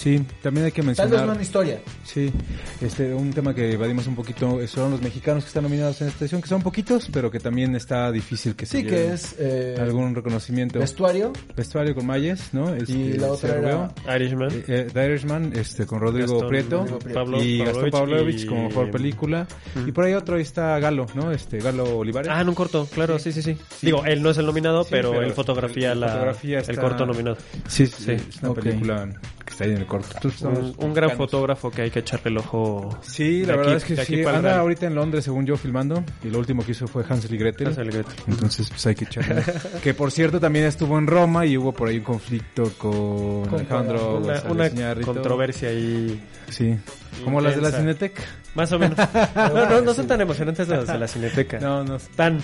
Sí, 0.00 0.24
también 0.42 0.64
hay 0.64 0.72
que 0.72 0.80
Tal 0.80 0.88
vez 0.88 0.98
mencionar. 0.98 1.26
no 1.26 1.34
en 1.34 1.40
historia. 1.42 1.78
Sí, 2.04 2.32
este, 2.80 3.12
un 3.12 3.30
tema 3.34 3.54
que 3.54 3.72
evadimos 3.74 4.06
un 4.06 4.14
poquito 4.14 4.66
son 4.66 4.92
los 4.92 5.02
mexicanos 5.02 5.44
que 5.44 5.48
están 5.48 5.62
nominados 5.64 6.00
en 6.00 6.08
esta 6.08 6.24
edición, 6.24 6.40
que 6.40 6.48
son 6.48 6.62
poquitos, 6.62 7.10
pero 7.12 7.30
que 7.30 7.38
también 7.38 7.76
está 7.76 8.10
difícil 8.10 8.56
que 8.56 8.64
se 8.64 8.78
Sí, 8.78 8.86
que 8.86 9.12
es 9.12 9.36
eh, 9.38 9.76
algún 9.78 10.14
reconocimiento. 10.14 10.78
vestuario 10.78 11.34
Vestuario 11.54 11.94
con 11.94 12.06
Mayes, 12.06 12.54
¿no? 12.54 12.74
Este, 12.74 12.92
y 12.92 13.12
la 13.18 13.30
otra 13.30 13.50
era 13.58 13.60
veo. 13.60 13.94
Irishman. 14.16 14.50
Eh, 14.52 14.64
eh, 14.68 14.86
The 14.90 15.04
Irishman, 15.06 15.52
este, 15.54 15.84
con 15.84 16.00
Rodrigo 16.00 16.32
Gastón- 16.40 16.48
Prieto. 16.48 16.78
Rodrigo 16.78 16.98
Prieto. 16.98 17.20
Pablo 17.20 17.42
y 17.42 17.58
Gastón 17.58 17.90
Pavlovich 17.90 18.40
y- 18.44 18.46
como 18.46 18.68
mejor 18.68 18.90
película. 18.90 19.46
Y 19.86 19.92
por 19.92 20.04
ahí 20.04 20.14
otro 20.14 20.36
ahí 20.36 20.42
está 20.42 20.78
Galo, 20.78 21.08
¿no? 21.14 21.30
Este, 21.30 21.58
Galo 21.58 21.98
Olivares. 21.98 22.30
Ah, 22.32 22.40
en 22.40 22.48
un 22.48 22.54
corto, 22.54 22.86
claro, 22.86 23.18
sí, 23.18 23.32
sí, 23.32 23.42
sí. 23.42 23.54
Digo, 23.82 24.02
él 24.06 24.22
no 24.22 24.30
es 24.30 24.38
el 24.38 24.46
nominado, 24.46 24.82
Sí, 24.84 24.88
pero, 24.92 25.10
pero 25.10 25.24
en 25.24 25.34
fotografía, 25.34 25.92
el- 25.92 26.00
la, 26.00 26.08
fotografía 26.08 26.60
el 26.60 26.78
corto 26.78 27.04
nominado. 27.04 27.36
Sí, 27.68 27.86
sí, 27.86 28.02
Sí. 28.02 28.12
es 28.12 28.42
una 28.42 28.54
película 28.54 29.08
que 29.50 29.52
está 29.52 29.64
ahí 29.64 29.72
en 29.72 29.78
el 29.78 29.86
corto. 29.86 30.08
Entonces, 30.14 30.42
Un, 30.42 30.74
un 30.78 30.94
gran 30.94 31.10
fotógrafo 31.16 31.70
que 31.70 31.82
hay 31.82 31.90
que 31.90 31.98
echarle 32.00 32.30
el 32.30 32.38
ojo. 32.38 32.98
Sí, 33.02 33.44
la 33.44 33.54
aquí- 33.54 33.58
verdad 33.58 33.76
es 33.76 33.84
que 33.84 33.96
sí. 34.04 34.20
Anda 34.24 34.40
real. 34.40 34.58
ahorita 34.60 34.86
en 34.86 34.94
Londres, 34.94 35.24
según 35.24 35.44
yo, 35.46 35.56
filmando. 35.56 36.02
Y 36.24 36.28
lo 36.30 36.38
último 36.38 36.64
que 36.64 36.72
hizo 36.72 36.86
fue 36.86 37.04
Hansel 37.08 37.34
y 37.34 37.38
Gretel. 37.38 37.66
Hansel 37.68 37.88
y 37.88 37.90
Gretel. 37.90 38.14
Entonces, 38.28 38.68
pues 38.70 38.86
hay 38.86 38.94
que 38.94 39.04
echarle. 39.04 39.42
que 39.82 39.94
por 39.94 40.10
cierto, 40.10 40.40
también 40.40 40.64
estuvo 40.66 40.98
en 40.98 41.06
Roma 41.06 41.44
y 41.46 41.56
hubo 41.56 41.72
por 41.72 41.88
ahí 41.88 41.98
un 41.98 42.04
conflicto 42.04 42.72
con, 42.78 43.42
Con 43.46 43.54
Alejandro 43.60 44.18
Una, 44.18 44.42
una 44.48 44.94
controversia 45.04 45.68
ahí. 45.70 46.20
Sí. 46.48 46.76
Como 47.24 47.40
las 47.40 47.54
de 47.56 47.60
la 47.62 47.68
Intensa. 47.68 47.78
Cinetec. 47.78 48.28
Más 48.54 48.72
o 48.72 48.78
menos. 48.78 48.98
No, 49.34 49.66
no, 49.68 49.80
no 49.80 49.94
son 49.94 50.06
tan 50.06 50.20
emocionantes 50.20 50.66
las 50.68 50.86
de 50.86 50.98
la 50.98 51.06
cineteca. 51.08 51.58
No, 51.60 51.84
no. 51.84 51.98
Tan. 52.16 52.40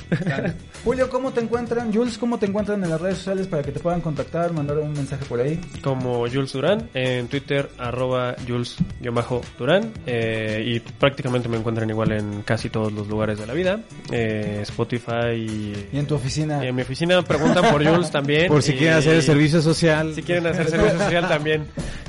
Julio, 0.84 1.08
¿cómo 1.10 1.32
te 1.32 1.40
encuentran? 1.40 1.92
Jules, 1.92 2.16
¿cómo 2.18 2.38
te 2.38 2.46
encuentran 2.46 2.82
en 2.84 2.90
las 2.90 3.00
redes 3.00 3.18
sociales 3.18 3.46
para 3.48 3.62
que 3.62 3.72
te 3.72 3.80
puedan 3.80 4.00
contactar, 4.00 4.52
mandar 4.52 4.78
un 4.78 4.92
mensaje 4.92 5.24
por 5.26 5.40
ahí? 5.40 5.60
Como 5.82 6.20
Jules 6.28 6.52
Durán, 6.52 6.88
en 6.94 7.26
Twitter, 7.28 7.68
arroba 7.78 8.36
Jules-Durán. 8.46 9.92
eh, 10.06 10.62
y 10.66 10.80
prácticamente 10.80 11.48
me 11.48 11.56
encuentran 11.56 11.88
igual 11.90 12.12
en 12.12 12.42
casi 12.42 12.70
todos 12.70 12.92
los 12.92 13.06
lugares 13.08 13.38
de 13.38 13.46
la 13.46 13.52
vida. 13.54 13.80
eh, 14.12 14.60
Spotify 14.62 15.32
y, 15.36 15.88
Y 15.92 15.98
en 15.98 16.06
tu 16.06 16.14
oficina. 16.14 16.64
y 16.64 16.68
en 16.68 16.74
mi 16.74 16.82
oficina 16.82 17.22
preguntan 17.22 17.70
por 17.70 17.84
Jules 17.84 18.10
también. 18.10 18.48
Por 18.48 18.62
si 18.62 18.72
y- 18.72 18.76
quieren 18.76 18.98
hacer 18.98 19.14
el 19.16 19.22
servicio 19.22 19.60
social. 19.62 20.14
Si 20.14 20.22
quieren 20.22 20.46
hacer 20.46 20.68
servicio 20.70 20.98
social 20.98 21.28
también 21.28 21.66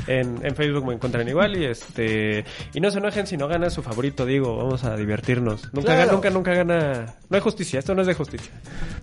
en, 0.07 0.39
en 0.45 0.55
Facebook 0.55 0.85
me 0.87 0.93
encuentran 0.93 1.27
igual 1.27 1.57
y 1.57 1.65
este 1.65 2.45
y 2.73 2.79
no 2.79 2.91
se 2.91 2.97
enojen 2.99 3.27
si 3.27 3.37
no 3.37 3.47
gana 3.47 3.69
su 3.69 3.81
favorito, 3.83 4.25
digo, 4.25 4.55
vamos 4.57 4.83
a 4.83 4.95
divertirnos. 4.95 5.63
Nunca 5.73 5.87
Claro. 5.87 5.99
gana, 5.99 6.11
nunca 6.13 6.29
nunca 6.29 6.53
gana. 6.53 7.15
No 7.29 7.35
hay 7.35 7.41
justicia, 7.41 7.79
esto 7.79 7.93
no 7.95 8.01
es 8.01 8.07
de 8.07 8.13
justicia. 8.13 8.51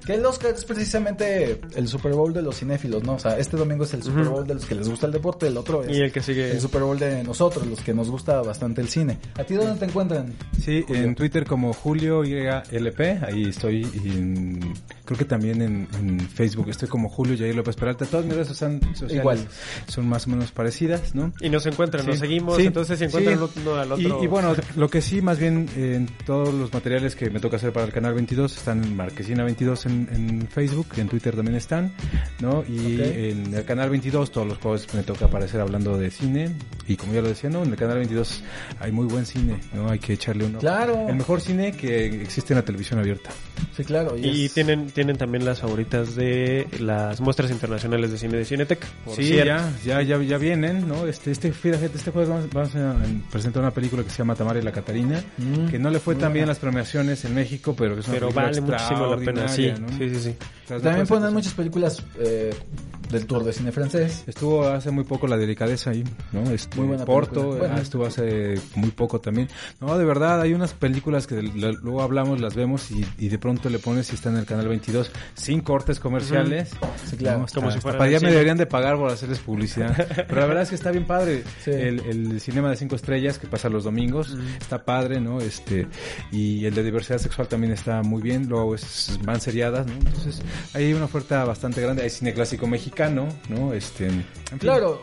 Que 0.06 0.14
el 0.14 0.24
Oscar 0.26 0.52
es 0.54 0.64
precisamente 0.64 1.60
el 1.74 1.88
Super 1.88 2.12
Bowl 2.12 2.32
de 2.32 2.42
los 2.42 2.56
cinéfilos, 2.58 3.02
¿no? 3.04 3.14
O 3.14 3.18
sea, 3.18 3.38
este 3.38 3.56
domingo 3.56 3.84
es 3.84 3.94
el 3.94 4.02
Super 4.02 4.24
Bowl 4.24 4.46
de 4.46 4.54
los 4.54 4.64
que 4.66 4.74
les 4.74 4.88
gusta 4.88 5.06
el 5.06 5.12
deporte, 5.12 5.46
el 5.46 5.56
otro 5.56 5.82
es 5.84 5.96
Y 5.96 6.00
el 6.00 6.12
que 6.12 6.22
sigue 6.22 6.50
el 6.50 6.60
Super 6.60 6.82
Bowl 6.82 6.98
de 6.98 7.22
nosotros, 7.24 7.66
los 7.66 7.80
que 7.80 7.94
nos 7.94 8.10
gusta 8.10 8.40
bastante 8.42 8.80
el 8.80 8.88
cine. 8.88 9.18
¿A 9.38 9.44
ti 9.44 9.54
dónde 9.54 9.78
te 9.78 9.84
encuentran? 9.86 10.34
Sí, 10.60 10.84
Julio. 10.86 11.02
en 11.02 11.14
Twitter 11.14 11.44
como 11.46 11.72
Julio 11.72 12.22
YLP, 12.24 13.00
ahí 13.26 13.44
estoy. 13.48 13.86
y 14.04 14.08
en 14.10 14.74
Creo 15.04 15.18
que 15.18 15.24
también 15.26 15.60
en, 15.60 15.88
en 16.00 16.20
Facebook 16.20 16.70
estoy 16.70 16.88
como 16.88 17.08
Julio 17.10 17.36
Jair 17.36 17.54
López 17.54 17.76
Peralta. 17.76 18.06
Todas 18.06 18.24
mis 18.24 18.34
redes 18.34 18.48
sociales 18.48 18.80
Igual. 19.10 19.38
son 19.86 20.08
más 20.08 20.26
o 20.26 20.30
menos 20.30 20.50
parecidas, 20.50 21.14
¿no? 21.14 21.32
Y 21.40 21.50
nos 21.50 21.66
encuentran, 21.66 22.06
nos 22.06 22.18
seguimos, 22.18 22.56
Sí, 22.56 22.66
entonces 22.66 22.98
si 22.98 23.04
encuentran 23.04 23.33
sí. 23.33 23.33
Uno 23.56 23.74
al 23.76 23.88
Y, 24.00 24.06
otro. 24.06 24.24
y 24.24 24.26
bueno, 24.26 24.54
lo 24.76 24.88
que 24.88 25.00
sí, 25.02 25.20
más 25.22 25.38
bien 25.38 25.68
eh, 25.76 25.94
en 25.96 26.06
todos 26.24 26.52
los 26.54 26.72
materiales 26.72 27.14
que 27.16 27.30
me 27.30 27.40
toca 27.40 27.56
hacer 27.56 27.72
para 27.72 27.86
el 27.86 27.92
canal 27.92 28.14
22 28.14 28.56
están 28.56 28.82
en 28.84 28.96
Marquesina 28.96 29.44
22 29.44 29.86
en, 29.86 30.08
en 30.12 30.48
Facebook, 30.48 30.86
y 30.96 31.00
en 31.00 31.08
Twitter 31.08 31.34
también 31.36 31.56
están, 31.56 31.92
¿no? 32.40 32.64
Y 32.68 33.00
en 33.00 33.54
el 33.54 33.64
canal 33.64 33.90
22 33.90 34.30
todos 34.30 34.46
los 34.46 34.58
jueves 34.58 34.86
me 34.94 35.02
toca 35.02 35.26
aparecer 35.26 35.60
hablando 35.60 35.96
de 35.98 36.10
cine 36.10 36.54
y 36.86 36.96
como 36.96 37.12
ya 37.14 37.20
lo 37.22 37.28
decía, 37.28 37.50
¿no? 37.50 37.62
En 37.62 37.70
el 37.70 37.76
canal 37.76 37.96
22 37.98 38.42
hay 38.80 38.92
muy 38.92 39.06
buen 39.06 39.26
cine, 39.26 39.58
¿no? 39.72 39.88
Hay 39.90 39.98
que 39.98 40.12
echarle 40.14 40.44
uno. 40.46 40.58
Claro. 40.58 41.08
El 41.08 41.16
mejor 41.16 41.40
cine 41.40 41.72
que 41.72 42.06
existe 42.22 42.52
en 42.52 42.58
la 42.58 42.64
televisión 42.64 42.98
abierta. 43.00 43.30
Sí, 43.76 43.84
claro. 43.84 44.16
Y 44.16 44.46
es- 44.46 44.54
tienen, 44.54 44.86
tienen 44.90 45.16
también 45.16 45.44
las 45.44 45.60
favoritas 45.60 46.14
de 46.14 46.66
las 46.80 47.20
muestras 47.20 47.50
internacionales 47.50 48.10
de 48.10 48.18
cine 48.18 48.36
de 48.38 48.44
Cineteca. 48.44 48.86
por 49.04 49.16
Sí, 49.16 49.24
cierto. 49.24 49.46
ya, 49.46 49.72
ya, 49.84 50.02
ya, 50.02 50.22
ya 50.22 50.38
vienen, 50.38 50.86
¿no? 50.88 51.06
Este, 51.06 51.30
este, 51.30 51.52
fíjate, 51.52 51.86
este 51.86 52.10
jueves 52.10 52.28
vamos, 52.28 52.48
vamos 52.52 52.74
a 52.76 52.96
presentar 53.30 53.62
una 53.62 53.70
película 53.72 54.02
que 54.02 54.10
se 54.10 54.18
llama 54.18 54.34
Tamara 54.34 54.58
y 54.58 54.62
la 54.62 54.72
Catarina, 54.72 55.22
Mm, 55.38 55.66
que 55.68 55.78
no 55.78 55.90
le 55.90 55.98
fue 56.00 56.14
tan 56.14 56.32
bien 56.32 56.46
las 56.46 56.58
premiaciones 56.58 57.24
en 57.24 57.34
México, 57.34 57.74
pero 57.76 57.94
que 57.94 58.00
es 58.00 58.06
una 58.08 58.14
Pero 58.14 58.26
película 58.28 58.46
vale 58.46 58.60
muchísimo 58.60 59.06
la 59.06 59.16
pena, 59.16 59.48
sí. 59.48 59.64
extraordinaria, 59.66 59.78
¿no? 59.78 59.98
Sí, 59.98 60.14
sí, 60.14 60.30
sí. 60.30 60.36
O 60.64 60.68
sea, 60.68 60.76
no 60.78 60.82
También 60.82 61.06
ponen 61.06 61.32
muchas 61.32 61.52
películas 61.54 62.02
eh, 62.18 62.54
del 63.10 63.26
tour 63.26 63.44
de 63.44 63.52
cine 63.52 63.70
francés. 63.70 64.24
Estuvo 64.26 64.66
hace 64.66 64.90
muy 64.90 65.04
poco 65.04 65.26
la 65.26 65.36
delicadeza 65.36 65.90
ahí, 65.90 66.02
¿no? 66.32 66.42
Este, 66.50 66.76
Muy 66.78 66.88
buena 66.88 67.04
Porto. 67.04 67.56
Bueno. 67.58 67.74
ah, 67.76 67.80
estuvo 67.80 68.06
hace 68.06 68.54
muy 68.74 68.90
poco 68.90 69.20
también. 69.20 69.48
No, 69.80 69.96
de 69.98 70.04
verdad, 70.04 70.40
hay 70.40 70.54
unas 70.54 70.72
películas 70.72 71.26
que 71.26 71.42
luego 71.42 72.00
hablamos, 72.02 72.40
las 72.40 72.54
vemos 72.54 72.90
y, 72.90 73.04
y 73.18 73.28
de 73.28 73.38
pronto 73.38 73.68
le 73.68 73.78
pones 73.78 74.10
y 74.10 74.14
está 74.14 74.30
en 74.30 74.38
el 74.38 74.46
canal 74.46 74.66
22 74.68 75.10
sin 75.34 75.60
cortes 75.60 76.00
comerciales. 76.00 76.70
Sí, 77.08 77.16
claro. 77.16 77.40
No, 77.40 77.44
está- 77.44 77.60
Como 77.60 77.70
si 77.70 77.76
está 77.78 77.82
fueran 77.82 77.98
padre. 77.98 78.10
Ya 78.12 78.16
al 78.18 78.24
me 78.24 78.30
deberían 78.32 78.56
de 78.56 78.66
pagar 78.66 78.96
por 78.96 79.10
hacerles 79.10 79.38
publicidad. 79.40 79.94
Pero 80.26 80.40
la 80.40 80.46
verdad 80.46 80.62
es 80.62 80.70
que 80.70 80.74
está 80.76 80.90
bien 80.90 81.06
padre. 81.06 81.44
Sí. 81.62 81.70
El, 81.72 82.00
el 82.00 82.40
cinema 82.40 82.70
de 82.70 82.76
cinco 82.76 82.96
estrellas 82.96 83.38
que 83.38 83.46
pasa 83.46 83.68
los 83.68 83.84
domingos 83.84 84.34
está 84.60 84.84
padre, 84.84 85.20
¿no? 85.20 85.40
Este 85.40 85.86
y 86.32 86.64
el 86.64 86.74
de 86.74 86.82
diversidad 86.82 87.18
sexual 87.18 87.48
también 87.48 87.72
está 87.72 88.02
muy 88.02 88.22
bien. 88.22 88.48
Luego 88.48 88.74
es, 88.74 89.18
van 89.24 89.40
seriadas, 89.42 89.86
¿no? 89.86 89.92
Entonces 89.92 90.40
hay 90.72 90.92
una 90.92 91.04
oferta 91.06 91.44
bastante 91.44 91.80
grande. 91.80 92.02
Hay 92.02 92.10
cine 92.10 92.32
clásico 92.34 92.66
mexicano, 92.66 93.28
¿no? 93.48 93.72
Este, 93.72 94.06
en 94.06 94.12
fin. 94.12 94.58
Claro, 94.58 95.00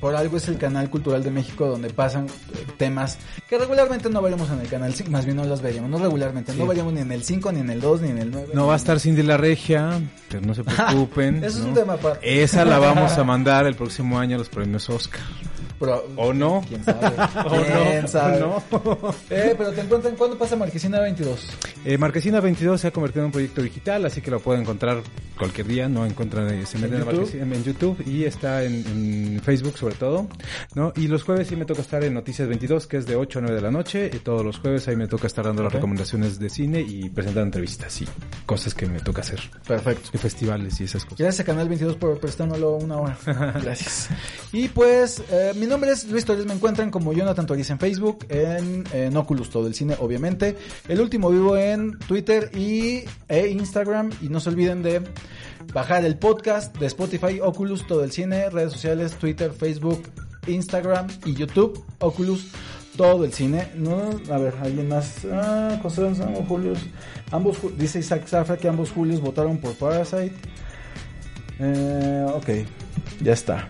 por 0.00 0.14
algo 0.14 0.36
es 0.36 0.48
el 0.48 0.58
canal 0.58 0.90
cultural 0.90 1.22
de 1.22 1.30
México 1.30 1.66
donde 1.66 1.90
pasan 1.90 2.26
eh, 2.26 2.66
temas 2.76 3.18
que 3.48 3.58
regularmente 3.58 4.10
no 4.10 4.22
veremos 4.22 4.50
en 4.50 4.60
el 4.60 4.68
canal 4.68 4.94
5, 4.94 5.10
más 5.10 5.24
bien 5.24 5.36
no 5.36 5.44
los 5.44 5.62
veríamos, 5.62 5.90
no 5.90 5.98
regularmente, 5.98 6.54
no 6.54 6.66
veríamos 6.66 6.92
ni 6.92 7.00
en 7.00 7.12
el 7.12 7.22
5, 7.22 7.52
ni 7.52 7.60
en 7.60 7.70
el 7.70 7.80
2, 7.80 8.02
ni 8.02 8.10
en 8.10 8.18
el 8.18 8.30
9. 8.30 8.48
No 8.54 8.66
va 8.66 8.74
a 8.74 8.76
estar 8.76 9.00
Cindy 9.00 9.22
la 9.22 9.36
Regia, 9.36 10.00
pero 10.28 10.46
no 10.46 10.54
se 10.54 10.64
preocupen. 10.64 11.44
Eso 11.44 11.58
es 11.58 11.62
¿no? 11.64 11.68
un 11.68 11.74
tema 11.74 11.94
aparte. 11.94 12.42
Esa 12.42 12.64
la 12.64 12.78
vamos 12.78 13.12
a 13.12 13.24
mandar 13.24 13.66
el 13.66 13.74
próximo 13.74 14.18
año 14.18 14.36
a 14.36 14.38
los 14.38 14.48
premios 14.48 14.88
Oscar. 14.90 15.22
Pero, 15.78 16.04
¿O 16.16 16.32
no? 16.32 16.64
¿Quién 16.66 16.84
sabe? 16.84 17.06
¿O 17.46 17.50
¿Quién 17.50 18.02
no? 18.02 18.08
sabe? 18.08 18.42
¿O 18.42 18.62
no? 18.70 19.14
Eh, 19.30 19.54
pero 19.56 19.72
te 19.72 19.80
encuentran, 19.82 20.16
¿cuándo 20.16 20.38
pasa 20.38 20.56
Marquesina 20.56 21.00
22? 21.00 21.50
Eh, 21.84 21.98
Marquesina 21.98 22.40
22 22.40 22.80
se 22.80 22.88
ha 22.88 22.90
convertido 22.90 23.22
en 23.22 23.26
un 23.26 23.32
proyecto 23.32 23.62
digital, 23.62 24.04
así 24.06 24.20
que 24.20 24.30
lo 24.30 24.40
pueden 24.40 24.62
encontrar 24.62 25.02
cualquier 25.38 25.66
día, 25.66 25.88
no 25.88 26.04
encuentran, 26.04 26.48
eh, 26.50 26.66
se 26.66 26.78
¿En 26.78 26.90
YouTube? 26.90 27.34
En 27.34 27.64
YouTube 27.64 28.02
y 28.06 28.24
está 28.24 28.64
en, 28.64 28.84
en 28.86 29.40
Facebook 29.42 29.78
sobre 29.78 29.94
todo, 29.94 30.28
¿no? 30.74 30.92
Y 30.96 31.06
los 31.08 31.22
jueves 31.22 31.48
sí 31.48 31.56
me 31.56 31.64
toca 31.64 31.80
estar 31.80 32.02
en 32.04 32.14
Noticias 32.14 32.48
22, 32.48 32.86
que 32.86 32.96
es 32.96 33.06
de 33.06 33.16
8 33.16 33.38
a 33.38 33.42
9 33.42 33.56
de 33.56 33.62
la 33.62 33.70
noche, 33.70 34.10
y 34.12 34.18
todos 34.18 34.44
los 34.44 34.58
jueves 34.58 34.88
ahí 34.88 34.96
me 34.96 35.06
toca 35.06 35.26
estar 35.26 35.44
dando 35.44 35.62
las 35.62 35.72
recomendaciones 35.72 36.38
de 36.38 36.50
cine 36.50 36.80
y 36.80 37.08
presentando 37.08 37.46
entrevistas 37.46 38.02
y 38.02 38.08
cosas 38.46 38.74
que 38.74 38.86
me 38.86 39.00
toca 39.00 39.20
hacer, 39.20 39.40
Perfecto. 39.66 40.10
y 40.12 40.18
festivales 40.18 40.80
y 40.80 40.84
esas 40.84 41.04
cosas. 41.04 41.18
Gracias 41.18 41.40
a 41.40 41.44
Canal 41.44 41.68
22 41.68 41.96
por 41.96 42.18
prestármelo 42.18 42.76
una 42.76 42.96
hora. 42.96 43.18
Gracias. 43.62 44.08
Y 44.52 44.68
pues, 44.68 45.22
eh, 45.30 45.52
nombre 45.68 45.90
es 45.90 46.08
Luis 46.08 46.24
Torres. 46.24 46.46
Me 46.46 46.54
encuentran 46.54 46.90
como 46.90 47.12
Jonathan 47.12 47.46
Torres 47.46 47.70
en 47.70 47.78
Facebook, 47.78 48.26
en, 48.28 49.16
Oculus 49.16 49.50
Todo 49.50 49.66
el 49.66 49.74
Cine, 49.74 49.96
obviamente. 49.98 50.56
El 50.88 51.00
último 51.00 51.30
vivo 51.30 51.56
en 51.56 51.98
Twitter 51.98 52.50
y 52.54 53.04
e 53.28 53.48
Instagram. 53.48 54.10
Y 54.20 54.28
no 54.28 54.40
se 54.40 54.50
olviden 54.50 54.82
de 54.82 55.02
bajar 55.72 56.04
el 56.04 56.18
podcast 56.18 56.76
de 56.78 56.86
Spotify, 56.86 57.40
Oculus 57.40 57.86
Todo 57.86 58.04
el 58.04 58.12
Cine, 58.12 58.50
redes 58.50 58.72
sociales, 58.72 59.14
Twitter, 59.14 59.52
Facebook, 59.52 60.02
Instagram 60.46 61.08
y 61.24 61.34
YouTube, 61.34 61.84
Oculus 61.98 62.52
todo 62.96 63.24
el 63.24 63.32
cine, 63.32 63.68
¿no? 63.76 64.10
A 64.30 64.38
ver, 64.38 64.54
alguien 64.60 64.88
más. 64.88 65.24
Ah, 65.32 65.78
Gonzalo, 65.80 66.42
Julius. 66.48 66.80
Ambos, 67.30 67.58
dice 67.78 68.00
Isaac 68.00 68.26
Zafra 68.26 68.56
que 68.56 68.68
ambos 68.68 68.90
Julios 68.90 69.20
votaron 69.20 69.58
por 69.58 69.74
Parasite. 69.74 70.34
Eh, 71.60 72.26
ok, 72.34 72.48
ya 73.22 73.32
está. 73.32 73.68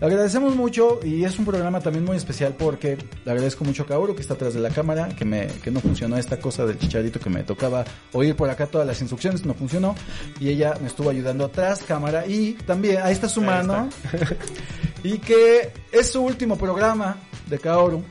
Le 0.00 0.06
agradecemos 0.06 0.56
mucho 0.56 1.00
y 1.04 1.24
es 1.24 1.38
un 1.38 1.44
programa 1.44 1.80
también 1.80 2.06
muy 2.06 2.16
especial 2.16 2.54
porque 2.58 2.96
le 3.22 3.30
agradezco 3.30 3.66
mucho 3.66 3.82
a 3.82 3.86
Kaoru 3.86 4.14
que 4.14 4.22
está 4.22 4.32
atrás 4.32 4.54
de 4.54 4.60
la 4.60 4.70
cámara, 4.70 5.10
que 5.10 5.26
me 5.26 5.46
que 5.62 5.70
no 5.70 5.80
funcionó 5.80 6.16
esta 6.16 6.40
cosa 6.40 6.64
del 6.64 6.78
chicharito 6.78 7.20
que 7.20 7.28
me 7.28 7.42
tocaba 7.42 7.84
oír 8.14 8.34
por 8.34 8.48
acá 8.48 8.66
todas 8.66 8.86
las 8.86 8.98
instrucciones, 9.02 9.44
no 9.44 9.52
funcionó 9.52 9.94
y 10.40 10.48
ella 10.48 10.72
me 10.80 10.86
estuvo 10.86 11.10
ayudando 11.10 11.44
atrás 11.44 11.82
cámara 11.86 12.26
y 12.26 12.54
también 12.64 13.02
ahí 13.02 13.12
está 13.12 13.28
su 13.28 13.42
mano 13.42 13.90
y 15.04 15.18
que 15.18 15.70
es 15.92 16.10
su 16.10 16.22
último 16.22 16.56
programa 16.56 17.18
de 17.50 17.58
Kaoru. 17.58 18.02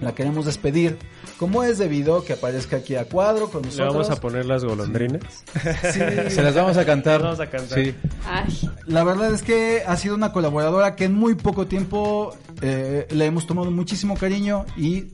La 0.00 0.14
queremos 0.14 0.46
despedir. 0.46 0.96
Como 1.44 1.62
es 1.62 1.76
debido 1.76 2.24
que 2.24 2.32
aparezca 2.32 2.76
aquí 2.78 2.94
a 2.96 3.04
cuadro 3.04 3.50
con 3.50 3.60
Le 3.60 3.68
nosotros. 3.68 3.92
vamos 3.94 4.10
a 4.10 4.16
poner 4.18 4.46
las 4.46 4.64
golondrinas. 4.64 5.44
Sí. 5.92 6.00
Se 6.30 6.42
las 6.42 6.54
vamos 6.54 6.78
a 6.78 6.86
cantar. 6.86 7.20
Las 7.20 7.36
vamos 7.36 7.40
a 7.40 7.50
cantar. 7.50 7.78
Sí. 7.84 7.94
Ay, 8.26 8.70
La 8.86 9.04
verdad 9.04 9.30
es 9.34 9.42
que 9.42 9.82
ha 9.86 9.94
sido 9.98 10.14
una 10.14 10.32
colaboradora 10.32 10.96
que 10.96 11.04
en 11.04 11.14
muy 11.14 11.34
poco 11.34 11.66
tiempo 11.66 12.34
eh, 12.62 13.06
le 13.10 13.26
hemos 13.26 13.46
tomado 13.46 13.70
muchísimo 13.70 14.16
cariño 14.16 14.64
y 14.78 15.08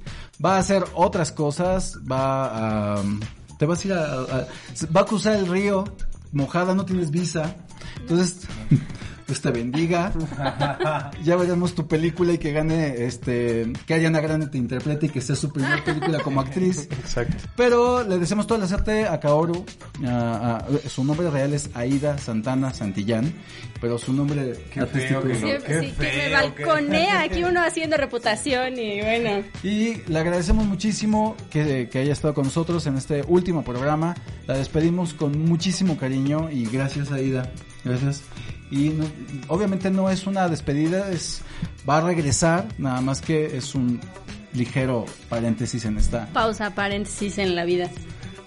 va 0.45 0.55
a 0.55 0.59
hacer 0.59 0.85
otras 0.95 1.33
cosas, 1.33 1.99
va 2.09 2.99
a... 2.99 3.03
Te 3.59 3.67
vas 3.67 3.85
a 3.85 3.89
ir 3.89 3.93
a, 3.95 4.05
a- 4.05 4.47
va 4.97 5.01
a 5.01 5.05
cruzar 5.05 5.35
el 5.35 5.49
río, 5.49 5.83
mojada, 6.31 6.77
no 6.77 6.85
tienes 6.85 7.11
visa. 7.11 7.57
Entonces, 7.99 8.47
Dios 9.31 9.41
te 9.43 9.51
bendiga. 9.53 10.13
ya 11.25 11.37
veremos 11.37 11.73
tu 11.75 11.87
película 11.87 12.33
y 12.33 12.39
que 12.39 12.51
gane, 12.51 13.05
este, 13.05 13.73
que 13.87 13.95
Ariana 13.95 14.21
Grande 14.21 14.49
te 14.49 14.59
interprete 14.59 15.07
y 15.07 15.09
que 15.09 15.21
sea 15.21 15.37
su 15.37 15.53
primera 15.53 15.85
película 15.85 16.19
como 16.19 16.41
actriz. 16.41 16.89
Exacto. 16.91 17.37
Pero 17.57 18.03
le 18.03 18.19
deseamos 18.19 18.49
toda 18.49 18.59
la 18.59 18.67
suerte 18.67 19.07
a 19.07 19.21
Kaoru. 19.21 19.65
a- 20.05 20.57
a- 20.57 20.89
su 20.89 21.05
nombre 21.05 21.31
real 21.31 21.53
es 21.53 21.71
Aida 21.75 22.19
Santana 22.19 22.73
Santillán, 22.75 23.33
pero 23.81 23.99
su 23.99 24.13
nombre 24.13 24.55
artístico 24.77 25.21
es- 25.29 25.39
siempre, 25.39 25.81
sí, 25.81 25.95
que 25.97 26.07
me 26.29 26.31
balconea 26.33 27.23
aquí 27.23 27.45
uno 27.45 27.61
haciendo 27.63 27.97
reputación 27.99 28.77
y 28.79 29.01
bueno. 29.03 29.45
Y 29.63 29.97
le 30.11 30.19
agradecemos 30.19 30.67
muchísimo 30.67 31.37
que, 31.51 31.89
que 31.89 31.99
haya 32.01 32.13
estado 32.13 32.35
con 32.35 32.45
nosotros 32.47 32.85
en 32.87 32.97
este 32.97 33.23
último 33.29 33.63
programa. 33.63 34.17
La 34.49 34.57
despedimos 34.57 35.15
con 35.15 35.39
muchísimo 35.45 35.97
cariño 35.97 36.51
y 36.51 36.65
gracias 36.67 37.13
Aida. 37.13 37.49
Gracias. 37.85 38.23
Y 38.71 38.91
no- 38.91 39.07
obviamente 39.49 39.91
no 39.91 40.11
es 40.11 40.27
una 40.27 40.49
despedida, 40.49 41.11
es 41.11 41.43
va 41.89 41.99
a 41.99 42.01
regresar, 42.03 42.67
nada 42.79 43.01
más 43.01 43.21
que 43.21 43.57
es 43.57 43.75
un 43.75 44.01
ligero 44.53 45.07
paréntesis 45.29 45.85
en 45.85 45.97
esta 45.99 46.27
Pausa, 46.33 46.75
paréntesis 46.75 47.39
en 47.39 47.55
la 47.57 47.65
vida. 47.65 47.89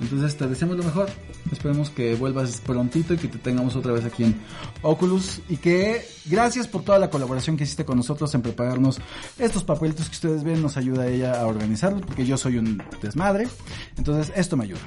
Entonces 0.01 0.35
te 0.37 0.47
deseamos 0.47 0.77
lo 0.77 0.83
mejor. 0.83 1.09
Esperemos 1.51 1.89
que 1.91 2.15
vuelvas 2.15 2.59
prontito 2.61 3.13
y 3.13 3.17
que 3.17 3.27
te 3.27 3.37
tengamos 3.37 3.75
otra 3.75 3.91
vez 3.93 4.03
aquí 4.05 4.23
en 4.23 4.35
Oculus. 4.81 5.39
Y 5.49 5.57
que 5.57 6.01
gracias 6.25 6.67
por 6.67 6.83
toda 6.83 6.97
la 6.99 7.09
colaboración 7.09 7.57
que 7.57 7.63
hiciste 7.63 7.85
con 7.85 7.97
nosotros 7.97 8.33
en 8.33 8.41
prepararnos 8.41 8.99
estos 9.37 9.63
papelitos 9.63 10.07
que 10.09 10.13
ustedes 10.15 10.43
ven. 10.43 10.61
Nos 10.61 10.77
ayuda 10.77 11.07
ella 11.07 11.39
a 11.39 11.45
organizarlos 11.45 12.01
porque 12.01 12.25
yo 12.25 12.37
soy 12.37 12.57
un 12.57 12.81
desmadre. 13.01 13.47
Entonces 13.97 14.33
esto 14.35 14.57
me 14.57 14.63
ayuda. 14.65 14.81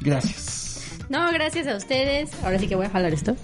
Gracias. 0.00 0.68
No, 1.08 1.32
gracias 1.32 1.66
a 1.66 1.76
ustedes. 1.76 2.30
Ahora 2.44 2.58
sí 2.58 2.68
que 2.68 2.76
voy 2.76 2.86
a 2.86 2.90
jalar 2.90 3.12
esto. 3.14 3.34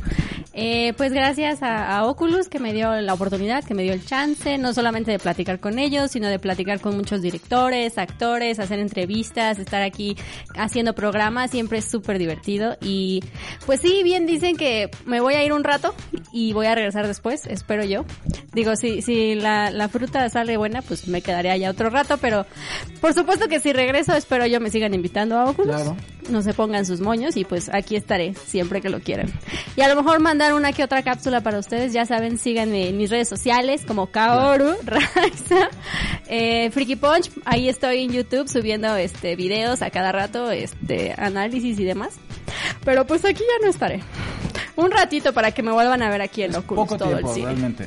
Eh, 0.58 0.94
pues 0.96 1.12
gracias 1.12 1.62
a, 1.62 1.98
a 1.98 2.06
Oculus 2.06 2.48
que 2.48 2.58
me 2.58 2.72
dio 2.72 2.90
la 3.02 3.12
oportunidad, 3.12 3.62
que 3.62 3.74
me 3.74 3.82
dio 3.82 3.92
el 3.92 4.06
chance, 4.06 4.56
no 4.56 4.72
solamente 4.72 5.10
de 5.10 5.18
platicar 5.18 5.60
con 5.60 5.78
ellos, 5.78 6.10
sino 6.12 6.28
de 6.28 6.38
platicar 6.38 6.80
con 6.80 6.96
muchos 6.96 7.20
directores, 7.20 7.98
actores, 7.98 8.58
hacer 8.58 8.78
entrevistas, 8.78 9.58
estar 9.58 9.82
aquí 9.82 10.16
haciendo 10.56 10.94
programas, 10.94 11.50
siempre 11.50 11.78
es 11.80 11.84
súper 11.84 12.18
divertido. 12.18 12.78
Y 12.80 13.22
pues 13.66 13.82
sí, 13.82 14.00
bien 14.02 14.24
dicen 14.24 14.56
que 14.56 14.88
me 15.04 15.20
voy 15.20 15.34
a 15.34 15.44
ir 15.44 15.52
un 15.52 15.62
rato 15.62 15.94
y 16.32 16.54
voy 16.54 16.64
a 16.66 16.74
regresar 16.74 17.06
después, 17.06 17.44
espero 17.46 17.84
yo. 17.84 18.06
Digo, 18.54 18.76
si, 18.76 19.02
si 19.02 19.34
la, 19.34 19.70
la 19.70 19.90
fruta 19.90 20.26
sale 20.30 20.56
buena, 20.56 20.80
pues 20.80 21.06
me 21.06 21.20
quedaré 21.20 21.50
allá 21.50 21.70
otro 21.70 21.90
rato, 21.90 22.16
pero 22.16 22.46
por 23.02 23.12
supuesto 23.12 23.46
que 23.48 23.60
si 23.60 23.74
regreso, 23.74 24.14
espero 24.14 24.46
yo 24.46 24.58
me 24.60 24.70
sigan 24.70 24.94
invitando 24.94 25.36
a 25.38 25.50
Oculus 25.50 25.74
Claro. 25.76 25.96
no 26.30 26.40
se 26.40 26.54
pongan 26.54 26.86
sus 26.86 27.00
moños 27.02 27.36
y 27.36 27.44
pues 27.44 27.68
aquí 27.74 27.94
estaré 27.96 28.34
siempre 28.46 28.80
que 28.80 28.88
lo 28.88 29.00
quieran. 29.00 29.30
Y 29.76 29.82
a 29.82 29.88
lo 29.88 29.96
mejor 29.96 30.18
mandar 30.20 30.45
una 30.54 30.72
que 30.72 30.84
otra 30.84 31.02
cápsula 31.02 31.40
para 31.40 31.58
ustedes, 31.58 31.92
ya 31.92 32.06
saben, 32.06 32.38
síganme 32.38 32.88
en 32.88 32.96
mis 32.96 33.10
redes 33.10 33.28
sociales 33.28 33.84
como 33.86 34.06
Kaoru, 34.06 34.74
Raiza, 34.84 35.68
eh, 36.26 36.70
Freaky 36.70 36.96
Punch, 36.96 37.30
ahí 37.44 37.68
estoy 37.68 38.04
en 38.04 38.12
YouTube 38.12 38.48
subiendo 38.48 38.94
este 38.96 39.36
videos 39.36 39.82
a 39.82 39.90
cada 39.90 40.12
rato, 40.12 40.50
este 40.50 41.14
análisis 41.16 41.78
y 41.78 41.84
demás. 41.84 42.14
Pero 42.84 43.06
pues 43.06 43.24
aquí 43.24 43.40
ya 43.40 43.64
no 43.64 43.70
estaré. 43.70 44.02
Un 44.76 44.90
ratito 44.90 45.32
para 45.32 45.52
que 45.52 45.62
me 45.62 45.72
vuelvan 45.72 46.02
a 46.02 46.10
ver 46.10 46.22
aquí 46.22 46.42
en 46.42 46.54
Oculus 46.54 46.84
Poco 46.84 46.98
todo 46.98 47.08
tiempo, 47.08 47.28
el 47.28 47.34
cine. 47.34 47.46
realmente. 47.46 47.86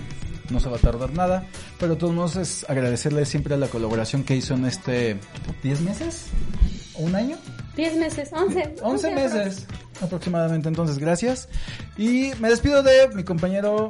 No 0.49 0.59
se 0.59 0.69
va 0.69 0.77
a 0.77 0.79
tardar 0.79 1.11
nada. 1.13 1.45
Pero 1.79 1.93
de 1.93 1.99
todos 1.99 2.13
modos 2.13 2.35
es 2.35 2.69
agradecerle 2.69 3.25
siempre 3.25 3.55
la 3.57 3.67
colaboración 3.67 4.23
que 4.23 4.35
hizo 4.35 4.55
en 4.55 4.65
este... 4.65 5.17
¿10 5.63 5.79
meses? 5.81 6.27
¿Un 6.95 7.15
año? 7.15 7.37
10 7.79 7.95
meses, 7.97 8.29
11. 8.33 8.75
11 8.81 9.11
meses 9.15 9.65
aproximadamente. 10.01 10.67
Entonces, 10.67 10.97
gracias. 10.99 11.47
Y 11.97 12.31
me 12.39 12.49
despido 12.49 12.83
de 12.83 13.07
mi 13.13 13.23
compañero 13.23 13.89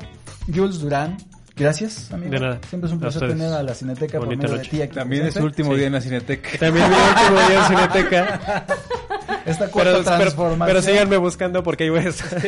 Jules 0.53 0.79
Durán. 0.79 1.17
Gracias, 1.55 2.11
amigo. 2.13 2.31
De 2.31 2.39
nada. 2.39 2.59
Siempre 2.69 2.87
es 2.87 2.93
un 2.93 2.99
placer 3.01 3.23
ustedes. 3.23 3.37
tener 3.41 3.53
a 3.53 3.63
la 3.63 3.73
Cineteca 3.73 4.17
por 4.19 4.27
medio 4.29 4.47
de 4.47 4.57
noche. 4.57 4.69
ti 4.69 4.81
aquí 4.81 4.95
También 4.95 5.25
es 5.25 5.33
su 5.33 5.43
último 5.43 5.71
Sí. 5.71 5.77
día 5.77 5.87
en 5.87 5.93
la 5.93 6.01
Cineteca. 6.01 6.49
También 6.57 6.89
mi 6.89 6.95
último 6.95 7.47
día 7.49 7.59
en 7.59 7.65
Cineteca. 7.67 8.65
Esta 9.45 9.67
cuarta 9.69 9.91
Pero, 9.91 10.03
pero, 10.03 10.17
transformación. 10.17 10.67
pero 10.67 10.81
síganme 10.81 11.17
buscando 11.17 11.63
porque 11.63 11.83
ahí 11.85 11.89
voy 11.89 11.99
a 11.99 12.09
estar. 12.09 12.41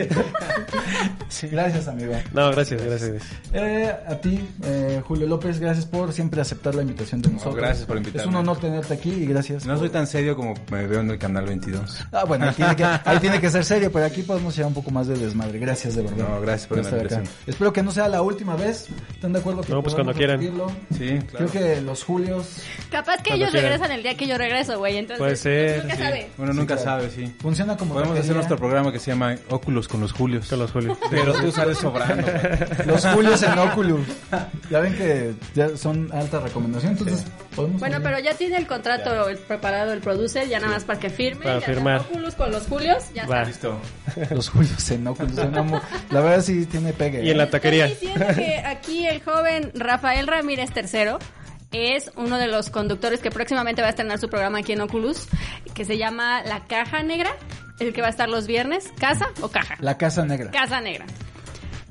Sí, 1.30 1.48
gracias, 1.48 1.88
amigo. 1.88 2.14
No, 2.34 2.52
gracias, 2.52 2.84
gracias. 2.84 3.24
Eh, 3.54 3.92
a 4.08 4.16
ti, 4.16 4.48
eh, 4.64 5.02
Julio 5.08 5.28
López, 5.28 5.60
gracias 5.60 5.86
por 5.86 6.12
siempre 6.14 6.42
aceptar 6.42 6.76
la 6.76 6.82
invitación 6.82 7.22
de 7.22 7.30
nosotros. 7.30 7.56
gracias 7.56 7.86
por 7.86 7.98
invitarme. 7.98 8.22
Es 8.22 8.28
un 8.28 8.36
honor 8.36 8.60
tenerte 8.60 8.94
aquí 8.94 9.12
y 9.12 9.26
gracias. 9.26 9.66
No 9.66 9.74
por- 9.74 9.80
soy 9.80 9.90
tan 9.90 10.08
serio 10.08 10.36
como 10.36 10.54
me 10.70 10.86
veo 10.88 11.00
en 11.00 11.10
el 11.10 11.18
canal 11.18 11.46
22. 11.46 12.06
Ah, 12.12 12.26
bueno, 12.26 12.46
ahí 12.50 12.54
tiene, 12.56 12.76
que, 12.76 12.84
ahí 12.84 13.20
tiene 13.20 13.40
que 13.40 13.50
ser 13.50 13.64
serio, 13.64 13.92
pero 13.92 14.06
aquí 14.06 14.22
podemos 14.24 14.56
llevar 14.56 14.68
un 14.68 14.74
poco 14.74 14.92
más 14.92 15.08
de 15.08 15.18
desmadre. 15.18 15.58
Gracias, 15.60 15.96
de 15.96 16.04
verdad. 16.04 16.28
No, 16.30 16.42
gracias 16.42 16.68
por 16.68 16.78
la 16.78 16.84
estar 16.84 17.00
acá. 17.00 17.16
invitación. 17.16 17.38
Espero 17.48 17.74
que 17.74 17.84
no 17.84 17.92
sea 17.92 18.08
la 18.10 18.22
última 18.22 18.56
vez. 18.56 18.88
¿Están 19.14 19.34
de 19.34 19.40
acuerdo 19.40 19.62
que 19.62 19.72
No, 19.72 19.82
pues 19.82 19.96
cuando 19.96 20.14
quieran. 20.14 20.40
repetirlo? 20.40 20.72
Sí, 20.98 21.20
claro. 21.30 21.48
Creo 21.48 21.52
que 21.76 21.82
los 21.82 22.04
Julios 22.04 22.58
Capaz 22.92 23.18
que 23.18 23.30
Cuando 23.30 23.36
ellos 23.46 23.52
quieran. 23.52 23.72
regresan 23.72 23.92
el 23.96 24.04
día 24.04 24.18
que 24.18 24.28
yo 24.28 24.38
regreso, 24.38 24.78
güey. 24.78 24.98
Entonces, 24.98 25.20
Puede 25.20 25.36
ser, 25.38 25.84
Nunca 25.84 25.96
sí. 25.96 26.02
sabe. 26.04 26.30
Uno 26.38 26.54
nunca 26.54 26.71
Sí, 26.78 26.84
claro. 26.84 27.02
sabe, 27.02 27.12
sí. 27.14 27.34
funciona 27.42 27.78
como 27.78 27.94
Podemos 27.94 28.18
hacer 28.20 28.36
nuestro 28.36 28.58
programa 28.58 28.92
que 28.92 29.00
se 29.00 29.12
llama 29.12 29.36
Óculos 29.50 29.88
con 29.88 30.02
los 30.02 30.12
Julios. 30.12 30.48
Con 30.50 30.60
los 30.60 30.72
Julio. 30.72 30.98
Pero 31.10 31.34
tú 31.34 31.52
sales 31.52 31.78
sobrando. 31.78 32.28
Los 32.86 33.06
Julios 33.06 33.42
en 33.44 33.58
Oculus. 33.60 34.02
Ya 34.70 34.80
ven 34.80 34.96
que 34.96 35.34
ya 35.56 35.76
son 35.78 36.10
alta 36.14 36.40
recomendación, 36.40 36.94
entonces 36.94 37.26
podemos. 37.56 37.80
Bueno, 37.80 37.98
pero 38.02 38.20
ya 38.20 38.34
tiene 38.34 38.58
el 38.58 38.68
contrato 38.68 39.28
el- 39.30 39.38
preparado 39.38 39.92
el 39.94 40.00
producer, 40.02 40.48
ya 40.48 40.60
nada 40.60 40.74
más 40.74 40.84
para 40.84 41.00
que 41.00 41.10
firme. 41.10 41.44
Para 41.46 41.62
firmar. 41.62 42.02
Oculus 42.02 42.36
con 42.36 42.52
los 42.52 42.68
Julios, 42.68 43.04
ya 43.14 43.26
Va. 43.28 43.44
está. 43.44 43.48
Listo. 43.50 43.80
Los 44.36 44.50
Julios 44.50 44.92
en 44.92 45.08
Oculus. 45.08 45.36
suena 45.36 45.62
muy- 45.64 45.80
La 46.10 46.22
verdad 46.22 46.42
sí 46.44 46.66
tiene 46.66 46.94
pegue. 46.94 47.24
Y 47.24 47.30
en 47.32 47.38
la 47.38 47.44
Estoy 47.46 47.60
taquería. 47.60 47.88
que 48.36 48.64
aquí 48.66 49.06
el 49.08 49.22
joven 49.24 49.72
Rafael 49.76 50.28
Ramírez 50.28 50.70
III 50.76 51.16
es 51.72 52.12
uno 52.16 52.38
de 52.38 52.48
los 52.48 52.70
conductores 52.70 53.20
que 53.20 53.32
próximamente 53.32 53.82
va 53.82 53.88
a 53.88 53.92
estrenar 53.92 54.20
su 54.20 54.30
programa 54.30 54.60
aquí 54.60 54.74
en 54.74 54.82
Oculus, 54.82 55.28
que 55.74 55.86
se 55.86 55.98
llama 55.98 56.44
La 56.44 56.66
Caja 56.66 57.04
Negra, 57.04 57.36
el 57.80 57.94
que 57.94 58.02
va 58.02 58.08
a 58.08 58.12
estar 58.12 58.30
los 58.30 58.48
viernes. 58.48 58.92
¿Casa 59.00 59.30
o 59.42 59.48
caja? 59.50 59.76
La 59.80 59.98
Casa 59.98 60.26
Negra. 60.26 60.52
Casa 60.52 60.82
Negra. 60.82 61.06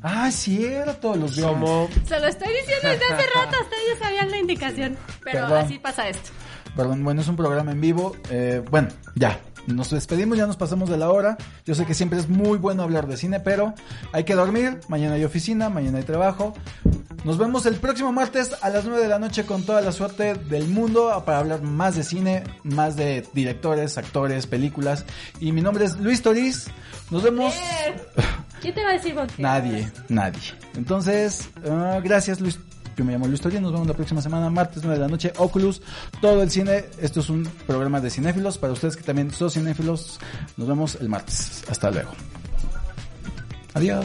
Ah, 0.03 0.31
cierto, 0.31 1.15
los 1.17 1.37
viernes. 1.37 1.55
Como 1.59 1.89
Se 2.07 2.19
lo 2.21 2.27
estoy 2.27 2.49
diciendo 2.49 2.89
desde 2.89 3.05
hace 3.05 3.27
rato, 3.35 3.57
hasta 3.61 3.77
ellos 3.87 3.99
sabían 4.01 4.31
la 4.31 4.39
indicación. 4.39 4.99
Pero 5.25 5.41
Perdón. 5.47 5.65
así 5.65 5.79
pasa 5.79 6.09
esto. 6.09 6.31
Perdón, 6.77 7.03
bueno, 7.05 7.21
es 7.21 7.29
un 7.29 7.37
programa 7.37 7.73
en 7.73 7.81
vivo. 7.81 8.17
Eh, 8.31 8.63
bueno, 8.71 8.89
ya. 9.15 9.41
Nos 9.67 9.91
despedimos, 9.91 10.39
ya 10.39 10.47
nos 10.47 10.57
pasamos 10.57 10.89
de 10.89 10.97
la 10.97 11.11
hora. 11.11 11.37
Yo 11.65 11.75
sé 11.75 11.87
que 11.87 11.95
siempre 11.95 12.19
es 12.19 12.29
muy 12.29 12.59
bueno 12.59 12.83
hablar 12.83 13.07
de 13.07 13.17
cine, 13.17 13.41
pero 13.41 13.75
hay 14.13 14.25
que 14.25 14.35
dormir. 14.35 14.81
Mañana 14.89 15.15
hay 15.15 15.25
oficina, 15.25 15.69
mañana 15.69 15.99
hay 15.99 16.05
trabajo. 16.05 16.55
Nos 17.25 17.37
vemos 17.37 17.67
el 17.67 17.77
próximo 17.77 18.13
martes 18.13 18.57
a 18.63 18.71
las 18.71 18.85
9 18.85 19.03
de 19.03 19.09
la 19.09 19.19
noche 19.19 19.45
con 19.45 19.65
toda 19.65 19.83
la 19.83 19.93
suerte 19.93 20.35
del 20.35 20.69
mundo 20.69 21.23
para 21.27 21.39
hablar 21.39 21.63
más 21.63 21.95
de 21.95 22.03
cine, 22.03 22.45
más 22.63 22.97
de 22.97 23.27
directores, 23.35 23.99
actores, 23.99 24.47
películas. 24.47 25.05
Y 25.39 25.53
mi 25.53 25.61
nombre 25.61 25.85
es 25.85 25.99
Luis 25.99 26.23
Toriz. 26.23 26.69
Nos 27.11 27.23
vemos. 27.23 27.55
¿Quién 28.61 28.75
te 28.75 28.83
va 28.83 28.91
a 28.91 28.93
decir 28.93 29.15
qué? 29.15 29.43
Nadie, 29.43 29.91
nadie. 30.09 30.41
Entonces, 30.75 31.51
ah, 31.69 32.01
gracias 32.03 32.41
Luis. 32.41 32.59
Yo 33.01 33.07
me 33.07 33.15
llamo 33.15 33.29
Luis 33.29 33.41
Toriz, 33.41 33.63
nos 33.63 33.73
vemos 33.73 33.89
la 33.89 33.95
próxima 33.95 34.21
semana, 34.21 34.51
martes 34.51 34.83
9 34.83 34.99
de 34.99 35.01
la 35.01 35.09
noche, 35.09 35.33
Oculus, 35.39 35.81
todo 36.21 36.43
el 36.43 36.51
cine. 36.51 36.85
Esto 37.01 37.21
es 37.21 37.31
un 37.31 37.49
programa 37.67 37.99
de 37.99 38.11
cinéfilos, 38.11 38.59
para 38.59 38.75
ustedes 38.75 38.95
que 38.95 39.03
también 39.03 39.31
son 39.31 39.51
cinéfilos, 39.51 40.21
nos 40.59 40.69
vemos 40.69 40.99
el 41.01 41.09
martes. 41.09 41.65
Hasta 41.71 41.91
luego. 41.91 42.11
Adiós. 43.73 44.05